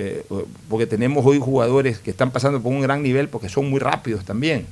Eh, 0.00 0.24
porque 0.68 0.86
tenemos 0.86 1.26
hoy 1.26 1.40
jugadores 1.40 1.98
que 1.98 2.10
están 2.12 2.30
pasando 2.30 2.60
por 2.62 2.70
un 2.72 2.80
gran 2.80 3.02
nivel 3.02 3.28
porque 3.28 3.48
son 3.48 3.68
muy 3.68 3.80
rápidos 3.80 4.24
también. 4.24 4.64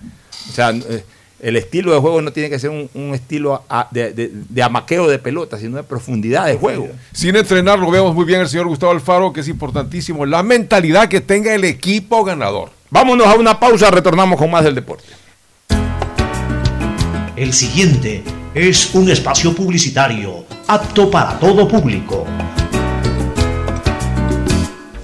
O 0.48 0.53
sea, 0.53 0.70
eh, 0.70 1.03
el 1.40 1.57
estilo 1.57 1.93
de 1.93 1.98
juego 1.98 2.23
no 2.23 2.31
tiene 2.32 2.48
que 2.48 2.61
ser 2.61 2.70
un, 2.70 2.89
un 2.94 3.12
estilo 3.12 3.65
a- 3.69 3.89
de, 3.90 4.12
de- 4.12 4.31
de 4.32 4.62
amaqueo 4.62 5.09
de 5.09 5.19
pelota, 5.19 5.59
sino 5.59 5.77
de 5.78 5.82
profundidad 5.82 6.47
de 6.47 6.55
juego. 6.55 6.89
Sin 7.12 7.35
entrenar, 7.35 7.77
lo 7.81 7.90
vemos 7.90 8.15
muy 8.15 8.24
bien 8.24 8.40
el 8.40 8.48
señor 8.48 8.69
Gustavo 8.69 8.93
Alfaro, 8.93 9.32
que 9.32 9.40
es 9.40 9.48
importantísimo 9.48 10.24
la 10.24 10.44
mentalidad 10.44 11.09
que 11.09 11.20
tenga 11.20 11.53
el 11.55 11.65
equipo 11.65 12.23
ganador. 12.23 12.70
Vámonos 12.90 13.27
a 13.27 13.35
una 13.35 13.59
pausa, 13.59 13.90
retornamos 13.90 14.39
con 14.39 14.48
más 14.48 14.62
del 14.62 14.77
deporte. 14.77 15.09
El 17.35 17.53
siguiente 17.53 18.23
es 18.55 18.94
un 18.94 19.11
espacio 19.11 19.53
publicitario 19.55 20.44
apto 20.69 21.11
para 21.11 21.39
todo 21.39 21.66
público. 21.69 22.24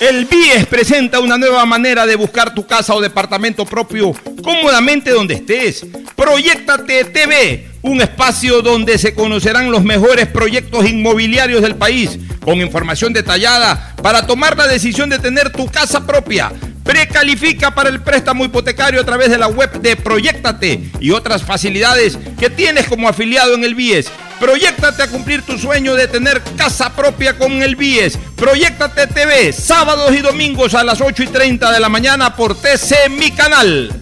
El 0.00 0.24
BIES 0.24 0.66
presenta 0.66 1.20
una 1.20 1.38
nueva 1.38 1.64
manera 1.64 2.06
de 2.06 2.16
buscar 2.16 2.54
tu 2.54 2.66
casa 2.66 2.94
o 2.94 3.00
departamento 3.00 3.64
propio 3.64 4.12
cómodamente 4.42 5.10
donde 5.10 5.34
estés. 5.34 5.86
Proyectate 6.16 7.04
TV, 7.04 7.68
un 7.82 8.00
espacio 8.00 8.62
donde 8.62 8.98
se 8.98 9.14
conocerán 9.14 9.70
los 9.70 9.84
mejores 9.84 10.26
proyectos 10.26 10.88
inmobiliarios 10.88 11.62
del 11.62 11.76
país, 11.76 12.18
con 12.44 12.60
información 12.60 13.12
detallada 13.12 13.94
para 14.02 14.26
tomar 14.26 14.56
la 14.56 14.66
decisión 14.66 15.08
de 15.08 15.20
tener 15.20 15.50
tu 15.50 15.66
casa 15.66 16.04
propia. 16.04 16.52
Precalifica 16.84 17.74
para 17.74 17.88
el 17.88 18.00
préstamo 18.00 18.44
hipotecario 18.44 19.00
a 19.00 19.04
través 19.04 19.30
de 19.30 19.38
la 19.38 19.46
web 19.46 19.70
de 19.80 19.96
Proyectate 19.96 20.90
y 21.00 21.10
otras 21.12 21.42
facilidades 21.42 22.18
que 22.38 22.50
tienes 22.50 22.88
como 22.88 23.08
afiliado 23.08 23.54
en 23.54 23.64
el 23.64 23.74
BIES. 23.74 24.10
Proyectate 24.40 25.04
a 25.04 25.08
cumplir 25.08 25.42
tu 25.42 25.56
sueño 25.56 25.94
de 25.94 26.08
tener 26.08 26.42
casa 26.56 26.94
propia 26.96 27.38
con 27.38 27.62
el 27.62 27.76
BIES. 27.76 28.18
Proyectate 28.34 29.06
TV, 29.06 29.52
sábados 29.52 30.12
y 30.12 30.18
domingos 30.18 30.74
a 30.74 30.82
las 30.82 31.00
8 31.00 31.22
y 31.22 31.28
30 31.28 31.70
de 31.70 31.80
la 31.80 31.88
mañana 31.88 32.34
por 32.34 32.60
TC 32.60 33.08
Mi 33.10 33.30
Canal. 33.30 34.01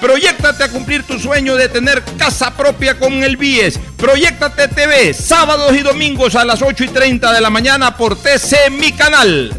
Proyectate 0.00 0.64
a 0.64 0.68
cumplir 0.68 1.02
tu 1.02 1.18
sueño 1.18 1.56
de 1.56 1.68
tener 1.68 2.02
casa 2.16 2.56
propia 2.56 2.98
con 2.98 3.22
el 3.22 3.36
BIES. 3.36 3.78
Proyectate 3.98 4.68
TV, 4.68 5.12
sábados 5.12 5.76
y 5.76 5.80
domingos 5.80 6.34
a 6.36 6.44
las 6.44 6.62
8 6.62 6.84
y 6.84 6.88
30 6.88 7.32
de 7.32 7.40
la 7.40 7.50
mañana 7.50 7.96
por 7.96 8.16
TC 8.16 8.70
Mi 8.70 8.92
Canal. 8.92 9.52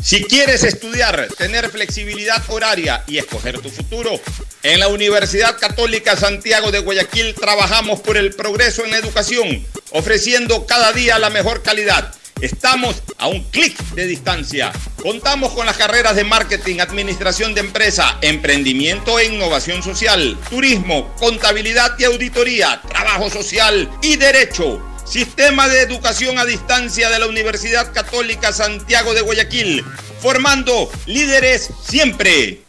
Si 0.00 0.22
quieres 0.24 0.62
estudiar, 0.64 1.28
tener 1.36 1.68
flexibilidad 1.70 2.42
horaria 2.48 3.02
y 3.06 3.18
escoger 3.18 3.58
tu 3.58 3.68
futuro, 3.68 4.18
en 4.62 4.78
la 4.78 4.88
Universidad 4.88 5.58
Católica 5.58 6.16
Santiago 6.16 6.70
de 6.70 6.78
Guayaquil 6.78 7.34
trabajamos 7.34 8.00
por 8.00 8.16
el 8.16 8.34
progreso 8.34 8.84
en 8.84 8.92
la 8.92 8.98
educación, 8.98 9.66
ofreciendo 9.90 10.66
cada 10.66 10.92
día 10.92 11.18
la 11.18 11.30
mejor 11.30 11.62
calidad. 11.62 12.14
Estamos 12.40 13.02
a 13.18 13.28
un 13.28 13.42
clic 13.44 13.76
de 13.94 14.06
distancia. 14.06 14.72
Contamos 15.02 15.52
con 15.52 15.66
las 15.66 15.76
carreras 15.76 16.16
de 16.16 16.24
marketing, 16.24 16.80
administración 16.80 17.54
de 17.54 17.60
empresa, 17.60 18.16
emprendimiento 18.22 19.18
e 19.18 19.26
innovación 19.26 19.82
social, 19.82 20.38
turismo, 20.48 21.14
contabilidad 21.18 21.98
y 21.98 22.04
auditoría, 22.04 22.80
trabajo 22.88 23.28
social 23.28 23.90
y 24.00 24.16
derecho. 24.16 24.80
Sistema 25.04 25.68
de 25.68 25.82
Educación 25.82 26.38
a 26.38 26.46
Distancia 26.46 27.10
de 27.10 27.18
la 27.18 27.26
Universidad 27.26 27.92
Católica 27.92 28.52
Santiago 28.52 29.12
de 29.12 29.20
Guayaquil, 29.20 29.84
formando 30.20 30.90
líderes 31.06 31.70
siempre. 31.82 32.62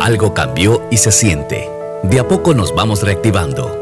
Algo 0.00 0.34
cambió 0.34 0.86
y 0.90 0.98
se 0.98 1.10
siente. 1.10 1.68
De 2.04 2.20
a 2.20 2.28
poco 2.28 2.54
nos 2.54 2.74
vamos 2.74 3.02
reactivando, 3.02 3.81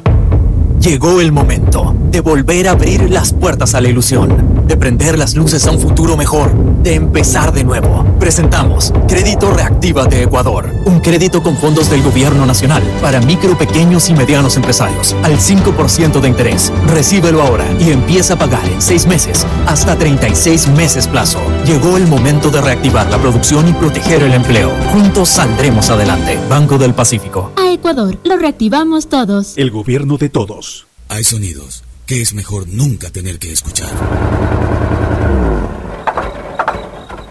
Llegó 0.81 1.21
el 1.21 1.31
momento 1.31 1.95
de 2.09 2.21
volver 2.21 2.67
a 2.67 2.71
abrir 2.71 3.11
las 3.11 3.33
puertas 3.33 3.75
a 3.75 3.81
la 3.81 3.89
ilusión, 3.89 4.65
de 4.65 4.77
prender 4.77 5.15
las 5.15 5.35
luces 5.35 5.67
a 5.67 5.71
un 5.71 5.79
futuro 5.79 6.17
mejor, 6.17 6.51
de 6.81 6.95
empezar 6.95 7.53
de 7.53 7.63
nuevo. 7.63 8.03
Presentamos 8.19 8.91
Crédito 9.07 9.51
Reactiva 9.51 10.07
de 10.07 10.23
Ecuador, 10.23 10.71
un 10.85 10.99
crédito 10.99 11.43
con 11.43 11.55
fondos 11.55 11.91
del 11.91 12.01
gobierno 12.01 12.47
nacional 12.47 12.81
para 12.99 13.21
micro, 13.21 13.55
pequeños 13.55 14.09
y 14.09 14.15
medianos 14.15 14.55
empresarios 14.55 15.15
al 15.21 15.37
5% 15.37 16.19
de 16.19 16.27
interés. 16.27 16.73
Recíbelo 16.87 17.43
ahora 17.43 17.65
y 17.79 17.91
empieza 17.91 18.33
a 18.33 18.39
pagar 18.39 18.65
en 18.65 18.81
6 18.81 19.05
meses 19.05 19.45
hasta 19.67 19.95
36 19.95 20.67
meses 20.69 21.07
plazo. 21.07 21.41
Llegó 21.65 21.95
el 21.97 22.07
momento 22.07 22.49
de 22.49 22.59
reactivar 22.59 23.09
la 23.09 23.19
producción 23.19 23.67
y 23.67 23.73
proteger 23.73 24.23
el 24.23 24.33
empleo. 24.33 24.71
Juntos 24.91 25.29
saldremos 25.29 25.89
adelante. 25.89 26.39
Banco 26.49 26.77
del 26.77 26.93
Pacífico. 26.93 27.53
A 27.55 27.71
Ecuador, 27.71 28.17
lo 28.23 28.37
reactivamos 28.37 29.09
todos. 29.09 29.57
El 29.57 29.69
gobierno 29.69 30.17
de 30.17 30.29
todos. 30.29 30.87
Hay 31.07 31.23
sonidos 31.23 31.83
que 32.05 32.21
es 32.21 32.33
mejor 32.33 32.67
nunca 32.67 33.09
tener 33.09 33.39
que 33.39 33.51
escuchar. 33.51 33.89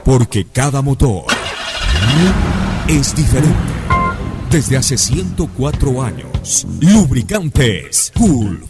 Porque 0.05 0.47
cada 0.47 0.81
motor 0.81 1.25
es 2.89 3.15
diferente. 3.15 3.57
Desde 4.51 4.77
hace 4.77 4.97
104 4.97 6.03
años, 6.03 6.67
Lubricantes 6.81 8.13
Gulf 8.17 8.70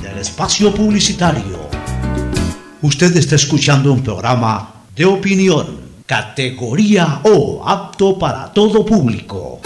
espacio 0.21 0.73
publicitario. 0.73 1.69
Usted 2.81 3.15
está 3.17 3.35
escuchando 3.35 3.91
un 3.91 4.03
programa 4.03 4.73
de 4.95 5.05
opinión, 5.05 5.79
categoría 6.05 7.21
O, 7.23 7.63
apto 7.67 8.17
para 8.17 8.51
todo 8.53 8.85
público. 8.85 9.59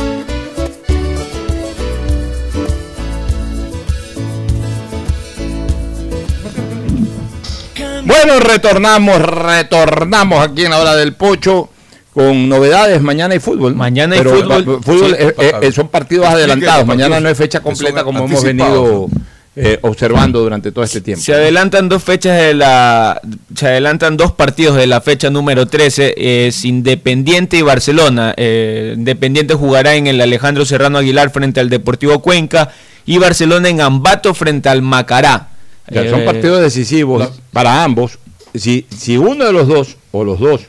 Bueno, 8.06 8.40
retornamos, 8.40 9.20
retornamos 9.22 10.40
aquí 10.48 10.66
en 10.66 10.72
la 10.72 10.80
hora 10.80 10.96
del 10.96 11.14
pocho 11.16 11.70
con 12.14 12.48
novedades. 12.48 13.02
Mañana 13.02 13.34
hay 13.34 13.40
fútbol. 13.40 13.76
Mañana 13.76 14.16
hay 14.16 14.22
Pero, 14.22 14.36
fútbol. 14.38 14.62
eh, 14.62 14.80
fútbol, 14.84 15.10
Sí. 15.10 15.16
eh, 15.20 15.54
eh, 15.64 15.72
son 15.72 15.88
partidos 15.88 16.28
adelantados. 16.28 16.86
Mañana 16.86 17.20
no 17.20 17.30
es 17.30 17.38
fecha 17.38 17.62
completa 17.62 18.04
como 18.04 18.26
hemos 18.26 18.44
venido 18.44 19.08
eh, 19.56 19.80
observando 19.84 20.42
durante 20.42 20.72
todo 20.72 20.84
este 20.84 21.02
tiempo. 21.02 21.24
Se 21.24 21.34
adelantan 21.34 21.88
dos 21.88 22.04
fechas 22.04 22.38
de 22.40 22.54
la. 22.54 23.22
Se 23.56 23.68
adelantan 23.68 24.18
dos 24.18 24.32
partidos 24.34 24.76
de 24.76 24.86
la 24.88 25.00
fecha 25.02 25.30
número 25.30 25.66
13. 25.66 26.48
Es 26.48 26.66
Independiente 26.66 27.58
y 27.58 27.62
Barcelona. 27.62 28.34
Eh, 28.38 28.94
Independiente 28.98 29.54
jugará 29.54 29.96
en 29.96 30.08
el 30.08 30.20
Alejandro 30.20 30.66
Serrano 30.66 30.98
Aguilar 30.98 31.30
frente 31.32 31.60
al 31.60 31.70
Deportivo 31.70 32.20
Cuenca. 32.22 32.72
Y 33.06 33.18
Barcelona 33.18 33.70
en 33.70 33.82
Ambato 33.82 34.34
frente 34.34 34.68
al 34.70 34.82
Macará. 34.82 35.50
Ya, 35.90 36.10
son 36.10 36.22
Eh, 36.22 36.26
partidos 36.26 36.62
decisivos 36.62 37.30
para 37.52 37.84
ambos. 37.84 38.18
Si, 38.56 38.86
si 38.96 39.18
uno 39.18 39.46
de 39.46 39.54
los 39.54 39.68
dos, 39.68 39.98
o 40.12 40.24
los 40.24 40.40
dos, 40.40 40.62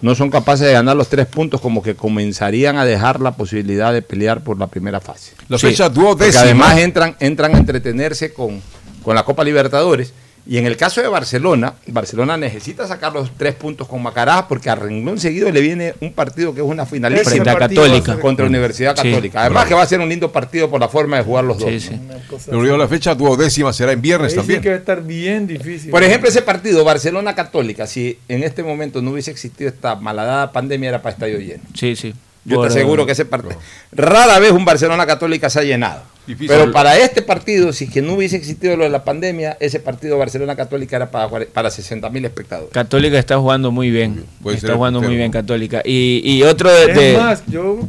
no 0.00 0.14
son 0.14 0.30
capaces 0.30 0.66
de 0.66 0.72
ganar 0.72 0.96
los 0.96 1.08
tres 1.08 1.26
puntos, 1.26 1.60
como 1.60 1.82
que 1.82 1.94
comenzarían 1.94 2.76
a 2.76 2.84
dejar 2.84 3.20
la 3.20 3.32
posibilidad 3.32 3.92
de 3.92 4.02
pelear 4.02 4.42
por 4.42 4.58
la 4.58 4.68
primera 4.68 5.00
fase. 5.00 5.32
La 5.48 5.58
fecha 5.58 5.88
duodécima. 5.88 6.32
Porque 6.32 6.38
además 6.38 6.78
entran, 6.78 7.16
entran 7.20 7.54
a 7.54 7.58
entretenerse 7.58 8.32
con, 8.32 8.60
con 9.02 9.14
la 9.14 9.24
Copa 9.24 9.44
Libertadores. 9.44 10.12
Y 10.50 10.56
en 10.56 10.64
el 10.64 10.78
caso 10.78 11.02
de 11.02 11.08
Barcelona, 11.08 11.74
Barcelona 11.88 12.38
necesita 12.38 12.86
sacar 12.86 13.12
los 13.12 13.30
tres 13.36 13.54
puntos 13.54 13.86
con 13.86 14.02
Macará 14.02 14.48
porque 14.48 14.70
a 14.70 14.74
renglón 14.74 15.20
seguido 15.20 15.50
le 15.52 15.60
viene 15.60 15.92
un 16.00 16.14
partido 16.14 16.54
que 16.54 16.62
es 16.62 16.66
una 16.66 16.86
finalista 16.86 17.28
Frente 17.30 17.50
a 17.50 17.58
Católica. 17.58 18.18
contra 18.18 18.46
Universidad 18.46 18.96
Sí. 18.96 19.10
Católica. 19.10 19.42
Además 19.42 19.66
que 19.66 19.74
va 19.74 19.82
a 19.82 19.86
ser 19.86 20.00
un 20.00 20.08
lindo 20.08 20.32
partido 20.32 20.70
por 20.70 20.80
la 20.80 20.88
forma 20.88 21.18
de 21.18 21.22
jugar 21.22 21.44
los 21.44 21.58
dos. 21.58 21.68
Sí, 21.68 21.80
sí. 21.80 22.00
Pero 22.46 22.76
la 22.78 22.88
fecha 22.88 23.14
duodécima 23.14 23.74
será 23.74 23.92
en 23.92 24.00
viernes 24.00 24.28
Ahí 24.28 24.30
sí 24.32 24.36
también. 24.38 24.62
que 24.62 24.68
va 24.70 24.74
a 24.76 24.78
estar 24.78 25.02
bien 25.02 25.46
difícil. 25.46 25.90
Por 25.90 26.02
ejemplo, 26.02 26.30
ese 26.30 26.40
partido, 26.40 26.82
Barcelona 26.82 27.34
Católica, 27.34 27.86
si 27.86 28.18
en 28.28 28.42
este 28.42 28.62
momento 28.62 29.02
no 29.02 29.10
hubiese 29.10 29.30
existido 29.30 29.68
esta 29.68 29.96
malhadada 29.96 30.50
pandemia, 30.52 30.88
era 30.88 31.02
para 31.02 31.12
estadio 31.12 31.38
lleno. 31.40 31.62
Sí, 31.74 31.94
sí. 31.94 32.14
Yo 32.48 32.56
Por- 32.56 32.66
te 32.68 32.72
aseguro 32.74 33.04
que 33.06 33.12
ese 33.12 33.24
partido. 33.24 33.58
Rara 33.92 34.38
vez 34.38 34.52
un 34.52 34.64
Barcelona 34.64 35.06
Católica 35.06 35.48
se 35.50 35.60
ha 35.60 35.62
llenado. 35.62 36.02
Difícil. 36.26 36.48
Pero 36.48 36.72
para 36.72 36.98
este 36.98 37.22
partido, 37.22 37.72
si 37.72 37.88
que 37.88 38.02
no 38.02 38.14
hubiese 38.14 38.36
existido 38.36 38.76
lo 38.76 38.84
de 38.84 38.90
la 38.90 39.04
pandemia, 39.04 39.56
ese 39.60 39.80
partido 39.80 40.18
Barcelona 40.18 40.56
Católica 40.56 40.96
era 40.96 41.10
para, 41.10 41.46
para 41.46 41.70
60 41.70 42.08
mil 42.10 42.24
espectadores. 42.24 42.70
Católica 42.72 43.18
está 43.18 43.38
jugando 43.38 43.70
muy 43.70 43.90
bien. 43.90 44.24
Puede 44.42 44.56
está 44.56 44.68
ser 44.68 44.76
jugando 44.76 45.00
muy 45.00 45.16
bien. 45.16 45.30
Católica. 45.30 45.80
Y, 45.84 46.20
y 46.24 46.42
otro 46.42 46.70
de. 46.70 46.90
Es 46.90 46.96
de- 46.96 47.16
más, 47.18 47.42
yo. 47.46 47.80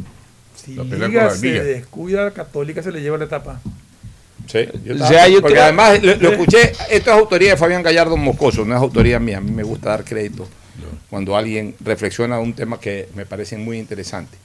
Si 0.54 0.72
Liga 0.76 1.30
se 1.30 1.46
Liga. 1.46 1.62
descuida, 1.64 2.30
Católica 2.32 2.82
se 2.82 2.92
le 2.92 3.00
lleva 3.02 3.16
la 3.18 3.24
etapa. 3.24 3.60
Sí, 4.46 4.66
yo 4.84 4.94
O 4.94 5.06
sea, 5.06 5.28
yo 5.28 5.40
porque 5.40 5.54
creo- 5.54 5.64
además 5.64 6.02
lo, 6.02 6.16
lo 6.16 6.30
escuché, 6.32 6.72
esto 6.90 7.10
es 7.10 7.16
autoría 7.16 7.50
de 7.52 7.56
Fabián 7.56 7.82
Gallardo 7.82 8.16
Moscoso, 8.16 8.64
no 8.64 8.74
es 8.74 8.80
autoría 8.80 9.18
mía. 9.20 9.38
A 9.38 9.40
mí 9.40 9.50
me 9.52 9.62
gusta 9.62 9.90
dar 9.90 10.04
crédito 10.04 10.48
cuando 11.08 11.36
alguien 11.36 11.74
reflexiona 11.80 12.38
un 12.40 12.52
tema 12.54 12.78
que 12.80 13.08
me 13.14 13.26
parece 13.26 13.56
muy 13.58 13.78
interesante. 13.78 14.36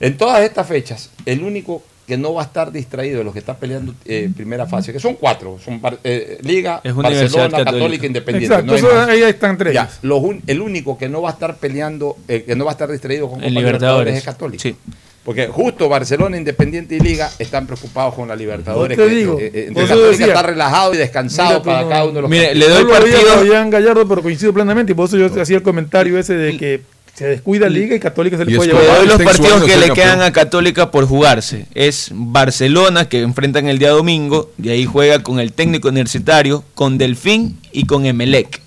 En 0.00 0.16
todas 0.16 0.42
estas 0.42 0.66
fechas, 0.66 1.10
el 1.26 1.42
único 1.42 1.82
que 2.06 2.16
no 2.16 2.32
va 2.32 2.42
a 2.42 2.44
estar 2.46 2.72
distraído 2.72 3.18
de 3.18 3.24
los 3.24 3.34
que 3.34 3.40
están 3.40 3.56
peleando 3.56 3.94
eh, 4.06 4.30
primera 4.34 4.66
fase, 4.66 4.92
que 4.94 5.00
son 5.00 5.14
cuatro, 5.16 5.58
son 5.62 5.78
eh, 6.04 6.38
Liga, 6.42 6.80
Es 6.82 6.94
Barcelona, 6.94 7.50
Católica. 7.50 7.64
Católica, 7.72 8.06
Independiente. 8.06 8.46
Exacto, 8.54 8.66
no 8.66 8.72
hay 8.72 8.78
eso- 8.78 8.94
más. 8.94 9.08
ahí 9.10 9.22
están 9.22 9.58
tres. 9.58 9.74
Ya, 9.74 9.90
los 10.02 10.22
un- 10.22 10.42
el 10.46 10.60
único 10.62 10.96
que 10.96 11.08
no 11.10 11.20
va 11.20 11.30
a 11.30 11.32
estar 11.32 11.56
peleando, 11.56 12.16
eh, 12.26 12.44
que 12.46 12.56
no 12.56 12.64
va 12.64 12.70
a 12.70 12.72
estar 12.72 12.90
distraído 12.90 13.28
con 13.28 13.40
Copa 13.40 13.50
Libertadores. 13.50 14.16
es 14.16 14.24
Católica. 14.24 14.62
Sí. 14.62 14.74
Porque 15.22 15.48
justo 15.48 15.90
Barcelona, 15.90 16.38
Independiente 16.38 16.94
y 16.96 17.00
Liga 17.00 17.30
están 17.38 17.66
preocupados 17.66 18.14
con 18.14 18.26
la 18.28 18.34
Libertadores. 18.36 18.96
Te 18.96 19.04
que, 19.06 19.10
digo, 19.14 19.38
eh, 19.38 19.50
eh, 19.52 19.64
entonces 19.68 19.90
eso 19.90 19.94
Católica 20.00 20.10
decía, 20.12 20.26
está 20.28 20.42
relajado 20.42 20.94
y 20.94 20.96
descansado 20.96 21.62
para 21.62 21.82
no- 21.82 21.88
cada 21.90 22.04
uno 22.04 22.12
de 22.14 22.20
los 22.22 22.30
Mire, 22.30 22.46
partidos. 22.46 22.68
le 22.68 22.74
doy 22.74 22.90
partido. 22.90 23.70
Gallardo, 23.70 24.08
pero 24.08 24.22
coincido 24.22 24.54
plenamente. 24.54 24.92
Y 24.92 24.94
por 24.94 25.06
eso 25.08 25.18
yo 25.18 25.26
hacía 25.42 25.56
el 25.58 25.62
comentario 25.62 26.18
ese 26.18 26.32
de 26.34 26.56
que 26.56 26.80
se 27.18 27.26
descuida 27.26 27.68
Liga 27.68 27.96
y 27.96 27.98
Católica 27.98 28.36
se 28.36 28.44
le 28.44 28.52
Y 28.52 28.54
puede 28.54 28.72
llevar. 28.72 28.98
doy 28.98 29.08
los 29.08 29.20
partidos 29.20 29.64
que 29.64 29.76
le 29.76 29.90
quedan 29.90 30.22
a 30.22 30.32
Católica 30.32 30.92
por 30.92 31.04
jugarse. 31.04 31.66
Es 31.74 32.10
Barcelona, 32.14 33.08
que 33.08 33.22
enfrentan 33.22 33.66
el 33.66 33.80
día 33.80 33.90
domingo, 33.90 34.52
y 34.62 34.68
ahí 34.68 34.86
juega 34.86 35.20
con 35.24 35.40
el 35.40 35.52
técnico 35.52 35.88
universitario, 35.88 36.62
con 36.76 36.96
Delfín 36.96 37.58
y 37.72 37.86
con 37.86 38.06
Emelec. 38.06 38.60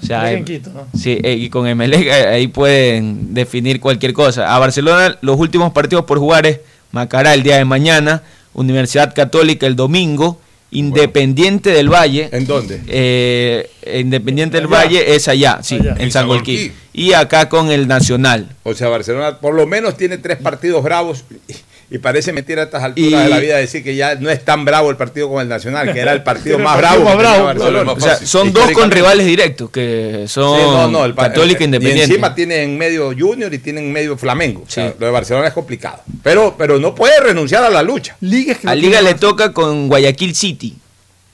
O 0.00 0.06
sea, 0.06 0.32
eh, 0.32 0.44
Quito, 0.44 0.70
¿no? 0.72 0.86
sí, 0.96 1.18
eh, 1.20 1.34
y 1.34 1.48
con 1.48 1.66
Emelec 1.66 2.06
eh, 2.06 2.12
ahí 2.12 2.46
pueden 2.46 3.34
definir 3.34 3.80
cualquier 3.80 4.12
cosa. 4.12 4.54
A 4.54 4.58
Barcelona 4.60 5.18
los 5.20 5.40
últimos 5.40 5.72
partidos 5.72 6.04
por 6.04 6.20
jugar 6.20 6.46
es 6.46 6.60
Macará 6.92 7.34
el 7.34 7.42
día 7.42 7.56
de 7.56 7.64
mañana, 7.64 8.22
Universidad 8.52 9.12
Católica 9.16 9.66
el 9.66 9.74
domingo, 9.74 10.40
Independiente 10.74 11.70
del 11.70 11.88
Valle. 11.88 12.28
¿En 12.32 12.46
dónde? 12.46 12.80
eh, 12.86 13.70
Independiente 14.00 14.58
del. 14.58 14.66
Valle 14.66 15.14
es 15.14 15.26
allá, 15.28 15.60
sí, 15.62 15.76
Allá. 15.80 15.96
en 15.98 16.10
San 16.12 16.26
Golquí. 16.28 16.72
Y 16.92 17.12
acá 17.14 17.48
con 17.48 17.70
el 17.70 17.88
Nacional. 17.88 18.48
O 18.62 18.74
sea, 18.74 18.88
Barcelona 18.88 19.38
por 19.40 19.54
lo 19.54 19.66
menos 19.66 19.96
tiene 19.96 20.18
tres 20.18 20.38
partidos 20.38 20.82
bravos 20.84 21.24
y, 21.48 21.54
y 21.90 21.98
parece 21.98 22.32
mentira 22.32 22.62
a 22.62 22.64
estas 22.66 22.82
alturas 22.82 23.10
Y- 23.20 23.24
de 23.24 23.28
la 23.28 23.38
vida 23.38 23.56
decir 23.56 23.82
que 23.84 23.94
ya 23.94 24.14
no 24.16 24.30
es 24.30 24.44
tan 24.44 24.64
bravo 24.64 24.90
el 24.90 24.96
partido 24.96 25.28
con 25.28 25.40
el 25.42 25.48
Nacional, 25.48 25.92
que 25.92 26.00
era 26.00 26.12
el 26.12 26.22
partido 26.22 26.58
más 26.60 26.76
bravo. 26.78 27.04
más 27.04 27.12
que 27.12 27.18
tenía 27.18 27.30
bravo, 27.32 27.44
Barcelona. 27.46 27.92
O 27.92 28.00
sea, 28.00 28.16
son 28.16 28.52
dos 28.52 28.70
con 28.72 28.90
rivales 28.90 29.26
directos, 29.26 29.70
que 29.70 30.24
son 30.28 30.58
Sí, 30.58 30.64
no, 30.66 30.88
no, 30.88 31.04
el 31.04 31.14
pa- 31.14 31.28
Católica 31.28 31.60
e 31.60 31.64
el- 31.64 31.68
Independiente. 31.68 32.00
Y 32.00 32.10
encima 32.10 32.34
tiene 32.34 32.62
en 32.62 32.76
medio 32.78 33.12
Junior 33.18 33.52
y 33.52 33.58
tiene 33.58 33.80
en 33.80 33.92
medio 33.92 34.16
Flamengo. 34.16 34.62
O 34.66 34.70
sea, 34.70 34.88
Sí. 34.90 34.94
lo 34.98 35.06
de 35.06 35.12
Barcelona 35.12 35.48
es 35.48 35.54
complicado. 35.54 36.00
Pero, 36.22 36.54
pero 36.58 36.78
no 36.78 36.94
puede 36.94 37.20
renunciar 37.20 37.62
a 37.64 37.70
la 37.70 37.82
lucha. 37.82 38.16
Liga 38.20 38.52
es 38.52 38.58
que 38.58 38.68
A 38.68 38.74
Liga 38.74 39.00
le 39.02 39.14
toca 39.14 39.52
con 39.52 39.88
Guayaquil 39.88 40.34
City. 40.34 40.74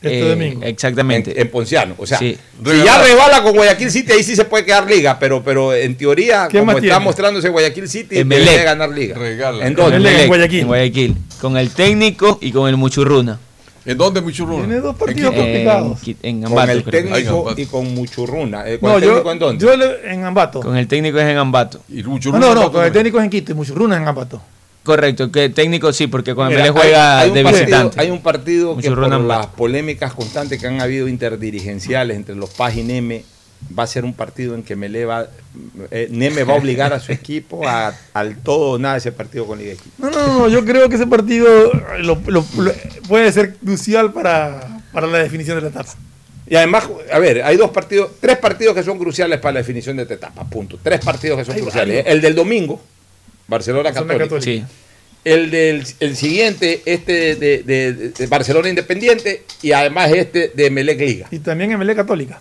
Este 0.03 0.21
Eh, 0.27 0.29
domingo. 0.31 0.63
Exactamente. 0.65 1.33
En, 1.33 1.43
en 1.43 1.51
Ponciano. 1.51 1.95
O 1.99 2.07
sea, 2.07 2.19
Sí. 2.19 2.37
si 2.65 2.85
ya 2.85 3.03
rebala 3.03 3.43
con 3.43 3.55
Guayaquil 3.55 3.91
City, 3.91 4.13
ahí 4.13 4.23
sí 4.23 4.35
se 4.35 4.45
puede 4.47 4.65
quedar 4.65 4.89
liga, 4.91 5.19
pero, 5.19 5.43
pero 5.45 5.75
en 5.75 5.95
teoría, 5.95 6.49
¿Qué 6.51 6.59
como 6.59 6.71
está 6.73 6.81
tiene? 6.81 6.99
mostrándose 7.01 7.49
Guayaquil 7.51 7.89
City, 7.89 8.19
Emelec. 8.19 8.49
debe 8.51 8.65
ganar 8.65 8.89
liga. 8.91 9.19
Regala. 9.19 9.67
¿En 9.67 9.75
dónde? 9.75 10.23
en 10.23 10.29
Guayaquil. 10.29 10.61
en 10.61 10.67
Guayaquil. 10.67 11.17
Con 11.41 11.57
el 11.59 11.71
técnico 11.71 12.39
y 12.41 12.51
con 12.51 12.69
el 12.69 12.77
Muchurruna. 12.79 13.39
¿En 13.87 13.97
dónde, 13.97 14.21
Michurruna? 14.21 14.67
Tiene 14.67 14.81
dos 14.81 14.93
¿En 14.93 14.99
partidos 14.99 15.35
complicados. 15.35 15.99
En, 16.07 16.17
en 16.23 16.43
Con 16.43 16.53
Ambato. 16.53 16.73
el. 16.73 16.79
Ay, 16.79 16.85
técnico 16.85 17.39
Ambato. 17.41 17.61
y 17.61 17.67
con 17.67 17.95
Muchurruna. 17.95 18.69
Eh, 18.69 18.79
¿Con 18.79 18.91
No, 18.91 18.97
el 18.99 19.03
yo, 19.03 19.09
técnico 19.09 19.33
en 19.33 19.39
dónde? 19.39 19.65
yo 19.67 19.77
le- 19.77 20.13
en 20.13 20.25
Ambato. 20.25 20.61
Con 20.61 20.77
el 20.77 20.87
técnico 20.87 21.19
es 21.19 21.25
en 21.27 21.39
Ambato. 21.39 21.81
¿Y 21.89 22.03
No, 22.03 22.11
no, 22.11 22.19
no, 22.39 22.41
¿Cuánto 22.41 22.73
con 22.73 22.85
el 22.85 22.93
técnico 22.93 23.19
es 23.19 23.25
en 23.25 23.31
Quito 23.31 23.53
y 23.53 23.55
Muchurruna 23.55 23.97
es 23.97 24.03
en 24.03 24.09
Ambato. 24.09 24.41
Correcto, 24.83 25.31
que 25.31 25.51
técnico 25.51 25.93
sí, 25.93 26.07
porque 26.07 26.35
con 26.35 26.49
Mira, 26.49 26.61
Emelec 26.67 26.81
juega 26.83 27.19
hay, 27.19 27.25
hay 27.25 27.29
un 27.29 27.35
de 27.35 27.43
partido, 27.43 27.65
visitante. 27.67 28.01
hay 28.01 28.11
un 28.11 28.23
partido 28.23 28.77
que 28.79 28.91
por 28.91 29.21
las 29.21 29.47
polémicas 29.49 30.15
constantes 30.15 30.59
que 30.59 30.67
han 30.67 30.81
habido 30.81 31.07
interdirigenciales 31.07 32.17
entre 32.17 32.35
los 32.35 32.51
PAS 32.51 32.77
y 32.77 32.83
NEME, 32.83 33.25
va 33.79 33.83
a 33.83 33.87
ser 33.87 34.07
un 34.07 34.15
partido 34.15 34.55
en 34.55 34.63
que 34.63 34.77
Mele 34.77 35.05
va, 35.05 35.29
eh, 35.91 36.09
NEME 36.11 36.45
va 36.45 36.55
a 36.55 36.57
obligar 36.57 36.95
a 36.95 36.99
su 37.01 37.13
equipo 37.13 37.69
a- 37.69 37.95
al 38.15 38.39
todo 38.39 38.71
o 38.73 38.79
nada 38.79 38.97
ese 38.97 39.13
partido 39.13 39.47
con 39.47 39.59
Liga. 39.59 39.75
No, 39.99 40.11
no, 40.11 40.27
no, 40.27 40.49
yo 40.49 40.65
creo 40.65 40.89
que 40.89 40.95
ese 40.97 41.07
partido 41.07 41.71
lo- 41.99 42.19
lo- 42.27 42.45
lo- 42.57 42.75
puede 43.07 43.31
ser 43.33 43.57
crucial 43.57 44.15
para, 44.15 44.81
para 44.93 45.07
la 45.07 45.19
definición 45.19 45.57
de 45.57 45.63
la 45.63 45.69
etapa. 45.69 45.95
Y 46.49 46.57
además, 46.57 46.89
a 47.13 47.19
ver, 47.19 47.43
hay 47.45 47.57
dos 47.59 47.71
partidos, 47.71 48.13
tres 48.19 48.39
partidos 48.39 48.75
que 48.75 48.83
son 48.83 48.99
cruciales 48.99 49.39
para 49.41 49.53
la 49.53 49.61
definición 49.61 49.97
de 49.99 50.03
esta 50.05 50.15
etapa, 50.15 50.43
punto. 50.45 50.79
Tres 50.83 51.05
partidos 51.05 51.39
que 51.39 51.45
son 51.45 51.55
Hay 51.57 51.61
cruciales. 51.61 51.97
varios. 51.99 52.15
El 52.15 52.21
del 52.23 52.35
domingo, 52.35 52.81
Barcelona 53.51 53.91
Barcelona 53.91 54.17
Católica. 54.19 54.45
Sí. 54.45 54.65
El 55.23 55.51
del 55.51 55.85
el 56.01 56.17
siguiente, 56.17 56.81
este 56.87 57.35
de, 57.37 57.59
de- 57.63 57.93
de 57.93 58.27
Barcelona 58.27 58.71
Independiente 58.71 59.43
y 59.61 59.73
además 59.73 60.11
este 60.13 60.51
de 60.55 60.71
Melec 60.71 60.99
Liga. 61.01 61.27
Y 61.31 61.41
también 61.41 61.71
en 61.73 61.79
Melé 61.79 61.95
Católica. 61.95 62.41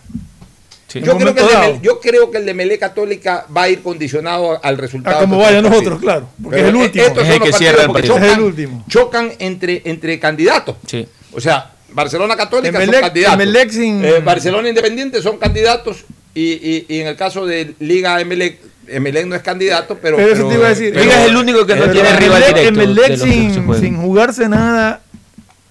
Sí. 0.88 1.00
Yo 1.02 1.16
creo, 1.18 1.34
que 1.34 1.78
yo 1.82 2.00
creo 2.00 2.30
que 2.32 2.38
el 2.38 2.46
de 2.46 2.54
Melé 2.54 2.78
Católica 2.78 3.46
va 3.54 3.64
a 3.64 3.68
ir 3.68 3.80
condicionado 3.80 4.58
al 4.64 4.76
resultado. 4.78 5.18
A 5.18 5.20
como 5.20 5.36
de 5.36 5.42
estos 5.42 5.52
vaya 5.52 5.62
partidos. 5.62 5.82
nosotros, 5.84 6.00
claro. 6.00 6.28
Porque 6.42 6.56
Pero 6.56 6.68
es 6.68 6.74
el 6.74 6.80
e- 6.80 6.84
último. 6.84 7.04
estos 7.04 7.22
Es 7.22 7.28
son 7.28 7.32
el 7.34 7.38
los 7.38 7.46
que 7.46 7.50
partidos 7.52 7.58
cierra 7.58 7.82
el 7.84 7.92
partido. 7.92 8.16
Es 8.16 8.22
el 8.22 8.28
chocan, 8.30 8.44
último. 8.44 8.84
chocan 8.88 9.32
entre, 9.38 9.82
entre 9.84 10.18
candidatos. 10.18 10.76
Sí. 10.86 11.06
O 11.32 11.40
sea, 11.40 11.70
Barcelona 11.92 12.34
Católica 12.36 12.80
son 12.80 12.88
Emelec- 12.88 13.00
candidatos. 13.02 13.34
Emelec 13.34 13.70
sin- 13.70 14.04
Eh, 14.04 14.20
Barcelona 14.24 14.68
Independiente 14.68 15.20
son 15.22 15.36
candidatos. 15.38 16.04
Y, 16.34 16.52
y- 16.52 16.86
y 16.88 17.00
en 17.00 17.06
el 17.08 17.16
caso 17.16 17.44
de 17.46 17.74
Liga 17.78 18.20
Emelec, 18.20 18.58
Emelec 18.88 19.26
no 19.26 19.36
es 19.36 19.42
candidato, 19.42 19.98
pero. 20.00 20.16
Pero 20.16 20.32
eso 20.32 20.48
te 20.48 20.54
iba 20.54 20.66
a 20.66 20.70
decir. 20.70 20.92
pero- 20.92 21.10
es 21.10 21.16
el 21.28 21.36
único 21.36 21.64
que 21.66 21.76
no 21.76 21.88
tiene 21.90 22.08
Emelec- 22.10 22.18
rival 22.18 22.42
directo 22.48 22.68
Emelec 22.82 23.16
se 23.16 23.24
sin, 23.24 23.74
sin 23.80 23.96
jugarse 24.00 24.48
nada 24.48 25.00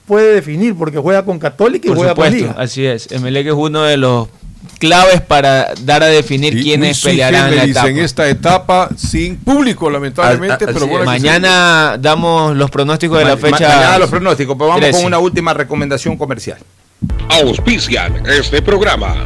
puede 0.05 0.33
definir 0.35 0.73
porque 0.75 0.97
juega 0.97 1.23
con 1.23 1.37
Católica 1.37 1.85
y 1.87 1.89
Por 1.89 1.97
juega 1.97 2.15
con 2.15 2.25
supuesto, 2.25 2.47
Liga. 2.47 2.61
así 2.63 2.85
es. 2.85 3.11
Emelec 3.11 3.47
es 3.47 3.53
uno 3.53 3.83
de 3.83 3.97
los 3.97 4.27
claves 4.79 5.21
para 5.21 5.73
dar 5.83 6.01
a 6.01 6.07
definir 6.07 6.57
Y 6.57 6.63
quiénes 6.63 7.01
pelearán 7.01 7.49
en 7.49 7.55
la 7.57 7.63
etapa. 7.65 7.89
en 7.89 7.99
esta 7.99 8.27
etapa 8.29 8.89
sin 8.97 9.35
público, 9.37 9.89
lamentablemente, 9.89 10.63
Ah, 10.65 10.67
ah, 10.69 10.71
pero 10.73 10.87
bueno. 10.87 11.03
es. 11.03 11.09
hay 11.09 11.19
que 11.21 11.27
Mañana 11.27 11.97
damos 11.99 12.55
los 12.55 12.71
pronósticos 12.71 13.19
de 13.19 13.25
la 13.25 13.35
Ma- 13.35 13.41
ma- 13.41 13.57
fecha. 13.57 13.69
mañana 13.69 13.99
los 13.99 14.09
pronósticos, 14.09 14.55
pero 14.57 14.67
vamos 14.69 14.81
13. 14.81 14.97
con 14.99 15.05
una 15.07 15.19
última 15.19 15.53
recomendación 15.53 16.17
comercial. 16.17 16.57
Auspician 17.29 18.23
este 18.25 18.61
programa. 18.61 19.25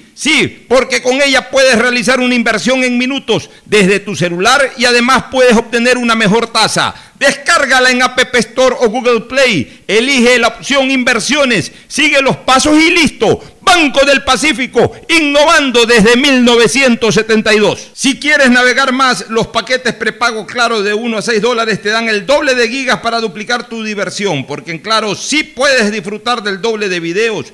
Sí, 0.21 0.67
porque 0.67 1.01
con 1.01 1.19
ella 1.19 1.49
puedes 1.49 1.79
realizar 1.79 2.19
una 2.19 2.35
inversión 2.35 2.83
en 2.83 2.95
minutos 2.95 3.49
desde 3.65 3.99
tu 3.99 4.15
celular 4.15 4.71
y 4.77 4.85
además 4.85 5.25
puedes 5.31 5.57
obtener 5.57 5.97
una 5.97 6.13
mejor 6.13 6.45
tasa. 6.45 6.93
Descárgala 7.17 7.89
en 7.89 8.03
App 8.03 8.19
Store 8.35 8.75
o 8.81 8.89
Google 8.89 9.21
Play. 9.21 9.81
Elige 9.87 10.37
la 10.37 10.49
opción 10.49 10.91
inversiones. 10.91 11.71
Sigue 11.87 12.21
los 12.21 12.37
pasos 12.37 12.77
y 12.79 12.91
listo. 12.91 13.41
Banco 13.61 14.05
del 14.05 14.23
Pacífico, 14.23 14.91
innovando 15.07 15.85
desde 15.85 16.15
1972. 16.15 17.91
Si 17.93 18.19
quieres 18.19 18.51
navegar 18.51 18.91
más, 18.91 19.27
los 19.29 19.47
paquetes 19.47 19.93
prepago 19.93 20.45
Claro 20.45 20.83
de 20.83 20.93
1 20.93 21.17
a 21.17 21.21
6 21.21 21.41
dólares 21.41 21.81
te 21.81 21.89
dan 21.89 22.09
el 22.09 22.25
doble 22.25 22.53
de 22.53 22.67
gigas 22.67 22.99
para 22.99 23.19
duplicar 23.19 23.69
tu 23.69 23.83
diversión, 23.83 24.45
porque 24.45 24.71
en 24.71 24.79
Claro 24.79 25.15
sí 25.15 25.43
puedes 25.43 25.91
disfrutar 25.91 26.43
del 26.43 26.61
doble 26.61 26.89
de 26.89 26.99
videos, 26.99 27.53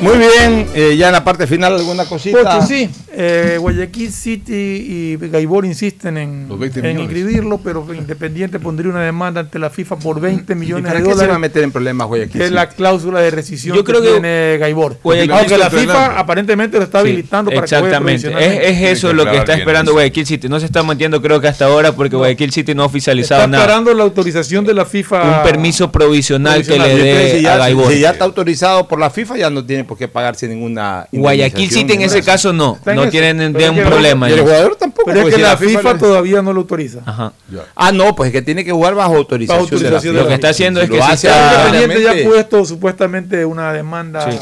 Muy 0.00 0.16
bien, 0.16 0.66
eh, 0.74 0.96
ya 0.96 1.08
en 1.08 1.12
la 1.12 1.22
parte 1.24 1.46
final 1.46 1.74
alguna 1.74 2.06
cosita. 2.06 2.38
Pocho, 2.42 2.66
sí. 2.66 2.88
Eh, 3.12 3.56
Guayaquil 3.60 4.10
City 4.12 4.52
y 4.54 5.16
Gaibor 5.28 5.66
insisten 5.66 6.16
en, 6.16 6.48
Los 6.48 6.58
20 6.58 6.88
en 6.88 7.00
inscribirlo, 7.00 7.58
pero 7.58 7.84
Independiente 7.92 8.58
pondría 8.60 8.90
una 8.90 9.02
demanda 9.02 9.40
ante 9.40 9.58
la 9.58 9.68
FIFA 9.68 9.96
por 9.96 10.20
20 10.20 10.52
¿Y 10.52 10.56
millones 10.56 10.86
para 10.86 11.00
de 11.00 11.04
qué 11.04 11.10
se 11.10 11.16
va 11.16 11.22
a 11.22 11.26
dólares, 11.26 11.40
meter 11.40 11.64
en 11.64 11.72
problemas 11.72 12.06
Guayaquil? 12.06 12.38
que 12.40 12.46
es 12.46 12.52
la 12.52 12.68
cláusula 12.68 13.20
de 13.20 13.30
rescisión 13.30 13.76
Yo 13.76 13.84
creo 13.84 14.00
que, 14.00 14.06
que 14.06 14.12
tiene 14.12 14.56
Gaibor. 14.58 14.96
Guayaquil 15.02 15.32
Aunque 15.32 15.58
la 15.58 15.66
está 15.66 15.70
FIFA 15.78 15.92
entrenando. 15.92 16.18
aparentemente 16.20 16.76
lo 16.78 16.84
está 16.84 17.02
Sí, 17.02 17.08
habilitando 17.08 17.50
para 17.50 17.66
que 17.66 17.76
juegue 17.76 17.86
Exactamente. 17.88 18.28
Es, 18.28 18.76
es 18.76 18.98
eso 18.98 19.08
que 19.08 19.14
lo 19.14 19.24
que 19.30 19.36
está 19.36 19.54
esperando. 19.54 19.92
Guayaquil 19.92 20.26
City. 20.26 20.48
No 20.48 20.60
se 20.60 20.66
está 20.66 20.82
metiendo 20.82 21.20
creo 21.20 21.40
que 21.40 21.48
hasta 21.48 21.66
ahora 21.66 21.92
porque 21.92 22.16
Guayaquil 22.16 22.52
City 22.52 22.74
no 22.74 22.82
ha 22.84 22.86
Está 22.86 22.90
oficializado 22.96 23.46
nada. 23.48 23.64
esperando 23.64 23.92
la 23.92 24.04
autorización 24.04 24.64
de 24.64 24.72
la 24.72 24.86
FIFA. 24.86 25.38
Un 25.38 25.42
permiso 25.50 25.90
provisional, 25.92 26.62
provisional. 26.62 26.88
que 26.88 26.96
le 26.96 27.02
dé 27.04 27.36
si 27.36 27.42
ya, 27.42 27.54
a 27.54 27.58
Gaibor. 27.58 27.92
si 27.92 28.00
ya 28.00 28.10
está 28.12 28.24
autorizado 28.24 28.86
por 28.88 28.98
la 28.98 29.10
FIFA, 29.10 29.36
ya 29.36 29.50
no 29.50 29.64
tiene 29.64 29.84
por 29.90 29.98
qué 29.98 30.06
pagarse 30.06 30.46
ninguna. 30.46 31.08
Guayaquil 31.10 31.68
City 31.68 31.94
en 31.94 32.02
ese 32.02 32.22
caso 32.22 32.52
no, 32.52 32.76
Está 32.76 32.94
no 32.94 33.08
tienen 33.08 33.52
de 33.52 33.64
es 33.64 33.70
un 33.70 33.74
que- 33.74 33.82
problema. 33.82 34.30
Y 34.30 34.34
el 34.34 34.42
jugador 34.42 34.76
tampoco. 34.76 35.02
Pero 35.06 35.18
es 35.18 35.22
pues, 35.24 35.34
que 35.34 35.40
si 35.40 35.42
la 35.46 35.56
FIFA 35.56 35.98
todavía 35.98 36.42
no 36.42 36.52
lo 36.52 36.60
autoriza. 36.60 37.00
Ajá. 37.04 37.32
Ah, 37.74 37.90
no, 37.90 38.14
pues 38.14 38.28
es 38.28 38.32
que 38.32 38.40
tiene 38.42 38.64
que 38.64 38.70
jugar 38.70 38.94
bajo 38.94 39.16
autorización, 39.16 39.64
Bajo 39.64 39.74
autorización 39.74 40.14
de 40.14 40.18
la 40.20 40.22
Lo 40.22 40.28
que 40.28 40.34
está 40.36 40.50
haciendo 40.50 40.78
Si 40.80 40.84
es 40.84 40.90
lo 40.90 40.96
que 40.96 41.02
hace 41.02 41.26
está- 41.26 41.66
Independiente 41.66 42.02
ya 42.04 42.12
ha 42.12 42.30
puesto 42.30 42.64
supuestamente 42.64 43.44
una 43.44 43.72
demanda 43.72 44.30
Sí. 44.30 44.38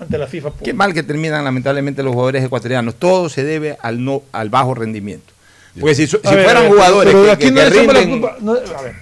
ante 0.00 0.16
la 0.16 0.26
FIFA. 0.26 0.50
por- 0.50 0.62
Qué 0.62 0.72
mal 0.72 0.94
que 0.94 1.02
terminan 1.02 1.44
lamentablemente 1.44 2.02
los 2.02 2.14
jugadores 2.14 2.42
ecuatorianos. 2.42 2.94
Todo 2.94 3.28
se 3.28 3.44
debe 3.44 3.76
al 3.82 4.02
no 4.02 4.22
al 4.32 4.48
bajo 4.48 4.74
rendimiento. 4.74 5.34
Porque 5.78 5.94
si, 5.94 6.06
si 6.06 6.16
ver, 6.22 6.42
fueran 6.44 6.68
jugadores 6.68 7.12
pero 7.12 7.24
que, 7.26 7.30
aquí 7.32 7.44
que- 7.44 7.50
no 7.50 7.60
que 7.70 7.92
la 7.92 8.04
culpa- 8.06 8.36
no, 8.40 8.52
a 8.52 8.82
ver, 8.82 8.94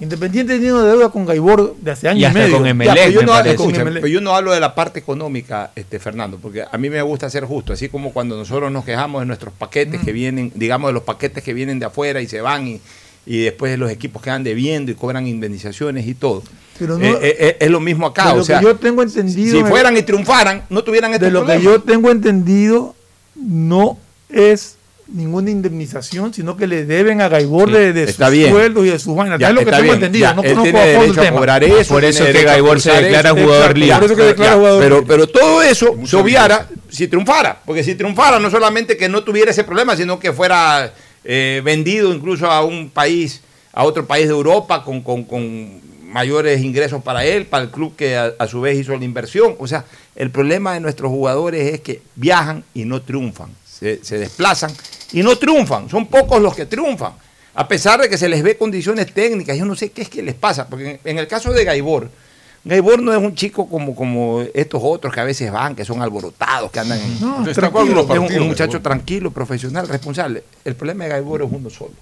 Independiente 0.00 0.58
tiene 0.58 0.72
una 0.72 0.84
deuda 0.86 1.10
con 1.10 1.26
Gaibor 1.26 1.76
de 1.80 1.90
hace 1.90 2.08
años 2.08 2.30
Y 2.30 2.34
medio. 2.34 2.54
con 2.56 2.64
Ya, 2.64 2.70
Emelec, 2.70 2.94
pero 2.94 3.10
yo 3.10 3.20
me 3.20 3.26
no, 3.26 3.38
escucha, 3.38 3.56
Con 3.56 3.74
Emelec. 3.74 4.02
pero 4.02 4.06
yo 4.12 4.20
no 4.22 4.34
hablo 4.34 4.52
de 4.52 4.60
la 4.60 4.74
parte 4.74 4.98
económica, 4.98 5.70
este 5.76 5.98
Fernando, 5.98 6.38
porque 6.40 6.64
a 6.70 6.78
mí 6.78 6.88
me 6.88 7.02
gusta 7.02 7.28
ser 7.28 7.44
justo, 7.44 7.72
así 7.74 7.88
como 7.90 8.12
cuando 8.12 8.36
nosotros 8.36 8.72
nos 8.72 8.84
quejamos 8.84 9.20
de 9.20 9.26
nuestros 9.26 9.52
paquetes 9.52 10.00
que 10.02 10.12
vienen, 10.12 10.52
digamos 10.54 10.88
de 10.88 10.94
los 10.94 11.02
paquetes 11.02 11.44
que 11.44 11.52
vienen 11.52 11.78
de 11.78 11.86
afuera 11.86 12.22
y 12.22 12.26
se 12.28 12.40
van 12.40 12.66
y, 12.66 12.80
y 13.26 13.42
después 13.44 13.78
los 13.78 13.90
equipos 13.90 14.22
quedan 14.22 14.42
debiendo 14.42 14.90
y 14.90 14.94
cobran 14.94 15.26
indemnizaciones 15.26 16.06
y 16.06 16.14
todo. 16.14 16.42
Pero 16.78 16.96
no- 16.96 17.04
Eh, 17.04 17.18
eh, 17.20 17.36
eh, 17.38 17.56
es 17.60 17.70
lo 17.70 17.80
mismo 17.80 18.06
acá, 18.06 18.28
de 18.30 18.34
lo 18.36 18.40
o 18.40 18.44
sea, 18.44 18.58
que 18.60 18.64
yo 18.64 18.76
tengo 18.76 19.02
entendido. 19.02 19.58
si 19.58 19.64
fueran 19.64 19.96
y 19.98 20.02
triunfaran, 20.02 20.62
no 20.70 20.82
tuvieran 20.82 21.12
estos 21.12 21.26
de 21.28 21.32
lo 21.32 21.44
que 21.44 21.60
yo 21.60 21.82
tengo 21.82 22.10
entendido, 22.10 22.94
no 23.36 23.98
es 24.30 24.76
ninguna 25.12 25.50
indemnización, 25.50 26.32
sino 26.32 26.56
que 26.56 26.66
le 26.66 26.84
deben 26.84 27.20
a 27.20 27.28
Gaibor 27.28 27.68
Sí, 27.68 27.74
de, 27.74 28.12
sus 28.12 28.30
bien. 28.30 28.50
sueldos 28.50 28.86
y 28.86 28.90
de 28.90 28.98
sus 28.98 29.14
vainas. 29.16 29.38
Ya, 29.38 29.48
es 29.48 29.54
lo 29.54 29.60
que 29.64 29.70
tengo 29.70 29.82
bien, 29.82 29.94
entendido. 29.96 30.22
ya, 30.28 30.34
no 30.34 30.42
conozco 30.42 30.78
a 30.78 30.82
fondo 30.94 31.04
el 31.12 31.18
a 31.18 31.22
tema. 31.22 31.36
cobrar 31.36 31.64
eso, 31.64 31.94
Por 31.94 32.04
eso 32.04 32.24
tiene 32.24 32.38
que 32.40 32.44
Gaibor 32.44 32.80
se 32.80 32.92
declara 32.92 33.30
jugador 33.30 33.74
libre. 33.78 33.88
ya, 33.88 33.96
Por 33.96 34.04
eso 34.06 34.16
que 34.16 34.22
declara 34.22 34.50
ya, 34.52 34.56
jugador 34.56 34.82
pero, 34.82 34.94
libre. 35.00 35.08
pero 35.08 35.26
todo 35.28 35.62
eso 35.62 35.94
se 36.04 36.16
obviara 36.16 36.68
si 36.88 37.08
triunfara, 37.08 37.60
porque 37.64 37.82
si 37.84 37.94
triunfara 37.94 38.38
no 38.40 38.50
solamente 38.50 38.96
que 38.96 39.08
no 39.08 39.22
tuviera 39.24 39.50
ese 39.50 39.64
problema, 39.64 39.96
sino 39.96 40.18
que 40.18 40.32
fuera 40.32 40.92
eh, 41.24 41.60
vendido 41.64 42.12
incluso 42.14 42.50
a 42.50 42.64
un 42.64 42.90
país, 42.90 43.42
a 43.72 43.84
otro 43.84 44.06
país 44.06 44.26
de 44.26 44.32
Europa 44.32 44.82
con, 44.84 45.00
con- 45.02 45.24
con 45.24 45.80
mayores 46.10 46.60
ingresos 46.62 47.00
para 47.04 47.24
él, 47.24 47.46
para 47.46 47.62
el 47.64 47.70
club 47.70 47.94
que 47.94 48.16
a, 48.16 48.32
a 48.38 48.48
su 48.48 48.60
vez 48.60 48.76
hizo 48.76 48.96
la 48.96 49.04
inversión. 49.04 49.54
O 49.60 49.68
sea, 49.68 49.84
el 50.16 50.30
problema 50.30 50.74
de 50.74 50.80
nuestros 50.80 51.08
jugadores 51.10 51.72
es 51.72 51.80
que 51.80 52.02
viajan 52.16 52.64
y 52.74 52.84
no 52.84 53.00
triunfan, 53.02 53.50
se, 53.80 54.04
se 54.04 54.18
desplazan 54.18 54.70
y 55.12 55.22
no 55.24 55.36
triunfan, 55.36 55.88
son 55.90 56.06
pocos 56.06 56.40
los 56.40 56.54
que 56.54 56.66
triunfan. 56.66 57.12
A 57.54 57.66
pesar 57.66 58.00
de 58.00 58.08
que 58.08 58.16
se 58.16 58.28
les 58.28 58.42
ve 58.44 58.56
condiciones 58.56 59.12
técnicas, 59.12 59.56
yo 59.58 59.64
no 59.64 59.74
sé 59.74 59.90
qué 59.90 60.02
es 60.02 60.08
que 60.08 60.22
les 60.22 60.34
pasa, 60.36 60.68
porque 60.68 60.90
en, 60.90 61.00
en 61.04 61.18
el 61.18 61.26
caso 61.26 61.52
de 61.52 61.64
Gaibor, 61.64 62.08
Gaibor 62.64 63.02
no 63.02 63.10
es 63.12 63.18
un 63.18 63.34
chico 63.34 63.68
como, 63.68 63.94
como 63.96 64.42
estos 64.54 64.80
otros 64.84 65.12
que 65.12 65.20
a 65.20 65.24
veces 65.24 65.50
van, 65.50 65.74
que 65.74 65.84
son 65.84 66.00
alborotados, 66.02 66.70
que 66.70 66.78
andan 66.78 67.00
en... 67.00 67.20
No, 67.20 67.42
tranquilo. 67.52 68.06
es 68.12 68.18
un- 68.38 68.46
muchacho 68.46 68.72
Gaibor. 68.74 68.82
tranquilo, 68.82 69.30
profesional, 69.30 69.88
responsable. 69.88 70.44
El 70.64 70.74
problema 70.76 71.04
de 71.04 71.10
Gaibor 71.10 71.42
es 71.42 71.48
uno 71.50 71.70
solo. 71.70 71.94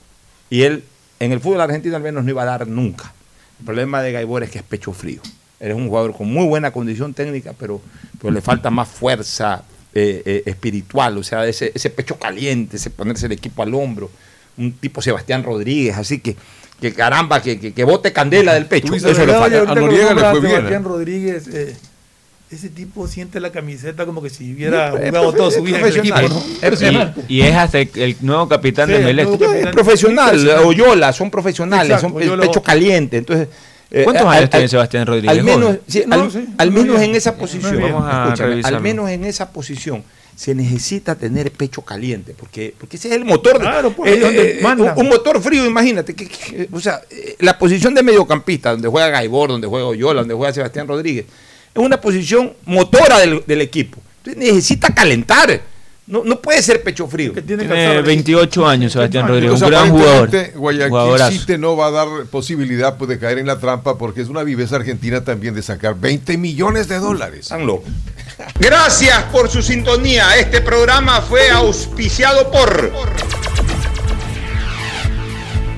Y 0.50 0.62
él, 0.62 0.84
en 1.20 1.30
el 1.32 1.40
fútbol 1.40 1.60
argentino 1.60 1.94
al 1.96 2.02
menos 2.02 2.24
no 2.24 2.30
iba 2.30 2.42
a 2.42 2.46
dar 2.46 2.66
nunca. 2.66 3.12
El 3.60 3.64
problema 3.66 4.02
de 4.02 4.12
Gaibor 4.12 4.42
es 4.42 4.50
que 4.50 4.58
es 4.58 4.64
pecho 4.64 4.92
frío. 4.92 5.20
Él 5.60 5.70
es 5.70 5.76
un 5.76 5.88
jugador 5.88 6.14
con 6.16 6.30
muy 6.30 6.44
buena 6.46 6.72
condición 6.72 7.14
técnica, 7.14 7.52
pero, 7.58 7.80
pero 8.20 8.32
le 8.32 8.40
falta 8.40 8.68
más 8.70 8.88
fuerza 8.88 9.62
eh, 9.94 10.22
eh, 10.24 10.42
espiritual, 10.46 11.18
o 11.18 11.22
sea, 11.22 11.46
ese, 11.46 11.72
ese 11.74 11.90
pecho 11.90 12.18
caliente, 12.18 12.76
ese 12.76 12.90
ponerse 12.90 13.26
el 13.26 13.32
equipo 13.32 13.62
al 13.62 13.74
hombro. 13.74 14.10
Un 14.56 14.72
tipo 14.72 15.00
Sebastián 15.00 15.44
Rodríguez, 15.44 15.96
así 15.96 16.18
que, 16.18 16.36
que 16.80 16.92
caramba, 16.92 17.40
que, 17.40 17.60
que, 17.60 17.72
que 17.72 17.84
bote 17.84 18.12
candela 18.12 18.54
del 18.54 18.66
pecho. 18.66 18.92
Eso 18.94 19.08
le 19.24 19.32
falta. 19.32 19.70
a 19.70 19.74
Noriega 19.74 20.14
le 20.14 20.20
fue 20.20 20.40
bien, 20.40 20.52
Sebastián 20.52 20.82
¿eh? 20.82 20.88
Rodríguez, 20.88 21.48
eh, 21.48 21.76
ese 22.50 22.68
tipo 22.70 23.06
siente 23.06 23.40
la 23.40 23.52
camiseta 23.52 24.06
como 24.06 24.22
que 24.22 24.30
si 24.30 24.54
hubiera 24.54 24.88
Es 24.94 25.10
jugado 25.10 25.32
toda 25.32 25.50
su 25.50 25.62
vida 25.62 25.78
en 25.78 25.86
el 25.86 25.96
equipo. 25.96 26.20
¿no? 26.20 26.42
Y, 27.28 27.36
y 27.36 27.42
es 27.42 27.54
hasta 27.54 27.78
el, 27.78 27.90
el 27.94 28.16
nuevo 28.20 28.48
capitán 28.48 28.86
Sí, 28.88 28.92
de 28.94 28.98
el 28.98 29.04
Melec. 29.04 29.28
Es 29.40 29.66
profesional, 29.68 30.48
Oyola, 30.64 31.12
son 31.12 31.30
profesionales, 31.30 31.92
Exacto, 31.92 32.08
son 32.08 32.22
Oyola 32.22 32.46
pecho 32.46 32.62
caliente. 32.62 33.18
Entonces, 33.18 33.48
eh, 33.48 33.50
¿Cuántos 34.04 34.22
al- 34.26 34.28
años 34.32 34.42
al- 34.44 34.50
tiene 34.50 34.68
Sebastián 34.68 35.06
Rodríguez? 35.06 35.30
Al 35.38 35.44
menos, 35.44 35.62
Joven. 35.64 35.80
sí, 35.86 36.02
No, 36.06 36.14
al, 36.14 36.30
sí, 36.30 36.44
al 36.58 36.70
muy 36.70 36.80
menos 36.82 36.98
bien. 36.98 37.10
en 37.10 37.16
esa 37.16 37.36
posición. 37.36 37.80
Vamos 37.80 38.04
a 38.04 38.32
al 38.64 38.80
menos 38.80 39.10
en 39.10 39.24
esa 39.24 39.50
posición 39.50 40.04
se 40.36 40.54
necesita 40.54 41.16
tener 41.16 41.50
pecho 41.50 41.82
caliente, 41.82 42.32
porque, 42.38 42.72
porque 42.78 42.96
ese 42.96 43.08
es 43.08 43.14
el 43.14 43.24
motor. 43.24 43.54
de- 43.54 43.60
Claro, 43.64 43.90
pues, 43.92 44.20
donde 44.20 44.60
mandan. 44.62 44.92
un, 44.96 45.02
un 45.04 45.08
motor 45.08 45.40
frío, 45.42 45.66
imagínate. 45.66 46.14
Que, 46.14 46.28
que- 46.28 46.68
o 46.70 46.78
sea, 46.80 47.00
eh, 47.10 47.34
la 47.40 47.58
posición 47.58 47.92
de 47.94 48.04
mediocampista, 48.04 48.70
donde 48.70 48.86
juega 48.88 49.08
Gaibor, 49.08 49.48
donde 49.48 49.66
juega 49.66 49.86
Oyola, 49.86 50.20
donde 50.20 50.34
juega 50.34 50.52
Sebastián 50.52 50.86
Rodríguez, 50.86 51.24
es 51.74 51.82
una 51.82 52.00
posición 52.00 52.52
motora 52.66 53.18
del, 53.18 53.42
del 53.46 53.60
equipo. 53.62 53.98
Entonces 54.24 54.40
necesita 54.52 54.94
calentar. 54.94 55.60
No, 56.08 56.24
no 56.24 56.40
puede 56.40 56.62
ser 56.62 56.82
pecho 56.82 57.06
frío. 57.06 57.34
Que 57.34 57.42
tiene 57.42 57.64
Tiene 57.64 57.86
alzar- 57.86 58.02
28 58.02 58.66
años 58.66 58.92
Sebastián 58.92 59.28
Rodríguez, 59.28 59.60
un 59.60 59.68
gran 59.68 59.90
jugador. 59.90 60.30
Guayaquil 60.54 60.88
Jugadorazo. 60.88 61.32
City 61.32 61.58
no 61.58 61.76
va 61.76 61.88
a 61.88 61.90
dar 61.90 62.08
posibilidad 62.30 62.96
pues, 62.96 63.10
de 63.10 63.18
caer 63.18 63.36
en 63.36 63.46
la 63.46 63.58
trampa 63.58 63.98
porque 63.98 64.22
es 64.22 64.28
una 64.28 64.42
viveza 64.42 64.76
argentina 64.76 65.22
también 65.22 65.54
de 65.54 65.60
sacar 65.62 65.96
20 66.00 66.38
millones 66.38 66.88
de 66.88 66.98
dólares. 66.98 67.40
Están 67.40 67.66
locos. 67.66 67.90
Gracias 68.58 69.22
por 69.24 69.50
su 69.50 69.60
sintonía. 69.60 70.34
Este 70.38 70.62
programa 70.62 71.20
fue 71.20 71.50
auspiciado 71.50 72.50
por 72.50 72.90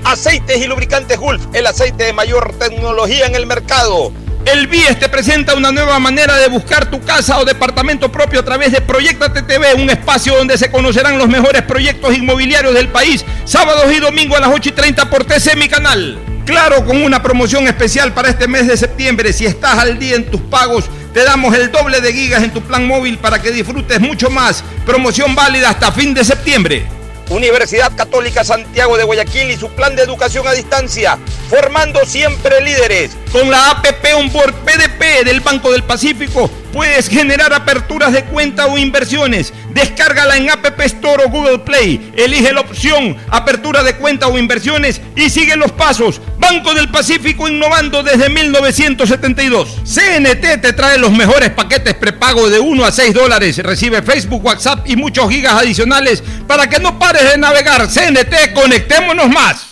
Aceites 0.05 0.57
y 0.57 0.67
lubricantes 0.67 1.17
Gulf, 1.19 1.45
el 1.53 1.67
aceite 1.67 2.05
de 2.05 2.13
mayor 2.13 2.53
tecnología 2.57 3.25
en 3.27 3.35
el 3.35 3.45
mercado. 3.45 4.13
El 4.45 4.67
BIES 4.67 4.99
te 4.99 5.07
presenta 5.07 5.53
una 5.53 5.71
nueva 5.71 5.99
manera 5.99 6.35
de 6.37 6.47
buscar 6.47 6.89
tu 6.89 6.99
casa 7.01 7.39
o 7.39 7.45
departamento 7.45 8.11
propio 8.11 8.39
a 8.39 8.43
través 8.43 8.71
de 8.71 8.81
Proyectate 8.81 9.43
TV, 9.43 9.75
un 9.75 9.89
espacio 9.89 10.35
donde 10.35 10.57
se 10.57 10.71
conocerán 10.71 11.19
los 11.19 11.29
mejores 11.29 11.61
proyectos 11.61 12.17
inmobiliarios 12.17 12.73
del 12.73 12.89
país, 12.89 13.23
sábados 13.45 13.93
y 13.93 13.99
domingos 13.99 14.37
a 14.37 14.41
las 14.41 14.49
8 14.51 14.69
y 14.69 14.71
30 14.71 15.09
por 15.09 15.25
TC 15.25 15.55
Mi 15.57 15.69
Canal. 15.69 16.17
Claro, 16.45 16.83
con 16.85 17.03
una 17.03 17.21
promoción 17.21 17.67
especial 17.67 18.13
para 18.13 18.29
este 18.29 18.47
mes 18.47 18.67
de 18.67 18.77
septiembre, 18.77 19.31
si 19.31 19.45
estás 19.45 19.77
al 19.77 19.99
día 19.99 20.15
en 20.15 20.29
tus 20.29 20.41
pagos, 20.41 20.85
te 21.13 21.23
damos 21.23 21.55
el 21.55 21.71
doble 21.71 22.01
de 22.01 22.11
gigas 22.11 22.41
en 22.41 22.51
tu 22.51 22.61
plan 22.61 22.87
móvil 22.87 23.19
para 23.19 23.41
que 23.41 23.51
disfrutes 23.51 23.99
mucho 23.99 24.31
más. 24.31 24.63
Promoción 24.85 25.35
válida 25.35 25.69
hasta 25.69 25.91
fin 25.91 26.15
de 26.15 26.25
septiembre. 26.25 27.00
Universidad 27.31 27.95
Católica 27.95 28.43
Santiago 28.43 28.97
de 28.97 29.05
Guayaquil 29.05 29.51
y 29.51 29.57
su 29.57 29.69
plan 29.69 29.95
de 29.95 30.03
educación 30.03 30.45
a 30.47 30.51
distancia, 30.51 31.17
formando 31.49 32.05
siempre 32.05 32.61
líderes. 32.61 33.11
Con 33.31 33.49
la 33.49 33.71
APP 33.71 34.05
Onboard 34.17 34.53
PDP 34.65 35.23
del 35.23 35.39
Banco 35.39 35.71
del 35.71 35.83
Pacífico, 35.83 36.49
puedes 36.73 37.07
generar 37.07 37.53
aperturas 37.53 38.11
de 38.11 38.25
cuenta 38.25 38.67
o 38.67 38.77
inversiones. 38.77 39.53
Descárgala 39.73 40.35
en 40.35 40.49
App 40.49 40.79
Store 40.81 41.23
o 41.23 41.29
Google 41.29 41.59
Play. 41.59 42.11
Elige 42.17 42.51
la 42.51 42.61
opción 42.61 43.17
apertura 43.29 43.83
de 43.83 43.95
cuenta 43.95 44.27
o 44.27 44.37
inversiones 44.37 44.99
y 45.15 45.29
sigue 45.29 45.55
los 45.55 45.71
pasos. 45.71 46.19
Banco 46.37 46.73
del 46.73 46.89
Pacífico 46.89 47.47
innovando 47.47 48.03
desde 48.03 48.29
1972. 48.29 49.81
CNT 49.85 50.61
te 50.61 50.73
trae 50.73 50.97
los 50.97 51.11
mejores 51.11 51.51
paquetes 51.51 51.93
prepago 51.93 52.49
de 52.49 52.59
1 52.59 52.85
a 52.85 52.91
6 52.91 53.13
dólares. 53.13 53.57
Recibe 53.59 54.01
Facebook, 54.01 54.43
WhatsApp 54.43 54.85
y 54.85 54.97
muchos 54.97 55.29
gigas 55.29 55.53
adicionales 55.53 56.21
para 56.47 56.67
que 56.67 56.79
no 56.79 56.99
pares 56.99 57.20
de 57.23 57.37
navegar. 57.37 57.87
CNT, 57.87 58.53
conectémonos 58.53 59.29
más. 59.29 59.67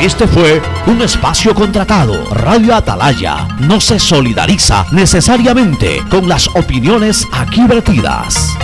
Este 0.00 0.26
fue 0.26 0.60
un 0.86 1.00
espacio 1.02 1.54
contratado. 1.54 2.28
Radio 2.34 2.74
Atalaya 2.74 3.48
no 3.60 3.80
se 3.80 3.98
solidariza 3.98 4.86
necesariamente 4.90 6.02
con 6.10 6.28
las 6.28 6.48
opiniones 6.48 7.26
aquí 7.32 7.62
vertidas. 7.66 8.54